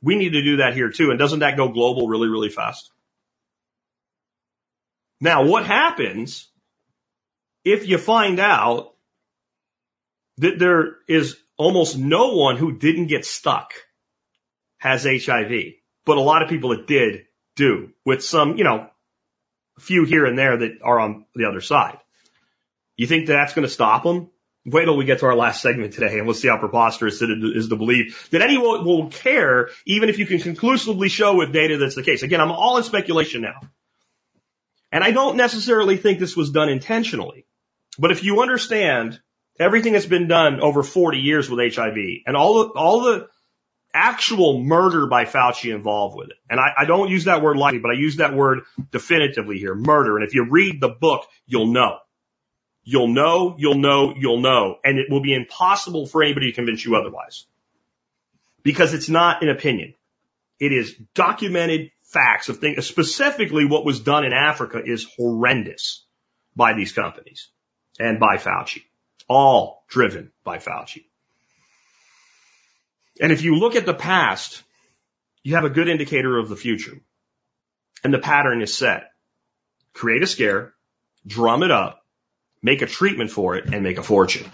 We 0.03 0.16
need 0.16 0.31
to 0.31 0.42
do 0.42 0.57
that 0.57 0.74
here 0.74 0.90
too. 0.90 1.11
And 1.11 1.18
doesn't 1.18 1.40
that 1.40 1.57
go 1.57 1.68
global 1.68 2.09
really, 2.09 2.29
really 2.29 2.48
fast? 2.48 2.90
Now, 5.20 5.45
what 5.45 5.66
happens 5.66 6.49
if 7.65 7.87
you 7.87 7.99
find 7.99 8.41
out 8.41 8.95
that 10.39 10.59
there 10.59 10.97
is 11.09 11.37
almost 11.57 11.99
no 11.99 12.35
one 12.35 12.57
who 12.57 12.79
didn't 12.79 13.09
get 13.09 13.25
stuck 13.25 13.73
has 14.79 15.05
HIV, 15.05 15.75
but 16.07 16.17
a 16.17 16.23
lot 16.23 16.43
of 16.43 16.49
people 16.49 16.71
that 16.71 16.87
did 16.87 17.27
do 17.57 17.91
with 18.05 18.25
some, 18.25 18.57
you 18.57 18.65
know, 18.65 18.89
a 19.77 19.81
few 19.81 20.05
here 20.05 20.25
and 20.25 20.39
there 20.39 20.57
that 20.57 20.79
are 20.83 20.99
on 20.99 21.27
the 21.35 21.47
other 21.47 21.61
side. 21.61 21.99
You 22.97 23.07
think 23.07 23.27
that 23.27 23.35
that's 23.35 23.53
going 23.53 23.67
to 23.67 23.73
stop 23.73 24.03
them? 24.03 24.31
Wait 24.67 24.85
till 24.85 24.97
we 24.97 25.07
get 25.07 25.21
to 25.21 25.27
our 25.27 25.37
last 25.37 25.63
segment 25.63 25.95
today 25.95 26.19
and 26.19 26.27
we'll 26.27 26.35
see 26.35 26.49
how 26.49 26.59
preposterous 26.59 27.23
it 27.23 27.31
is 27.31 27.69
to 27.69 27.77
believe 27.77 28.29
that 28.31 28.43
anyone 28.43 28.85
will 28.85 29.09
care 29.09 29.71
even 29.87 30.11
if 30.11 30.19
you 30.19 30.27
can 30.27 30.39
conclusively 30.39 31.09
show 31.09 31.35
with 31.35 31.53
data 31.53 31.79
that's 31.79 31.95
the 31.95 32.03
case. 32.03 32.23
Again, 32.23 32.43
I'm 32.43 32.53
all 32.53 32.77
in 32.77 32.85
speculation 32.85 33.41
now. 33.41 33.61
And 34.93 35.03
I 35.03 35.13
don't 35.13 35.37
necessarily 35.37 35.97
think 35.97 36.19
this 36.19 36.37
was 36.37 36.51
done 36.51 36.69
intentionally. 36.69 37.47
But 38.01 38.12
if 38.12 38.24
you 38.24 38.40
understand 38.40 39.20
everything 39.59 39.92
that's 39.92 40.07
been 40.07 40.26
done 40.26 40.61
over 40.61 40.82
40 40.82 41.18
years 41.18 41.51
with 41.51 41.74
HIV 41.74 41.96
and 42.26 42.34
all 42.34 42.64
the, 42.64 42.70
all 42.70 43.03
the 43.03 43.28
actual 43.92 44.62
murder 44.62 45.07
by 45.07 45.26
Fauci 45.26 45.74
involved 45.74 46.16
with 46.16 46.30
it. 46.30 46.36
And 46.48 46.59
I, 46.59 46.72
I 46.78 46.84
don't 46.86 47.11
use 47.11 47.24
that 47.24 47.42
word 47.42 47.59
lightly, 47.59 47.80
but 47.80 47.90
I 47.90 47.94
use 47.94 48.16
that 48.16 48.32
word 48.32 48.61
definitively 48.90 49.59
here, 49.59 49.74
murder. 49.74 50.16
And 50.16 50.26
if 50.26 50.34
you 50.34 50.48
read 50.48 50.80
the 50.80 50.88
book, 50.88 51.26
you'll 51.46 51.72
know. 51.72 51.98
You'll 52.84 53.09
know, 53.09 53.57
you'll 53.59 53.74
know, 53.74 54.14
you'll 54.16 54.40
know. 54.40 54.76
And 54.82 54.98
it 54.98 55.11
will 55.11 55.20
be 55.20 55.34
impossible 55.34 56.07
for 56.07 56.22
anybody 56.22 56.46
to 56.46 56.57
convince 56.57 56.82
you 56.82 56.96
otherwise. 56.96 57.44
Because 58.62 58.94
it's 58.94 59.11
not 59.11 59.42
an 59.42 59.51
opinion. 59.51 59.92
It 60.59 60.72
is 60.72 60.94
documented 61.14 61.90
facts 62.01 62.48
of 62.48 62.59
things. 62.59 62.86
Specifically, 62.86 63.66
what 63.66 63.84
was 63.84 64.01
done 64.01 64.24
in 64.24 64.32
Africa 64.32 64.80
is 64.82 65.07
horrendous 65.18 66.07
by 66.57 66.72
these 66.72 66.92
companies 66.92 67.51
and 68.01 68.18
by 68.18 68.36
Fauci. 68.36 68.82
All 69.28 69.84
driven 69.88 70.32
by 70.42 70.59
Fauci. 70.59 71.05
And 73.20 73.30
if 73.30 73.42
you 73.42 73.57
look 73.57 73.76
at 73.76 73.86
the 73.86 73.94
past, 73.94 74.62
you 75.42 75.55
have 75.55 75.64
a 75.64 75.70
good 75.70 75.88
indicator 75.88 76.38
of 76.38 76.48
the 76.48 76.57
future. 76.57 76.98
And 78.03 78.12
the 78.12 78.18
pattern 78.18 78.62
is 78.62 78.76
set. 78.76 79.12
Create 79.92 80.22
a 80.22 80.26
scare, 80.26 80.72
drum 81.26 81.62
it 81.62 81.70
up, 81.70 82.03
make 82.62 82.80
a 82.82 82.86
treatment 82.86 83.30
for 83.30 83.57
it, 83.57 83.66
and 83.72 83.82
make 83.82 83.98
a 83.98 84.03
fortune. 84.03 84.51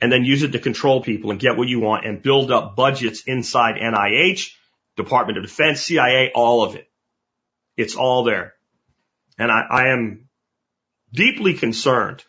And 0.00 0.10
then 0.10 0.24
use 0.24 0.42
it 0.42 0.52
to 0.52 0.58
control 0.58 1.02
people 1.02 1.30
and 1.30 1.40
get 1.40 1.56
what 1.56 1.68
you 1.68 1.80
want 1.80 2.06
and 2.06 2.22
build 2.22 2.50
up 2.50 2.76
budgets 2.76 3.22
inside 3.26 3.74
NIH, 3.76 4.52
Department 4.96 5.38
of 5.38 5.44
Defense, 5.44 5.80
CIA, 5.80 6.32
all 6.34 6.62
of 6.62 6.76
it. 6.76 6.88
It's 7.76 7.96
all 7.96 8.24
there. 8.24 8.54
And 9.38 9.50
I, 9.50 9.62
I 9.70 9.88
am 9.88 10.27
deeply 11.12 11.54
concerned 11.54 12.24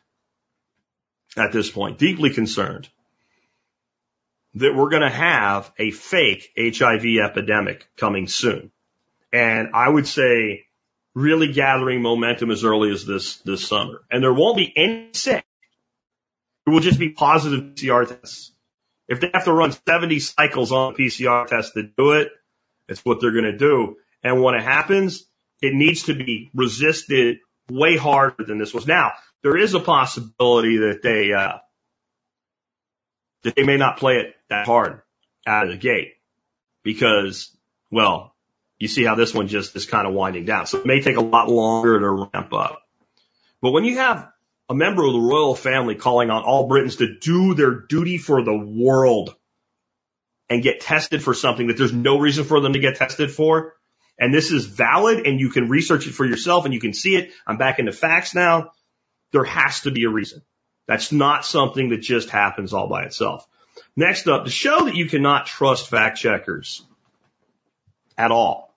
at 1.37 1.51
this 1.51 1.69
point, 1.69 1.97
deeply 1.97 2.31
concerned 2.31 2.89
that 4.55 4.75
we're 4.75 4.89
going 4.89 5.03
to 5.03 5.09
have 5.09 5.71
a 5.77 5.91
fake 5.91 6.51
HIV 6.57 7.05
epidemic 7.23 7.87
coming 7.97 8.27
soon. 8.27 8.71
And 9.31 9.69
I 9.73 9.87
would 9.87 10.07
say 10.07 10.65
really 11.13 11.53
gathering 11.53 12.01
momentum 12.01 12.51
as 12.51 12.63
early 12.63 12.91
as 12.91 13.05
this, 13.05 13.37
this 13.39 13.67
summer. 13.67 14.01
And 14.09 14.23
there 14.23 14.33
won't 14.33 14.57
be 14.57 14.73
any 14.75 15.09
sick. 15.13 15.45
It 16.65 16.69
will 16.69 16.79
just 16.79 16.99
be 16.99 17.09
positive 17.09 17.75
PCR 17.75 18.07
tests. 18.07 18.51
If 19.07 19.21
they 19.21 19.29
have 19.33 19.45
to 19.45 19.53
run 19.53 19.71
70 19.71 20.19
cycles 20.19 20.71
on 20.71 20.95
PCR 20.95 21.47
test 21.47 21.73
to 21.73 21.83
do 21.83 22.13
it, 22.13 22.29
it's 22.87 23.03
what 23.03 23.21
they're 23.21 23.31
going 23.31 23.45
to 23.45 23.57
do. 23.57 23.97
And 24.23 24.43
when 24.43 24.55
it 24.55 24.63
happens, 24.63 25.25
it 25.61 25.73
needs 25.73 26.03
to 26.03 26.13
be 26.13 26.49
resisted 26.53 27.39
way 27.69 27.97
harder 27.97 28.43
than 28.43 28.57
this 28.57 28.73
was. 28.73 28.87
Now, 28.87 29.13
there 29.43 29.57
is 29.57 29.73
a 29.73 29.79
possibility 29.79 30.77
that 30.77 31.01
they, 31.01 31.33
uh, 31.33 31.59
that 33.43 33.55
they 33.55 33.63
may 33.63 33.77
not 33.77 33.97
play 33.97 34.17
it 34.17 34.35
that 34.49 34.65
hard 34.65 35.01
out 35.47 35.63
of 35.65 35.69
the 35.69 35.77
gate 35.77 36.13
because, 36.83 37.55
well, 37.89 38.35
you 38.79 38.87
see 38.87 39.03
how 39.03 39.15
this 39.15 39.33
one 39.33 39.47
just 39.47 39.75
is 39.75 39.85
kind 39.85 40.07
of 40.07 40.13
winding 40.13 40.45
down. 40.45 40.65
So 40.65 40.79
it 40.79 40.85
may 40.85 41.01
take 41.01 41.17
a 41.17 41.21
lot 41.21 41.49
longer 41.49 41.99
to 41.99 42.09
ramp 42.09 42.53
up. 42.53 42.81
But 43.61 43.71
when 43.71 43.83
you 43.83 43.97
have 43.97 44.29
a 44.69 44.75
member 44.75 45.03
of 45.03 45.13
the 45.13 45.19
royal 45.19 45.55
family 45.55 45.95
calling 45.95 46.29
on 46.29 46.43
all 46.43 46.67
Britons 46.67 46.97
to 46.97 47.17
do 47.19 47.55
their 47.55 47.71
duty 47.71 48.17
for 48.17 48.43
the 48.43 48.55
world 48.55 49.35
and 50.49 50.63
get 50.63 50.79
tested 50.79 51.23
for 51.23 51.33
something 51.33 51.67
that 51.67 51.77
there's 51.77 51.93
no 51.93 52.19
reason 52.19 52.45
for 52.45 52.61
them 52.61 52.73
to 52.73 52.79
get 52.79 52.95
tested 52.95 53.31
for, 53.31 53.75
and 54.19 54.33
this 54.33 54.51
is 54.51 54.65
valid 54.65 55.25
and 55.25 55.39
you 55.39 55.49
can 55.49 55.69
research 55.69 56.05
it 56.05 56.11
for 56.11 56.25
yourself 56.25 56.65
and 56.65 56.73
you 56.73 56.79
can 56.79 56.93
see 56.93 57.15
it. 57.15 57.31
I'm 57.47 57.57
back 57.57 57.79
into 57.79 57.93
facts 57.93 58.35
now. 58.35 58.71
There 59.31 59.45
has 59.45 59.81
to 59.81 59.91
be 59.91 60.03
a 60.03 60.09
reason. 60.09 60.41
That's 60.87 61.11
not 61.11 61.45
something 61.45 61.89
that 61.89 62.01
just 62.01 62.29
happens 62.29 62.73
all 62.73 62.87
by 62.87 63.03
itself. 63.03 63.47
Next 63.95 64.27
up, 64.27 64.45
to 64.45 64.51
show 64.51 64.85
that 64.85 64.95
you 64.95 65.05
cannot 65.05 65.45
trust 65.45 65.89
fact 65.89 66.17
checkers 66.17 66.83
at 68.17 68.31
all. 68.31 68.73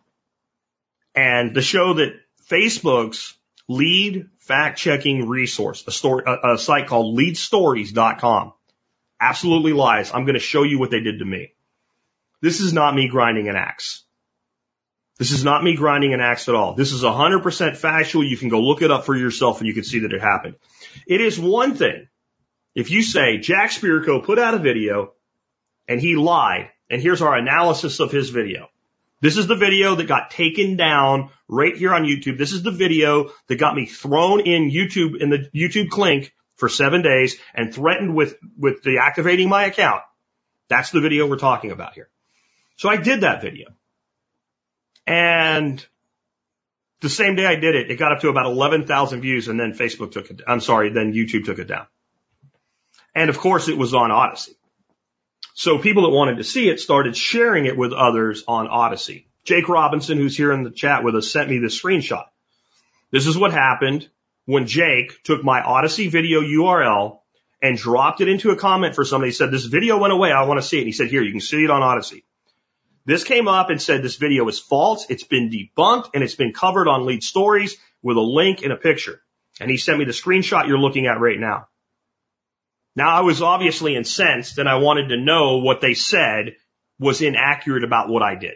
And 1.14 1.54
to 1.54 1.62
show 1.62 1.94
that 1.94 2.14
Facebook's 2.48 3.34
lead 3.68 4.28
fact 4.38 4.78
checking 4.78 5.28
resource, 5.28 5.84
a, 5.86 5.90
story, 5.90 6.24
a, 6.26 6.52
a 6.52 6.58
site 6.58 6.86
called 6.86 7.18
leadstories.com, 7.18 8.52
absolutely 9.20 9.72
lies. 9.72 10.12
I'm 10.12 10.24
going 10.24 10.34
to 10.34 10.40
show 10.40 10.62
you 10.62 10.78
what 10.78 10.90
they 10.90 11.00
did 11.00 11.18
to 11.18 11.24
me. 11.24 11.52
This 12.40 12.60
is 12.60 12.72
not 12.72 12.94
me 12.94 13.08
grinding 13.08 13.48
an 13.48 13.56
axe. 13.56 14.04
This 15.18 15.30
is 15.30 15.44
not 15.44 15.62
me 15.62 15.76
grinding 15.76 16.14
an 16.14 16.20
axe 16.20 16.48
at 16.48 16.54
all. 16.54 16.74
This 16.74 16.92
is 16.92 17.02
100% 17.02 17.76
factual. 17.76 18.24
You 18.24 18.36
can 18.36 18.48
go 18.48 18.60
look 18.60 18.82
it 18.82 18.90
up 18.90 19.04
for 19.04 19.14
yourself 19.14 19.58
and 19.58 19.68
you 19.68 19.74
can 19.74 19.84
see 19.84 20.00
that 20.00 20.12
it 20.12 20.20
happened. 20.20 20.56
It 21.06 21.20
is 21.20 21.38
one 21.38 21.74
thing 21.74 22.08
if 22.74 22.90
you 22.90 23.02
say 23.02 23.38
Jack 23.38 23.70
Spirko 23.70 24.24
put 24.24 24.38
out 24.38 24.54
a 24.54 24.58
video 24.58 25.12
and 25.88 26.00
he 26.00 26.16
lied, 26.16 26.70
and 26.88 27.02
here's 27.02 27.22
our 27.22 27.36
analysis 27.36 28.00
of 28.00 28.10
his 28.10 28.30
video. 28.30 28.68
This 29.20 29.36
is 29.36 29.46
the 29.46 29.56
video 29.56 29.94
that 29.94 30.08
got 30.08 30.30
taken 30.30 30.76
down 30.76 31.30
right 31.48 31.76
here 31.76 31.94
on 31.94 32.04
YouTube. 32.04 32.38
This 32.38 32.52
is 32.52 32.62
the 32.62 32.70
video 32.70 33.30
that 33.46 33.56
got 33.56 33.74
me 33.74 33.86
thrown 33.86 34.40
in 34.40 34.70
YouTube 34.70 35.20
in 35.20 35.30
the 35.30 35.48
YouTube 35.54 35.90
clink 35.90 36.32
for 36.56 36.68
seven 36.68 37.02
days 37.02 37.36
and 37.54 37.74
threatened 37.74 38.14
with, 38.14 38.36
with 38.56 38.82
deactivating 38.82 39.48
my 39.48 39.64
account. 39.64 40.02
That's 40.68 40.90
the 40.90 41.00
video 41.00 41.26
we're 41.26 41.36
talking 41.36 41.70
about 41.70 41.94
here. 41.94 42.08
So 42.76 42.88
I 42.88 42.96
did 42.96 43.20
that 43.20 43.42
video. 43.42 43.68
And 45.06 45.84
the 47.00 47.08
same 47.08 47.34
day 47.34 47.46
I 47.46 47.56
did 47.56 47.74
it, 47.74 47.90
it 47.90 47.98
got 47.98 48.12
up 48.12 48.20
to 48.20 48.28
about 48.28 48.46
11,000 48.46 49.20
views 49.20 49.48
and 49.48 49.58
then 49.58 49.72
Facebook 49.72 50.12
took 50.12 50.30
it, 50.30 50.40
I'm 50.46 50.60
sorry, 50.60 50.90
then 50.90 51.12
YouTube 51.12 51.44
took 51.44 51.58
it 51.58 51.66
down. 51.66 51.86
And 53.14 53.28
of 53.28 53.38
course 53.38 53.68
it 53.68 53.76
was 53.76 53.92
on 53.92 54.10
Odysee. 54.10 54.56
So 55.54 55.78
people 55.78 56.04
that 56.04 56.10
wanted 56.10 56.38
to 56.38 56.44
see 56.44 56.68
it 56.68 56.80
started 56.80 57.16
sharing 57.16 57.66
it 57.66 57.76
with 57.76 57.92
others 57.92 58.44
on 58.48 58.68
Odysee. 58.68 59.26
Jake 59.44 59.68
Robinson, 59.68 60.16
who's 60.18 60.36
here 60.36 60.52
in 60.52 60.62
the 60.62 60.70
chat 60.70 61.02
with 61.02 61.16
us, 61.16 61.30
sent 61.30 61.50
me 61.50 61.58
this 61.58 61.80
screenshot. 61.80 62.26
This 63.10 63.26
is 63.26 63.36
what 63.36 63.52
happened 63.52 64.08
when 64.46 64.66
Jake 64.66 65.22
took 65.24 65.44
my 65.44 65.62
Odysee 65.62 66.08
video 66.08 66.40
URL 66.40 67.18
and 67.60 67.76
dropped 67.76 68.20
it 68.20 68.28
into 68.28 68.50
a 68.50 68.56
comment 68.56 68.94
for 68.94 69.04
somebody. 69.04 69.30
He 69.30 69.34
said, 69.34 69.50
this 69.50 69.66
video 69.66 69.98
went 69.98 70.12
away. 70.12 70.32
I 70.32 70.44
want 70.44 70.60
to 70.60 70.66
see 70.66 70.78
it. 70.78 70.80
And 70.80 70.88
he 70.88 70.92
said, 70.92 71.08
here, 71.08 71.22
you 71.22 71.32
can 71.32 71.40
see 71.40 71.64
it 71.64 71.70
on 71.70 71.82
Odysee. 71.82 72.24
This 73.04 73.24
came 73.24 73.48
up 73.48 73.70
and 73.70 73.82
said 73.82 74.02
this 74.02 74.16
video 74.16 74.46
is 74.48 74.60
false. 74.60 75.06
It's 75.10 75.24
been 75.24 75.50
debunked 75.50 76.10
and 76.14 76.22
it's 76.22 76.36
been 76.36 76.52
covered 76.52 76.88
on 76.88 77.06
lead 77.06 77.22
stories 77.22 77.76
with 78.02 78.16
a 78.16 78.20
link 78.20 78.62
and 78.62 78.72
a 78.72 78.76
picture. 78.76 79.20
And 79.60 79.70
he 79.70 79.76
sent 79.76 79.98
me 79.98 80.04
the 80.04 80.12
screenshot 80.12 80.68
you're 80.68 80.78
looking 80.78 81.06
at 81.06 81.20
right 81.20 81.38
now. 81.38 81.68
Now 82.94 83.08
I 83.08 83.20
was 83.22 83.42
obviously 83.42 83.96
incensed 83.96 84.58
and 84.58 84.68
I 84.68 84.76
wanted 84.76 85.08
to 85.08 85.16
know 85.16 85.58
what 85.58 85.80
they 85.80 85.94
said 85.94 86.56
was 86.98 87.22
inaccurate 87.22 87.84
about 87.84 88.08
what 88.08 88.22
I 88.22 88.36
did. 88.36 88.54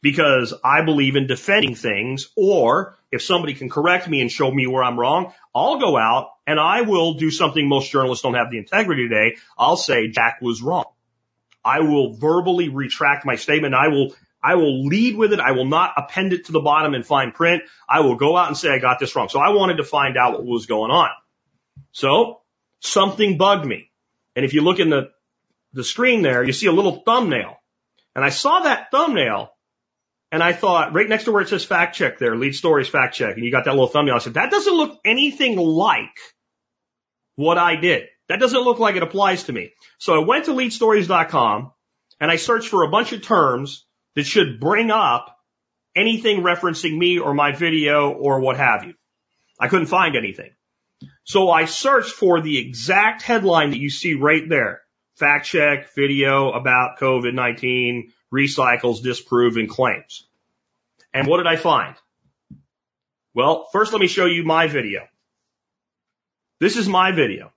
Because 0.00 0.52
I 0.64 0.82
believe 0.82 1.14
in 1.14 1.28
defending 1.28 1.76
things 1.76 2.28
or 2.36 2.98
if 3.12 3.22
somebody 3.22 3.54
can 3.54 3.68
correct 3.68 4.08
me 4.08 4.20
and 4.20 4.32
show 4.32 4.50
me 4.50 4.66
where 4.66 4.82
I'm 4.82 4.98
wrong, 4.98 5.32
I'll 5.54 5.78
go 5.78 5.96
out 5.96 6.30
and 6.46 6.58
I 6.58 6.80
will 6.80 7.14
do 7.14 7.30
something 7.30 7.68
most 7.68 7.92
journalists 7.92 8.22
don't 8.22 8.34
have 8.34 8.50
the 8.50 8.58
integrity 8.58 9.08
today. 9.08 9.36
I'll 9.56 9.76
say 9.76 10.08
Jack 10.08 10.38
was 10.40 10.60
wrong. 10.60 10.86
I 11.64 11.80
will 11.80 12.14
verbally 12.14 12.68
retract 12.68 13.24
my 13.24 13.36
statement. 13.36 13.74
I 13.74 13.88
will, 13.88 14.14
I 14.42 14.56
will 14.56 14.86
lead 14.86 15.16
with 15.16 15.32
it. 15.32 15.40
I 15.40 15.52
will 15.52 15.66
not 15.66 15.92
append 15.96 16.32
it 16.32 16.46
to 16.46 16.52
the 16.52 16.60
bottom 16.60 16.94
in 16.94 17.02
fine 17.02 17.32
print. 17.32 17.62
I 17.88 18.00
will 18.00 18.16
go 18.16 18.36
out 18.36 18.48
and 18.48 18.56
say 18.56 18.70
I 18.70 18.78
got 18.78 18.98
this 18.98 19.14
wrong. 19.14 19.28
So 19.28 19.38
I 19.38 19.50
wanted 19.50 19.76
to 19.76 19.84
find 19.84 20.16
out 20.16 20.32
what 20.32 20.44
was 20.44 20.66
going 20.66 20.90
on. 20.90 21.10
So 21.92 22.40
something 22.80 23.38
bugged 23.38 23.66
me. 23.66 23.90
And 24.34 24.44
if 24.44 24.54
you 24.54 24.62
look 24.62 24.78
in 24.78 24.90
the, 24.90 25.10
the 25.72 25.84
screen 25.84 26.22
there, 26.22 26.42
you 26.42 26.52
see 26.52 26.66
a 26.66 26.72
little 26.72 27.02
thumbnail. 27.04 27.56
And 28.14 28.24
I 28.24 28.30
saw 28.30 28.60
that 28.60 28.90
thumbnail 28.90 29.52
and 30.32 30.42
I 30.42 30.54
thought 30.54 30.94
right 30.94 31.08
next 31.08 31.24
to 31.24 31.32
where 31.32 31.42
it 31.42 31.48
says 31.48 31.62
fact 31.62 31.94
check 31.94 32.18
there, 32.18 32.34
lead 32.34 32.54
stories 32.54 32.88
fact 32.88 33.14
check, 33.14 33.36
and 33.36 33.44
you 33.44 33.52
got 33.52 33.66
that 33.66 33.72
little 33.72 33.86
thumbnail. 33.86 34.14
I 34.14 34.18
said, 34.18 34.34
that 34.34 34.50
doesn't 34.50 34.74
look 34.74 34.98
anything 35.04 35.58
like 35.58 36.18
what 37.36 37.58
I 37.58 37.76
did. 37.76 38.08
That 38.32 38.40
doesn't 38.40 38.62
look 38.62 38.78
like 38.78 38.96
it 38.96 39.02
applies 39.02 39.44
to 39.44 39.52
me. 39.52 39.74
So 39.98 40.14
I 40.14 40.24
went 40.24 40.46
to 40.46 40.52
leadstories.com 40.52 41.70
and 42.18 42.30
I 42.30 42.36
searched 42.36 42.68
for 42.68 42.82
a 42.82 42.88
bunch 42.88 43.12
of 43.12 43.20
terms 43.20 43.84
that 44.14 44.24
should 44.24 44.58
bring 44.58 44.90
up 44.90 45.36
anything 45.94 46.40
referencing 46.40 46.96
me 46.96 47.18
or 47.18 47.34
my 47.34 47.52
video 47.52 48.10
or 48.10 48.40
what 48.40 48.56
have 48.56 48.84
you. 48.84 48.94
I 49.60 49.68
couldn't 49.68 49.88
find 49.88 50.16
anything. 50.16 50.50
So 51.24 51.50
I 51.50 51.66
searched 51.66 52.14
for 52.14 52.40
the 52.40 52.56
exact 52.56 53.20
headline 53.20 53.68
that 53.72 53.80
you 53.80 53.90
see 53.90 54.14
right 54.14 54.48
there. 54.48 54.80
Fact 55.16 55.44
check 55.44 55.94
video 55.94 56.52
about 56.52 56.98
COVID-19 56.98 58.12
recycles 58.32 59.02
disproven 59.02 59.66
claims. 59.66 60.26
And 61.12 61.26
what 61.26 61.36
did 61.36 61.48
I 61.48 61.56
find? 61.56 61.96
Well, 63.34 63.68
first 63.72 63.92
let 63.92 64.00
me 64.00 64.08
show 64.08 64.24
you 64.24 64.42
my 64.42 64.68
video. 64.68 65.06
This 66.60 66.78
is 66.78 66.88
my 66.88 67.12
video 67.12 67.52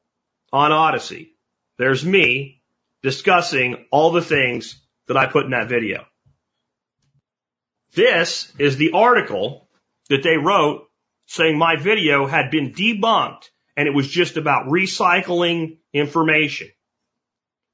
on 0.55 0.71
Odysee, 0.71 1.33
There's 1.77 2.05
me 2.05 2.61
discussing 3.03 3.85
all 3.91 4.11
the 4.11 4.21
things 4.21 4.81
that 5.09 5.17
I 5.17 5.27
put 5.27 5.43
in 5.43 5.51
that 5.51 5.67
video. 5.67 6.05
This 7.93 8.53
is 8.57 8.77
the 8.77 8.91
article 8.93 9.67
that 10.09 10.23
they 10.23 10.37
wrote 10.37 10.87
saying 11.25 11.57
my 11.57 11.75
video 11.75 12.25
had 12.25 12.51
been 12.51 12.71
debunked 12.71 13.49
and 13.75 13.89
it 13.89 13.93
was 13.93 14.07
just 14.07 14.37
about 14.37 14.67
recycling 14.67 15.79
information. 15.91 16.69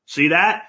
See 0.08 0.30
that? 0.30 0.64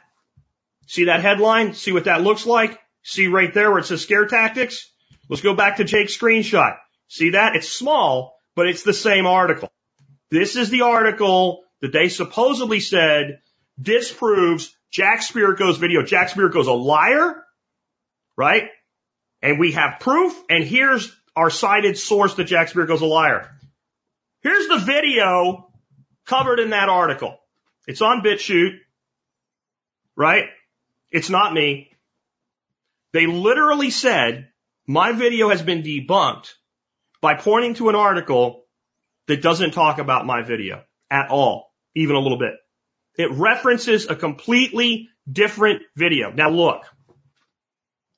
See 0.86 1.06
that 1.06 1.22
headline? 1.22 1.72
See 1.72 1.92
what 1.92 2.04
that 2.04 2.20
looks 2.20 2.44
like? 2.44 2.78
See 3.02 3.28
right 3.28 3.54
there 3.54 3.70
where 3.70 3.78
it 3.78 3.86
says 3.86 4.02
scare 4.02 4.26
tactics? 4.26 4.86
Let's 5.30 5.42
go 5.42 5.54
back 5.54 5.78
to 5.78 5.84
Jake's 5.84 6.16
screenshot. 6.16 6.76
See 7.08 7.30
that? 7.30 7.56
It's 7.56 7.70
small, 7.70 8.36
but 8.54 8.68
it's 8.68 8.82
the 8.82 8.92
same 8.92 9.24
article. 9.24 9.72
This 10.30 10.56
is 10.56 10.68
the 10.68 10.82
article 10.82 11.61
that 11.82 11.92
they 11.92 12.08
supposedly 12.08 12.80
said 12.80 13.40
disproves 13.80 14.74
Jack 14.90 15.20
Spirko's 15.20 15.76
video. 15.76 16.02
Jack 16.02 16.30
Spirko's 16.30 16.68
a 16.68 16.72
liar, 16.72 17.42
right? 18.36 18.68
And 19.42 19.58
we 19.58 19.72
have 19.72 20.00
proof, 20.00 20.32
and 20.48 20.64
here's 20.64 21.14
our 21.34 21.50
cited 21.50 21.98
source 21.98 22.34
that 22.34 22.44
Jack 22.44 22.68
Spirko's 22.68 23.02
a 23.02 23.06
liar. 23.06 23.50
Here's 24.42 24.68
the 24.68 24.78
video 24.78 25.68
covered 26.24 26.60
in 26.60 26.70
that 26.70 26.88
article. 26.88 27.36
It's 27.86 28.00
on 28.00 28.22
BitChute, 28.22 28.78
right? 30.16 30.44
It's 31.10 31.30
not 31.30 31.52
me. 31.52 31.90
They 33.12 33.26
literally 33.26 33.90
said 33.90 34.48
my 34.86 35.12
video 35.12 35.48
has 35.48 35.62
been 35.62 35.82
debunked 35.82 36.52
by 37.20 37.34
pointing 37.34 37.74
to 37.74 37.88
an 37.88 37.96
article 37.96 38.64
that 39.26 39.42
doesn't 39.42 39.72
talk 39.72 39.98
about 39.98 40.26
my 40.26 40.42
video 40.42 40.82
at 41.10 41.30
all, 41.30 41.71
even 41.94 42.16
a 42.16 42.20
little 42.20 42.38
bit. 42.38 42.54
It 43.16 43.30
references 43.32 44.08
a 44.08 44.16
completely 44.16 45.08
different 45.30 45.82
video. 45.96 46.30
Now 46.30 46.50
look, 46.50 46.82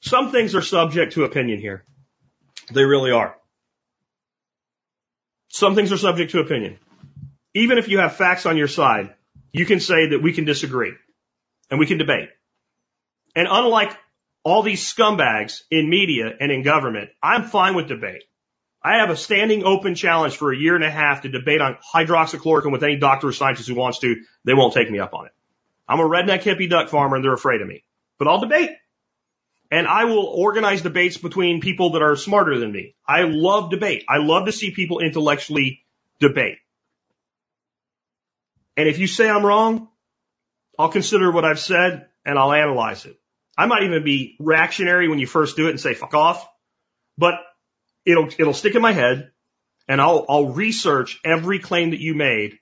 some 0.01 0.31
things 0.31 0.55
are 0.55 0.63
subject 0.63 1.15
to 1.15 1.25
opinion 1.25 1.61
here. 1.61 1.85
They 2.73 2.85
really 2.85 3.11
are. 3.11 3.37
Some 5.49 5.75
things 5.75 5.93
are 5.93 5.99
subject 5.99 6.33
to 6.33 6.41
opinion. 6.41 6.79
Even 7.55 7.79
if 7.79 7.89
you 7.89 7.99
have 7.99 8.17
facts 8.17 8.47
on 8.47 8.57
your 8.57 8.69
side, 8.69 9.15
you 9.53 9.67
can 9.67 9.81
say 9.81 10.09
that 10.09 10.23
we 10.23 10.33
can 10.33 10.45
disagree 10.45 10.93
and 11.71 11.79
we 11.79 11.87
can 11.87 11.99
debate. 11.99 12.29
And 13.37 13.49
unlike 13.51 13.97
all 14.43 14.63
these 14.63 14.83
scumbags 14.83 15.63
in 15.71 15.89
media 15.89 16.31
and 16.39 16.53
in 16.53 16.63
government, 16.63 17.11
I'm 17.23 17.45
fine 17.45 17.75
with 17.75 17.89
debate. 17.89 18.25
I 18.85 18.99
have 18.99 19.09
a 19.09 19.17
standing 19.17 19.65
open 19.65 19.95
challenge 19.95 20.37
for 20.37 20.53
a 20.53 20.57
year 20.57 20.75
and 20.75 20.85
a 20.85 20.91
half 20.91 21.23
to 21.23 21.31
debate 21.31 21.63
on 21.63 21.79
hydroxychloroquine 21.95 22.71
with 22.71 22.85
any 22.85 22.97
doctor 22.97 23.29
or 23.29 23.33
scientist 23.33 23.67
who 23.67 23.75
wants 23.75 24.01
to. 24.01 24.17
They 24.45 24.53
won't 24.53 24.75
take 24.75 24.91
me 24.91 24.99
up 24.99 25.15
on 25.15 25.25
it. 25.25 25.33
I'm 25.89 26.01
a 26.01 26.09
redneck 26.09 26.43
hippie 26.43 26.69
duck 26.69 26.91
farmer 26.91 27.17
and 27.17 27.25
they're 27.25 27.33
afraid 27.33 27.63
of 27.63 27.69
me, 27.69 27.83
but 28.19 28.29
I'll 28.29 28.41
debate. 28.41 28.71
And 29.71 29.89
I 29.89 30.05
will 30.05 30.27
organize 30.27 30.83
debates 30.83 31.17
between 31.17 31.63
people 31.63 31.93
that 31.93 32.03
are 32.03 32.15
smarter 32.15 32.59
than 32.59 32.71
me. 32.71 32.95
I 33.09 33.23
love 33.23 33.71
debate. 33.71 34.05
I 34.07 34.19
love 34.19 34.47
to 34.47 34.53
see 34.53 34.71
people 34.71 35.01
intellectually 35.01 35.83
debate. 36.21 36.59
And 38.77 38.87
if 38.87 38.99
you 38.99 39.07
say 39.07 39.29
I'm 39.29 39.47
wrong, 39.47 39.89
I'll 40.79 40.91
consider 40.91 41.31
what 41.33 41.45
I've 41.45 41.59
said 41.59 42.09
and 42.27 42.39
I'll 42.39 42.53
analyze 42.53 43.07
it. 43.07 43.19
I 43.57 43.67
might 43.67 43.85
even 43.85 44.05
be 44.05 44.37
reactionary 44.39 45.09
when 45.09 45.19
you 45.19 45.27
first 45.27 45.57
do 45.57 45.69
it 45.69 45.71
and 45.71 45.81
say 45.81 45.95
fuck 45.95 46.13
off, 46.13 46.47
but 47.17 47.35
it'll, 48.05 48.29
it'll 48.39 48.55
stick 48.55 48.75
in 48.75 48.83
my 48.83 48.93
head 48.93 49.31
and 49.89 50.01
I'll, 50.01 50.25
I'll 50.29 50.49
research 50.49 51.21
every 51.25 51.59
claim 51.59 51.91
that 51.91 52.01
you 52.01 52.15
made 52.15 52.59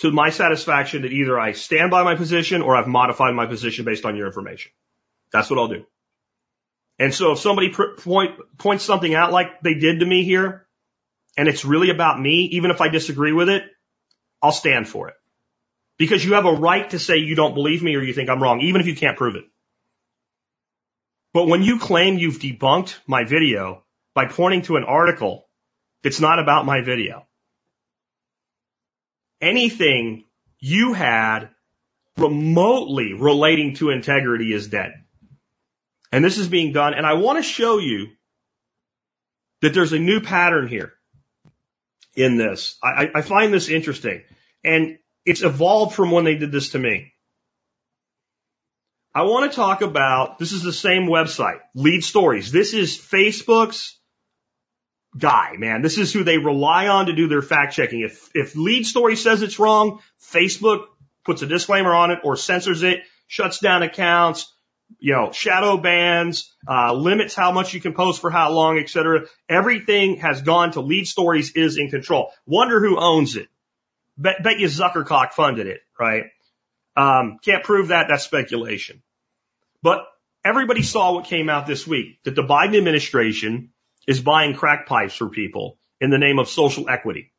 to 0.00 0.10
my 0.10 0.30
satisfaction 0.30 1.02
that 1.02 1.12
either 1.12 1.38
I 1.38 1.52
stand 1.52 1.90
by 1.90 2.02
my 2.02 2.14
position 2.14 2.62
or 2.62 2.76
I've 2.76 2.86
modified 2.86 3.34
my 3.34 3.46
position 3.46 3.84
based 3.84 4.04
on 4.04 4.16
your 4.16 4.26
information. 4.26 4.72
That's 5.32 5.50
what 5.50 5.58
I'll 5.58 5.68
do. 5.68 5.84
And 6.98 7.14
so 7.14 7.32
if 7.32 7.38
somebody 7.38 7.72
point, 7.72 8.32
points 8.58 8.84
something 8.84 9.14
out 9.14 9.32
like 9.32 9.60
they 9.62 9.74
did 9.74 10.00
to 10.00 10.06
me 10.06 10.24
here, 10.24 10.66
and 11.36 11.48
it's 11.48 11.64
really 11.64 11.90
about 11.90 12.20
me, 12.20 12.50
even 12.52 12.70
if 12.70 12.80
I 12.80 12.88
disagree 12.88 13.32
with 13.32 13.48
it, 13.48 13.62
I'll 14.42 14.52
stand 14.52 14.88
for 14.88 15.08
it. 15.08 15.14
Because 15.98 16.24
you 16.24 16.34
have 16.34 16.46
a 16.46 16.52
right 16.52 16.88
to 16.90 16.98
say 16.98 17.18
you 17.18 17.36
don't 17.36 17.54
believe 17.54 17.82
me 17.82 17.94
or 17.94 18.02
you 18.02 18.12
think 18.12 18.28
I'm 18.28 18.42
wrong, 18.42 18.60
even 18.62 18.80
if 18.80 18.86
you 18.86 18.96
can't 18.96 19.16
prove 19.16 19.36
it. 19.36 19.44
But 21.32 21.46
when 21.46 21.62
you 21.62 21.78
claim 21.78 22.18
you've 22.18 22.38
debunked 22.38 22.98
my 23.06 23.24
video 23.24 23.84
by 24.14 24.26
pointing 24.26 24.62
to 24.62 24.76
an 24.76 24.84
article 24.84 25.46
that's 26.02 26.20
not 26.20 26.38
about 26.38 26.66
my 26.66 26.80
video, 26.80 27.26
anything 29.40 30.24
you 30.58 30.92
had 30.92 31.50
remotely 32.16 33.14
relating 33.14 33.74
to 33.76 33.90
integrity 33.90 34.52
is 34.52 34.68
dead. 34.68 34.92
And 36.12 36.24
this 36.24 36.38
is 36.38 36.48
being 36.48 36.72
done, 36.72 36.94
and 36.94 37.06
I 37.06 37.14
want 37.14 37.38
to 37.38 37.42
show 37.42 37.78
you 37.78 38.08
that 39.60 39.74
there's 39.74 39.92
a 39.92 39.98
new 39.98 40.20
pattern 40.20 40.66
here 40.66 40.92
in 42.14 42.36
this. 42.36 42.76
I, 42.82 43.10
I 43.14 43.22
find 43.22 43.52
this 43.52 43.68
interesting. 43.68 44.22
And 44.64 44.98
it's 45.24 45.42
evolved 45.42 45.94
from 45.94 46.10
when 46.10 46.24
they 46.24 46.36
did 46.36 46.52
this 46.52 46.70
to 46.70 46.78
me. 46.78 47.12
I 49.14 49.22
want 49.22 49.50
to 49.50 49.56
talk 49.56 49.82
about, 49.82 50.38
this 50.38 50.52
is 50.52 50.62
the 50.62 50.72
same 50.72 51.06
website, 51.06 51.60
Lead 51.74 52.04
Stories. 52.04 52.52
This 52.52 52.74
is 52.74 52.96
Facebook's 52.96 53.98
guy, 55.16 55.54
man. 55.58 55.82
This 55.82 55.98
is 55.98 56.12
who 56.12 56.24
they 56.24 56.38
rely 56.38 56.88
on 56.88 57.06
to 57.06 57.12
do 57.12 57.28
their 57.28 57.42
fact 57.42 57.74
checking. 57.74 58.00
If, 58.00 58.30
if 58.34 58.54
Lead 58.56 58.86
Story 58.86 59.16
says 59.16 59.42
it's 59.42 59.58
wrong, 59.58 60.00
Facebook 60.22 60.86
puts 61.24 61.42
a 61.42 61.46
disclaimer 61.46 61.92
on 61.92 62.10
it 62.10 62.20
or 62.24 62.36
censors 62.36 62.82
it, 62.82 63.00
shuts 63.26 63.58
down 63.58 63.82
accounts, 63.82 64.52
you 64.98 65.12
know, 65.12 65.30
shadow 65.32 65.76
bans, 65.76 66.52
uh, 66.68 66.92
limits 66.92 67.34
how 67.34 67.52
much 67.52 67.74
you 67.74 67.80
can 67.80 67.92
post 67.92 68.20
for 68.20 68.30
how 68.30 68.50
long, 68.50 68.78
et 68.78 68.88
cetera. 68.88 69.26
Everything 69.48 70.16
has 70.16 70.42
gone 70.42 70.72
to 70.72 70.80
Lead 70.80 71.06
Stories 71.06 71.52
is 71.52 71.76
in 71.76 71.90
control. 71.90 72.32
Wonder 72.46 72.80
who 72.80 72.98
owns 72.98 73.36
it. 73.36 73.48
Bet, 74.16 74.42
bet 74.42 74.58
you 74.58 74.66
Zuckercock 74.66 75.32
funded 75.32 75.66
it, 75.66 75.80
right? 75.98 76.24
Um, 76.96 77.38
can't 77.42 77.64
prove 77.64 77.88
that. 77.88 78.06
That's 78.08 78.24
speculation. 78.24 79.02
But 79.82 80.06
everybody 80.44 80.82
saw 80.82 81.14
what 81.14 81.24
came 81.24 81.48
out 81.48 81.66
this 81.66 81.86
week 81.86 82.18
that 82.24 82.34
the 82.34 82.42
Biden 82.42 82.76
administration 82.76 83.70
is 84.06 84.20
buying 84.20 84.54
crack 84.54 84.86
pipes 84.86 85.14
for 85.14 85.28
people 85.28 85.78
in 86.00 86.10
the 86.10 86.18
name 86.18 86.38
of 86.38 86.48
social 86.48 86.88
equity. 86.88 87.32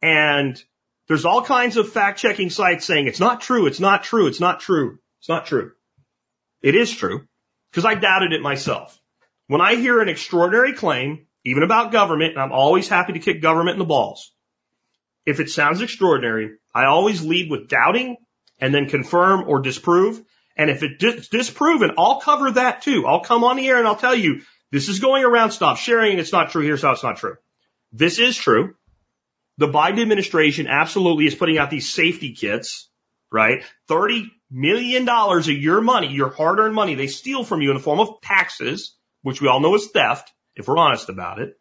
And 0.00 0.62
there's 1.08 1.24
all 1.24 1.42
kinds 1.42 1.76
of 1.76 1.92
fact 1.92 2.20
checking 2.20 2.50
sites 2.50 2.84
saying 2.84 3.06
it's 3.06 3.20
not 3.20 3.40
true. 3.40 3.66
It's 3.66 3.80
not 3.80 4.04
true. 4.04 4.26
It's 4.26 4.40
not 4.40 4.60
true. 4.60 4.98
It's 5.20 5.28
not 5.28 5.46
true. 5.46 5.72
It 6.62 6.74
is 6.74 6.92
true 6.92 7.26
because 7.70 7.84
I 7.84 7.94
doubted 7.94 8.32
it 8.32 8.42
myself. 8.42 8.98
When 9.46 9.60
I 9.60 9.76
hear 9.76 10.00
an 10.00 10.08
extraordinary 10.08 10.74
claim, 10.74 11.26
even 11.44 11.62
about 11.62 11.92
government, 11.92 12.34
and 12.34 12.42
I'm 12.42 12.52
always 12.52 12.88
happy 12.88 13.14
to 13.14 13.18
kick 13.18 13.40
government 13.40 13.76
in 13.76 13.78
the 13.78 13.84
balls. 13.84 14.32
If 15.24 15.40
it 15.40 15.50
sounds 15.50 15.80
extraordinary, 15.80 16.56
I 16.74 16.84
always 16.84 17.24
lead 17.24 17.50
with 17.50 17.68
doubting 17.68 18.16
and 18.58 18.74
then 18.74 18.88
confirm 18.88 19.44
or 19.48 19.60
disprove. 19.60 20.22
And 20.56 20.68
if 20.68 20.82
it's 20.82 21.28
disproven, 21.28 21.92
I'll 21.96 22.20
cover 22.20 22.50
that 22.52 22.82
too. 22.82 23.06
I'll 23.06 23.20
come 23.20 23.44
on 23.44 23.56
the 23.56 23.68
air 23.68 23.78
and 23.78 23.86
I'll 23.86 23.96
tell 23.96 24.14
you, 24.14 24.42
this 24.70 24.88
is 24.88 25.00
going 25.00 25.24
around, 25.24 25.52
stop 25.52 25.78
sharing, 25.78 26.18
it's 26.18 26.32
not 26.32 26.50
true, 26.50 26.62
here's 26.62 26.82
how 26.82 26.92
it's 26.92 27.02
not 27.02 27.16
true. 27.16 27.36
This 27.92 28.18
is 28.18 28.36
true. 28.36 28.74
The 29.56 29.68
Biden 29.68 30.00
administration 30.00 30.66
absolutely 30.66 31.26
is 31.26 31.34
putting 31.34 31.58
out 31.58 31.70
these 31.70 31.92
safety 31.92 32.34
kits, 32.34 32.88
right? 33.32 33.64
30 33.88 34.30
million 34.50 35.04
dollars 35.04 35.48
of 35.48 35.56
your 35.56 35.80
money, 35.80 36.08
your 36.08 36.30
hard 36.30 36.58
earned 36.58 36.74
money, 36.74 36.94
they 36.94 37.06
steal 37.06 37.44
from 37.44 37.60
you 37.62 37.70
in 37.70 37.76
the 37.76 37.82
form 37.82 38.00
of 38.00 38.20
taxes, 38.22 38.94
which 39.22 39.40
we 39.40 39.48
all 39.48 39.60
know 39.60 39.74
is 39.74 39.88
theft, 39.88 40.32
if 40.54 40.68
we're 40.68 40.78
honest 40.78 41.08
about 41.08 41.40
it. 41.40 41.58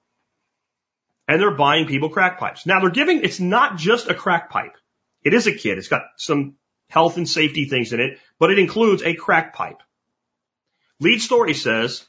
And 1.28 1.41
they're 1.41 1.51
buying 1.51 1.88
people 1.88 2.10
crack 2.10 2.39
pipes. 2.39 2.66
Now 2.66 2.80
they're 2.80 2.89
giving, 2.89 3.24
it's 3.24 3.39
not 3.39 3.78
just 3.78 4.10
a 4.10 4.14
crack 4.14 4.49
pipe. 4.49 4.78
It 5.24 5.34
is 5.34 5.47
a 5.47 5.53
kit. 5.53 5.78
It's 5.78 5.89
got 5.89 6.03
some 6.18 6.55
health 6.89 7.18
and 7.18 7.28
safety 7.28 7.66
things 7.66 7.91
in 7.91 7.99
it, 7.99 8.20
but 8.39 8.51
it 8.51 8.60
includes 8.60 9.03
a 9.03 9.14
crack 9.14 9.53
pipe. 9.53 9.82
Lead 10.99 11.22
story 11.22 11.53
says, 11.53 12.05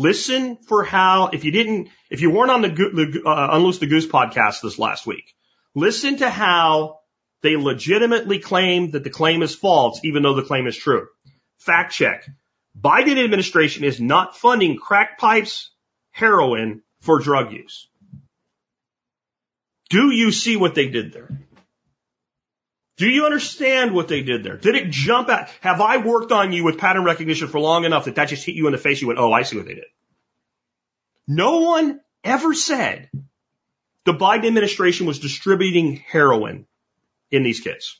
listen 0.00 0.56
for 0.56 0.82
how, 0.82 1.28
if 1.28 1.44
you 1.44 1.52
didn't, 1.52 1.88
if 2.10 2.22
you 2.22 2.30
weren't 2.30 2.50
on 2.50 2.62
the, 2.62 2.68
the 2.68 3.22
uh, 3.24 3.48
Unloose 3.52 3.78
the 3.78 3.86
Goose 3.86 4.06
podcast 4.06 4.62
this 4.62 4.78
last 4.78 5.06
week, 5.06 5.34
listen 5.74 6.16
to 6.18 6.30
how 6.30 7.00
they 7.42 7.56
legitimately 7.56 8.38
claim 8.38 8.92
that 8.92 9.04
the 9.04 9.10
claim 9.10 9.42
is 9.42 9.54
false, 9.54 10.00
even 10.02 10.22
though 10.22 10.34
the 10.34 10.42
claim 10.42 10.66
is 10.66 10.76
true. 10.76 11.06
Fact 11.58 11.92
check. 11.92 12.26
Biden 12.78 13.22
administration 13.22 13.84
is 13.84 14.00
not 14.00 14.36
funding 14.36 14.78
crack 14.78 15.18
pipes, 15.18 15.70
heroin 16.12 16.82
for 17.02 17.18
drug 17.18 17.52
use. 17.52 17.88
Do 19.90 20.10
you 20.10 20.32
see 20.32 20.56
what 20.56 20.74
they 20.74 20.88
did 20.88 21.12
there? 21.12 21.28
Do 23.00 23.08
you 23.08 23.24
understand 23.24 23.94
what 23.94 24.08
they 24.08 24.22
did 24.22 24.44
there? 24.44 24.58
Did 24.58 24.74
it 24.74 24.90
jump 24.90 25.30
out? 25.30 25.48
Have 25.62 25.80
I 25.80 25.96
worked 25.96 26.32
on 26.32 26.52
you 26.52 26.64
with 26.64 26.76
pattern 26.76 27.02
recognition 27.02 27.48
for 27.48 27.58
long 27.58 27.86
enough 27.86 28.04
that 28.04 28.16
that 28.16 28.28
just 28.28 28.44
hit 28.44 28.54
you 28.54 28.66
in 28.66 28.72
the 28.72 28.78
face? 28.78 29.00
You 29.00 29.06
went, 29.06 29.18
oh, 29.18 29.32
I 29.32 29.40
see 29.40 29.56
what 29.56 29.64
they 29.64 29.72
did. 29.72 29.86
No 31.26 31.60
one 31.60 32.00
ever 32.22 32.52
said 32.52 33.08
the 34.04 34.12
Biden 34.12 34.48
administration 34.48 35.06
was 35.06 35.18
distributing 35.18 35.96
heroin 35.96 36.66
in 37.30 37.42
these 37.42 37.60
kits. 37.60 37.98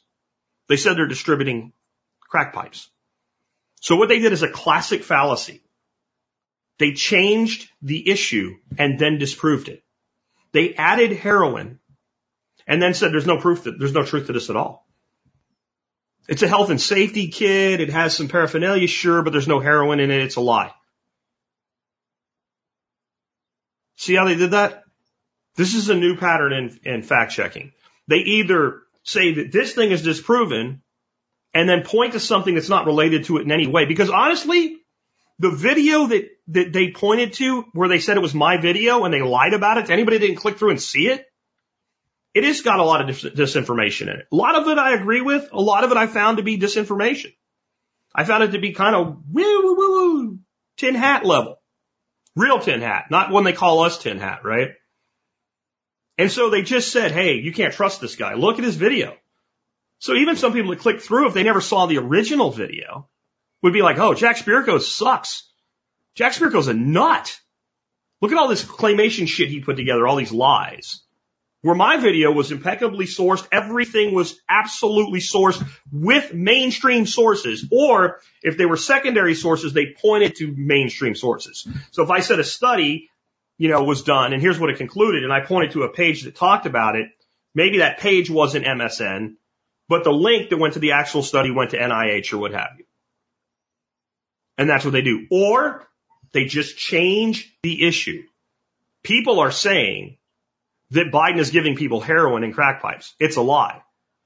They 0.68 0.76
said 0.76 0.98
they're 0.98 1.06
distributing 1.06 1.72
crack 2.20 2.52
pipes. 2.52 2.90
So 3.80 3.96
what 3.96 4.10
they 4.10 4.18
did 4.18 4.34
is 4.34 4.42
a 4.42 4.50
classic 4.50 5.02
fallacy. 5.02 5.62
They 6.76 6.92
changed 6.92 7.70
the 7.80 8.10
issue 8.10 8.56
and 8.76 8.98
then 8.98 9.16
disproved 9.16 9.70
it. 9.70 9.82
They 10.52 10.74
added 10.74 11.12
heroin 11.12 11.78
and 12.66 12.82
then 12.82 12.92
said 12.92 13.14
there's 13.14 13.26
no 13.26 13.38
proof 13.38 13.64
that 13.64 13.78
there's 13.78 13.94
no 13.94 14.04
truth 14.04 14.26
to 14.26 14.34
this 14.34 14.50
at 14.50 14.56
all. 14.56 14.86
It's 16.30 16.42
a 16.42 16.48
health 16.48 16.70
and 16.70 16.80
safety 16.80 17.26
kit. 17.26 17.80
It 17.80 17.90
has 17.90 18.16
some 18.16 18.28
paraphernalia, 18.28 18.86
sure, 18.86 19.20
but 19.22 19.32
there's 19.32 19.48
no 19.48 19.58
heroin 19.58 19.98
in 19.98 20.12
it. 20.12 20.22
It's 20.22 20.36
a 20.36 20.40
lie. 20.40 20.72
See 23.96 24.14
how 24.14 24.26
they 24.26 24.36
did 24.36 24.52
that? 24.52 24.84
This 25.56 25.74
is 25.74 25.88
a 25.88 25.96
new 25.96 26.16
pattern 26.16 26.52
in, 26.52 26.80
in 26.84 27.02
fact 27.02 27.32
checking. 27.32 27.72
They 28.06 28.18
either 28.18 28.82
say 29.02 29.34
that 29.34 29.50
this 29.50 29.74
thing 29.74 29.90
is 29.90 30.02
disproven 30.02 30.82
and 31.52 31.68
then 31.68 31.82
point 31.82 32.12
to 32.12 32.20
something 32.20 32.54
that's 32.54 32.68
not 32.68 32.86
related 32.86 33.24
to 33.24 33.38
it 33.38 33.42
in 33.42 33.50
any 33.50 33.66
way. 33.66 33.84
Because 33.84 34.08
honestly, 34.08 34.76
the 35.40 35.50
video 35.50 36.06
that, 36.06 36.28
that 36.48 36.72
they 36.72 36.92
pointed 36.92 37.32
to 37.34 37.62
where 37.72 37.88
they 37.88 37.98
said 37.98 38.16
it 38.16 38.22
was 38.22 38.34
my 38.34 38.56
video 38.56 39.02
and 39.02 39.12
they 39.12 39.20
lied 39.20 39.52
about 39.52 39.78
it 39.78 39.86
to 39.86 39.92
anybody 39.92 40.18
that 40.18 40.26
didn't 40.28 40.38
click 40.38 40.58
through 40.58 40.70
and 40.70 40.80
see 40.80 41.08
it, 41.08 41.26
it 42.34 42.44
has 42.44 42.60
got 42.62 42.80
a 42.80 42.84
lot 42.84 43.00
of 43.00 43.06
dis- 43.08 43.32
disinformation 43.32 44.02
in 44.02 44.20
it. 44.20 44.26
A 44.30 44.36
lot 44.36 44.54
of 44.54 44.68
it 44.68 44.78
I 44.78 44.94
agree 44.94 45.20
with. 45.20 45.48
A 45.52 45.60
lot 45.60 45.84
of 45.84 45.90
it 45.90 45.96
I 45.96 46.06
found 46.06 46.36
to 46.36 46.42
be 46.42 46.58
disinformation. 46.58 47.34
I 48.14 48.24
found 48.24 48.44
it 48.44 48.52
to 48.52 48.58
be 48.58 48.72
kind 48.72 48.94
of 48.94 49.18
woo 49.30 49.62
woo 49.62 49.76
woo 49.76 49.90
woo 49.90 50.38
tin 50.76 50.94
hat 50.94 51.24
level. 51.24 51.56
Real 52.36 52.60
tin 52.60 52.80
hat, 52.80 53.06
not 53.10 53.32
when 53.32 53.44
they 53.44 53.52
call 53.52 53.80
us 53.80 53.98
tin 53.98 54.18
hat, 54.18 54.44
right? 54.44 54.70
And 56.16 56.30
so 56.30 56.50
they 56.50 56.62
just 56.62 56.92
said, 56.92 57.12
hey, 57.12 57.34
you 57.36 57.52
can't 57.52 57.72
trust 57.72 58.00
this 58.00 58.16
guy. 58.16 58.34
Look 58.34 58.58
at 58.58 58.64
his 58.64 58.76
video. 58.76 59.16
So 59.98 60.14
even 60.14 60.36
some 60.36 60.52
people 60.52 60.70
that 60.70 60.80
click 60.80 61.00
through, 61.00 61.28
if 61.28 61.34
they 61.34 61.42
never 61.42 61.60
saw 61.60 61.86
the 61.86 61.98
original 61.98 62.50
video, 62.50 63.08
would 63.62 63.72
be 63.72 63.82
like, 63.82 63.98
oh, 63.98 64.14
Jack 64.14 64.36
Spirko 64.36 64.80
sucks. 64.80 65.48
Jack 66.14 66.32
Spirko's 66.32 66.68
a 66.68 66.74
nut. 66.74 67.38
Look 68.20 68.32
at 68.32 68.38
all 68.38 68.48
this 68.48 68.64
claymation 68.64 69.28
shit 69.28 69.48
he 69.48 69.60
put 69.60 69.76
together, 69.76 70.06
all 70.06 70.16
these 70.16 70.32
lies. 70.32 71.02
Where 71.62 71.74
my 71.74 71.98
video 71.98 72.32
was 72.32 72.52
impeccably 72.52 73.04
sourced, 73.04 73.46
everything 73.52 74.14
was 74.14 74.40
absolutely 74.48 75.20
sourced 75.20 75.62
with 75.92 76.32
mainstream 76.32 77.04
sources. 77.04 77.66
Or 77.70 78.20
if 78.42 78.56
they 78.56 78.64
were 78.64 78.78
secondary 78.78 79.34
sources, 79.34 79.74
they 79.74 79.94
pointed 80.00 80.36
to 80.36 80.54
mainstream 80.56 81.14
sources. 81.14 81.68
So 81.90 82.02
if 82.02 82.10
I 82.10 82.20
said 82.20 82.40
a 82.40 82.44
study, 82.44 83.10
you 83.58 83.68
know, 83.68 83.84
was 83.84 84.02
done 84.02 84.32
and 84.32 84.40
here's 84.40 84.58
what 84.58 84.70
it 84.70 84.78
concluded 84.78 85.22
and 85.22 85.32
I 85.32 85.40
pointed 85.40 85.72
to 85.72 85.82
a 85.82 85.92
page 85.92 86.22
that 86.22 86.34
talked 86.34 86.64
about 86.64 86.96
it, 86.96 87.08
maybe 87.54 87.78
that 87.78 87.98
page 87.98 88.30
wasn't 88.30 88.64
MSN, 88.64 89.34
but 89.86 90.02
the 90.02 90.12
link 90.12 90.48
that 90.48 90.56
went 90.56 90.74
to 90.74 90.80
the 90.80 90.92
actual 90.92 91.22
study 91.22 91.50
went 91.50 91.72
to 91.72 91.78
NIH 91.78 92.32
or 92.32 92.38
what 92.38 92.52
have 92.52 92.70
you. 92.78 92.86
And 94.56 94.68
that's 94.68 94.84
what 94.84 94.92
they 94.92 95.02
do. 95.02 95.26
Or 95.30 95.86
they 96.32 96.46
just 96.46 96.78
change 96.78 97.54
the 97.62 97.86
issue. 97.86 98.22
People 99.02 99.40
are 99.40 99.50
saying 99.50 100.16
that 100.90 101.12
Biden 101.12 101.38
is 101.38 101.50
giving 101.50 101.76
people 101.76 102.00
heroin 102.00 102.44
and 102.44 102.54
crack 102.54 102.82
pipes. 102.82 103.14
It's 103.18 103.36
a 103.36 103.42
lie. 103.42 103.82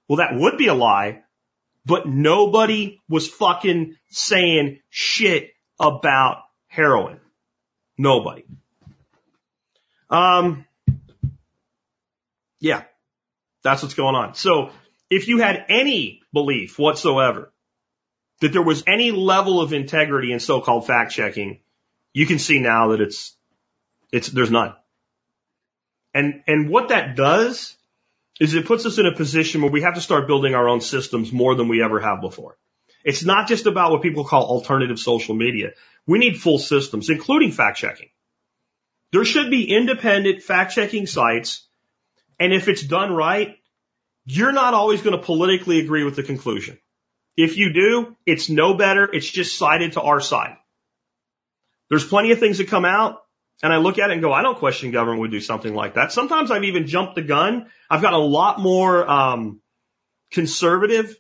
Well, 0.09 0.19
that 0.19 0.35
would 0.35 0.59
be 0.59 0.69
a 0.69 0.75
lie, 0.75 1.23
but 1.85 2.07
nobody 2.07 3.01
was 3.09 3.29
fucking 3.29 3.97
saying 4.11 4.81
shit 4.91 5.51
about 5.79 6.43
heroin. 6.69 7.21
Nobody. 7.97 8.45
Um, 10.11 10.65
yeah, 12.61 12.83
that's 13.63 13.83
what's 13.83 13.95
going 13.95 14.15
on. 14.15 14.35
So 14.35 14.71
if 15.11 15.29
you 15.29 15.39
had 15.39 15.67
any 15.69 16.23
belief 16.33 16.79
whatsoever 16.79 17.53
that 18.41 18.53
there 18.53 18.63
was 18.63 18.85
any 18.87 19.11
level 19.11 19.61
of 19.61 19.73
integrity 19.73 20.33
in 20.33 20.41
so-called 20.41 20.87
fact 20.87 21.13
checking, 21.13 21.61
you 22.13 22.27
can 22.27 22.39
see 22.39 22.61
now 22.61 22.89
that 22.89 23.01
it's, 23.01 23.37
it's, 24.13 24.29
there's 24.29 24.51
none. 24.51 24.75
And, 26.15 26.43
and 26.47 26.71
what 26.71 26.89
that 26.89 27.17
does 27.17 27.77
is 28.41 28.55
it 28.55 28.67
puts 28.67 28.87
us 28.87 28.99
in 28.99 29.07
a 29.07 29.15
position 29.15 29.63
where 29.63 29.71
we 29.71 29.83
have 29.83 29.95
to 29.95 30.01
start 30.01 30.27
building 30.27 30.55
our 30.55 30.69
own 30.69 30.81
systems 30.81 31.33
more 31.33 31.55
than 31.55 31.69
we 31.69 31.83
ever 31.83 32.01
have 32.01 32.21
before. 32.21 32.57
It's 33.05 33.25
not 33.25 33.49
just 33.49 33.67
about 33.67 33.91
what 33.91 34.03
people 34.03 34.25
call 34.25 34.45
alternative 34.45 34.99
social 34.99 35.35
media. 35.35 35.73
We 36.07 36.19
need 36.19 36.41
full 36.41 36.59
systems, 36.59 37.11
including 37.11 37.53
fact 37.53 37.79
checking. 37.79 38.09
There 39.13 39.25
should 39.25 39.51
be 39.51 39.71
independent 39.71 40.43
fact 40.43 40.75
checking 40.75 41.07
sites. 41.07 41.67
And 42.41 42.53
if 42.53 42.69
it's 42.69 42.83
done 42.83 43.13
right, 43.13 43.59
you're 44.25 44.53
not 44.53 44.75
always 44.75 45.03
going 45.03 45.17
to 45.17 45.23
politically 45.23 45.81
agree 45.81 46.05
with 46.05 46.17
the 46.17 46.23
conclusion. 46.23 46.79
If 47.37 47.57
you 47.57 47.73
do, 47.73 48.17
it's 48.27 48.49
no 48.49 48.75
better. 48.75 49.05
It's 49.13 49.29
just 49.29 49.59
sided 49.59 49.93
to 49.93 50.01
our 50.01 50.21
side. 50.21 50.57
There's 51.91 52.05
plenty 52.07 52.33
of 52.33 52.39
things 52.39 52.59
that 52.59 52.69
come 52.69 52.85
out 52.85 53.24
and 53.65 53.73
I 53.73 53.79
look 53.79 53.99
at 53.99 54.11
it 54.11 54.13
and 54.13 54.21
go, 54.21 54.31
I 54.31 54.43
don't 54.43 54.59
question 54.59 54.91
government 54.91 55.21
would 55.21 55.31
do 55.31 55.41
something 55.41 55.75
like 55.75 55.95
that. 55.95 56.13
Sometimes 56.13 56.51
I've 56.51 56.65
even 56.65 56.87
jumped 56.87 57.15
the 57.15 57.23
gun. 57.23 57.71
I've 57.89 58.03
got 58.03 58.13
a 58.13 58.19
lot 58.19 58.61
more 58.61 59.11
um, 59.11 59.63
conservative 60.31 61.17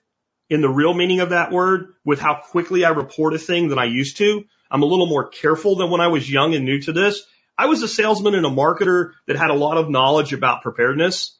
in 0.50 0.60
the 0.60 0.68
real 0.68 0.92
meaning 0.92 1.20
of 1.20 1.30
that 1.30 1.52
word 1.52 1.94
with 2.04 2.20
how 2.20 2.34
quickly 2.34 2.84
I 2.84 2.90
report 2.90 3.32
a 3.32 3.38
thing 3.38 3.68
than 3.68 3.78
I 3.78 3.86
used 3.86 4.18
to. 4.18 4.44
I'm 4.70 4.82
a 4.82 4.84
little 4.84 5.06
more 5.06 5.26
careful 5.26 5.76
than 5.76 5.88
when 5.88 6.02
I 6.02 6.08
was 6.08 6.30
young 6.30 6.54
and 6.54 6.66
new 6.66 6.82
to 6.82 6.92
this. 6.92 7.22
I 7.56 7.64
was 7.64 7.82
a 7.82 7.88
salesman 7.88 8.34
and 8.34 8.44
a 8.44 8.50
marketer 8.50 9.12
that 9.26 9.36
had 9.36 9.48
a 9.48 9.54
lot 9.54 9.78
of 9.78 9.88
knowledge 9.88 10.34
about 10.34 10.60
preparedness 10.60 11.38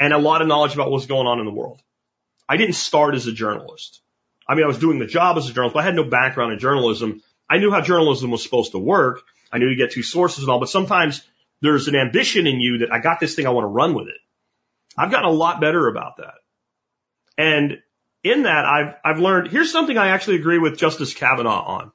and 0.00 0.14
a 0.14 0.18
lot 0.18 0.40
of 0.40 0.48
knowledge 0.48 0.72
about 0.72 0.90
what's 0.90 1.04
going 1.04 1.26
on 1.26 1.40
in 1.40 1.44
the 1.44 1.52
world. 1.52 1.82
I 2.48 2.56
didn't 2.56 2.76
start 2.76 3.14
as 3.14 3.26
a 3.26 3.32
journalist. 3.32 4.00
I 4.48 4.54
mean, 4.54 4.64
I 4.64 4.68
was 4.68 4.78
doing 4.78 4.98
the 4.98 5.04
job 5.04 5.36
as 5.36 5.46
a 5.50 5.52
journalist, 5.52 5.74
but 5.74 5.80
I 5.80 5.84
had 5.84 5.94
no 5.94 6.04
background 6.04 6.54
in 6.54 6.58
journalism. 6.58 7.20
I 7.50 7.58
knew 7.58 7.70
how 7.70 7.82
journalism 7.82 8.30
was 8.30 8.42
supposed 8.42 8.72
to 8.72 8.78
work. 8.78 9.20
I 9.52 9.58
knew 9.58 9.68
you 9.68 9.76
get 9.76 9.92
two 9.92 10.02
sources 10.02 10.44
and 10.44 10.50
all, 10.50 10.60
but 10.60 10.68
sometimes 10.68 11.22
there's 11.60 11.88
an 11.88 11.96
ambition 11.96 12.46
in 12.46 12.60
you 12.60 12.78
that 12.78 12.92
I 12.92 12.98
got 13.00 13.20
this 13.20 13.34
thing, 13.34 13.46
I 13.46 13.50
want 13.50 13.64
to 13.64 13.68
run 13.68 13.94
with 13.94 14.08
it. 14.08 14.20
I've 14.96 15.10
gotten 15.10 15.28
a 15.28 15.32
lot 15.32 15.60
better 15.60 15.88
about 15.88 16.18
that. 16.18 16.34
And 17.36 17.78
in 18.24 18.42
that, 18.42 18.64
I've, 18.64 18.94
I've 19.04 19.20
learned, 19.20 19.48
here's 19.48 19.72
something 19.72 19.96
I 19.96 20.08
actually 20.08 20.36
agree 20.36 20.58
with 20.58 20.78
Justice 20.78 21.14
Kavanaugh 21.14 21.64
on. 21.64 21.92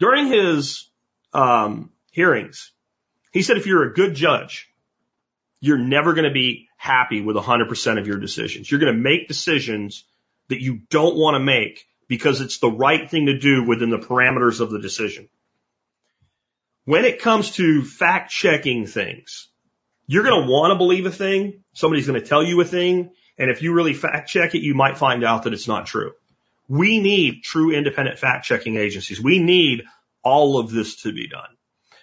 During 0.00 0.26
his, 0.26 0.88
um, 1.32 1.90
hearings, 2.10 2.72
he 3.32 3.42
said 3.42 3.56
if 3.56 3.66
you're 3.66 3.84
a 3.84 3.94
good 3.94 4.14
judge, 4.14 4.68
you're 5.60 5.78
never 5.78 6.14
going 6.14 6.26
to 6.26 6.32
be 6.32 6.68
happy 6.76 7.20
with 7.20 7.36
100% 7.36 7.98
of 7.98 8.06
your 8.06 8.18
decisions. 8.18 8.70
You're 8.70 8.80
going 8.80 8.94
to 8.94 9.00
make 9.00 9.28
decisions 9.28 10.04
that 10.48 10.60
you 10.60 10.80
don't 10.90 11.16
want 11.16 11.34
to 11.34 11.40
make 11.40 11.86
because 12.08 12.40
it's 12.40 12.58
the 12.58 12.70
right 12.70 13.08
thing 13.08 13.26
to 13.26 13.38
do 13.38 13.64
within 13.64 13.90
the 13.90 13.98
parameters 13.98 14.60
of 14.60 14.70
the 14.70 14.78
decision. 14.80 15.28
When 16.88 17.04
it 17.04 17.20
comes 17.20 17.50
to 17.56 17.84
fact 17.84 18.30
checking 18.30 18.86
things, 18.86 19.48
you're 20.06 20.22
going 20.22 20.42
to 20.42 20.50
want 20.50 20.72
to 20.72 20.78
believe 20.78 21.04
a 21.04 21.10
thing. 21.10 21.62
Somebody's 21.74 22.06
going 22.06 22.18
to 22.18 22.26
tell 22.26 22.42
you 22.42 22.58
a 22.62 22.64
thing. 22.64 23.10
And 23.36 23.50
if 23.50 23.60
you 23.60 23.74
really 23.74 23.92
fact 23.92 24.30
check 24.30 24.54
it, 24.54 24.62
you 24.62 24.74
might 24.74 24.96
find 24.96 25.22
out 25.22 25.42
that 25.42 25.52
it's 25.52 25.68
not 25.68 25.84
true. 25.84 26.12
We 26.66 26.98
need 26.98 27.42
true 27.42 27.72
independent 27.72 28.18
fact 28.18 28.46
checking 28.46 28.78
agencies. 28.78 29.20
We 29.20 29.38
need 29.38 29.82
all 30.22 30.58
of 30.58 30.70
this 30.70 31.02
to 31.02 31.12
be 31.12 31.28
done 31.28 31.50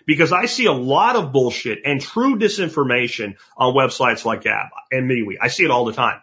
because 0.06 0.32
I 0.32 0.46
see 0.46 0.68
a 0.68 0.72
lot 0.72 1.16
of 1.16 1.32
bullshit 1.32 1.80
and 1.84 2.00
true 2.00 2.38
disinformation 2.38 3.38
on 3.58 3.74
websites 3.74 4.24
like 4.24 4.44
Gab 4.44 4.68
and 4.92 5.10
MeWe. 5.10 5.38
I 5.42 5.48
see 5.48 5.64
it 5.64 5.72
all 5.72 5.86
the 5.86 5.94
time. 5.94 6.22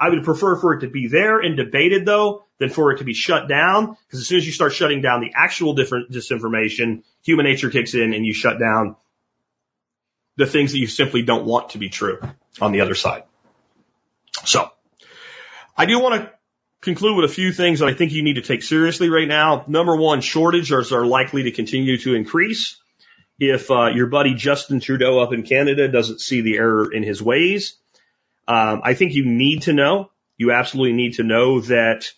I 0.00 0.08
would 0.08 0.24
prefer 0.24 0.56
for 0.56 0.72
it 0.72 0.80
to 0.80 0.88
be 0.88 1.08
there 1.08 1.40
and 1.40 1.58
debated 1.58 2.06
though 2.06 2.44
than 2.58 2.70
for 2.70 2.90
it 2.90 2.98
to 2.98 3.04
be 3.04 3.12
shut 3.12 3.48
down 3.48 3.96
because 4.06 4.20
as 4.20 4.26
soon 4.26 4.38
as 4.38 4.46
you 4.46 4.52
start 4.52 4.72
shutting 4.72 5.02
down 5.02 5.20
the 5.20 5.32
actual 5.36 5.74
different 5.74 6.10
disinformation, 6.10 7.02
human 7.22 7.44
nature 7.44 7.68
kicks 7.68 7.94
in 7.94 8.14
and 8.14 8.24
you 8.24 8.32
shut 8.32 8.58
down 8.58 8.96
the 10.36 10.46
things 10.46 10.72
that 10.72 10.78
you 10.78 10.86
simply 10.86 11.20
don't 11.20 11.44
want 11.44 11.70
to 11.70 11.78
be 11.78 11.90
true 11.90 12.18
on 12.62 12.72
the 12.72 12.80
other 12.80 12.94
side. 12.94 13.24
So 14.46 14.70
I 15.76 15.84
do 15.84 16.00
want 16.00 16.22
to 16.22 16.32
conclude 16.80 17.16
with 17.16 17.30
a 17.30 17.34
few 17.34 17.52
things 17.52 17.80
that 17.80 17.88
I 17.88 17.92
think 17.92 18.12
you 18.12 18.22
need 18.22 18.36
to 18.36 18.42
take 18.42 18.62
seriously 18.62 19.10
right 19.10 19.28
now. 19.28 19.64
Number 19.68 19.94
one, 19.94 20.22
shortages 20.22 20.92
are 20.92 21.04
likely 21.04 21.42
to 21.42 21.50
continue 21.50 21.98
to 21.98 22.14
increase 22.14 22.78
if 23.38 23.70
uh, 23.70 23.88
your 23.88 24.06
buddy 24.06 24.34
Justin 24.34 24.80
Trudeau 24.80 25.18
up 25.20 25.34
in 25.34 25.42
Canada 25.42 25.88
doesn't 25.88 26.22
see 26.22 26.40
the 26.40 26.56
error 26.56 26.90
in 26.90 27.02
his 27.02 27.22
ways. 27.22 27.76
Um, 28.50 28.80
I 28.82 28.94
think 28.94 29.14
you 29.14 29.24
need 29.24 29.62
to 29.62 29.72
know, 29.72 30.10
you 30.36 30.50
absolutely 30.50 30.94
need 30.94 31.14
to 31.14 31.22
know 31.22 31.60
that 31.60 32.10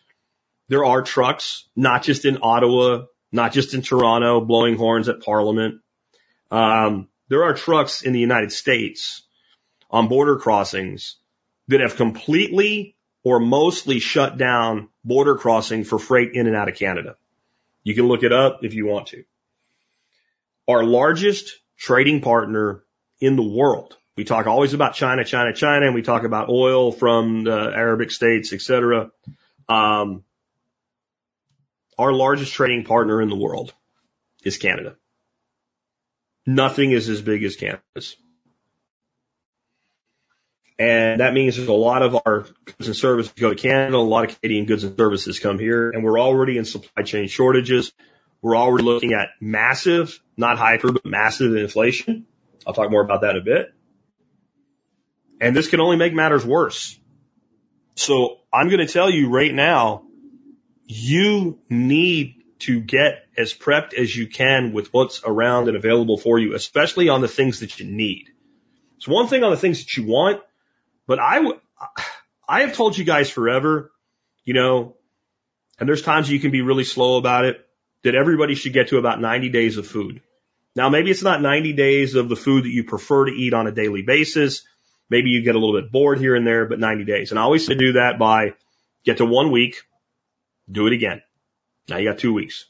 there 0.68 0.82
are 0.82 1.02
trucks, 1.02 1.68
not 1.76 2.02
just 2.02 2.24
in 2.24 2.38
Ottawa, 2.40 3.04
not 3.30 3.52
just 3.52 3.74
in 3.74 3.82
Toronto, 3.82 4.40
blowing 4.40 4.78
horns 4.78 5.10
at 5.10 5.20
Parliament. 5.20 5.82
Um, 6.50 7.08
there 7.28 7.44
are 7.44 7.52
trucks 7.52 8.00
in 8.00 8.14
the 8.14 8.18
United 8.18 8.50
States 8.50 9.24
on 9.90 10.08
border 10.08 10.38
crossings 10.38 11.16
that 11.68 11.80
have 11.80 11.96
completely 11.96 12.96
or 13.22 13.38
mostly 13.38 13.98
shut 13.98 14.38
down 14.38 14.88
border 15.04 15.36
crossing 15.36 15.84
for 15.84 15.98
freight 15.98 16.32
in 16.32 16.46
and 16.46 16.56
out 16.56 16.70
of 16.70 16.76
Canada. 16.76 17.16
You 17.84 17.94
can 17.94 18.08
look 18.08 18.22
it 18.22 18.32
up 18.32 18.60
if 18.64 18.72
you 18.72 18.86
want 18.86 19.08
to. 19.08 19.24
Our 20.66 20.82
largest 20.82 21.60
trading 21.76 22.22
partner 22.22 22.84
in 23.20 23.36
the 23.36 23.42
world. 23.42 23.98
We 24.16 24.24
talk 24.24 24.46
always 24.46 24.74
about 24.74 24.94
China, 24.94 25.24
China, 25.24 25.54
China, 25.54 25.86
and 25.86 25.94
we 25.94 26.02
talk 26.02 26.24
about 26.24 26.50
oil 26.50 26.92
from 26.92 27.44
the 27.44 27.72
Arabic 27.74 28.10
states, 28.10 28.52
etc. 28.52 29.10
Um, 29.68 30.24
our 31.98 32.12
largest 32.12 32.52
trading 32.52 32.84
partner 32.84 33.22
in 33.22 33.30
the 33.30 33.36
world 33.36 33.72
is 34.44 34.58
Canada. 34.58 34.96
Nothing 36.46 36.90
is 36.90 37.08
as 37.08 37.22
big 37.22 37.42
as 37.44 37.56
Canada's. 37.56 38.16
And 40.78 41.20
that 41.20 41.32
means 41.32 41.56
there's 41.56 41.68
a 41.68 41.72
lot 41.72 42.02
of 42.02 42.20
our 42.26 42.46
goods 42.64 42.88
and 42.88 42.96
services 42.96 43.32
go 43.36 43.50
to 43.50 43.54
Canada, 43.54 43.96
a 43.96 43.98
lot 43.98 44.28
of 44.28 44.40
Canadian 44.40 44.66
goods 44.66 44.84
and 44.84 44.96
services 44.96 45.38
come 45.38 45.58
here, 45.58 45.90
and 45.90 46.02
we're 46.02 46.18
already 46.18 46.58
in 46.58 46.64
supply 46.64 47.04
chain 47.04 47.28
shortages. 47.28 47.92
We're 48.42 48.56
already 48.56 48.82
looking 48.84 49.12
at 49.12 49.28
massive, 49.40 50.18
not 50.36 50.58
hyper, 50.58 50.90
but 50.90 51.06
massive 51.06 51.54
inflation. 51.54 52.26
I'll 52.66 52.74
talk 52.74 52.90
more 52.90 53.02
about 53.02 53.20
that 53.20 53.36
in 53.36 53.42
a 53.42 53.44
bit. 53.44 53.72
And 55.42 55.56
this 55.56 55.66
can 55.66 55.80
only 55.80 55.96
make 55.96 56.14
matters 56.14 56.46
worse. 56.46 56.96
So 57.96 58.38
I'm 58.52 58.68
going 58.68 58.86
to 58.86 58.90
tell 58.90 59.10
you 59.10 59.28
right 59.28 59.52
now, 59.52 60.04
you 60.86 61.58
need 61.68 62.36
to 62.60 62.80
get 62.80 63.24
as 63.36 63.52
prepped 63.52 63.92
as 63.92 64.14
you 64.14 64.28
can 64.28 64.72
with 64.72 64.94
what's 64.94 65.20
around 65.24 65.66
and 65.66 65.76
available 65.76 66.16
for 66.16 66.38
you, 66.38 66.54
especially 66.54 67.08
on 67.08 67.22
the 67.22 67.28
things 67.28 67.58
that 67.58 67.80
you 67.80 67.86
need. 67.86 68.28
It's 68.98 69.08
one 69.08 69.26
thing 69.26 69.42
on 69.42 69.50
the 69.50 69.56
things 69.56 69.80
that 69.80 69.96
you 69.96 70.06
want, 70.06 70.40
but 71.08 71.18
I, 71.18 71.36
w- 71.36 71.60
I 72.48 72.60
have 72.60 72.76
told 72.76 72.96
you 72.96 73.04
guys 73.04 73.28
forever, 73.28 73.90
you 74.44 74.54
know, 74.54 74.94
and 75.80 75.88
there's 75.88 76.02
times 76.02 76.30
you 76.30 76.38
can 76.38 76.52
be 76.52 76.62
really 76.62 76.84
slow 76.84 77.18
about 77.18 77.46
it, 77.46 77.66
that 78.04 78.14
everybody 78.14 78.54
should 78.54 78.74
get 78.74 78.88
to 78.88 78.98
about 78.98 79.20
90 79.20 79.48
days 79.48 79.76
of 79.76 79.88
food. 79.88 80.22
Now, 80.76 80.88
maybe 80.88 81.10
it's 81.10 81.24
not 81.24 81.42
90 81.42 81.72
days 81.72 82.14
of 82.14 82.28
the 82.28 82.36
food 82.36 82.64
that 82.64 82.70
you 82.70 82.84
prefer 82.84 83.24
to 83.24 83.32
eat 83.32 83.54
on 83.54 83.66
a 83.66 83.72
daily 83.72 84.02
basis. 84.02 84.64
Maybe 85.12 85.28
you 85.28 85.42
get 85.42 85.54
a 85.54 85.58
little 85.58 85.78
bit 85.78 85.92
bored 85.92 86.18
here 86.18 86.34
and 86.34 86.46
there, 86.46 86.64
but 86.64 86.78
90 86.78 87.04
days. 87.04 87.32
And 87.32 87.38
I 87.38 87.42
always 87.42 87.66
say 87.66 87.74
do 87.74 87.92
that 87.92 88.18
by 88.18 88.54
get 89.04 89.18
to 89.18 89.26
one 89.26 89.50
week, 89.50 89.82
do 90.70 90.86
it 90.86 90.94
again. 90.94 91.20
Now 91.86 91.98
you 91.98 92.08
got 92.08 92.18
two 92.18 92.32
weeks. 92.32 92.64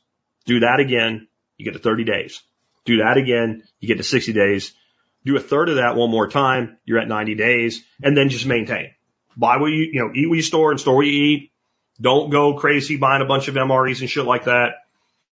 Do 0.45 0.59
that 0.59 0.81
again, 0.81 1.29
you 1.57 1.65
get 1.65 1.75
to 1.75 1.79
30 1.79 2.03
days. 2.03 2.43
Do 2.85 2.97
that 2.97 3.17
again, 3.17 3.63
you 3.79 3.87
get 3.87 3.99
to 3.99 4.03
60 4.03 4.33
days. 4.33 4.73
Do 5.25 5.37
a 5.37 5.41
third 5.41 5.69
of 5.69 5.77
that 5.77 5.95
one 5.95 6.11
more 6.11 6.27
time, 6.27 6.79
you're 6.85 6.99
at 6.99 7.07
90 7.07 7.37
days, 7.37 7.85
and 8.03 8.17
then 8.17 8.29
just 8.29 8.45
maintain. 8.45 8.91
Buy 9.37 9.59
what 9.59 9.69
you, 9.69 9.89
you 9.93 10.01
know, 10.01 10.11
eat 10.13 10.29
what 10.29 10.35
you 10.35 10.43
store 10.43 10.73
and 10.73 10.81
store 10.81 10.97
what 10.97 11.07
you 11.07 11.13
eat. 11.13 11.53
Don't 12.01 12.31
go 12.31 12.55
crazy 12.59 12.97
buying 12.97 13.23
a 13.23 13.27
bunch 13.27 13.47
of 13.47 13.55
MREs 13.55 14.01
and 14.01 14.11
shit 14.11 14.25
like 14.25 14.47
that. 14.47 14.71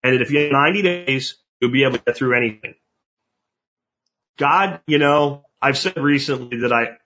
And 0.04 0.14
if 0.22 0.30
you 0.30 0.42
have 0.42 0.52
90 0.52 0.82
days, 0.82 1.36
you'll 1.62 1.72
be 1.72 1.84
able 1.86 2.00
to 2.00 2.04
get 2.04 2.18
through 2.18 2.36
anything. 2.36 2.76
God, 4.38 4.82
you 4.88 4.98
know, 4.98 5.46
I've 5.62 5.78
said 5.78 5.98
recently 5.98 6.60
that 6.60 6.74
I, 6.74 6.98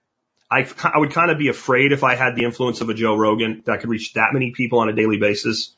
I, 0.50 0.68
I 0.82 0.98
would 0.98 1.12
kind 1.12 1.30
of 1.30 1.38
be 1.38 1.48
afraid 1.48 1.92
if 1.92 2.04
I 2.04 2.14
had 2.14 2.36
the 2.36 2.44
influence 2.44 2.80
of 2.80 2.88
a 2.88 2.94
Joe 2.94 3.16
Rogan 3.16 3.62
that 3.66 3.80
could 3.80 3.90
reach 3.90 4.12
that 4.14 4.30
many 4.32 4.50
people 4.50 4.80
on 4.80 4.88
a 4.88 4.92
daily 4.92 5.18
basis. 5.18 5.74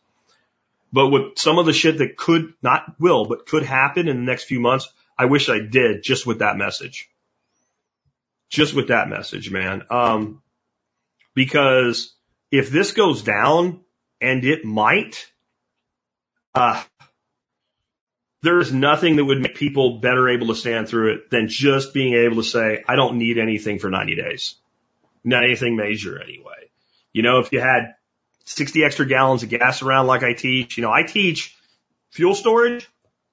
But 0.92 1.08
with 1.08 1.38
some 1.38 1.58
of 1.58 1.66
the 1.66 1.72
shit 1.72 1.98
that 1.98 2.16
could, 2.16 2.54
not 2.62 2.94
will, 3.00 3.26
but 3.26 3.46
could 3.46 3.64
happen 3.64 4.08
in 4.08 4.16
the 4.16 4.22
next 4.22 4.44
few 4.44 4.60
months, 4.60 4.88
I 5.18 5.26
wish 5.26 5.48
I 5.48 5.58
did 5.58 6.02
just 6.02 6.26
with 6.26 6.40
that 6.40 6.56
message. 6.56 7.08
Just 8.48 8.74
with 8.74 8.88
that 8.88 9.08
message, 9.08 9.50
man. 9.50 9.82
Um, 9.90 10.42
because 11.34 12.14
if 12.50 12.70
this 12.70 12.92
goes 12.92 13.22
down, 13.22 13.80
and 14.20 14.44
it 14.44 14.64
might, 14.64 15.30
uh, 16.54 16.82
there 18.44 18.60
is 18.60 18.72
nothing 18.72 19.16
that 19.16 19.24
would 19.24 19.40
make 19.40 19.56
people 19.56 19.98
better 19.98 20.28
able 20.28 20.48
to 20.48 20.54
stand 20.54 20.88
through 20.88 21.14
it 21.14 21.30
than 21.30 21.48
just 21.48 21.92
being 21.92 22.14
able 22.14 22.36
to 22.36 22.44
say, 22.44 22.84
I 22.86 22.94
don't 22.94 23.18
need 23.18 23.38
anything 23.38 23.78
for 23.78 23.90
90 23.90 24.14
days. 24.14 24.54
Not 25.24 25.44
anything 25.44 25.76
major 25.76 26.22
anyway. 26.22 26.70
You 27.12 27.22
know, 27.22 27.38
if 27.38 27.52
you 27.52 27.60
had 27.60 27.94
60 28.44 28.84
extra 28.84 29.06
gallons 29.06 29.42
of 29.42 29.48
gas 29.48 29.82
around 29.82 30.06
like 30.06 30.22
I 30.22 30.34
teach. 30.34 30.76
You 30.76 30.82
know, 30.82 30.92
I 30.92 31.02
teach 31.02 31.56
fuel 32.10 32.34
storage, 32.34 32.88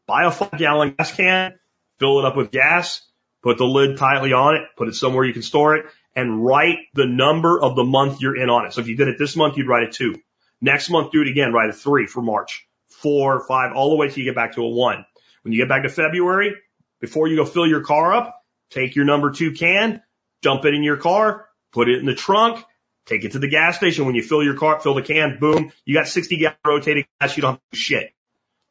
buy 0.08 0.24
a 0.26 0.32
five 0.32 0.58
gallon 0.58 0.96
gas 0.98 1.14
can, 1.14 1.60
fill 2.00 2.20
it 2.20 2.26
up 2.26 2.36
with 2.36 2.52
gas, 2.52 3.02
put 3.44 3.58
the 3.58 3.66
lid 3.66 3.98
tightly 3.98 4.34
on 4.34 4.56
it, 4.56 4.64
put 4.78 4.88
it 4.88 4.96
somewhere 4.96 5.26
you 5.26 5.34
can 5.34 5.42
store 5.42 5.76
it, 5.76 5.86
and 6.16 6.44
write 6.44 6.78
the 6.94 7.06
number 7.06 7.62
of 7.62 7.76
the 7.76 7.84
month 7.84 8.22
you're 8.22 8.36
in 8.36 8.50
on 8.50 8.66
it. 8.66 8.74
So 8.74 8.82
if 8.82 8.88
you 8.88 8.96
did 8.96 9.08
it 9.08 9.18
this 9.20 9.36
month, 9.36 9.58
you'd 9.58 9.68
write 9.68 9.88
a 9.88 9.92
two. 9.92 10.16
Next 10.62 10.90
month, 10.90 11.12
do 11.12 11.22
it 11.22 11.28
again, 11.28 11.54
write 11.54 11.70
a 11.70 11.74
three 11.74 12.06
for 12.06 12.22
March, 12.22 12.68
four, 13.02 13.46
five, 13.48 13.74
all 13.76 13.90
the 13.90 13.96
way 13.96 14.10
till 14.10 14.20
you 14.20 14.26
get 14.26 14.36
back 14.36 14.56
to 14.56 14.62
a 14.62 14.70
one. 14.70 15.06
When 15.44 15.54
you 15.54 15.60
get 15.60 15.70
back 15.70 15.84
to 15.84 15.90
February, 15.90 16.54
before 17.00 17.28
you 17.28 17.36
go 17.36 17.46
fill 17.46 17.68
your 17.68 17.82
car 17.82 18.14
up, 18.14 18.44
take 18.70 18.96
your 18.96 19.06
number 19.06 19.32
two 19.32 19.54
can, 19.54 20.02
dump 20.42 20.66
it 20.66 20.74
in 20.74 20.84
your 20.84 20.98
car, 20.98 21.48
put 21.72 21.90
it 21.90 22.00
in 22.00 22.06
the 22.06 22.16
trunk, 22.16 22.64
Take 23.06 23.26
it 23.26 23.32
to 23.34 23.40
the 23.40 23.48
gas 23.48 23.78
station. 23.78 24.06
When 24.06 24.16
you 24.16 24.24
fill 24.24 24.44
your 24.44 24.56
car, 24.56 24.80
fill 24.80 24.94
the 24.94 25.02
can, 25.02 25.38
boom, 25.40 25.72
you 25.86 25.94
got 25.94 26.08
60 26.08 26.38
gallon 26.38 26.56
rotating 26.66 27.06
gas. 27.20 27.36
You 27.36 27.42
don't 27.42 27.52
have 27.54 27.60
to 27.60 27.66
do 27.72 27.78
shit. 27.78 28.14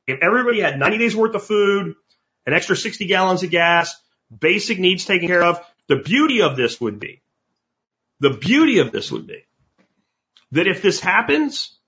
If 0.07 0.21
everybody 0.23 0.61
had 0.61 0.79
90 0.79 0.99
days 0.99 1.17
worth 1.17 1.35
of 1.35 1.45
food, 1.45 1.95
an 2.47 2.53
extra 2.53 2.77
60 2.77 3.07
gallons 3.07 3.43
of 3.43 3.51
gas, 3.51 3.95
basic 4.37 4.79
needs 4.79 5.05
taken 5.05 5.29
care 5.29 5.43
of, 5.43 5.61
the 5.89 5.97
beauty 5.97 6.43
of 6.43 6.57
this 6.57 6.81
would 6.81 7.01
be, 7.01 7.23
the 8.21 8.31
beauty 8.31 8.79
of 8.79 8.93
this 8.93 9.11
would 9.11 9.27
be 9.27 9.45
that 10.53 10.67
if 10.67 10.83
this 10.83 11.01
happens, 11.01 11.79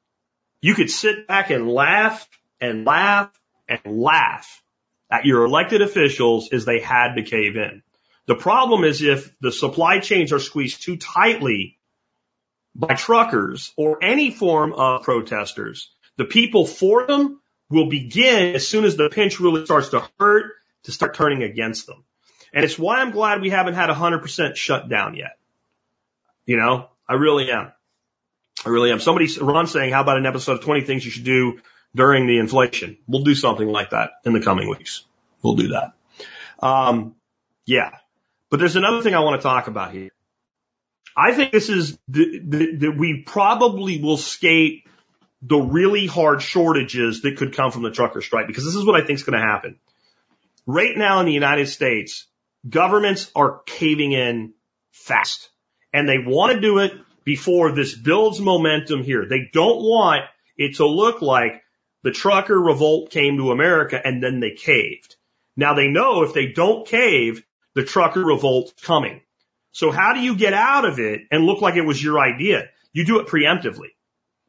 you 0.62 0.74
could 0.74 0.90
sit 0.90 1.26
back 1.26 1.50
and 1.50 1.68
laugh 1.68 2.26
and 2.60 2.86
laugh 2.86 3.30
and 3.68 3.80
laugh 3.84 4.62
at 5.10 5.26
your 5.26 5.44
elected 5.44 5.82
officials 5.82 6.48
as 6.52 6.64
they 6.64 6.80
had 6.80 7.16
to 7.16 7.22
cave 7.22 7.56
in. 7.56 7.82
The 8.26 8.36
problem 8.36 8.84
is 8.84 9.02
if 9.02 9.38
the 9.40 9.52
supply 9.52 9.98
chains 9.98 10.32
are 10.32 10.38
squeezed 10.38 10.82
too 10.82 10.96
tightly 10.96 11.78
by 12.74 12.94
truckers 12.94 13.72
or 13.76 14.02
any 14.02 14.30
form 14.30 14.72
of 14.72 15.02
protesters, 15.02 15.90
the 16.16 16.24
people 16.24 16.64
for 16.64 17.06
them 17.06 17.40
will 17.68 17.88
begin 17.88 18.54
as 18.54 18.66
soon 18.66 18.84
as 18.84 18.96
the 18.96 19.10
pinch 19.10 19.40
really 19.40 19.64
starts 19.64 19.88
to 19.88 20.08
hurt 20.20 20.52
to 20.84 20.92
start 20.92 21.14
turning 21.14 21.42
against 21.42 21.86
them. 21.86 22.04
And 22.54 22.64
it's 22.64 22.78
why 22.78 22.98
I'm 22.98 23.10
glad 23.10 23.40
we 23.40 23.50
haven't 23.50 23.74
had 23.74 23.90
a 23.90 23.94
hundred 23.94 24.20
percent 24.20 24.56
shutdown 24.56 25.14
yet. 25.14 25.38
You 26.46 26.58
know, 26.58 26.88
I 27.08 27.14
really 27.14 27.50
am. 27.50 27.72
I 28.64 28.68
really 28.68 28.92
am. 28.92 29.00
Somebody, 29.00 29.28
Ron 29.40 29.66
saying, 29.66 29.92
how 29.92 30.02
about 30.02 30.18
an 30.18 30.26
episode 30.26 30.58
of 30.58 30.64
20 30.64 30.82
things 30.82 31.04
you 31.04 31.10
should 31.10 31.24
do 31.24 31.60
during 31.94 32.26
the 32.26 32.38
inflation? 32.38 32.98
We'll 33.06 33.24
do 33.24 33.34
something 33.34 33.68
like 33.68 33.90
that 33.90 34.10
in 34.24 34.32
the 34.32 34.40
coming 34.40 34.68
weeks. 34.68 35.04
We'll 35.42 35.56
do 35.56 35.68
that. 35.68 35.92
Um, 36.60 37.16
yeah. 37.66 37.90
But 38.50 38.60
there's 38.60 38.76
another 38.76 39.02
thing 39.02 39.14
I 39.14 39.20
want 39.20 39.40
to 39.40 39.42
talk 39.42 39.66
about 39.66 39.92
here. 39.92 40.10
I 41.16 41.34
think 41.34 41.52
this 41.52 41.68
is 41.68 41.98
that 42.08 42.94
we 42.96 43.22
probably 43.26 44.00
will 44.00 44.16
skate 44.16 44.86
the 45.42 45.58
really 45.58 46.06
hard 46.06 46.40
shortages 46.40 47.22
that 47.22 47.36
could 47.36 47.54
come 47.54 47.72
from 47.72 47.82
the 47.82 47.90
trucker 47.90 48.20
strike 48.20 48.46
because 48.46 48.64
this 48.64 48.76
is 48.76 48.84
what 48.84 48.94
I 48.94 49.04
think 49.04 49.18
is 49.18 49.24
going 49.24 49.38
to 49.38 49.44
happen. 49.44 49.78
Right 50.66 50.96
now 50.96 51.20
in 51.20 51.26
the 51.26 51.32
United 51.32 51.66
States, 51.66 52.26
governments 52.68 53.30
are 53.34 53.60
caving 53.66 54.12
in 54.12 54.54
fast 54.92 55.50
and 55.92 56.08
they 56.08 56.18
want 56.18 56.52
to 56.52 56.60
do 56.60 56.78
it 56.78 56.92
before 57.24 57.72
this 57.72 57.94
builds 57.94 58.40
momentum 58.40 59.02
here. 59.02 59.26
They 59.28 59.48
don't 59.52 59.82
want 59.82 60.22
it 60.56 60.76
to 60.76 60.86
look 60.86 61.22
like 61.22 61.62
the 62.02 62.10
trucker 62.10 62.58
revolt 62.58 63.10
came 63.10 63.36
to 63.36 63.52
America 63.52 64.00
and 64.02 64.22
then 64.22 64.40
they 64.40 64.52
caved. 64.52 65.16
Now 65.56 65.74
they 65.74 65.88
know 65.88 66.22
if 66.22 66.34
they 66.34 66.46
don't 66.46 66.86
cave, 66.86 67.44
the 67.74 67.84
trucker 67.84 68.24
revolt's 68.24 68.72
coming. 68.82 69.20
So 69.72 69.90
how 69.90 70.12
do 70.12 70.20
you 70.20 70.36
get 70.36 70.52
out 70.52 70.84
of 70.84 70.98
it 70.98 71.22
and 71.30 71.44
look 71.44 71.62
like 71.62 71.76
it 71.76 71.82
was 71.86 72.02
your 72.02 72.18
idea? 72.20 72.68
You 72.92 73.06
do 73.06 73.20
it 73.20 73.26
preemptively. 73.26 73.88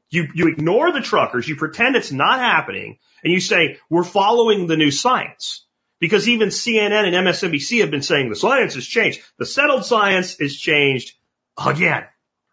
You, 0.09 0.27
you 0.35 0.47
ignore 0.47 0.91
the 0.91 1.01
truckers, 1.01 1.47
you 1.47 1.55
pretend 1.55 1.95
it's 1.95 2.11
not 2.11 2.39
happening, 2.39 2.99
and 3.23 3.33
you 3.33 3.39
say, 3.39 3.79
we're 3.89 4.03
following 4.03 4.67
the 4.67 4.77
new 4.77 4.91
science. 4.91 5.65
Because 5.99 6.27
even 6.27 6.49
CNN 6.49 7.07
and 7.07 7.15
MSNBC 7.15 7.79
have 7.79 7.89
been 7.89 8.01
saying 8.01 8.29
the 8.29 8.35
science 8.35 8.75
has 8.75 8.85
changed. 8.85 9.21
The 9.39 9.45
settled 9.45 9.85
science 9.85 10.37
has 10.39 10.53
changed 10.53 11.13
again, 11.57 12.03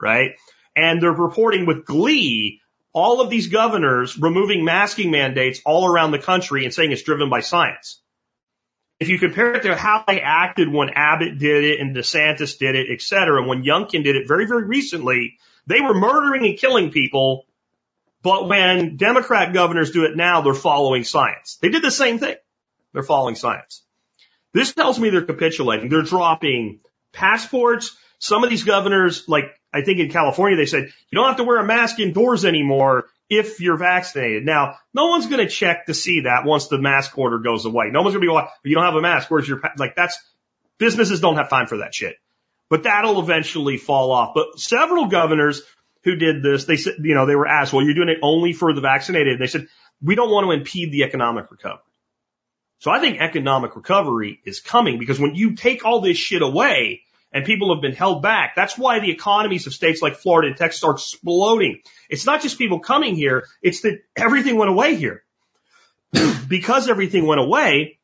right? 0.01 0.33
And 0.77 1.03
they're 1.03 1.13
reporting 1.13 1.67
with 1.67 1.85
glee 1.85 2.61
all 2.93 3.21
of 3.21 3.31
these 3.31 3.49
governors 3.49 4.19
removing 4.19 4.65
masking 4.65 5.11
mandates 5.11 5.61
all 5.65 5.87
around 5.87 6.11
the 6.11 6.19
country 6.19 6.65
and 6.65 6.75
saying 6.75 6.91
it's 6.91 7.03
driven 7.03 7.31
by 7.31 7.41
science 7.41 8.01
if 9.01 9.09
you 9.09 9.19
compare 9.19 9.55
it 9.55 9.63
to 9.63 9.75
how 9.75 10.05
they 10.07 10.21
acted 10.21 10.71
when 10.71 10.91
Abbott 10.91 11.39
did 11.39 11.65
it 11.65 11.81
and 11.81 11.97
DeSantis 11.97 12.59
did 12.59 12.77
it, 12.77 12.89
et 12.93 13.01
cetera, 13.01 13.43
when 13.43 13.65
Youngkin 13.65 14.05
did 14.05 14.15
it 14.15 14.29
very, 14.29 14.47
very 14.47 14.65
recently, 14.65 15.39
they 15.67 15.81
were 15.81 15.95
murdering 15.95 16.47
and 16.47 16.59
killing 16.59 16.91
people. 16.91 17.47
But 18.23 18.47
when 18.47 18.99
Democrat 18.99 19.55
governors 19.55 19.91
do 19.91 20.05
it 20.05 20.15
now, 20.15 20.43
they're 20.43 20.53
following 20.53 21.05
science. 21.05 21.57
They 21.63 21.71
did 21.71 21.83
the 21.83 21.91
same 21.91 22.19
thing. 22.19 22.37
They're 22.93 23.03
following 23.03 23.37
science. 23.37 23.83
This 24.53 24.75
tells 24.75 24.99
me 24.99 25.09
they're 25.09 25.23
capitulating. 25.23 25.89
They're 25.89 26.03
dropping 26.03 26.81
passports. 27.13 27.97
Some 28.19 28.45
of 28.45 28.51
these 28.51 28.65
governors, 28.65 29.27
like 29.29 29.59
I 29.73 29.83
think 29.83 30.01
in 30.01 30.11
California, 30.11 30.57
they 30.57 30.67
said, 30.67 30.85
you 31.11 31.17
don't 31.17 31.27
have 31.27 31.37
to 31.37 31.45
wear 31.45 31.59
a 31.59 31.65
mask 31.65 32.01
indoors 32.01 32.45
anymore 32.45 33.07
if 33.29 33.61
you're 33.61 33.77
vaccinated. 33.77 34.45
Now, 34.45 34.77
no 34.93 35.07
one's 35.07 35.29
going 35.29 35.47
to 35.47 35.49
check 35.49 35.87
to 35.87 35.95
see 35.95 36.23
that 36.23 36.45
once 36.45 36.67
the 36.67 36.79
mask 36.79 37.17
order 37.17 37.39
goes 37.39 37.65
away. 37.65 37.91
No 37.93 38.03
one's 38.03 38.15
going 38.15 38.23
to 38.23 38.29
be 38.29 38.33
like, 38.33 38.49
you 38.65 38.75
don't 38.75 38.85
have 38.85 38.97
a 38.97 39.01
mask. 39.01 39.31
Where's 39.31 39.49
your, 39.49 39.63
like 39.79 39.95
that's, 39.95 40.19
businesses 40.79 41.21
don't 41.21 41.37
have 41.37 41.49
time 41.49 41.69
for 41.69 41.79
that 41.79 41.95
shit. 41.95 42.17
But 42.69 42.85
that'll 42.85 43.21
eventually 43.21 43.77
fall 43.77 44.11
off. 44.11 44.33
But 44.35 44.59
several 44.59 45.07
governors 45.07 45.63
who 46.03 46.17
did 46.17 46.43
this, 46.43 46.65
they 46.65 46.77
said, 46.77 46.95
you 47.03 47.15
know, 47.15 47.27
they 47.27 47.37
were 47.37 47.47
asked, 47.47 47.73
well, 47.73 47.85
you're 47.85 47.95
doing 47.95 48.09
it 48.09 48.19
only 48.23 48.53
for 48.53 48.73
the 48.73 48.81
vaccinated. 48.81 49.35
And 49.35 49.41
they 49.41 49.47
said, 49.47 49.69
we 50.03 50.15
don't 50.15 50.31
want 50.31 50.47
to 50.47 50.53
impede 50.53 50.91
the 50.91 51.05
economic 51.05 51.51
recovery. 51.51 51.83
So 52.79 52.91
I 52.91 52.99
think 52.99 53.21
economic 53.21 53.77
recovery 53.77 54.41
is 54.45 54.61
coming 54.61 54.99
because 54.99 55.21
when 55.21 55.35
you 55.35 55.55
take 55.55 55.85
all 55.85 56.01
this 56.01 56.17
shit 56.17 56.43
away 56.43 57.03
and 57.33 57.45
people 57.45 57.75
have 57.75 57.83
been 57.83 57.95
held 57.95 58.23
back. 58.23 58.55
That's 58.57 58.77
why 58.77 58.99
the 59.01 59.11
economies 59.11 59.67
of 59.67 59.75
states 59.75 60.03
like 60.03 60.17
Florida 60.17 60.49
and 60.49 60.57
Texas 60.57 60.83
are 60.85 60.93
exploding. 60.93 61.81
It's 62.09 62.27
not 62.27 62.43
just 62.43 62.59
people 62.59 62.81
coming 62.81 63.15
here, 63.15 63.47
it's 63.63 63.83
that 63.83 64.01
everything 64.17 64.57
went 64.57 64.71
away 64.71 64.97
here. 64.97 65.23
because 66.49 66.89
everything 66.89 67.27
went 67.27 67.41
away, 67.41 67.99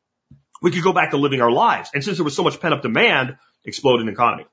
we 0.61 0.71
could 0.71 0.83
go 0.83 0.93
back 0.93 1.11
to 1.11 1.17
living 1.17 1.41
our 1.41 1.51
lives. 1.51 1.89
And 1.93 2.03
since 2.03 2.17
there 2.17 2.23
was 2.23 2.35
so 2.35 2.43
much 2.43 2.59
pent 2.59 2.73
up 2.73 2.81
demand, 2.81 3.37
explode 3.65 4.01
an 4.01 4.09
economy. 4.09 4.45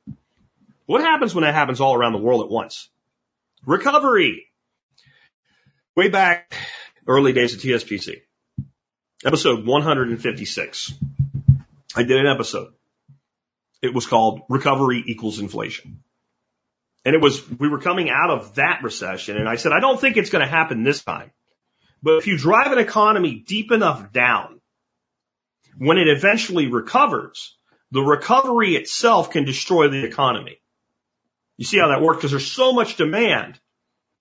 What 0.87 1.01
happens 1.01 1.35
when 1.35 1.45
that 1.45 1.55
happens 1.55 1.81
all 1.81 1.95
around 1.95 2.13
the 2.13 2.19
world 2.19 2.45
at 2.45 2.51
once? 2.51 2.89
Recovery. 3.65 4.47
Way 5.97 6.09
back 6.09 6.55
early 7.07 7.33
days 7.33 7.55
of 7.55 7.61
TSPC, 7.61 8.23
episode 9.25 9.65
156. 9.65 10.95
I 11.95 12.03
did 12.03 12.19
an 12.19 12.27
episode. 12.27 12.73
It 13.85 13.93
was 13.93 14.07
called 14.07 14.41
Recovery 14.49 15.05
Equals 15.07 15.41
Inflation. 15.41 16.03
And 17.05 17.15
it 17.15 17.21
was, 17.21 17.47
we 17.51 17.69
were 17.69 17.81
coming 17.81 18.09
out 18.09 18.31
of 18.31 18.55
that 18.55 18.81
recession 18.83 19.37
and 19.37 19.47
I 19.47 19.57
said, 19.57 19.73
I 19.73 19.81
don't 19.81 20.01
think 20.01 20.17
it's 20.17 20.31
going 20.31 20.45
to 20.45 20.51
happen 20.51 20.83
this 20.83 21.05
time. 21.05 21.31
But 22.03 22.17
if 22.17 22.27
you 22.27 22.39
drive 22.39 22.73
an 22.73 22.79
economy 22.79 23.45
deep 23.47 23.73
enough 23.73 24.11
down, 24.11 24.63
when 25.77 25.99
it 25.99 26.09
eventually 26.09 26.67
recovers, 26.69 27.59
the 27.91 28.01
recovery 28.01 28.75
itself 28.75 29.31
can 29.31 29.45
destroy 29.45 29.89
the 29.89 30.05
economy. 30.05 30.57
You 31.59 31.67
see 31.67 31.79
how 31.79 31.89
that 31.89 32.01
works? 32.01 32.19
Because 32.19 32.31
there's 32.31 32.51
so 32.51 32.73
much 32.73 32.97
demand 32.97 33.61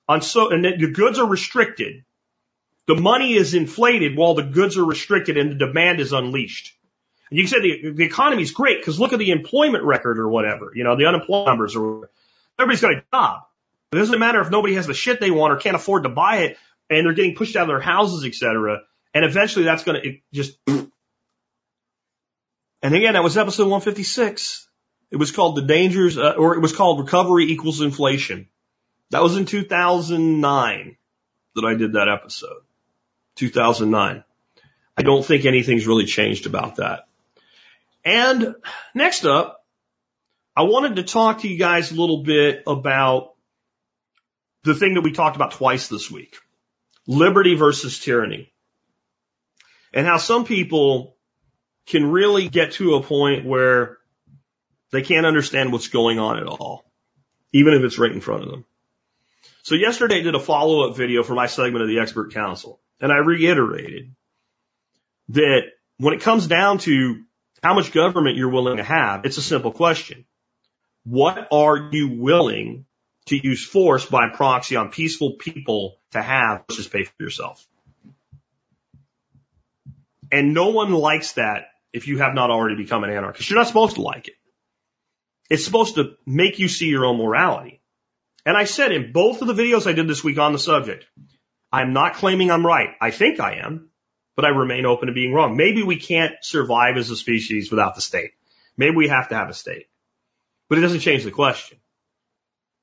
on 0.09 0.21
so, 0.21 0.51
and 0.51 0.65
the 0.65 0.91
goods 0.91 1.19
are 1.19 1.27
restricted. 1.27 2.03
The 2.85 2.95
money 2.95 3.33
is 3.33 3.53
inflated 3.53 4.17
while 4.17 4.33
the 4.33 4.43
goods 4.43 4.77
are 4.77 4.85
restricted 4.85 5.37
and 5.37 5.51
the 5.51 5.67
demand 5.67 6.01
is 6.01 6.11
unleashed. 6.11 6.73
You 7.35 7.47
say 7.47 7.61
the, 7.61 7.91
the 7.91 8.03
economy 8.03 8.43
is 8.43 8.51
great 8.51 8.79
because 8.79 8.99
look 8.99 9.13
at 9.13 9.19
the 9.19 9.31
employment 9.31 9.83
record 9.83 10.19
or 10.19 10.29
whatever, 10.29 10.71
you 10.75 10.83
know, 10.83 10.95
the 10.95 11.05
unemployment 11.05 11.47
numbers 11.47 11.75
or 11.75 12.09
everybody's 12.59 12.81
got 12.81 12.93
a 12.93 13.03
job. 13.11 13.41
It 13.91 13.97
doesn't 13.97 14.19
matter 14.19 14.41
if 14.41 14.49
nobody 14.49 14.75
has 14.75 14.87
the 14.87 14.93
shit 14.93 15.19
they 15.19 15.31
want 15.31 15.53
or 15.53 15.57
can't 15.57 15.75
afford 15.75 16.03
to 16.03 16.09
buy 16.09 16.37
it 16.37 16.57
and 16.89 17.05
they're 17.05 17.13
getting 17.13 17.35
pushed 17.35 17.55
out 17.55 17.63
of 17.63 17.67
their 17.69 17.79
houses, 17.79 18.25
etc. 18.25 18.81
And 19.13 19.25
eventually 19.25 19.65
that's 19.65 19.83
going 19.83 20.01
to 20.01 20.17
just. 20.33 20.57
And 22.81 22.93
again, 22.95 23.13
that 23.13 23.23
was 23.23 23.37
episode 23.37 23.63
156. 23.63 24.67
It 25.11 25.17
was 25.17 25.31
called 25.31 25.55
the 25.55 25.61
dangers, 25.61 26.17
uh, 26.17 26.33
or 26.37 26.55
it 26.55 26.59
was 26.59 26.75
called 26.75 26.99
recovery 26.99 27.51
equals 27.51 27.81
inflation. 27.81 28.49
That 29.11 29.21
was 29.21 29.37
in 29.37 29.45
2009 29.45 30.97
that 31.55 31.65
I 31.65 31.75
did 31.75 31.93
that 31.93 32.09
episode. 32.09 32.61
2009. 33.35 34.23
I 34.97 35.01
don't 35.01 35.25
think 35.25 35.45
anything's 35.45 35.87
really 35.87 36.05
changed 36.05 36.45
about 36.45 36.77
that. 36.77 37.07
And 38.05 38.55
next 38.93 39.25
up, 39.25 39.63
I 40.55 40.63
wanted 40.63 40.97
to 40.97 41.03
talk 41.03 41.41
to 41.41 41.47
you 41.47 41.57
guys 41.57 41.91
a 41.91 41.95
little 41.95 42.23
bit 42.23 42.63
about 42.67 43.33
the 44.63 44.75
thing 44.75 44.95
that 44.95 45.01
we 45.01 45.11
talked 45.11 45.35
about 45.35 45.51
twice 45.51 45.87
this 45.87 46.11
week. 46.11 46.37
Liberty 47.07 47.55
versus 47.55 47.99
tyranny. 47.99 48.53
And 49.93 50.05
how 50.05 50.17
some 50.17 50.45
people 50.45 51.17
can 51.85 52.11
really 52.11 52.49
get 52.49 52.73
to 52.73 52.95
a 52.95 53.03
point 53.03 53.45
where 53.45 53.97
they 54.91 55.01
can't 55.01 55.25
understand 55.25 55.71
what's 55.71 55.87
going 55.87 56.19
on 56.19 56.37
at 56.37 56.47
all, 56.47 56.85
even 57.51 57.73
if 57.73 57.83
it's 57.83 57.99
right 57.99 58.11
in 58.11 58.21
front 58.21 58.43
of 58.43 58.49
them. 58.49 58.65
So 59.63 59.75
yesterday 59.75 60.19
I 60.19 60.21
did 60.21 60.35
a 60.35 60.39
follow 60.39 60.89
up 60.89 60.97
video 60.97 61.23
for 61.23 61.33
my 61.33 61.47
segment 61.47 61.83
of 61.83 61.87
the 61.87 61.99
expert 61.99 62.33
council 62.33 62.79
and 62.99 63.11
I 63.11 63.17
reiterated 63.17 64.15
that 65.29 65.63
when 65.97 66.13
it 66.13 66.21
comes 66.21 66.47
down 66.47 66.77
to 66.79 67.23
how 67.63 67.73
much 67.73 67.93
government 67.93 68.35
you're 68.35 68.49
willing 68.49 68.77
to 68.77 68.83
have, 68.83 69.25
it's 69.25 69.37
a 69.37 69.41
simple 69.41 69.71
question. 69.71 70.25
What 71.05 71.47
are 71.51 71.89
you 71.91 72.19
willing 72.19 72.85
to 73.27 73.37
use 73.37 73.65
force 73.65 74.05
by 74.05 74.29
proxy 74.29 74.75
on 74.75 74.89
peaceful 74.89 75.33
people 75.39 75.97
to 76.11 76.21
have 76.21 76.65
versus 76.69 76.87
pay 76.87 77.05
for 77.05 77.13
yourself? 77.19 77.65
And 80.31 80.53
no 80.53 80.69
one 80.69 80.91
likes 80.91 81.33
that 81.33 81.67
if 81.93 82.07
you 82.07 82.17
have 82.19 82.33
not 82.33 82.49
already 82.49 82.75
become 82.75 83.03
an 83.03 83.11
anarchist. 83.11 83.49
You're 83.49 83.59
not 83.59 83.67
supposed 83.67 83.95
to 83.95 84.01
like 84.01 84.27
it. 84.27 84.33
It's 85.49 85.63
supposed 85.63 85.95
to 85.95 86.15
make 86.25 86.59
you 86.59 86.67
see 86.67 86.87
your 86.87 87.05
own 87.05 87.17
morality. 87.17 87.81
And 88.45 88.57
I 88.57 88.65
said 88.65 88.91
in 88.91 89.13
both 89.13 89.41
of 89.41 89.47
the 89.47 89.53
videos 89.53 89.87
I 89.87 89.93
did 89.93 90.07
this 90.07 90.23
week 90.23 90.37
on 90.37 90.51
the 90.51 90.59
subject, 90.59 91.05
I'm 91.71 91.93
not 91.93 92.15
claiming 92.15 92.51
I'm 92.51 92.65
right. 92.65 92.89
I 92.99 93.11
think 93.11 93.39
I 93.39 93.55
am, 93.63 93.89
but 94.35 94.45
I 94.45 94.49
remain 94.49 94.85
open 94.85 95.07
to 95.07 95.13
being 95.13 95.33
wrong. 95.33 95.57
Maybe 95.57 95.83
we 95.83 95.97
can't 95.97 96.33
survive 96.41 96.97
as 96.97 97.09
a 97.09 97.15
species 97.15 97.69
without 97.69 97.95
the 97.95 98.01
state. 98.01 98.31
Maybe 98.77 98.95
we 98.95 99.07
have 99.07 99.29
to 99.29 99.35
have 99.35 99.49
a 99.49 99.53
state, 99.53 99.87
but 100.69 100.77
it 100.77 100.81
doesn't 100.81 101.01
change 101.01 101.23
the 101.23 101.31
question. 101.31 101.77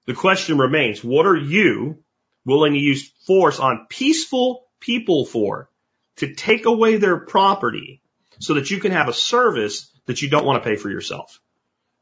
The 0.07 0.15
question 0.15 0.59
remains, 0.59 1.05
what 1.05 1.27
are 1.27 1.37
you 1.37 2.03
willing 2.45 2.73
to 2.73 2.79
use 2.79 3.11
force 3.27 3.61
on 3.61 3.87
peaceful 3.89 4.67
people 4.81 5.25
for 5.25 5.69
to 6.17 6.35
take 6.35 6.67
away 6.67 6.97
their 6.97 7.19
property 7.19 8.03
so 8.39 8.55
that 8.55 8.71
you 8.71 8.79
can 8.79 8.93
have 8.93 9.09
a 9.09 9.13
service 9.13 9.91
that 10.07 10.23
you 10.23 10.31
don't 10.31 10.47
want 10.47 10.63
to 10.63 10.69
pay 10.69 10.77
for 10.77 10.91
yourself? 10.91 11.41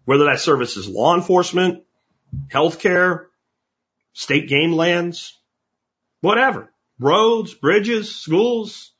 Whether 0.05 0.25
that 0.27 0.41
service 0.41 0.77
is 0.77 0.89
law 0.89 1.15
enforcement, 1.15 1.85
healthcare, 2.49 3.27
state 4.13 4.49
game 4.49 4.73
lands, 4.73 5.39
whatever, 6.21 6.73
roads, 6.99 7.55
bridges, 7.55 8.15
schools. 8.15 8.93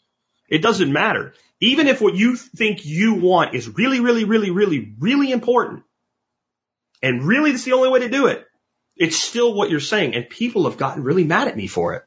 It 0.49 0.63
doesn't 0.63 0.93
matter. 0.93 1.35
Even 1.61 1.89
if 1.89 2.01
what 2.01 2.15
you 2.15 2.37
think 2.37 2.85
you 2.87 3.15
want 3.15 3.55
is 3.55 3.69
really, 3.69 4.01
really, 4.01 4.25
really, 4.25 4.51
really, 4.51 4.95
really 4.99 5.33
important 5.33 5.83
and 7.03 7.25
really 7.25 7.51
it's 7.51 7.65
the 7.65 7.73
only 7.73 7.91
way 7.91 8.01
to 8.01 8.09
do 8.09 8.27
it, 8.27 8.47
it's 8.97 9.17
still 9.17 9.55
what 9.55 9.71
you're 9.71 9.81
saying. 9.81 10.15
And 10.15 10.29
people 10.29 10.65
have 10.69 10.79
gotten 10.79 11.05
really 11.05 11.25
mad 11.25 11.49
at 11.49 11.57
me 11.57 11.67
for 11.67 11.95
it. 11.95 12.05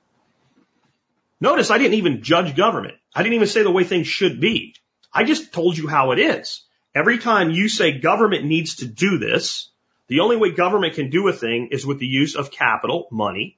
Notice 1.40 1.72
I 1.72 1.78
didn't 1.78 1.96
even 1.96 2.24
judge 2.24 2.56
government. 2.56 2.96
I 3.16 3.24
didn't 3.24 3.36
even 3.36 3.48
say 3.48 3.64
the 3.64 3.72
way 3.72 3.84
things 3.84 4.08
should 4.08 4.40
be. 4.40 4.76
I 5.14 5.24
just 5.24 5.54
told 5.54 5.78
you 5.78 5.88
how 5.88 6.12
it 6.12 6.20
is. 6.20 6.64
Every 6.94 7.18
time 7.18 7.52
you 7.52 7.70
say 7.70 8.00
government 8.00 8.46
needs 8.46 8.78
to 8.78 8.86
do 8.86 9.18
this, 9.18 9.70
the 10.08 10.20
only 10.20 10.38
way 10.38 10.52
government 10.52 10.96
can 10.96 11.10
do 11.10 11.28
a 11.28 11.34
thing 11.34 11.70
is 11.72 11.86
with 11.86 12.00
the 12.00 12.06
use 12.06 12.36
of 12.36 12.52
capital, 12.52 13.08
money. 13.12 13.58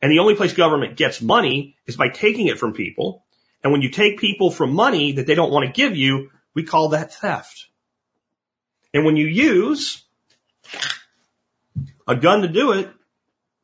And 0.00 0.10
the 0.10 0.20
only 0.20 0.36
place 0.36 0.52
government 0.52 0.96
gets 0.96 1.20
money 1.20 1.76
is 1.86 1.96
by 1.96 2.08
taking 2.08 2.46
it 2.46 2.58
from 2.58 2.72
people. 2.72 3.21
And 3.62 3.72
when 3.72 3.82
you 3.82 3.90
take 3.90 4.18
people 4.18 4.50
from 4.50 4.72
money 4.72 5.12
that 5.12 5.26
they 5.26 5.34
don't 5.34 5.52
want 5.52 5.66
to 5.66 5.72
give 5.72 5.96
you, 5.96 6.30
we 6.54 6.64
call 6.64 6.90
that 6.90 7.14
theft. 7.14 7.66
And 8.92 9.04
when 9.04 9.16
you 9.16 9.26
use 9.26 10.02
a 12.06 12.16
gun 12.16 12.42
to 12.42 12.48
do 12.48 12.72
it, 12.72 12.90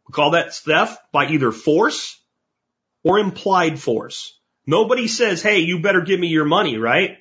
we 0.06 0.12
call 0.12 0.32
that 0.32 0.54
theft 0.54 0.98
by 1.12 1.26
either 1.26 1.52
force 1.52 2.18
or 3.02 3.18
implied 3.18 3.78
force. 3.78 4.38
Nobody 4.66 5.08
says, 5.08 5.42
hey, 5.42 5.60
you 5.60 5.80
better 5.80 6.02
give 6.02 6.20
me 6.20 6.28
your 6.28 6.44
money, 6.44 6.78
right? 6.78 7.18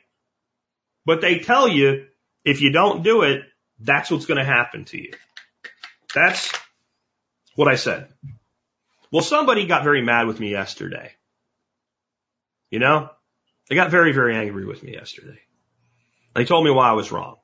But 1.06 1.22
they 1.22 1.40
tell 1.40 1.68
you, 1.68 2.06
if 2.44 2.62
you 2.62 2.72
don't 2.72 3.04
do 3.04 3.24
it, 3.24 3.44
that's 3.80 4.12
what's 4.12 4.26
going 4.26 4.40
to 4.40 4.46
happen 4.46 4.86
to 4.86 4.98
you. 4.98 5.14
That's 6.14 6.52
what 7.56 7.68
I 7.68 7.76
said. 7.76 8.08
Well, 9.12 9.24
somebody 9.24 9.66
got 9.68 9.84
very 9.84 10.02
mad 10.02 10.28
with 10.28 10.40
me 10.40 10.52
yesterday. 10.52 11.12
You 12.70 12.80
know, 12.80 13.10
they 13.70 13.76
got 13.76 13.92
very, 13.92 14.12
very 14.12 14.36
angry 14.36 14.66
with 14.66 14.84
me 14.84 14.94
yesterday. 14.94 15.40
They 16.36 16.46
told 16.46 16.66
me 16.66 16.72
why 16.72 16.90
I 16.90 16.94
was 16.94 17.12
wrong. 17.12 17.38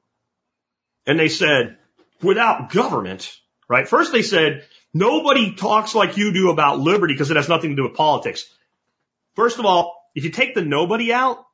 And 1.06 1.20
they 1.20 1.30
said, 1.30 1.78
without 2.22 2.72
government, 2.72 3.32
right? 3.68 3.88
First 3.88 4.12
they 4.12 4.22
said, 4.22 4.66
nobody 4.94 5.56
talks 5.56 5.96
like 5.96 6.18
you 6.18 6.34
do 6.34 6.50
about 6.50 6.80
liberty 6.80 7.14
because 7.14 7.32
it 7.32 7.38
has 7.38 7.50
nothing 7.50 7.72
to 7.72 7.76
do 7.76 7.84
with 7.84 7.96
politics. 7.96 8.46
First 9.36 9.60
of 9.60 9.66
all, 9.66 9.96
if 10.16 10.24
you 10.24 10.30
take 10.30 10.56
the 10.56 10.62
nobody 10.62 11.12
out, 11.12 11.46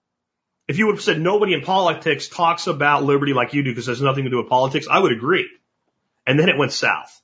if 0.67 0.77
you 0.77 0.85
would 0.87 0.95
have 0.95 1.03
said 1.03 1.19
nobody 1.19 1.53
in 1.53 1.61
politics 1.61 2.27
talks 2.27 2.67
about 2.67 3.03
liberty 3.03 3.33
like 3.33 3.53
you 3.53 3.63
do 3.63 3.71
because 3.71 3.85
there's 3.85 4.01
nothing 4.01 4.25
to 4.25 4.29
do 4.29 4.37
with 4.37 4.49
politics, 4.49 4.87
I 4.89 4.99
would 4.99 5.11
agree. 5.11 5.49
And 6.27 6.37
then 6.37 6.49
it 6.49 6.57
went 6.57 6.71
south. 6.71 7.19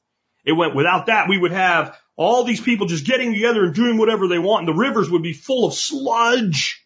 It 0.45 0.53
went 0.53 0.75
without 0.75 1.07
that, 1.07 1.27
we 1.29 1.37
would 1.37 1.51
have 1.51 1.95
all 2.17 2.43
these 2.43 2.61
people 2.61 2.87
just 2.87 3.05
getting 3.05 3.33
together 3.33 3.65
and 3.65 3.75
doing 3.75 3.97
whatever 3.97 4.27
they 4.27 4.39
want, 4.39 4.61
and 4.61 4.67
the 4.67 4.79
rivers 4.79 5.09
would 5.09 5.23
be 5.23 5.33
full 5.33 5.65
of 5.65 5.73
sludge. 5.73 6.85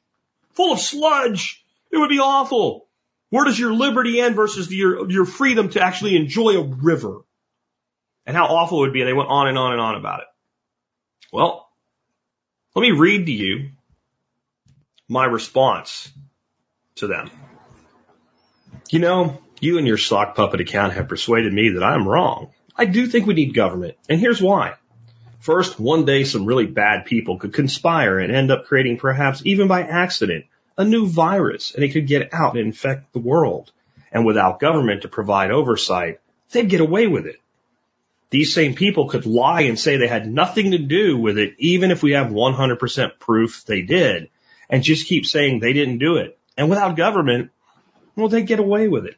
Full 0.53 0.73
of 0.73 0.80
sludge. 0.80 1.63
It 1.91 1.97
would 1.97 2.09
be 2.09 2.19
awful. 2.19 2.88
Where 3.30 3.45
does 3.45 3.59
your 3.59 3.73
liberty 3.73 4.19
end 4.19 4.36
versus 4.36 4.73
your, 4.73 5.09
your 5.09 5.25
freedom 5.25 5.69
to 5.69 5.82
actually 5.82 6.15
enjoy 6.15 6.57
a 6.57 6.63
river? 6.63 7.21
And 8.25 8.36
how 8.36 8.47
awful 8.47 8.80
it 8.80 8.88
would 8.88 8.93
be. 8.93 9.01
And 9.01 9.09
they 9.09 9.13
went 9.13 9.30
on 9.30 9.47
and 9.47 9.57
on 9.57 9.71
and 9.71 9.82
on 9.82 9.95
about 9.95 10.21
it. 10.21 10.27
Well, 11.32 11.67
let 12.75 12.82
me 12.82 12.91
read 12.91 13.25
to 13.27 13.32
you 13.32 13.69
my 15.07 15.25
response 15.25 16.11
to 16.95 17.07
them. 17.07 17.30
You 18.89 18.99
know, 18.99 19.39
you 19.59 19.77
and 19.77 19.88
your 19.88 19.97
sock 19.97 20.36
puppet 20.36 20.61
account 20.61 20.93
have 20.93 21.07
persuaded 21.07 21.53
me 21.53 21.69
that 21.69 21.84
I'm 21.84 22.07
wrong. 22.07 22.51
I 22.75 22.86
do 22.86 23.07
think 23.07 23.25
we 23.25 23.34
need 23.34 23.53
government, 23.53 23.97
and 24.07 24.19
here's 24.19 24.41
why. 24.41 24.75
First, 25.39 25.79
one 25.79 26.05
day 26.05 26.25
some 26.25 26.45
really 26.45 26.65
bad 26.65 27.05
people 27.05 27.37
could 27.37 27.53
conspire 27.53 28.19
and 28.19 28.33
end 28.33 28.51
up 28.51 28.65
creating 28.65 28.97
perhaps 28.97 29.41
even 29.45 29.67
by 29.67 29.83
accident 29.83 30.45
a 30.77 30.83
new 30.83 31.07
virus 31.07 31.73
and 31.73 31.83
it 31.83 31.89
could 31.89 32.07
get 32.07 32.33
out 32.33 32.57
and 32.57 32.65
infect 32.65 33.13
the 33.13 33.19
world. 33.19 33.71
And 34.11 34.25
without 34.25 34.59
government 34.59 35.03
to 35.03 35.07
provide 35.07 35.51
oversight, 35.51 36.19
they'd 36.51 36.69
get 36.69 36.81
away 36.81 37.07
with 37.07 37.25
it. 37.25 37.39
These 38.31 38.53
same 38.53 38.75
people 38.75 39.07
could 39.09 39.25
lie 39.25 39.61
and 39.61 39.79
say 39.79 39.97
they 39.97 40.07
had 40.07 40.31
nothing 40.31 40.71
to 40.71 40.77
do 40.77 41.17
with 41.17 41.37
it, 41.37 41.55
even 41.57 41.89
if 41.89 42.03
we 42.03 42.11
have 42.11 42.27
100% 42.27 43.19
proof 43.19 43.63
they 43.65 43.81
did, 43.81 44.29
and 44.69 44.83
just 44.83 45.07
keep 45.07 45.25
saying 45.25 45.59
they 45.59 45.73
didn't 45.73 45.97
do 45.97 46.17
it. 46.17 46.37
And 46.57 46.69
without 46.69 46.97
government, 46.97 47.51
well, 48.15 48.27
they 48.27 48.43
get 48.43 48.59
away 48.59 48.87
with 48.87 49.05
it. 49.05 49.15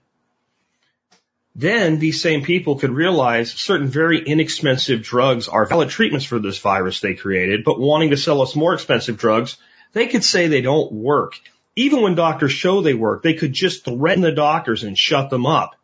Then 1.56 2.00
these 2.00 2.22
same 2.22 2.44
people 2.44 2.80
could 2.80 2.92
realize 2.92 3.52
certain 3.52 3.88
very 3.88 4.20
inexpensive 4.20 5.02
drugs 5.02 5.48
are 5.48 5.66
valid 5.66 5.90
treatments 5.90 6.26
for 6.26 6.40
this 6.40 6.60
virus 6.60 7.02
they 7.02 7.14
created, 7.14 7.64
but 7.66 7.80
wanting 7.80 8.12
to 8.12 8.18
sell 8.18 8.42
us 8.42 8.56
more 8.56 8.74
expensive 8.74 9.18
drugs, 9.18 9.58
they 9.94 10.08
could 10.08 10.24
say 10.24 10.48
they 10.48 10.62
don't 10.62 10.92
work. 10.92 11.40
Even 11.76 12.02
when 12.02 12.16
doctors 12.16 12.52
show 12.52 12.82
they 12.82 12.94
work, 12.94 13.22
they 13.22 13.34
could 13.34 13.54
just 13.54 13.84
threaten 13.84 14.22
the 14.22 14.32
doctors 14.32 14.84
and 14.84 14.98
shut 14.98 15.30
them 15.30 15.46
up. 15.46 15.76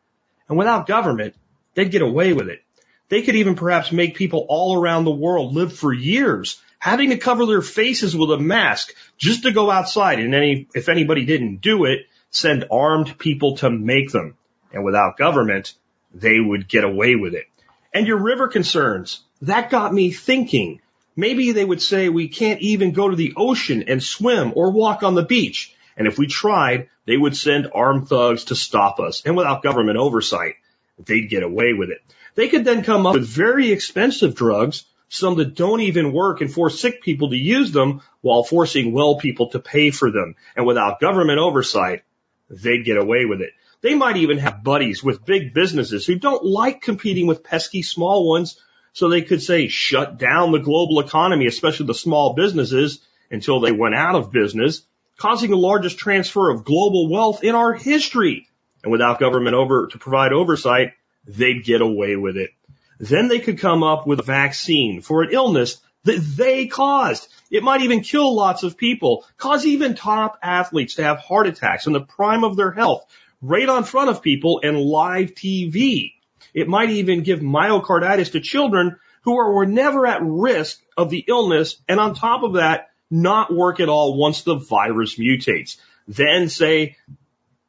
And 0.47 0.57
without 0.57 0.88
government, 0.88 1.36
they'd 1.74 1.91
get 1.91 2.01
away 2.01 2.34
with 2.34 2.47
it. 2.47 2.63
They 3.09 3.22
could 3.22 3.36
even 3.36 3.55
perhaps 3.55 3.91
make 3.91 4.15
people 4.15 4.45
all 4.49 4.82
around 4.82 5.03
the 5.03 5.11
world 5.11 5.53
live 5.53 5.74
for 5.74 5.93
years 5.93 6.61
having 6.80 7.09
to 7.09 7.18
cover 7.18 7.45
their 7.45 7.61
faces 7.61 8.15
with 8.15 8.32
a 8.32 8.38
mask 8.38 8.93
just 9.18 9.43
to 9.43 9.51
go 9.51 9.72
outside. 9.72 10.20
And 10.20 10.34
any, 10.34 10.68
if 10.76 10.89
anybody 10.89 11.26
didn't 11.26 11.57
do 11.57 11.86
it, 11.86 12.05
send 12.30 12.65
armed 12.72 13.18
people 13.18 13.57
to 13.57 13.70
make 13.70 14.11
them. 14.11 14.36
And 14.74 14.84
without 14.84 15.18
government, 15.18 15.74
they 16.13 16.39
would 16.39 16.68
get 16.68 16.84
away 16.84 17.15
with 17.15 17.34
it. 17.34 17.45
And 17.93 18.07
your 18.07 18.18
river 18.18 18.47
concerns, 18.47 19.22
that 19.41 19.70
got 19.70 19.93
me 19.93 20.11
thinking. 20.11 20.82
Maybe 21.15 21.51
they 21.51 21.65
would 21.65 21.82
say 21.82 22.09
we 22.09 22.28
can't 22.28 22.61
even 22.61 22.91
go 22.91 23.09
to 23.09 23.15
the 23.15 23.34
ocean 23.36 23.86
and 23.88 24.03
swim 24.03 24.53
or 24.55 24.72
walk 24.72 25.03
on 25.03 25.15
the 25.15 25.24
beach. 25.24 25.76
And 25.95 26.07
if 26.07 26.18
we 26.18 26.28
tried, 26.28 26.89
they 27.05 27.18
would 27.18 27.36
send 27.36 27.72
armed 27.74 28.07
thugs 28.07 28.45
to 28.45 28.55
stop 28.55 28.99
us. 28.99 29.24
And 29.26 29.36
without 29.36 29.63
government 29.63 29.97
oversight, 29.97 30.55
they'd 31.03 31.30
get 31.30 31.43
away 31.43 31.74
with 31.74 31.89
it. 31.89 32.01
They 32.36 32.49
could 32.49 32.65
then 32.65 32.84
come 32.84 33.07
up 33.07 33.15
with 33.15 33.28
very 33.28 33.72
expensive 33.72 34.36
drugs, 34.36 34.86
some 35.09 35.38
that 35.38 35.55
don't 35.55 35.82
even 35.82 36.13
work 36.13 36.41
and 36.41 36.53
force 36.53 36.80
sick 36.80 37.01
people 37.01 37.30
to 37.32 37.38
use 37.38 37.72
them 37.72 38.01
while 38.22 38.43
forcing 38.43 38.93
well 38.93 39.15
people 39.15 39.49
to 39.49 39.59
pay 39.59 39.89
for 39.89 40.11
them. 40.11 40.36
And 40.55 40.68
without 40.68 40.99
government 40.99 41.39
oversight, 41.39 42.03
they'd 42.49 42.86
get 42.86 42.97
away 42.97 43.26
with 43.26 43.41
it. 43.41 43.53
They 43.88 43.95
might 43.95 44.17
even 44.17 44.39
have 44.39 44.65
buddies 44.65 45.01
with 45.01 45.25
big 45.25 45.53
businesses 45.53 46.05
who 46.05 46.15
don't 46.15 46.43
like 46.43 46.81
competing 46.81 47.25
with 47.25 47.41
pesky 47.41 47.83
small 47.83 48.27
ones. 48.27 48.59
So 48.91 49.07
they 49.07 49.21
could 49.21 49.41
say, 49.41 49.69
shut 49.69 50.17
down 50.17 50.51
the 50.51 50.59
global 50.59 50.99
economy, 50.99 51.47
especially 51.47 51.85
the 51.85 51.93
small 51.93 52.33
businesses 52.33 52.99
until 53.31 53.61
they 53.61 53.71
went 53.71 53.95
out 53.95 54.15
of 54.15 54.29
business, 54.29 54.81
causing 55.15 55.51
the 55.51 55.55
largest 55.55 55.97
transfer 55.97 56.49
of 56.49 56.65
global 56.65 57.09
wealth 57.09 57.45
in 57.45 57.55
our 57.55 57.71
history. 57.75 58.49
And 58.83 58.91
without 58.91 59.21
government 59.21 59.55
over 59.55 59.88
to 59.88 59.97
provide 59.97 60.33
oversight, 60.33 60.91
they'd 61.25 61.63
get 61.63 61.79
away 61.79 62.17
with 62.17 62.35
it. 62.35 62.49
Then 62.99 63.29
they 63.29 63.39
could 63.39 63.59
come 63.59 63.83
up 63.83 64.05
with 64.05 64.19
a 64.19 64.23
vaccine 64.23 64.99
for 64.99 65.23
an 65.23 65.29
illness 65.31 65.79
that 66.03 66.19
they 66.35 66.67
caused. 66.67 67.29
It 67.49 67.63
might 67.63 67.83
even 67.83 68.01
kill 68.01 68.35
lots 68.35 68.63
of 68.63 68.75
people, 68.75 69.23
cause 69.38 69.65
even 69.65 69.95
top 69.95 70.39
athletes 70.43 70.95
to 70.95 71.03
have 71.03 71.19
heart 71.19 71.47
attacks 71.47 71.88
in 71.88 71.93
the 71.93 72.01
prime 72.01 72.43
of 72.43 72.57
their 72.57 72.71
health, 72.71 73.05
right 73.41 73.67
on 73.67 73.83
front 73.83 74.09
of 74.09 74.21
people 74.21 74.61
and 74.63 74.79
live 74.79 75.33
TV. 75.33 76.13
It 76.53 76.67
might 76.67 76.89
even 76.89 77.23
give 77.23 77.39
myocarditis 77.39 78.31
to 78.31 78.39
children 78.39 78.97
who 79.21 79.38
are, 79.38 79.53
were 79.53 79.65
never 79.65 80.07
at 80.07 80.21
risk 80.23 80.81
of 80.95 81.09
the 81.09 81.23
illness 81.27 81.77
and 81.88 81.99
on 81.99 82.15
top 82.15 82.43
of 82.43 82.53
that, 82.53 82.89
not 83.09 83.53
work 83.53 83.79
at 83.79 83.89
all 83.89 84.17
once 84.17 84.41
the 84.41 84.55
virus 84.55 85.17
mutates. 85.17 85.77
Then 86.07 86.49
say 86.49 86.95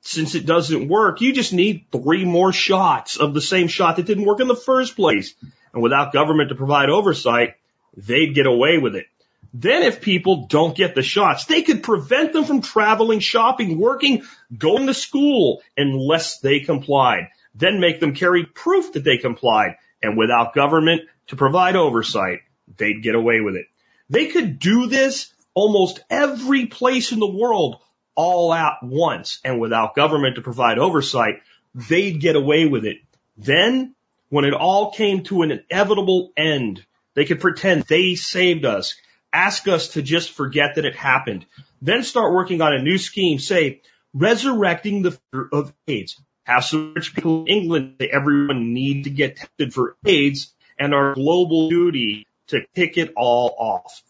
since 0.01 0.35
it 0.35 0.47
doesn't 0.47 0.89
work, 0.89 1.21
you 1.21 1.33
just 1.33 1.53
need 1.53 1.87
three 1.93 2.25
more 2.25 2.53
shots 2.53 3.17
of 3.17 3.35
the 3.35 3.41
same 3.41 3.69
shot 3.69 3.97
that 3.97 4.07
didn't 4.07 4.25
work 4.25 4.41
in 4.41 4.49
the 4.49 4.57
first 4.57 4.97
place. 4.97 5.35
And 5.73 5.83
without 5.83 6.13
government 6.13 6.49
to 6.49 6.55
provide 6.55 6.89
oversight, 6.89 7.57
they'd 7.97 8.35
get 8.35 8.47
away 8.47 8.79
with 8.79 8.97
it. 8.97 9.07
Then 9.55 9.83
if 9.83 10.01
people 10.03 10.47
don't 10.47 10.77
get 10.77 10.95
the 10.95 11.03
shots, 11.03 11.47
they 11.47 11.63
could 11.63 11.83
prevent 11.83 12.33
them 12.33 12.45
from 12.45 12.61
traveling, 12.61 13.21
shopping, 13.21 13.79
working, 13.79 14.25
going 14.57 14.87
to 14.87 14.95
school 14.95 15.63
unless 15.77 16.41
they 16.41 16.61
complied. 16.61 17.29
Then 17.55 17.81
make 17.81 18.01
them 18.01 18.15
carry 18.15 18.45
proof 18.45 18.93
that 18.93 19.05
they 19.05 19.17
complied. 19.17 19.77
And 20.03 20.17
without 20.17 20.55
government 20.55 21.03
to 21.29 21.37
provide 21.37 21.77
oversight, 21.77 22.41
they'd 22.77 23.03
get 23.03 23.15
away 23.15 23.41
with 23.41 23.57
it. 23.57 23.67
They 24.11 24.27
could 24.27 24.59
do 24.59 24.87
this 24.87 25.33
almost 25.55 26.01
every 26.09 26.67
place 26.67 27.11
in 27.11 27.19
the 27.19 27.31
world 27.31 27.81
all 28.15 28.53
at 28.53 28.83
once 28.83 29.41
and 29.45 29.61
without 29.61 29.95
government 29.95 30.37
to 30.37 30.43
provide 30.43 30.79
oversight, 30.79 31.41
they'd 31.75 32.21
get 32.21 32.37
away 32.37 32.67
with 32.67 32.85
it. 32.85 32.99
Then, 33.37 33.95
when 34.29 34.45
it 34.45 34.55
all 34.55 34.91
came 34.91 35.23
to 35.25 35.43
an 35.43 35.53
inevitable 35.53 36.33
end, 36.37 36.85
they 37.15 37.25
could 37.25 37.41
pretend 37.41 37.83
they 37.83 38.15
saved 38.15 38.65
us, 38.65 38.95
ask 39.33 39.69
us 39.69 39.89
to 39.89 40.03
just 40.03 40.33
forget 40.33 40.77
that 40.77 40.85
it 40.85 40.97
happened, 40.97 41.47
then 41.83 42.03
start 42.03 42.33
working 42.33 42.61
on 42.61 42.75
a 42.75 42.83
new 42.83 42.99
scheme, 42.99 43.39
say, 43.39 43.83
resurrecting 44.15 45.03
the 45.03 45.13
fear 45.13 45.49
of 45.53 45.73
AIDS. 45.87 46.21
Have 46.45 46.65
some 46.65 46.95
rich 46.95 47.15
people 47.15 47.43
in 47.43 47.49
England 47.49 47.97
say 48.01 48.09
everyone 48.09 48.73
need 48.73 49.05
to 49.05 49.11
get 49.11 49.37
tested 49.37 49.75
for 49.75 49.97
AIDS 50.05 50.53
and 50.79 50.95
our 50.95 51.15
global 51.15 51.69
duty 51.69 52.27
to 52.49 52.63
kick 52.75 52.97
it 52.97 53.13
all 53.17 53.55
off 53.59 54.03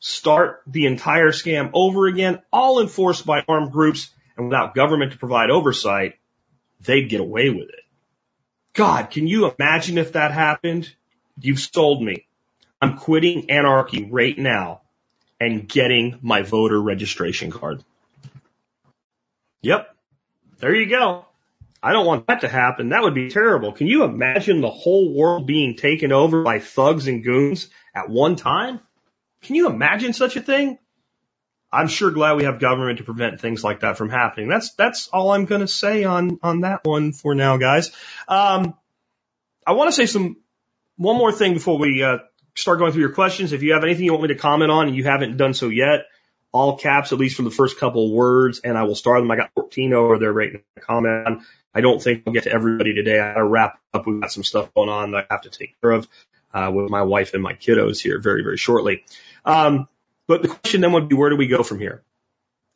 start 0.00 0.62
the 0.66 0.86
entire 0.86 1.28
scam 1.28 1.70
over 1.74 2.06
again, 2.06 2.40
all 2.52 2.80
enforced 2.80 3.24
by 3.24 3.44
armed 3.46 3.70
groups 3.70 4.10
and 4.36 4.48
without 4.48 4.74
government 4.74 5.12
to 5.12 5.18
provide 5.18 5.50
oversight, 5.50 6.14
they'd 6.80 7.08
get 7.08 7.20
away 7.20 7.50
with 7.50 7.68
it. 7.68 7.84
God, 8.72 9.10
can 9.10 9.26
you 9.26 9.50
imagine 9.50 9.98
if 9.98 10.12
that 10.12 10.32
happened? 10.32 10.92
You've 11.38 11.60
sold 11.60 12.02
me. 12.02 12.26
I'm 12.80 12.96
quitting 12.96 13.50
anarchy 13.50 14.04
right 14.10 14.36
now 14.38 14.82
and 15.40 15.68
getting 15.68 16.18
my 16.22 16.42
voter 16.42 16.80
registration 16.80 17.50
card. 17.50 17.82
Yep. 19.62 19.94
There 20.58 20.74
you 20.74 20.88
go. 20.88 21.26
I 21.82 21.92
don't 21.92 22.06
want 22.06 22.26
that 22.26 22.42
to 22.42 22.48
happen. 22.48 22.90
That 22.90 23.02
would 23.02 23.14
be 23.14 23.30
terrible. 23.30 23.72
Can 23.72 23.86
you 23.86 24.04
imagine 24.04 24.60
the 24.60 24.70
whole 24.70 25.14
world 25.14 25.46
being 25.46 25.76
taken 25.76 26.12
over 26.12 26.42
by 26.42 26.58
thugs 26.58 27.06
and 27.08 27.24
goons 27.24 27.68
at 27.94 28.10
one 28.10 28.36
time? 28.36 28.80
Can 29.42 29.56
you 29.56 29.68
imagine 29.68 30.12
such 30.12 30.36
a 30.36 30.42
thing? 30.42 30.78
I'm 31.72 31.88
sure 31.88 32.10
glad 32.10 32.36
we 32.36 32.44
have 32.44 32.58
government 32.60 32.98
to 32.98 33.04
prevent 33.04 33.40
things 33.40 33.62
like 33.64 33.80
that 33.80 33.96
from 33.96 34.10
happening. 34.10 34.48
That's 34.48 34.74
that's 34.74 35.08
all 35.08 35.30
I'm 35.32 35.46
going 35.46 35.60
to 35.60 35.68
say 35.68 36.04
on 36.04 36.38
on 36.42 36.62
that 36.62 36.84
one 36.84 37.12
for 37.12 37.34
now, 37.34 37.56
guys. 37.58 37.92
Um, 38.28 38.74
I 39.66 39.72
want 39.72 39.88
to 39.88 39.92
say 39.92 40.06
some 40.06 40.36
one 40.96 41.16
more 41.16 41.32
thing 41.32 41.54
before 41.54 41.78
we 41.78 42.02
uh, 42.02 42.18
start 42.54 42.78
going 42.78 42.92
through 42.92 43.02
your 43.02 43.12
questions. 43.12 43.52
If 43.52 43.62
you 43.62 43.74
have 43.74 43.84
anything 43.84 44.04
you 44.04 44.12
want 44.12 44.22
me 44.22 44.28
to 44.28 44.36
comment 44.36 44.70
on 44.70 44.88
and 44.88 44.96
you 44.96 45.04
haven't 45.04 45.36
done 45.36 45.54
so 45.54 45.68
yet, 45.68 46.06
all 46.52 46.76
caps 46.76 47.12
at 47.12 47.18
least 47.18 47.36
for 47.36 47.42
the 47.42 47.50
first 47.50 47.78
couple 47.78 48.12
words, 48.12 48.60
and 48.60 48.76
I 48.76 48.82
will 48.82 48.94
start 48.94 49.20
them. 49.20 49.30
I 49.30 49.36
got 49.36 49.50
14 49.54 49.92
over 49.92 50.18
there 50.18 50.32
right 50.32 50.52
now. 50.52 50.60
Comment 50.80 51.26
on. 51.26 51.46
I 51.72 51.80
don't 51.80 52.02
think 52.02 52.24
I'll 52.26 52.32
get 52.32 52.44
to 52.44 52.52
everybody 52.52 52.94
today. 52.94 53.20
I 53.20 53.34
gotta 53.34 53.44
wrap 53.44 53.78
up. 53.94 54.06
We've 54.06 54.20
got 54.20 54.32
some 54.32 54.42
stuff 54.42 54.74
going 54.74 54.88
on 54.88 55.12
that 55.12 55.26
I 55.30 55.34
have 55.34 55.42
to 55.42 55.50
take 55.50 55.80
care 55.80 55.92
of 55.92 56.08
uh, 56.52 56.70
with 56.74 56.90
my 56.90 57.02
wife 57.02 57.34
and 57.34 57.42
my 57.42 57.54
kiddos 57.54 58.00
here 58.00 58.18
very 58.20 58.42
very 58.42 58.56
shortly. 58.56 59.04
Um, 59.44 59.88
but 60.26 60.42
the 60.42 60.48
question 60.48 60.80
then 60.80 60.92
would 60.92 61.08
be, 61.08 61.14
where 61.14 61.30
do 61.30 61.36
we 61.36 61.46
go 61.46 61.62
from 61.62 61.78
here? 61.78 62.02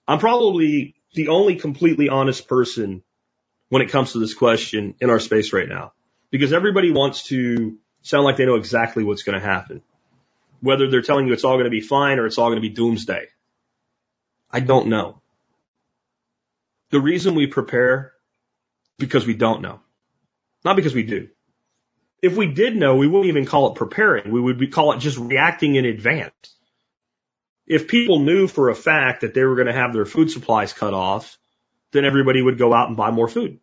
I'm 0.07 0.19
probably 0.19 0.95
the 1.15 1.29
only 1.29 1.57
completely 1.57 2.09
honest 2.09 2.49
person 2.49 3.03
when 3.69 3.83
it 3.83 3.91
comes 3.91 4.13
to 4.13 4.19
this 4.19 4.35
question 4.35 4.95
in 5.01 5.11
our 5.11 5.21
space 5.21 5.53
right 5.53 5.69
now, 5.69 5.93
because 6.31 6.53
everybody 6.53 6.93
wants 6.93 7.25
to 7.25 7.79
sound 8.05 8.25
like 8.25 8.37
they 8.37 8.47
know 8.47 8.55
exactly 8.55 9.03
what's 9.03 9.25
going 9.25 9.39
to 9.39 9.45
happen, 9.45 9.83
whether 10.61 10.89
they're 10.89 11.03
telling 11.03 11.27
you 11.27 11.33
it's 11.33 11.43
all 11.43 11.55
going 11.55 11.65
to 11.65 11.71
be 11.71 11.81
fine 11.81 12.21
or 12.21 12.27
it's 12.27 12.39
all 12.39 12.49
going 12.49 12.63
to 12.63 12.69
be 12.69 12.75
doomsday. 12.75 13.27
I 14.51 14.61
don't 14.61 14.87
know. 14.87 15.21
The 16.91 17.01
reason 17.01 17.35
we 17.35 17.49
prepare 17.49 18.13
because 18.99 19.27
we 19.27 19.35
don't 19.35 19.63
know, 19.63 19.81
not 20.65 20.77
because 20.77 20.95
we 20.95 21.03
do. 21.03 21.29
If 22.23 22.37
we 22.37 22.47
did 22.47 22.77
know, 22.77 22.95
we 22.95 23.09
wouldn't 23.09 23.29
even 23.29 23.47
call 23.47 23.73
it 23.73 23.77
preparing. 23.77 24.31
We 24.31 24.41
would 24.41 24.73
call 24.73 24.93
it 24.93 25.01
just 25.01 25.19
reacting 25.19 25.75
in 25.75 25.85
advance. 25.85 26.55
If 27.67 27.89
people 27.89 28.21
knew 28.21 28.47
for 28.47 28.69
a 28.69 28.75
fact 28.75 29.23
that 29.23 29.35
they 29.35 29.43
were 29.43 29.57
going 29.57 29.67
to 29.67 29.73
have 29.73 29.93
their 29.93 30.07
food 30.07 30.31
supplies 30.31 30.73
cut 30.73 30.95
off, 30.95 31.37
then 31.93 32.05
everybody 32.05 32.41
would 32.41 32.59
go 32.59 32.73
out 32.73 32.89
and 32.89 32.97
buy 32.97 33.11
more 33.11 33.29
food. 33.29 33.59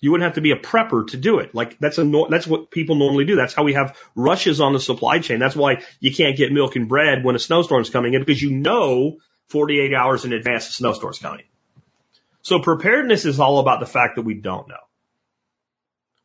You 0.00 0.10
wouldn't 0.10 0.24
have 0.24 0.36
to 0.36 0.40
be 0.40 0.52
a 0.52 0.56
prepper 0.56 1.06
to 1.08 1.16
do 1.16 1.38
it. 1.40 1.54
Like 1.54 1.78
that's 1.78 1.98
a 1.98 2.26
that's 2.30 2.46
what 2.46 2.70
people 2.70 2.96
normally 2.96 3.26
do. 3.26 3.36
That's 3.36 3.54
how 3.54 3.64
we 3.64 3.74
have 3.74 3.96
rushes 4.14 4.60
on 4.60 4.72
the 4.72 4.80
supply 4.80 5.18
chain. 5.18 5.38
That's 5.38 5.56
why 5.56 5.82
you 6.00 6.14
can't 6.14 6.36
get 6.36 6.52
milk 6.52 6.76
and 6.76 6.88
bread 6.88 7.22
when 7.22 7.36
a 7.36 7.38
snowstorm's 7.38 7.90
coming 7.90 8.14
in 8.14 8.22
because 8.22 8.40
you 8.40 8.50
know 8.50 9.18
48 9.48 9.92
hours 9.94 10.24
in 10.24 10.32
advance 10.32 10.68
the 10.68 10.72
snowstorm's 10.72 11.18
coming. 11.18 11.44
So 12.42 12.60
preparedness 12.60 13.26
is 13.26 13.38
all 13.38 13.58
about 13.58 13.80
the 13.80 13.86
fact 13.86 14.16
that 14.16 14.22
we 14.22 14.34
don't 14.34 14.68
know. 14.68 14.76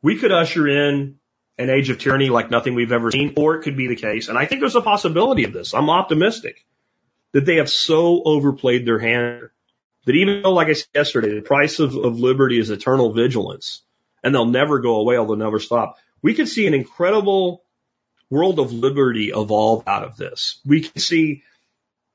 We 0.01 0.17
could 0.17 0.31
usher 0.31 0.67
in 0.67 1.17
an 1.57 1.69
age 1.69 1.89
of 1.89 1.99
tyranny 1.99 2.29
like 2.29 2.51
nothing 2.51 2.75
we've 2.75 2.91
ever 2.91 3.11
seen, 3.11 3.33
or 3.37 3.55
it 3.55 3.63
could 3.63 3.77
be 3.77 3.87
the 3.87 3.95
case. 3.95 4.27
And 4.29 4.37
I 4.37 4.45
think 4.45 4.61
there's 4.61 4.75
a 4.75 4.81
possibility 4.81 5.43
of 5.45 5.53
this. 5.53 5.73
I'm 5.73 5.89
optimistic 5.89 6.65
that 7.31 7.45
they 7.45 7.55
have 7.55 7.69
so 7.69 8.21
overplayed 8.23 8.85
their 8.85 8.99
hand 8.99 9.49
that 10.05 10.15
even 10.15 10.41
though, 10.41 10.53
like 10.53 10.67
I 10.67 10.73
said 10.73 10.87
yesterday, 10.93 11.35
the 11.35 11.41
price 11.41 11.79
of, 11.79 11.95
of 11.95 12.19
liberty 12.19 12.59
is 12.59 12.69
eternal 12.69 13.11
vigilance 13.11 13.81
and 14.23 14.33
they'll 14.33 14.45
never 14.45 14.79
go 14.79 14.97
away, 14.97 15.15
they'll 15.15 15.35
never 15.35 15.59
stop. 15.59 15.97
We 16.21 16.33
could 16.33 16.47
see 16.47 16.65
an 16.67 16.73
incredible 16.73 17.63
world 18.29 18.59
of 18.59 18.71
liberty 18.71 19.29
evolve 19.29 19.83
out 19.87 20.03
of 20.03 20.17
this. 20.17 20.59
We 20.65 20.81
can 20.81 20.99
see, 20.99 21.43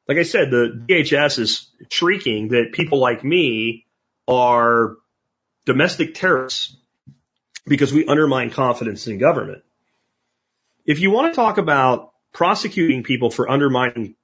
like 0.09 0.19
I 0.19 0.25
said, 0.25 0.51
the 0.51 0.85
DHS 0.89 1.39
is 1.39 1.69
shrieking 1.91 2.49
that 2.49 2.73
people 2.73 2.99
like 2.99 3.23
me 3.23 3.87
are 4.27 4.97
domestic 5.67 6.15
terrorists 6.15 6.77
because 7.67 7.93
we 7.93 8.07
undermine 8.07 8.51
confidence 8.51 9.07
in 9.07 9.19
government. 9.19 9.63
If 10.85 11.01
you 11.01 11.11
want 11.11 11.33
to 11.33 11.37
talk 11.37 11.59
about 11.59 12.13
prosecuting 12.33 13.03
people 13.03 13.31
for 13.31 13.49
undermining 13.49 14.17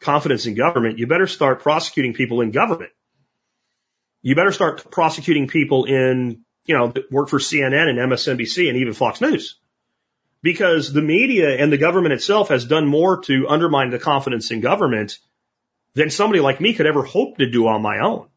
confidence 0.00 0.46
in 0.46 0.54
government, 0.54 0.98
you 0.98 1.06
better 1.06 1.26
start 1.26 1.60
prosecuting 1.60 2.14
people 2.14 2.40
in 2.40 2.50
government. 2.50 2.92
You 4.22 4.34
better 4.34 4.52
start 4.52 4.90
prosecuting 4.90 5.48
people 5.48 5.84
in, 5.84 6.44
you 6.64 6.76
know, 6.76 6.88
that 6.88 7.10
work 7.10 7.28
for 7.28 7.38
CNN 7.38 7.88
and 7.88 7.98
MSNBC 7.98 8.68
and 8.68 8.78
even 8.78 8.94
Fox 8.94 9.20
News. 9.20 9.58
Because 10.42 10.92
the 10.92 11.02
media 11.02 11.56
and 11.56 11.72
the 11.72 11.78
government 11.78 12.14
itself 12.14 12.48
has 12.48 12.64
done 12.64 12.86
more 12.86 13.20
to 13.22 13.48
undermine 13.48 13.90
the 13.90 13.98
confidence 13.98 14.50
in 14.50 14.60
government 14.60 15.18
than 15.94 16.10
somebody 16.10 16.40
like 16.40 16.60
me 16.60 16.74
could 16.74 16.86
ever 16.86 17.02
hope 17.02 17.38
to 17.38 17.50
do 17.50 17.66
on 17.66 17.82
my 17.82 17.98
own. 17.98 18.28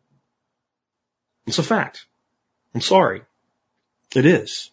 It's 1.46 1.60
a 1.60 1.64
fact. 1.64 2.06
I'm 2.74 2.82
sorry. 2.82 3.22
It 4.16 4.26
is. 4.26 4.72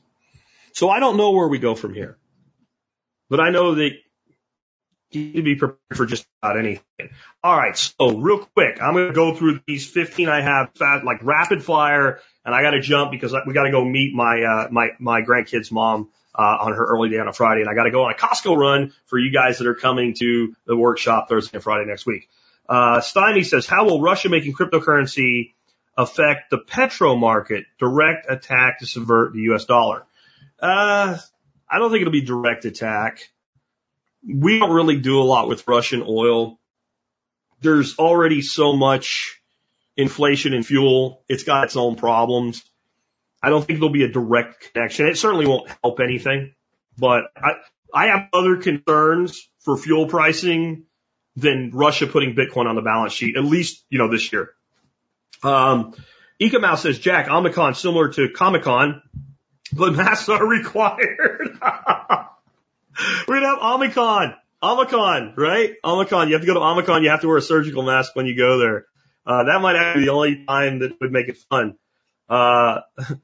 So 0.72 0.88
I 0.88 1.00
don't 1.00 1.16
know 1.16 1.32
where 1.32 1.48
we 1.48 1.58
go 1.58 1.74
from 1.74 1.94
here. 1.94 2.16
But 3.28 3.40
I 3.40 3.50
know 3.50 3.74
that 3.74 3.90
to 5.12 5.42
be 5.42 5.56
prepared 5.56 5.96
for 5.96 6.06
just 6.06 6.26
about 6.42 6.58
anything. 6.58 6.82
All 7.42 7.56
right. 7.56 7.76
So 7.76 8.16
real 8.16 8.38
quick, 8.54 8.80
I'm 8.82 8.94
going 8.94 9.08
to 9.08 9.14
go 9.14 9.34
through 9.34 9.60
these 9.66 9.88
15 9.88 10.28
I 10.28 10.40
have 10.40 10.70
fast, 10.74 11.04
like 11.04 11.22
rapid 11.22 11.62
fire, 11.62 12.20
and 12.44 12.54
I 12.54 12.62
got 12.62 12.70
to 12.70 12.80
jump 12.80 13.10
because 13.10 13.34
we 13.46 13.54
got 13.54 13.64
to 13.64 13.70
go 13.70 13.84
meet 13.84 14.14
my, 14.14 14.42
uh, 14.42 14.68
my, 14.70 14.90
my 14.98 15.22
grandkid's 15.22 15.70
mom. 15.70 16.10
Uh, 16.34 16.56
on 16.60 16.72
her 16.72 16.86
early 16.86 17.08
day 17.08 17.18
on 17.18 17.26
a 17.26 17.32
Friday, 17.32 17.62
and 17.62 17.68
I 17.68 17.74
got 17.74 17.84
to 17.84 17.90
go 17.90 18.04
on 18.04 18.12
a 18.12 18.14
Costco 18.14 18.56
run 18.56 18.92
for 19.06 19.18
you 19.18 19.32
guys 19.32 19.58
that 19.58 19.66
are 19.66 19.74
coming 19.74 20.14
to 20.20 20.54
the 20.66 20.76
workshop 20.76 21.28
Thursday 21.28 21.56
and 21.56 21.64
Friday 21.64 21.84
next 21.84 22.06
week. 22.06 22.28
Uh, 22.68 23.00
Steiny 23.00 23.44
says, 23.44 23.66
how 23.66 23.86
will 23.86 24.00
Russia 24.00 24.28
making 24.28 24.52
cryptocurrency 24.52 25.54
affect 25.96 26.50
the 26.50 26.58
petro 26.58 27.16
market? 27.16 27.64
Direct 27.80 28.30
attack 28.30 28.80
to 28.80 28.86
subvert 28.86 29.32
the 29.32 29.40
U.S. 29.40 29.64
dollar. 29.64 30.04
Uh, 30.60 31.18
I 31.68 31.78
don't 31.78 31.90
think 31.90 32.02
it'll 32.02 32.12
be 32.12 32.20
direct 32.20 32.64
attack. 32.66 33.28
We 34.26 34.58
don't 34.58 34.72
really 34.72 34.98
do 34.98 35.20
a 35.20 35.24
lot 35.24 35.48
with 35.48 35.66
Russian 35.68 36.04
oil. 36.06 36.58
There's 37.60 37.98
already 37.98 38.42
so 38.42 38.74
much 38.74 39.40
inflation 39.96 40.54
in 40.54 40.62
fuel. 40.62 41.24
It's 41.28 41.44
got 41.44 41.64
its 41.64 41.76
own 41.76 41.96
problems. 41.96 42.62
I 43.42 43.50
don't 43.50 43.64
think 43.64 43.78
there'll 43.78 43.92
be 43.92 44.04
a 44.04 44.12
direct 44.12 44.72
connection. 44.72 45.06
It 45.06 45.16
certainly 45.16 45.46
won't 45.46 45.70
help 45.82 46.00
anything, 46.00 46.54
but 46.96 47.24
I, 47.36 47.52
I 47.94 48.06
have 48.08 48.28
other 48.32 48.56
concerns 48.56 49.48
for 49.60 49.76
fuel 49.76 50.06
pricing 50.06 50.84
than 51.36 51.70
Russia 51.72 52.06
putting 52.06 52.34
Bitcoin 52.34 52.66
on 52.66 52.74
the 52.74 52.82
balance 52.82 53.12
sheet, 53.12 53.36
at 53.36 53.44
least, 53.44 53.84
you 53.90 53.98
know, 53.98 54.10
this 54.10 54.32
year. 54.32 54.50
Um, 55.42 55.94
Ecomouse 56.40 56.82
says, 56.82 56.98
Jack, 56.98 57.28
Omicron 57.28 57.74
similar 57.74 58.08
to 58.10 58.30
Comic 58.30 58.62
Con, 58.62 59.02
but 59.72 59.92
masks 59.96 60.28
are 60.28 60.46
required. 60.46 61.58
We're 63.28 63.40
gonna 63.40 63.48
have 63.48 63.58
Omicron. 63.62 64.34
Omicron, 64.62 65.34
right? 65.36 65.74
Omicron. 65.84 66.28
You 66.28 66.34
have 66.34 66.42
to 66.42 66.46
go 66.46 66.54
to 66.54 66.60
Omicron. 66.60 67.04
You 67.04 67.10
have 67.10 67.20
to 67.20 67.28
wear 67.28 67.36
a 67.36 67.42
surgical 67.42 67.82
mask 67.82 68.16
when 68.16 68.26
you 68.26 68.36
go 68.36 68.58
there. 68.58 68.86
Uh, 69.24 69.44
that 69.44 69.60
might 69.60 69.76
actually 69.76 70.02
be 70.02 70.06
the 70.06 70.12
only 70.12 70.44
time 70.46 70.78
that 70.80 71.00
would 71.00 71.12
make 71.12 71.28
it 71.28 71.36
fun. 71.50 71.76
Uh, 72.28 72.80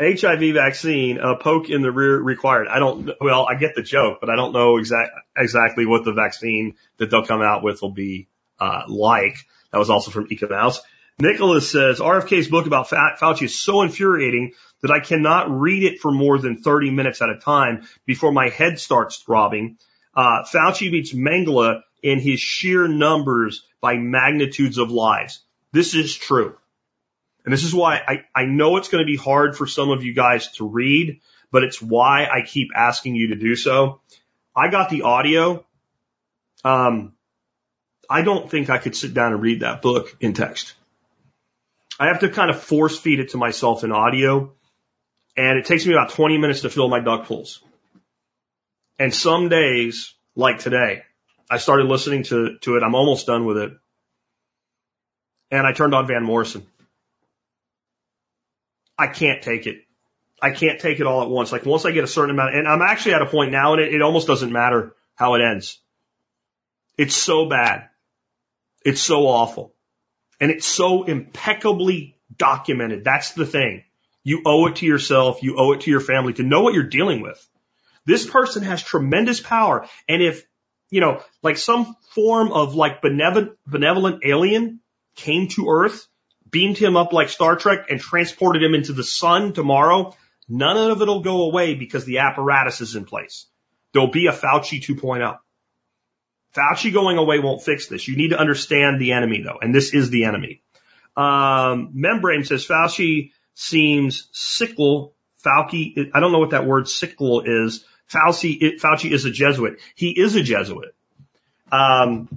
HIV 0.00 0.54
vaccine, 0.54 1.18
a 1.18 1.36
poke 1.36 1.68
in 1.68 1.82
the 1.82 1.92
rear 1.92 2.18
required. 2.18 2.68
I 2.68 2.78
don't, 2.78 3.10
well, 3.20 3.46
I 3.46 3.54
get 3.54 3.74
the 3.74 3.82
joke, 3.82 4.18
but 4.20 4.30
I 4.30 4.36
don't 4.36 4.52
know 4.52 4.78
exact, 4.78 5.10
exactly 5.36 5.84
what 5.84 6.04
the 6.04 6.14
vaccine 6.14 6.76
that 6.96 7.10
they'll 7.10 7.26
come 7.26 7.42
out 7.42 7.62
with 7.62 7.82
will 7.82 7.92
be, 7.92 8.28
uh, 8.58 8.84
like. 8.88 9.36
That 9.72 9.78
was 9.78 9.90
also 9.90 10.10
from 10.10 10.26
Ecomouse. 10.30 10.80
Nicholas 11.20 11.70
says 11.70 12.00
RFK's 12.00 12.48
book 12.48 12.66
about 12.66 12.88
Fauci 12.88 13.42
is 13.42 13.60
so 13.60 13.82
infuriating 13.82 14.52
that 14.82 14.90
I 14.90 15.00
cannot 15.00 15.50
read 15.50 15.82
it 15.82 16.00
for 16.00 16.10
more 16.10 16.38
than 16.38 16.62
30 16.62 16.90
minutes 16.90 17.20
at 17.20 17.28
a 17.28 17.38
time 17.38 17.86
before 18.06 18.32
my 18.32 18.48
head 18.48 18.78
starts 18.78 19.18
throbbing. 19.18 19.76
Uh, 20.14 20.44
Fauci 20.44 20.90
beats 20.90 21.12
Mengele 21.12 21.82
in 22.02 22.18
his 22.18 22.40
sheer 22.40 22.88
numbers 22.88 23.64
by 23.80 23.96
magnitudes 23.96 24.78
of 24.78 24.90
lives. 24.90 25.40
This 25.72 25.94
is 25.94 26.14
true. 26.14 26.56
And 27.44 27.52
this 27.52 27.64
is 27.64 27.74
why 27.74 27.96
I, 27.96 28.24
I 28.34 28.44
know 28.44 28.76
it's 28.76 28.88
going 28.88 29.04
to 29.04 29.10
be 29.10 29.16
hard 29.16 29.56
for 29.56 29.66
some 29.66 29.90
of 29.90 30.02
you 30.02 30.14
guys 30.14 30.48
to 30.52 30.66
read, 30.66 31.20
but 31.50 31.64
it's 31.64 31.80
why 31.80 32.26
I 32.26 32.42
keep 32.42 32.68
asking 32.74 33.14
you 33.14 33.28
to 33.28 33.36
do 33.36 33.56
so. 33.56 34.00
I 34.54 34.68
got 34.68 34.90
the 34.90 35.02
audio. 35.02 35.64
Um, 36.64 37.14
I 38.08 38.22
don't 38.22 38.50
think 38.50 38.70
I 38.70 38.78
could 38.78 38.96
sit 38.96 39.14
down 39.14 39.32
and 39.32 39.42
read 39.42 39.60
that 39.60 39.82
book 39.82 40.16
in 40.20 40.32
text. 40.32 40.74
I 42.00 42.06
have 42.06 42.20
to 42.20 42.30
kind 42.30 42.48
of 42.48 42.58
force 42.62 42.98
feed 42.98 43.20
it 43.20 43.30
to 43.30 43.36
myself 43.36 43.84
in 43.84 43.92
audio. 43.92 44.54
And 45.36 45.58
it 45.58 45.66
takes 45.66 45.84
me 45.84 45.92
about 45.92 46.10
20 46.10 46.38
minutes 46.38 46.62
to 46.62 46.70
fill 46.70 46.88
my 46.88 47.00
duck 47.00 47.26
pools. 47.26 47.62
And 48.98 49.14
some 49.14 49.50
days, 49.50 50.14
like 50.34 50.60
today, 50.60 51.02
I 51.50 51.58
started 51.58 51.86
listening 51.86 52.22
to, 52.24 52.56
to 52.62 52.76
it. 52.76 52.82
I'm 52.82 52.94
almost 52.94 53.26
done 53.26 53.44
with 53.44 53.58
it. 53.58 53.72
And 55.50 55.66
I 55.66 55.72
turned 55.72 55.94
on 55.94 56.06
Van 56.06 56.22
Morrison. 56.22 56.66
I 58.98 59.06
can't 59.06 59.42
take 59.42 59.66
it. 59.66 59.82
I 60.40 60.52
can't 60.52 60.80
take 60.80 61.00
it 61.00 61.06
all 61.06 61.22
at 61.22 61.28
once. 61.28 61.52
Like 61.52 61.66
once 61.66 61.84
I 61.84 61.90
get 61.90 62.04
a 62.04 62.08
certain 62.08 62.30
amount, 62.30 62.54
and 62.54 62.66
I'm 62.66 62.80
actually 62.80 63.14
at 63.14 63.22
a 63.22 63.26
point 63.26 63.52
now 63.52 63.74
and 63.74 63.82
it, 63.82 63.92
it 63.92 64.00
almost 64.00 64.26
doesn't 64.26 64.52
matter 64.52 64.94
how 65.16 65.34
it 65.34 65.42
ends. 65.42 65.78
It's 66.96 67.14
so 67.14 67.46
bad. 67.46 67.88
It's 68.84 69.02
so 69.02 69.26
awful. 69.26 69.74
And 70.40 70.50
it's 70.50 70.66
so 70.66 71.04
impeccably 71.04 72.16
documented. 72.36 73.04
That's 73.04 73.32
the 73.32 73.46
thing. 73.46 73.84
You 74.22 74.42
owe 74.44 74.66
it 74.66 74.76
to 74.76 74.86
yourself. 74.86 75.42
You 75.42 75.56
owe 75.58 75.72
it 75.72 75.82
to 75.82 75.90
your 75.90 76.00
family 76.00 76.32
to 76.34 76.42
know 76.42 76.62
what 76.62 76.74
you're 76.74 76.84
dealing 76.84 77.20
with. 77.20 77.46
This 78.06 78.28
person 78.28 78.62
has 78.62 78.82
tremendous 78.82 79.40
power. 79.40 79.86
And 80.08 80.22
if, 80.22 80.44
you 80.90 81.00
know, 81.00 81.22
like 81.42 81.58
some 81.58 81.96
form 82.14 82.52
of 82.52 82.74
like 82.74 83.02
benevolent, 83.02 83.52
benevolent 83.66 84.22
alien 84.24 84.80
came 85.14 85.48
to 85.48 85.68
earth, 85.68 86.06
beamed 86.50 86.78
him 86.78 86.96
up 86.96 87.12
like 87.12 87.28
Star 87.28 87.56
Trek 87.56 87.86
and 87.90 88.00
transported 88.00 88.62
him 88.62 88.74
into 88.74 88.92
the 88.92 89.04
sun 89.04 89.52
tomorrow, 89.52 90.16
none 90.48 90.76
of 90.76 91.02
it'll 91.02 91.20
go 91.20 91.42
away 91.42 91.74
because 91.74 92.04
the 92.04 92.18
apparatus 92.18 92.80
is 92.80 92.96
in 92.96 93.04
place. 93.04 93.46
There'll 93.92 94.10
be 94.10 94.26
a 94.26 94.32
Fauci 94.32 94.82
2.0. 94.82 95.38
Fauci 96.54 96.92
going 96.92 97.16
away 97.16 97.38
won't 97.38 97.62
fix 97.62 97.86
this. 97.86 98.08
You 98.08 98.16
need 98.16 98.30
to 98.30 98.38
understand 98.38 99.00
the 99.00 99.12
enemy 99.12 99.42
though, 99.42 99.58
and 99.60 99.74
this 99.74 99.94
is 99.94 100.10
the 100.10 100.24
enemy. 100.24 100.62
Um, 101.16 101.90
Membrane 101.94 102.44
says 102.44 102.66
Fauci 102.66 103.32
seems 103.54 104.28
sickle. 104.32 105.14
Fauci, 105.44 106.10
I 106.12 106.20
don't 106.20 106.32
know 106.32 106.38
what 106.38 106.50
that 106.50 106.66
word 106.66 106.88
sickle 106.88 107.42
is. 107.42 107.84
Fauci, 108.12 108.80
Fauci 108.80 109.10
is 109.10 109.24
a 109.24 109.30
Jesuit. 109.30 109.78
He 109.94 110.10
is 110.10 110.34
a 110.34 110.42
Jesuit. 110.42 110.94
Um, 111.70 112.28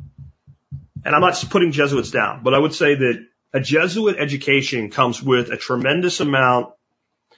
and 1.06 1.16
I'm 1.16 1.22
not 1.22 1.44
putting 1.50 1.72
Jesuits 1.72 2.12
down, 2.12 2.44
but 2.44 2.54
I 2.54 2.60
would 2.60 2.74
say 2.74 2.96
that 2.96 3.26
a 3.52 3.60
Jesuit 3.60 4.18
education 4.18 4.90
comes 4.90 5.22
with 5.22 5.50
a 5.50 5.58
tremendous 5.58 6.20
amount 6.20 6.74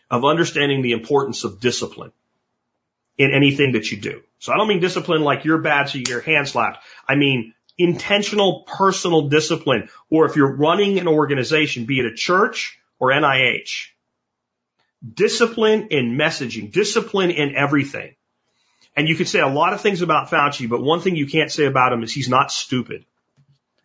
of 0.10 0.26
understanding 0.26 0.81
the 0.81 0.91
importance 0.91 1.43
of 1.45 1.60
discipline 1.60 2.11
in 3.17 3.31
anything 3.31 3.73
that 3.73 3.91
you 3.91 3.97
do. 3.97 4.21
So 4.39 4.53
I 4.53 4.57
don't 4.57 4.67
mean 4.67 4.79
discipline 4.79 5.21
like 5.21 5.45
you're 5.45 5.61
bad 5.61 5.89
so 5.89 5.97
you 5.97 6.03
get 6.03 6.11
your 6.11 6.21
hand 6.21 6.47
slapped. 6.47 6.83
I 7.07 7.15
mean 7.15 7.53
intentional 7.77 8.63
personal 8.67 9.27
discipline 9.29 9.89
or 10.09 10.25
if 10.25 10.35
you're 10.35 10.55
running 10.55 10.99
an 10.99 11.07
organization, 11.07 11.85
be 11.85 11.99
it 11.99 12.05
a 12.05 12.13
church 12.13 12.79
or 12.99 13.09
NIH, 13.09 13.87
discipline 15.13 15.87
in 15.89 16.17
messaging, 16.17 16.71
discipline 16.71 17.31
in 17.31 17.55
everything. 17.55 18.15
And 18.95 19.09
you 19.09 19.15
could 19.15 19.27
say 19.27 19.39
a 19.39 19.47
lot 19.47 19.73
of 19.73 19.81
things 19.81 20.01
about 20.01 20.29
Fauci, 20.29 20.69
but 20.69 20.81
one 20.81 21.01
thing 21.01 21.15
you 21.15 21.27
can't 21.27 21.51
say 21.51 21.65
about 21.65 21.91
him 21.91 22.03
is 22.03 22.13
he's 22.13 22.29
not 22.29 22.51
stupid. 22.51 23.05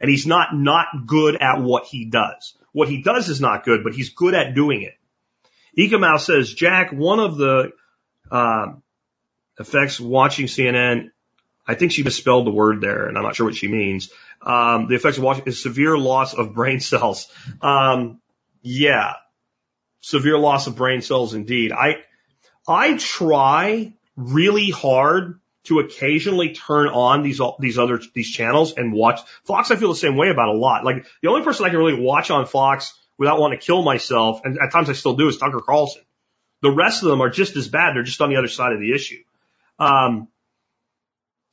And 0.01 0.11
he's 0.11 0.27
not 0.27 0.55
not 0.55 0.87
good 1.07 1.37
at 1.37 1.61
what 1.61 1.85
he 1.85 2.07
does. 2.07 2.55
What 2.73 2.89
he 2.89 3.03
does 3.03 3.29
is 3.29 3.41
not 3.41 3.65
good, 3.65 3.83
but 3.85 3.93
he's 3.93 4.11
good 4.11 4.35
at 4.35 4.55
doing 4.55 4.83
it. 4.83 4.95
Ecomouse 5.77 6.25
says, 6.25 6.53
Jack, 6.53 6.91
one 6.93 7.21
of 7.21 7.37
the 7.37 7.73
um, 8.31 8.83
effects 9.61 10.01
watching 10.01 10.47
CNN. 10.47 11.11
I 11.67 11.75
think 11.75 11.93
she 11.93 12.03
misspelled 12.03 12.47
the 12.47 12.51
word 12.51 12.81
there, 12.81 13.07
and 13.07 13.17
I'm 13.17 13.23
not 13.23 13.37
sure 13.37 13.47
what 13.47 13.55
she 13.55 13.69
means. 13.69 14.11
Um, 14.43 14.89
the 14.89 14.97
effects 14.97 15.19
of 15.19 15.23
watching 15.23 15.45
is 15.47 15.63
severe 15.63 15.97
loss 15.97 16.35
of 16.35 16.55
brain 16.55 16.81
cells. 16.81 17.29
Um, 17.61 18.21
yeah, 18.63 19.15
severe 20.01 20.39
loss 20.39 20.67
of 20.67 20.77
brain 20.77 21.03
cells 21.03 21.35
indeed. 21.35 21.73
I 21.73 21.99
I 22.67 22.97
try 22.97 23.93
really 24.17 24.71
hard 24.71 25.41
to 25.65 25.81
occasionally 25.81 26.55
turn 26.55 26.89
on 26.89 27.23
these 27.23 27.41
these 27.59 27.79
other 27.79 28.01
these 28.15 28.31
channels 28.31 28.73
and 28.77 28.93
watch 28.93 29.21
Fox. 29.45 29.71
I 29.71 29.77
feel 29.77 29.91
the 29.91 29.95
same 29.95 30.17
way 30.17 30.31
about 30.31 30.49
a 30.49 30.59
lot. 30.59 30.85
Like 30.85 31.07
the 31.23 31.29
only 31.29 31.43
person 31.43 31.67
I 31.67 31.69
can 31.69 31.79
really 31.79 32.01
watch 32.01 32.31
on 32.31 32.47
Fox 32.47 32.99
without 33.19 33.39
wanting 33.39 33.59
to 33.59 33.65
kill 33.65 33.83
myself, 33.83 34.41
and 34.45 34.59
at 34.59 34.73
times 34.73 34.89
I 34.89 34.95
still 34.95 35.15
do, 35.15 35.29
is 35.29 35.37
Tucker 35.37 35.61
Carlson. 35.61 36.03
The 36.63 36.71
rest 36.71 37.03
of 37.03 37.11
them 37.11 37.21
are 37.21 37.31
just 37.31 37.57
as 37.57 37.69
bad. 37.69 37.95
They're 37.95 38.03
just 38.03 38.21
on 38.21 38.31
the 38.31 38.37
other 38.37 38.49
side 38.49 38.73
of 38.73 38.81
the 38.81 38.93
issue. 38.95 39.23
Um, 39.81 40.29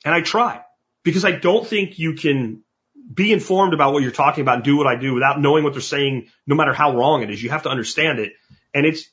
and 0.05 0.13
I 0.13 0.21
try 0.21 0.61
because 1.03 1.25
I 1.25 1.31
don't 1.31 1.65
think 1.65 1.97
you 1.97 2.13
can 2.13 2.63
be 3.11 3.31
informed 3.31 3.73
about 3.73 3.93
what 3.93 4.03
you're 4.03 4.11
talking 4.11 4.41
about 4.41 4.55
and 4.55 4.63
do 4.63 4.77
what 4.77 4.87
I 4.87 4.95
do 4.95 5.13
without 5.13 5.39
knowing 5.39 5.63
what 5.63 5.73
they're 5.73 5.81
saying, 5.81 6.27
no 6.45 6.55
matter 6.55 6.73
how 6.73 6.95
wrong 6.95 7.23
it 7.23 7.31
is. 7.31 7.41
You 7.41 7.49
have 7.49 7.63
to 7.63 7.69
understand 7.69 8.19
it. 8.19 8.33
And 8.73 8.85
it's, 8.85 9.09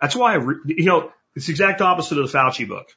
that's 0.00 0.16
why 0.16 0.32
I, 0.32 0.36
re- 0.36 0.56
you 0.64 0.86
know, 0.86 1.12
it's 1.36 1.46
the 1.46 1.52
exact 1.52 1.82
opposite 1.82 2.18
of 2.18 2.30
the 2.30 2.36
Fauci 2.36 2.66
book. 2.66 2.88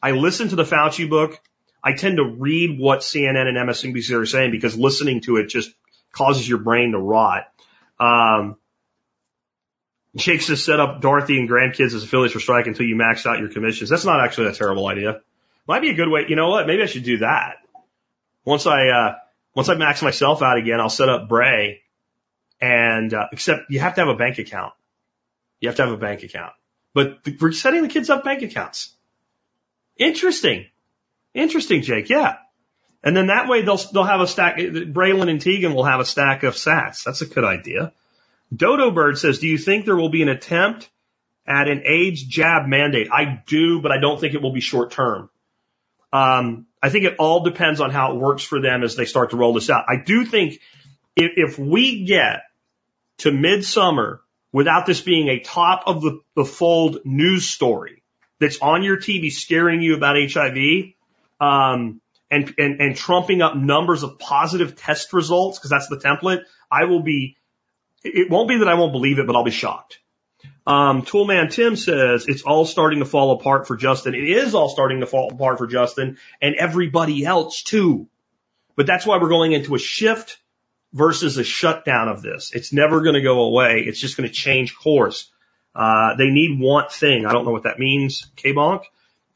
I 0.00 0.12
listen 0.12 0.48
to 0.48 0.56
the 0.56 0.64
Fauci 0.64 1.10
book. 1.10 1.38
I 1.82 1.94
tend 1.94 2.18
to 2.18 2.24
read 2.24 2.78
what 2.78 3.00
CNN 3.00 3.48
and 3.48 3.56
MSNBC 3.56 4.16
are 4.16 4.26
saying 4.26 4.52
because 4.52 4.78
listening 4.78 5.20
to 5.22 5.36
it 5.38 5.48
just 5.48 5.70
causes 6.12 6.48
your 6.48 6.58
brain 6.58 6.92
to 6.92 6.98
rot. 6.98 7.48
Um, 7.98 8.56
Jake 10.16 10.42
says 10.42 10.64
set 10.64 10.78
up 10.78 11.00
Dorothy 11.00 11.38
and 11.38 11.48
grandkids 11.48 11.94
as 11.94 12.04
affiliates 12.04 12.34
for 12.34 12.40
strike 12.40 12.66
until 12.66 12.86
you 12.86 12.96
max 12.96 13.24
out 13.24 13.38
your 13.38 13.48
commissions. 13.48 13.88
That's 13.88 14.04
not 14.04 14.22
actually 14.22 14.48
a 14.48 14.52
terrible 14.52 14.86
idea. 14.86 15.22
Might 15.66 15.80
be 15.80 15.90
a 15.90 15.94
good 15.94 16.08
way. 16.08 16.26
You 16.28 16.36
know 16.36 16.50
what? 16.50 16.66
Maybe 16.66 16.82
I 16.82 16.86
should 16.86 17.04
do 17.04 17.18
that. 17.18 17.56
Once 18.44 18.66
I, 18.66 18.88
uh, 18.88 19.14
once 19.54 19.68
I 19.68 19.74
max 19.74 20.02
myself 20.02 20.42
out 20.42 20.58
again, 20.58 20.80
I'll 20.80 20.90
set 20.90 21.08
up 21.08 21.28
Bray 21.28 21.82
and, 22.60 23.14
uh, 23.14 23.28
except 23.32 23.70
you 23.70 23.80
have 23.80 23.94
to 23.94 24.02
have 24.02 24.08
a 24.08 24.16
bank 24.16 24.38
account. 24.38 24.74
You 25.60 25.68
have 25.68 25.76
to 25.76 25.84
have 25.84 25.92
a 25.92 25.96
bank 25.96 26.24
account, 26.24 26.52
but 26.92 27.20
we're 27.40 27.52
setting 27.52 27.82
the 27.82 27.88
kids 27.88 28.10
up 28.10 28.24
bank 28.24 28.42
accounts. 28.42 28.92
Interesting. 29.96 30.66
Interesting, 31.34 31.82
Jake. 31.82 32.08
Yeah. 32.08 32.36
And 33.04 33.16
then 33.16 33.28
that 33.28 33.48
way 33.48 33.62
they'll, 33.62 33.76
they'll 33.76 34.04
have 34.04 34.20
a 34.20 34.26
stack, 34.26 34.56
Braylon 34.56 35.30
and 35.30 35.40
Tegan 35.40 35.74
will 35.74 35.84
have 35.84 36.00
a 36.00 36.04
stack 36.04 36.42
of 36.42 36.54
sats. 36.54 37.04
That's 37.04 37.22
a 37.22 37.26
good 37.26 37.44
idea. 37.44 37.92
Dodo 38.54 38.90
Bird 38.90 39.18
says, 39.18 39.38
do 39.38 39.48
you 39.48 39.58
think 39.58 39.84
there 39.84 39.96
will 39.96 40.10
be 40.10 40.22
an 40.22 40.28
attempt 40.28 40.90
at 41.46 41.68
an 41.68 41.82
AIDS 41.86 42.22
jab 42.22 42.66
mandate? 42.66 43.08
I 43.12 43.42
do, 43.46 43.80
but 43.80 43.92
I 43.92 43.98
don't 43.98 44.20
think 44.20 44.34
it 44.34 44.42
will 44.42 44.52
be 44.52 44.60
short 44.60 44.90
term. 44.90 45.30
Um, 46.12 46.66
I 46.82 46.90
think 46.90 47.04
it 47.04 47.16
all 47.18 47.42
depends 47.42 47.80
on 47.80 47.90
how 47.90 48.12
it 48.12 48.18
works 48.18 48.42
for 48.42 48.60
them 48.60 48.82
as 48.82 48.96
they 48.96 49.06
start 49.06 49.30
to 49.30 49.36
roll 49.36 49.54
this 49.54 49.70
out. 49.70 49.84
I 49.88 49.96
do 49.96 50.24
think 50.24 50.60
if, 51.16 51.32
if 51.36 51.58
we 51.58 52.04
get 52.04 52.42
to 53.18 53.32
midsummer 53.32 54.20
without 54.52 54.84
this 54.84 55.00
being 55.00 55.28
a 55.28 55.40
top 55.40 55.84
of 55.86 56.02
the, 56.02 56.20
the 56.36 56.44
fold 56.44 56.98
news 57.04 57.48
story 57.48 58.02
that's 58.38 58.58
on 58.60 58.82
your 58.82 58.98
TV 58.98 59.30
scaring 59.30 59.80
you 59.80 59.94
about 59.94 60.16
HIV, 60.16 60.92
um, 61.40 62.00
and, 62.30 62.54
and, 62.58 62.80
and 62.80 62.96
trumping 62.96 63.42
up 63.42 63.56
numbers 63.56 64.02
of 64.02 64.18
positive 64.18 64.74
test 64.74 65.12
results, 65.12 65.58
because 65.58 65.70
that's 65.70 65.88
the 65.88 65.98
template, 65.98 66.42
I 66.70 66.84
will 66.84 67.02
be 67.02 67.36
it 68.04 68.30
won't 68.30 68.48
be 68.48 68.58
that 68.58 68.68
I 68.68 68.74
won't 68.74 68.92
believe 68.92 69.18
it, 69.18 69.26
but 69.26 69.36
I'll 69.36 69.44
be 69.44 69.50
shocked. 69.50 69.98
Um, 70.66 71.02
Toolman 71.02 71.50
Tim 71.50 71.76
says 71.76 72.26
it's 72.28 72.42
all 72.42 72.64
starting 72.64 73.00
to 73.00 73.04
fall 73.04 73.32
apart 73.32 73.66
for 73.66 73.76
Justin. 73.76 74.14
It 74.14 74.24
is 74.24 74.54
all 74.54 74.68
starting 74.68 75.00
to 75.00 75.06
fall 75.06 75.30
apart 75.32 75.58
for 75.58 75.66
Justin 75.66 76.18
and 76.40 76.54
everybody 76.54 77.24
else 77.24 77.62
too. 77.62 78.08
But 78.76 78.86
that's 78.86 79.04
why 79.04 79.18
we're 79.18 79.28
going 79.28 79.52
into 79.52 79.74
a 79.74 79.78
shift 79.78 80.38
versus 80.92 81.36
a 81.36 81.44
shutdown 81.44 82.08
of 82.08 82.22
this. 82.22 82.52
It's 82.54 82.72
never 82.72 83.02
going 83.02 83.14
to 83.14 83.22
go 83.22 83.42
away. 83.42 83.84
It's 83.86 84.00
just 84.00 84.16
going 84.16 84.28
to 84.28 84.34
change 84.34 84.74
course. 84.74 85.30
Uh, 85.74 86.16
they 86.16 86.28
need 86.28 86.60
one 86.60 86.88
thing. 86.88 87.26
I 87.26 87.32
don't 87.32 87.44
know 87.44 87.50
what 87.50 87.64
that 87.64 87.78
means. 87.78 88.30
K-Bonk. 88.36 88.84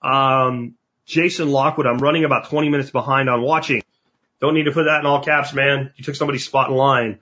Um, 0.02 0.74
Jason 1.06 1.51
Lockwood, 1.51 1.86
I'm 1.86 1.98
running 1.98 2.24
about 2.24 2.51
20 2.51 2.68
minutes 2.68 2.90
behind 2.90 3.28
on 3.28 3.43
watching. 3.43 3.82
Don't 4.40 4.55
need 4.55 4.64
to 4.64 4.72
put 4.72 4.84
that 4.84 5.01
in 5.01 5.06
all 5.06 5.22
caps, 5.22 5.55
man. 5.55 5.93
You 5.97 6.05
took 6.05 6.14
somebody's 6.14 6.44
spot 6.44 6.68
in 6.68 6.76
line. 6.76 7.20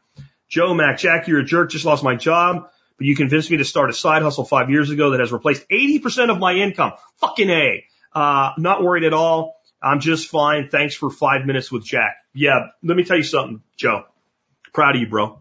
Joe 0.54 0.72
Mac, 0.72 0.98
Jack, 0.98 1.26
you're 1.26 1.40
a 1.40 1.44
jerk, 1.44 1.72
just 1.72 1.84
lost 1.84 2.04
my 2.04 2.14
job, 2.14 2.70
but 2.96 3.06
you 3.08 3.16
convinced 3.16 3.50
me 3.50 3.56
to 3.56 3.64
start 3.64 3.90
a 3.90 3.92
side 3.92 4.22
hustle 4.22 4.44
five 4.44 4.70
years 4.70 4.88
ago 4.88 5.10
that 5.10 5.18
has 5.18 5.32
replaced 5.32 5.68
80% 5.68 6.30
of 6.30 6.38
my 6.38 6.52
income. 6.54 6.92
Fucking 7.16 7.50
A. 7.50 7.84
Uh, 8.12 8.52
not 8.56 8.80
worried 8.80 9.02
at 9.02 9.12
all. 9.12 9.56
I'm 9.82 9.98
just 9.98 10.28
fine. 10.28 10.68
Thanks 10.68 10.94
for 10.94 11.10
five 11.10 11.44
minutes 11.44 11.72
with 11.72 11.84
Jack. 11.84 12.18
Yeah, 12.34 12.68
let 12.84 12.96
me 12.96 13.02
tell 13.02 13.16
you 13.16 13.24
something, 13.24 13.62
Joe. 13.76 14.04
Proud 14.72 14.94
of 14.94 15.00
you, 15.00 15.08
bro. 15.08 15.40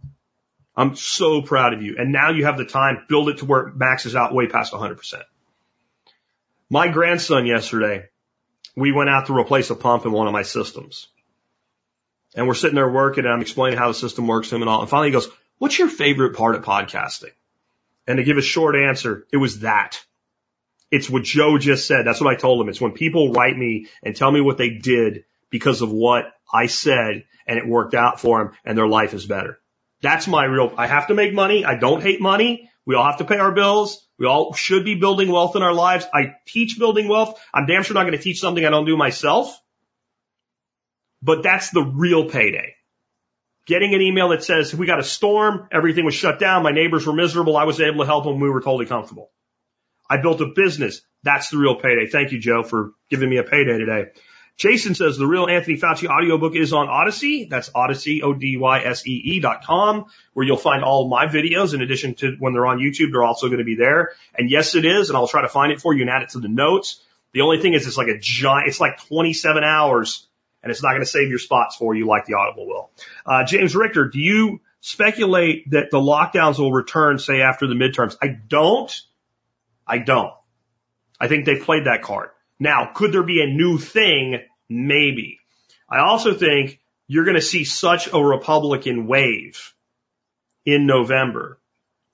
I'm 0.76 0.95
so 0.95 1.44
proud 1.44 1.76
of 1.76 1.84
you. 1.84 1.98
And 1.99 2.11
now 2.11 2.31
you 2.31 2.45
have 2.45 2.57
the 2.57 2.65
time, 2.65 3.06
build 3.07 3.30
it 3.30 3.38
to 3.38 3.45
where 3.45 3.68
it 3.68 3.76
maxes 3.76 4.15
out 4.15 4.34
way 4.34 4.48
past 4.48 4.73
100%. 4.73 5.22
My 6.72 6.88
grandson 6.88 7.45
yesterday, 7.45 8.06
we 8.76 8.91
went 8.91 9.11
out 9.11 9.27
to 9.27 9.38
replace 9.38 9.69
a 9.69 9.76
pump 9.76 10.07
in 10.07 10.11
one 10.11 10.26
of 10.26 10.34
my 10.34 10.41
systems. 10.41 11.07
And 12.35 12.47
we're 12.47 12.53
sitting 12.53 12.76
there 12.76 12.89
working 12.89 13.26
and 13.26 13.34
I'm 13.34 13.41
explaining 13.41 13.77
how 13.77 13.88
the 13.88 13.93
system 13.93 14.27
works 14.27 14.49
to 14.49 14.55
him 14.55 14.61
and 14.61 14.69
all. 14.69 14.81
And 14.81 14.89
finally 14.89 15.10
he 15.10 15.14
goes, 15.14 15.30
what's 15.57 15.77
your 15.77 15.89
favorite 15.89 16.35
part 16.35 16.55
of 16.55 16.64
podcasting? 16.64 17.31
And 18.07 18.18
to 18.18 18.23
give 18.23 18.38
a 18.38 18.41
short 18.41 18.76
answer, 18.76 19.26
it 19.31 19.38
was 19.38 19.60
that. 19.60 20.01
It's 20.91 21.10
what 21.10 21.23
Joe 21.23 21.57
just 21.57 21.88
said. 21.88 22.05
That's 22.05 22.22
what 22.22 22.34
I 22.34 22.38
told 22.38 22.61
him. 22.61 22.69
It's 22.69 22.81
when 22.81 22.91
people 22.91 23.31
write 23.31 23.57
me 23.57 23.88
and 24.03 24.15
tell 24.15 24.31
me 24.31 24.41
what 24.41 24.57
they 24.57 24.69
did 24.69 25.26
because 25.49 25.81
of 25.81 25.91
what 25.91 26.26
I 26.51 26.68
said 26.68 27.26
and 27.47 27.57
it 27.57 27.68
worked 27.68 27.93
out 27.93 28.19
for 28.19 28.39
them 28.39 28.53
and 28.65 28.77
their 28.77 28.88
life 28.88 29.14
is 29.14 29.26
better. 29.26 29.60
That's 30.01 30.27
my 30.27 30.45
real, 30.45 30.73
I 30.77 30.88
have 30.88 31.07
to 31.07 31.14
make 31.14 31.34
money. 31.34 31.65
I 31.65 31.76
don't 31.76 32.01
hate 32.01 32.19
money. 32.19 32.69
We 32.85 32.95
all 32.95 33.05
have 33.05 33.19
to 33.19 33.26
pay 33.26 33.38
our 33.38 33.53
bills. 33.53 34.05
We 34.19 34.27
all 34.27 34.53
should 34.53 34.84
be 34.84 34.95
building 34.95 35.31
wealth 35.31 35.55
in 35.55 35.64
our 35.64 35.73
lives. 35.73 36.05
I 36.14 36.35
teach 36.45 36.77
building 36.77 37.07
wealth. 37.07 37.39
I'm 37.53 37.65
damn 37.65 37.84
sure 37.84 37.93
not 37.93 38.03
going 38.03 38.18
to 38.18 38.23
teach 38.23 38.39
something 38.39 38.65
I 38.65 38.69
don't 38.69 38.85
do 38.85 38.97
myself. 38.97 39.57
But 41.24 41.41
that's 41.41 41.70
the 41.70 41.82
real 41.82 42.30
payday. 42.30 42.76
Getting 43.66 43.95
an 43.95 44.02
email 44.02 44.30
that 44.30 44.44
says, 44.44 44.76
we 44.76 44.86
got 44.86 45.00
a 45.00 45.04
storm, 45.04 45.70
everything 45.72 46.04
was 46.04 46.14
shut 46.14 46.38
down, 46.38 46.64
my 46.64 46.72
neighbors 46.72 47.08
were 47.08 47.14
miserable, 47.14 47.56
I 47.56 47.64
was 47.64 47.80
able 47.80 48.00
to 48.00 48.06
help 48.06 48.26
them, 48.26 48.41
we 48.41 48.50
were 48.50 48.60
totally 48.60 48.88
comfortable. 48.88 49.32
I 50.10 50.18
built 50.18 50.41
a 50.41 50.48
business. 50.54 51.02
That's 51.24 51.50
the 51.50 51.58
real 51.58 51.76
payday. 51.76 52.08
Thank 52.08 52.34
you, 52.34 52.40
Joe, 52.40 52.64
for 52.64 52.91
giving 53.10 53.30
me 53.30 53.38
a 53.38 53.44
payday 53.44 53.78
today. 53.78 54.08
Jason 54.58 54.95
says 54.95 55.18
the 55.18 55.26
real 55.26 55.48
Anthony 55.48 55.78
Fauci 55.78 56.10
audiobook 56.10 56.56
is 56.56 56.74
on 56.74 56.88
Odysee. 56.88 57.48
That's 57.50 57.70
Odysee, 57.74 58.22
O-D-Y-S-E-E 58.22 59.40
dot 59.40 59.64
com, 59.64 60.06
where 60.34 60.45
you'll 60.45 60.58
find 60.58 60.84
all 60.84 61.08
my 61.08 61.28
videos. 61.28 61.74
In 61.74 61.82
addition 61.82 62.16
to 62.16 62.36
when 62.38 62.52
they're 62.52 62.68
on 62.68 62.80
YouTube, 62.80 63.14
they're 63.14 63.24
also 63.24 63.48
going 63.48 63.60
to 63.60 63.64
be 63.64 63.76
there. 63.76 64.12
And 64.38 64.52
yes, 64.52 64.76
it 64.76 64.86
is. 64.86 65.10
And 65.10 65.18
I'll 65.18 65.28
try 65.28 65.41
to 65.41 65.50
find 65.50 65.72
it 65.72 65.82
for 65.82 65.94
you 65.94 66.02
and 66.02 66.10
add 66.10 66.22
it 66.22 66.30
to 66.32 66.40
the 66.40 66.50
notes. 66.50 67.02
The 67.32 67.41
only 67.41 67.62
thing 67.62 67.74
is 67.74 67.88
it's 67.88 67.98
like 67.98 68.10
a 68.10 68.20
giant, 68.20 68.68
it's 68.68 68.80
like 68.80 69.00
27 69.08 69.64
hours 69.64 70.28
and 70.64 70.72
it's 70.72 70.81
not 70.81 70.91
going 70.91 71.02
to 71.02 71.06
save 71.06 71.30
your 71.30 71.40
spots 71.40 71.76
for 71.76 71.94
you 71.94 72.07
like 72.07 72.26
the 72.26 72.35
Audible 72.35 72.68
will. 72.68 72.90
Uh, 73.26 73.44
James 73.44 73.76
Richter, 73.76 74.07
do 74.07 74.19
you 74.19 74.61
speculate 74.80 75.69
that 75.72 75.91
the 75.91 75.99
lockdowns 75.99 76.57
will 76.57 76.72
return, 76.72 77.19
say, 77.19 77.41
after 77.41 77.68
the 77.68 77.76
midterms? 77.76 78.15
I 78.22 78.27
don't. 78.27 78.91
I 79.85 79.98
don't. 79.98 80.34
I 81.19 81.27
think 81.27 81.45
they 81.45 81.57
played 81.57 81.85
that 81.85 82.02
card. 82.02 82.30
Now, 82.60 82.91
could 82.94 83.11
there 83.11 83.23
be 83.23 83.41
a 83.41 83.48
new 83.48 83.77
thing? 83.77 84.40
Maybe. 84.69 85.40
I 85.90 85.99
also 85.99 86.34
think 86.34 86.80
you're 87.07 87.26
going 87.26 87.35
to 87.35 87.41
see 87.41 87.65
such 87.65 88.11
a 88.11 88.23
Republican 88.23 89.06
wave 89.06 89.73
in 90.65 90.88
November 90.88 91.60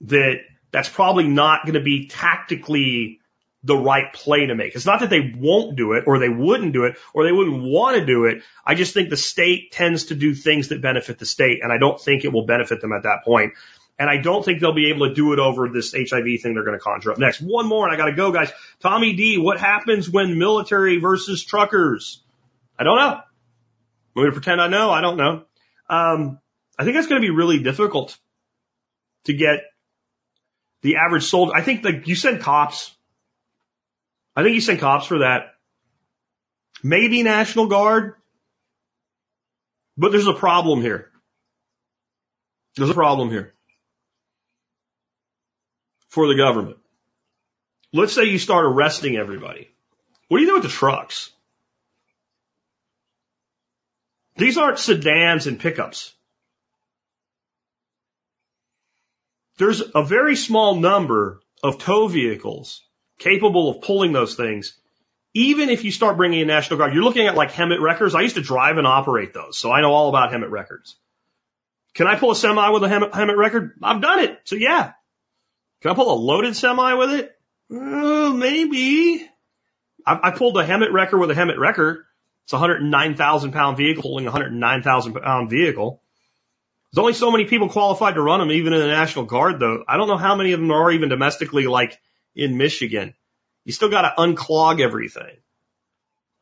that 0.01 0.39
that's 0.71 0.89
probably 0.89 1.27
not 1.27 1.63
going 1.63 1.75
to 1.75 1.81
be 1.81 2.07
tactically 2.07 3.18
the 3.63 3.75
right 3.75 4.13
play 4.13 4.45
to 4.45 4.55
make. 4.55 4.75
It's 4.75 4.85
not 4.85 5.01
that 5.01 5.09
they 5.09 5.33
won't 5.35 5.75
do 5.75 5.93
it 5.93 6.05
or 6.07 6.19
they 6.19 6.29
wouldn't 6.29 6.71
do 6.71 6.85
it 6.85 6.97
or 7.13 7.25
they 7.25 7.31
wouldn't 7.31 7.61
want 7.61 7.97
to 7.97 8.05
do 8.05 8.25
it. 8.25 8.41
I 8.65 8.75
just 8.75 8.93
think 8.93 9.09
the 9.09 9.17
state 9.17 9.71
tends 9.71 10.05
to 10.05 10.15
do 10.15 10.33
things 10.33 10.69
that 10.69 10.81
benefit 10.81 11.19
the 11.19 11.25
state 11.25 11.59
and 11.61 11.71
I 11.71 11.77
don't 11.77 11.99
think 11.99 12.23
it 12.23 12.31
will 12.31 12.45
benefit 12.45 12.79
them 12.79 12.93
at 12.93 13.03
that 13.03 13.23
point. 13.25 13.53
And 13.97 14.09
I 14.09 14.15
don't 14.15 14.45
think 14.45 14.61
they'll 14.61 14.73
be 14.73 14.91
able 14.91 15.09
to 15.09 15.13
do 15.13 15.33
it 15.33 15.39
over 15.39 15.67
this 15.67 15.93
HIV 15.93 16.41
thing 16.41 16.53
they're 16.53 16.63
going 16.63 16.77
to 16.77 16.83
conjure 16.83 17.11
up 17.11 17.17
next. 17.17 17.41
One 17.41 17.67
more 17.67 17.85
and 17.85 17.93
I 17.93 17.97
got 17.97 18.05
to 18.05 18.15
go 18.15 18.31
guys. 18.31 18.49
Tommy 18.79 19.13
D, 19.13 19.37
what 19.37 19.59
happens 19.59 20.09
when 20.09 20.39
military 20.39 20.97
versus 20.99 21.43
truckers? 21.43 22.23
I 22.77 22.85
don't 22.85 22.97
know. 22.97 23.21
Want 24.15 24.15
me 24.15 24.25
to 24.25 24.31
pretend 24.31 24.61
I 24.61 24.67
know? 24.67 24.89
I 24.89 25.01
don't 25.01 25.17
know. 25.17 25.43
Um, 25.89 26.39
I 26.77 26.85
think 26.85 26.95
that's 26.95 27.07
going 27.07 27.21
to 27.21 27.27
be 27.27 27.35
really 27.35 27.61
difficult 27.61 28.17
to 29.25 29.33
get 29.33 29.63
the 30.81 30.95
average 30.95 31.25
soldier. 31.25 31.51
I 31.53 31.61
think 31.61 31.83
like 31.83 32.07
you 32.07 32.15
send 32.15 32.39
cops 32.39 32.95
I 34.39 34.43
think 34.43 34.55
you 34.55 34.61
send 34.61 34.79
cops 34.79 35.05
for 35.05 35.19
that. 35.19 35.55
Maybe 36.81 37.23
National 37.23 37.67
Guard. 37.67 38.13
But 39.97 40.13
there's 40.13 40.27
a 40.27 40.33
problem 40.33 40.79
here. 40.79 41.09
There's 42.77 42.89
a 42.89 42.93
problem 42.93 43.31
here 43.31 43.53
for 46.07 46.29
the 46.29 46.35
government. 46.35 46.77
Let's 47.91 48.13
say 48.13 48.23
you 48.23 48.39
start 48.39 48.63
arresting 48.63 49.17
everybody. 49.17 49.71
What 50.29 50.37
do 50.37 50.45
you 50.45 50.51
do 50.51 50.53
with 50.53 50.63
the 50.63 50.69
trucks? 50.69 51.31
These 54.37 54.57
aren't 54.57 54.79
sedans 54.79 55.47
and 55.47 55.59
pickups. 55.59 56.13
There's 59.57 59.83
a 59.93 60.01
very 60.01 60.37
small 60.37 60.75
number 60.75 61.41
of 61.61 61.77
tow 61.77 62.07
vehicles 62.07 62.81
capable 63.19 63.69
of 63.69 63.81
pulling 63.81 64.13
those 64.13 64.35
things. 64.35 64.75
Even 65.35 65.69
if 65.69 65.83
you 65.83 65.91
start 65.91 66.17
bringing 66.17 66.39
in 66.39 66.47
National 66.47 66.79
Guard, 66.79 66.93
you're 66.93 67.03
looking 67.03 67.27
at 67.27 67.35
like 67.35 67.51
HEMTT 67.51 67.79
Wreckers. 67.79 68.15
I 68.15 68.21
used 68.21 68.35
to 68.35 68.41
drive 68.41 68.77
and 68.77 68.87
operate 68.87 69.33
those, 69.33 69.59
so 69.59 69.71
I 69.71 69.81
know 69.81 69.91
all 69.91 70.09
about 70.09 70.31
HEMTT 70.31 70.49
Wreckers. 70.49 70.95
Can 71.93 72.07
I 72.07 72.15
pull 72.15 72.31
a 72.31 72.35
semi 72.35 72.69
with 72.69 72.83
a 72.83 72.87
HEMTT, 72.87 73.11
HEMTT 73.11 73.37
record? 73.37 73.73
I've 73.83 74.01
done 74.01 74.19
it. 74.19 74.39
So 74.45 74.55
yeah. 74.55 74.93
Can 75.81 75.91
I 75.91 75.93
pull 75.93 76.11
a 76.11 76.17
loaded 76.19 76.55
semi 76.55 76.93
with 76.95 77.11
it? 77.11 77.35
Uh, 77.71 78.31
maybe. 78.31 79.29
I, 80.05 80.19
I 80.23 80.31
pulled 80.31 80.57
a 80.57 80.65
HEMTT 80.65 80.91
wrecker 80.91 81.17
with 81.17 81.29
a 81.29 81.35
HEMTT 81.35 81.57
wrecker. 81.57 82.05
It's 82.45 82.53
a 82.53 82.57
109,000 82.57 83.51
pound 83.51 83.77
vehicle 83.77 84.01
holding 84.01 84.25
a 84.25 84.31
109,000 84.31 85.13
pound 85.13 85.49
vehicle. 85.49 86.01
There's 86.91 87.01
only 87.01 87.13
so 87.13 87.31
many 87.31 87.45
people 87.45 87.69
qualified 87.69 88.15
to 88.15 88.21
run 88.21 88.39
them, 88.39 88.51
even 88.51 88.73
in 88.73 88.79
the 88.79 88.87
National 88.87 89.25
Guard, 89.25 89.59
though. 89.59 89.83
I 89.87 89.97
don't 89.97 90.07
know 90.07 90.17
how 90.17 90.35
many 90.35 90.53
of 90.53 90.59
them 90.59 90.71
are 90.71 90.91
even 90.91 91.09
domestically, 91.09 91.67
like 91.67 91.99
in 92.39 92.57
Michigan. 92.57 93.13
You 93.65 93.73
still 93.73 93.89
got 93.89 94.01
to 94.01 94.21
unclog 94.21 94.81
everything. 94.81 95.37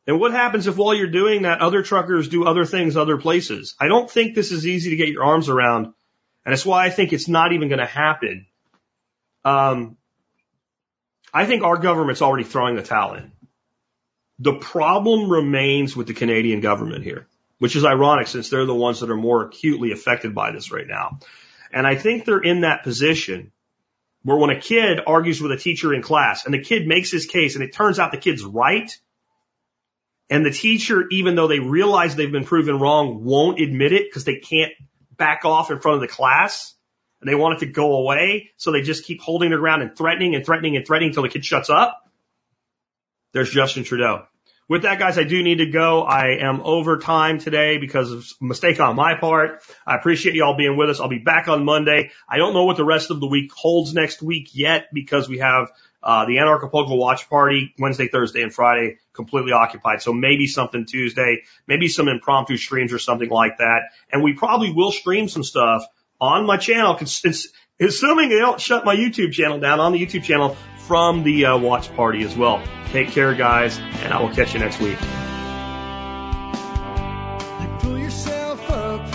And 0.06 0.18
what 0.18 0.32
happens 0.32 0.66
if 0.66 0.78
while 0.78 0.94
you're 0.94 1.06
doing 1.06 1.42
that, 1.42 1.60
other 1.60 1.82
truckers 1.82 2.28
do 2.28 2.46
other 2.46 2.64
things 2.64 2.96
other 2.96 3.18
places? 3.18 3.74
I 3.78 3.88
don't 3.88 4.10
think 4.10 4.34
this 4.34 4.52
is 4.52 4.66
easy 4.66 4.90
to 4.90 4.96
get 4.96 5.10
your 5.10 5.24
arms 5.24 5.50
around. 5.50 5.84
And 5.84 6.52
that's 6.52 6.64
why 6.64 6.86
I 6.86 6.90
think 6.90 7.12
it's 7.12 7.28
not 7.28 7.52
even 7.52 7.68
going 7.68 7.80
to 7.80 7.86
happen. 7.86 8.46
Um, 9.44 9.98
I 11.32 11.44
think 11.44 11.62
our 11.62 11.76
government's 11.76 12.22
already 12.22 12.44
throwing 12.44 12.76
the 12.76 12.82
towel 12.82 13.14
in. 13.14 13.32
The 14.38 14.54
problem 14.54 15.28
remains 15.28 15.94
with 15.94 16.06
the 16.06 16.14
Canadian 16.14 16.60
government 16.60 17.04
here, 17.04 17.26
which 17.58 17.76
is 17.76 17.84
ironic 17.84 18.28
since 18.28 18.48
they're 18.48 18.64
the 18.64 18.74
ones 18.74 19.00
that 19.00 19.10
are 19.10 19.16
more 19.16 19.44
acutely 19.44 19.92
affected 19.92 20.34
by 20.34 20.52
this 20.52 20.72
right 20.72 20.86
now. 20.86 21.18
And 21.70 21.86
I 21.86 21.96
think 21.96 22.24
they're 22.24 22.40
in 22.40 22.62
that 22.62 22.82
position 22.82 23.52
where 24.22 24.36
when 24.36 24.50
a 24.50 24.60
kid 24.60 25.00
argues 25.06 25.40
with 25.40 25.52
a 25.52 25.56
teacher 25.56 25.94
in 25.94 26.02
class 26.02 26.44
and 26.44 26.52
the 26.52 26.62
kid 26.62 26.86
makes 26.86 27.10
his 27.10 27.26
case 27.26 27.54
and 27.54 27.64
it 27.64 27.72
turns 27.72 27.98
out 27.98 28.12
the 28.12 28.18
kid's 28.18 28.44
right, 28.44 28.90
and 30.30 30.44
the 30.44 30.50
teacher, 30.50 31.06
even 31.10 31.34
though 31.34 31.46
they 31.46 31.60
realize 31.60 32.14
they've 32.14 32.30
been 32.30 32.44
proven 32.44 32.78
wrong, 32.78 33.24
won't 33.24 33.60
admit 33.60 33.92
it 33.92 34.08
because 34.08 34.24
they 34.24 34.36
can't 34.36 34.72
back 35.16 35.44
off 35.44 35.70
in 35.70 35.80
front 35.80 35.96
of 35.96 36.00
the 36.00 36.08
class 36.08 36.74
and 37.20 37.28
they 37.28 37.34
want 37.34 37.56
it 37.56 37.66
to 37.66 37.72
go 37.72 37.96
away. 37.96 38.50
So 38.56 38.70
they 38.70 38.82
just 38.82 39.04
keep 39.04 39.20
holding 39.20 39.50
their 39.50 39.58
ground 39.58 39.82
and 39.82 39.96
threatening 39.96 40.34
and 40.34 40.44
threatening 40.44 40.76
and 40.76 40.86
threatening 40.86 41.10
until 41.10 41.22
the 41.22 41.28
kid 41.28 41.44
shuts 41.44 41.70
up. 41.70 42.10
There's 43.32 43.50
Justin 43.50 43.84
Trudeau. 43.84 44.26
With 44.68 44.82
that, 44.82 44.98
guys, 44.98 45.16
I 45.16 45.24
do 45.24 45.42
need 45.42 45.58
to 45.58 45.66
go. 45.66 46.02
I 46.02 46.36
am 46.40 46.60
over 46.62 46.98
time 46.98 47.38
today 47.38 47.78
because 47.78 48.12
of 48.12 48.30
a 48.42 48.44
mistake 48.44 48.78
on 48.80 48.96
my 48.96 49.14
part. 49.14 49.62
I 49.86 49.96
appreciate 49.96 50.34
you 50.34 50.44
all 50.44 50.58
being 50.58 50.76
with 50.76 50.90
us. 50.90 51.00
I'll 51.00 51.08
be 51.08 51.18
back 51.18 51.48
on 51.48 51.64
Monday. 51.64 52.10
I 52.28 52.36
don't 52.36 52.52
know 52.52 52.64
what 52.64 52.76
the 52.76 52.84
rest 52.84 53.10
of 53.10 53.18
the 53.18 53.26
week 53.26 53.50
holds 53.50 53.94
next 53.94 54.20
week 54.20 54.50
yet 54.52 54.88
because 54.92 55.26
we 55.26 55.38
have 55.38 55.70
uh, 56.02 56.26
the 56.26 56.36
Anarchapulco 56.36 56.98
watch 56.98 57.30
party 57.30 57.74
Wednesday, 57.78 58.08
Thursday, 58.08 58.42
and 58.42 58.52
Friday 58.52 58.98
completely 59.14 59.52
occupied. 59.52 60.02
So 60.02 60.12
maybe 60.12 60.46
something 60.46 60.84
Tuesday, 60.84 61.44
maybe 61.66 61.88
some 61.88 62.06
impromptu 62.06 62.58
streams 62.58 62.92
or 62.92 62.98
something 62.98 63.30
like 63.30 63.58
that. 63.58 63.84
And 64.12 64.22
we 64.22 64.34
probably 64.34 64.70
will 64.70 64.92
stream 64.92 65.28
some 65.28 65.44
stuff 65.44 65.86
on 66.20 66.44
my 66.44 66.58
channel, 66.58 66.94
assuming 67.86 68.28
they 68.28 68.38
don't 68.38 68.60
shut 68.60 68.84
my 68.84 68.96
YouTube 68.96 69.32
channel 69.32 69.58
down 69.60 69.80
on 69.80 69.92
the 69.92 70.04
YouTube 70.04 70.24
channel 70.24 70.56
from 70.86 71.22
the 71.22 71.46
uh, 71.46 71.58
watch 71.58 71.94
party 71.94 72.24
as 72.24 72.36
well. 72.36 72.62
Take 72.86 73.10
care, 73.10 73.34
guys, 73.34 73.78
and 73.78 74.12
I 74.12 74.20
will 74.20 74.34
catch 74.34 74.54
you 74.54 74.60
next 74.60 74.80
week. 74.80 74.98
You 77.60 77.68
pull 77.80 77.98
yourself 77.98 78.70
up, 78.70 79.06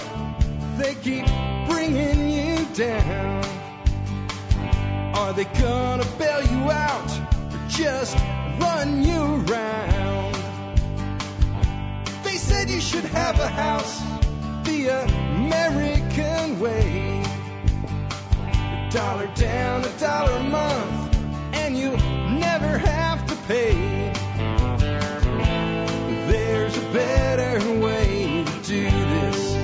they 0.77 0.95
keep 0.95 1.26
bringing 1.68 2.30
you 2.30 2.65
down. 2.76 3.44
Are 5.15 5.34
they 5.34 5.45
gonna 5.45 6.06
bail 6.18 6.41
you 6.44 6.72
out 6.72 7.11
or 7.53 7.68
just 7.69 8.15
run 8.60 9.03
you 9.03 9.45
around? 9.48 10.35
They 12.23 12.38
said 12.38 12.69
you 12.69 12.80
should 12.80 13.06
have 13.06 13.40
a 13.40 13.48
house 13.48 13.99
the 14.64 14.88
American 14.90 16.60
way. 16.60 17.23
Dollar 18.94 19.26
down, 19.34 19.84
a 19.84 19.99
dollar 19.99 20.34
a 20.34 20.44
month, 20.44 21.18
and 21.56 21.76
you'll 21.76 21.98
never 21.98 22.78
have 22.78 23.26
to 23.26 23.36
pay. 23.48 23.74
There's 26.28 26.78
a 26.78 26.82
better 26.94 27.80
way 27.80 28.45
to 28.45 28.52
do 28.61 28.84
this. 28.84 29.56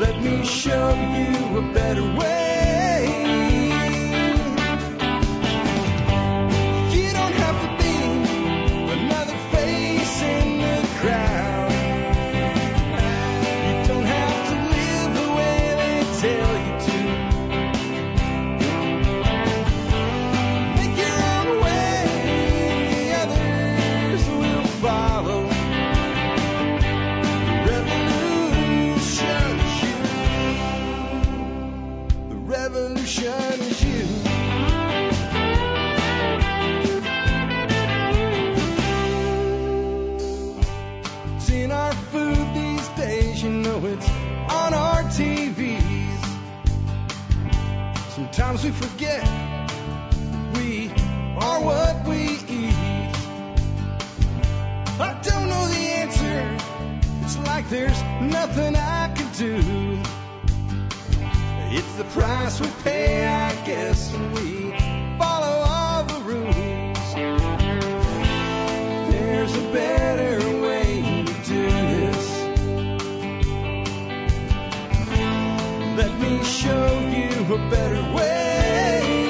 Let 0.00 0.22
me 0.22 0.46
show 0.46 0.94
you 0.94 1.58
a 1.58 1.72
better 1.74 2.04
way. 2.18 2.55
We 48.66 48.72
forget 48.72 49.22
we 50.54 50.90
are 51.38 51.60
what 51.62 52.04
we 52.08 52.22
eat. 52.48 53.14
I 54.98 55.16
don't 55.22 55.48
know 55.48 55.68
the 55.68 55.84
answer. 56.02 56.58
It's 57.22 57.38
like 57.46 57.68
there's 57.68 58.02
nothing 58.20 58.74
I 58.74 59.12
can 59.14 59.30
do. 59.34 60.02
It's 61.76 61.94
the 61.94 62.04
price 62.18 62.60
we 62.60 62.66
pay, 62.82 63.24
I 63.24 63.54
guess, 63.64 64.12
when 64.12 64.32
we 64.32 64.72
follow 65.16 65.56
all 65.70 66.02
the 66.02 66.20
rules. 66.22 67.14
There's 69.12 69.54
a 69.54 69.72
better 69.72 70.15
Let 75.96 76.20
me 76.20 76.44
show 76.44 77.00
you 77.08 77.54
a 77.54 77.70
better 77.70 78.14
way. 78.14 79.25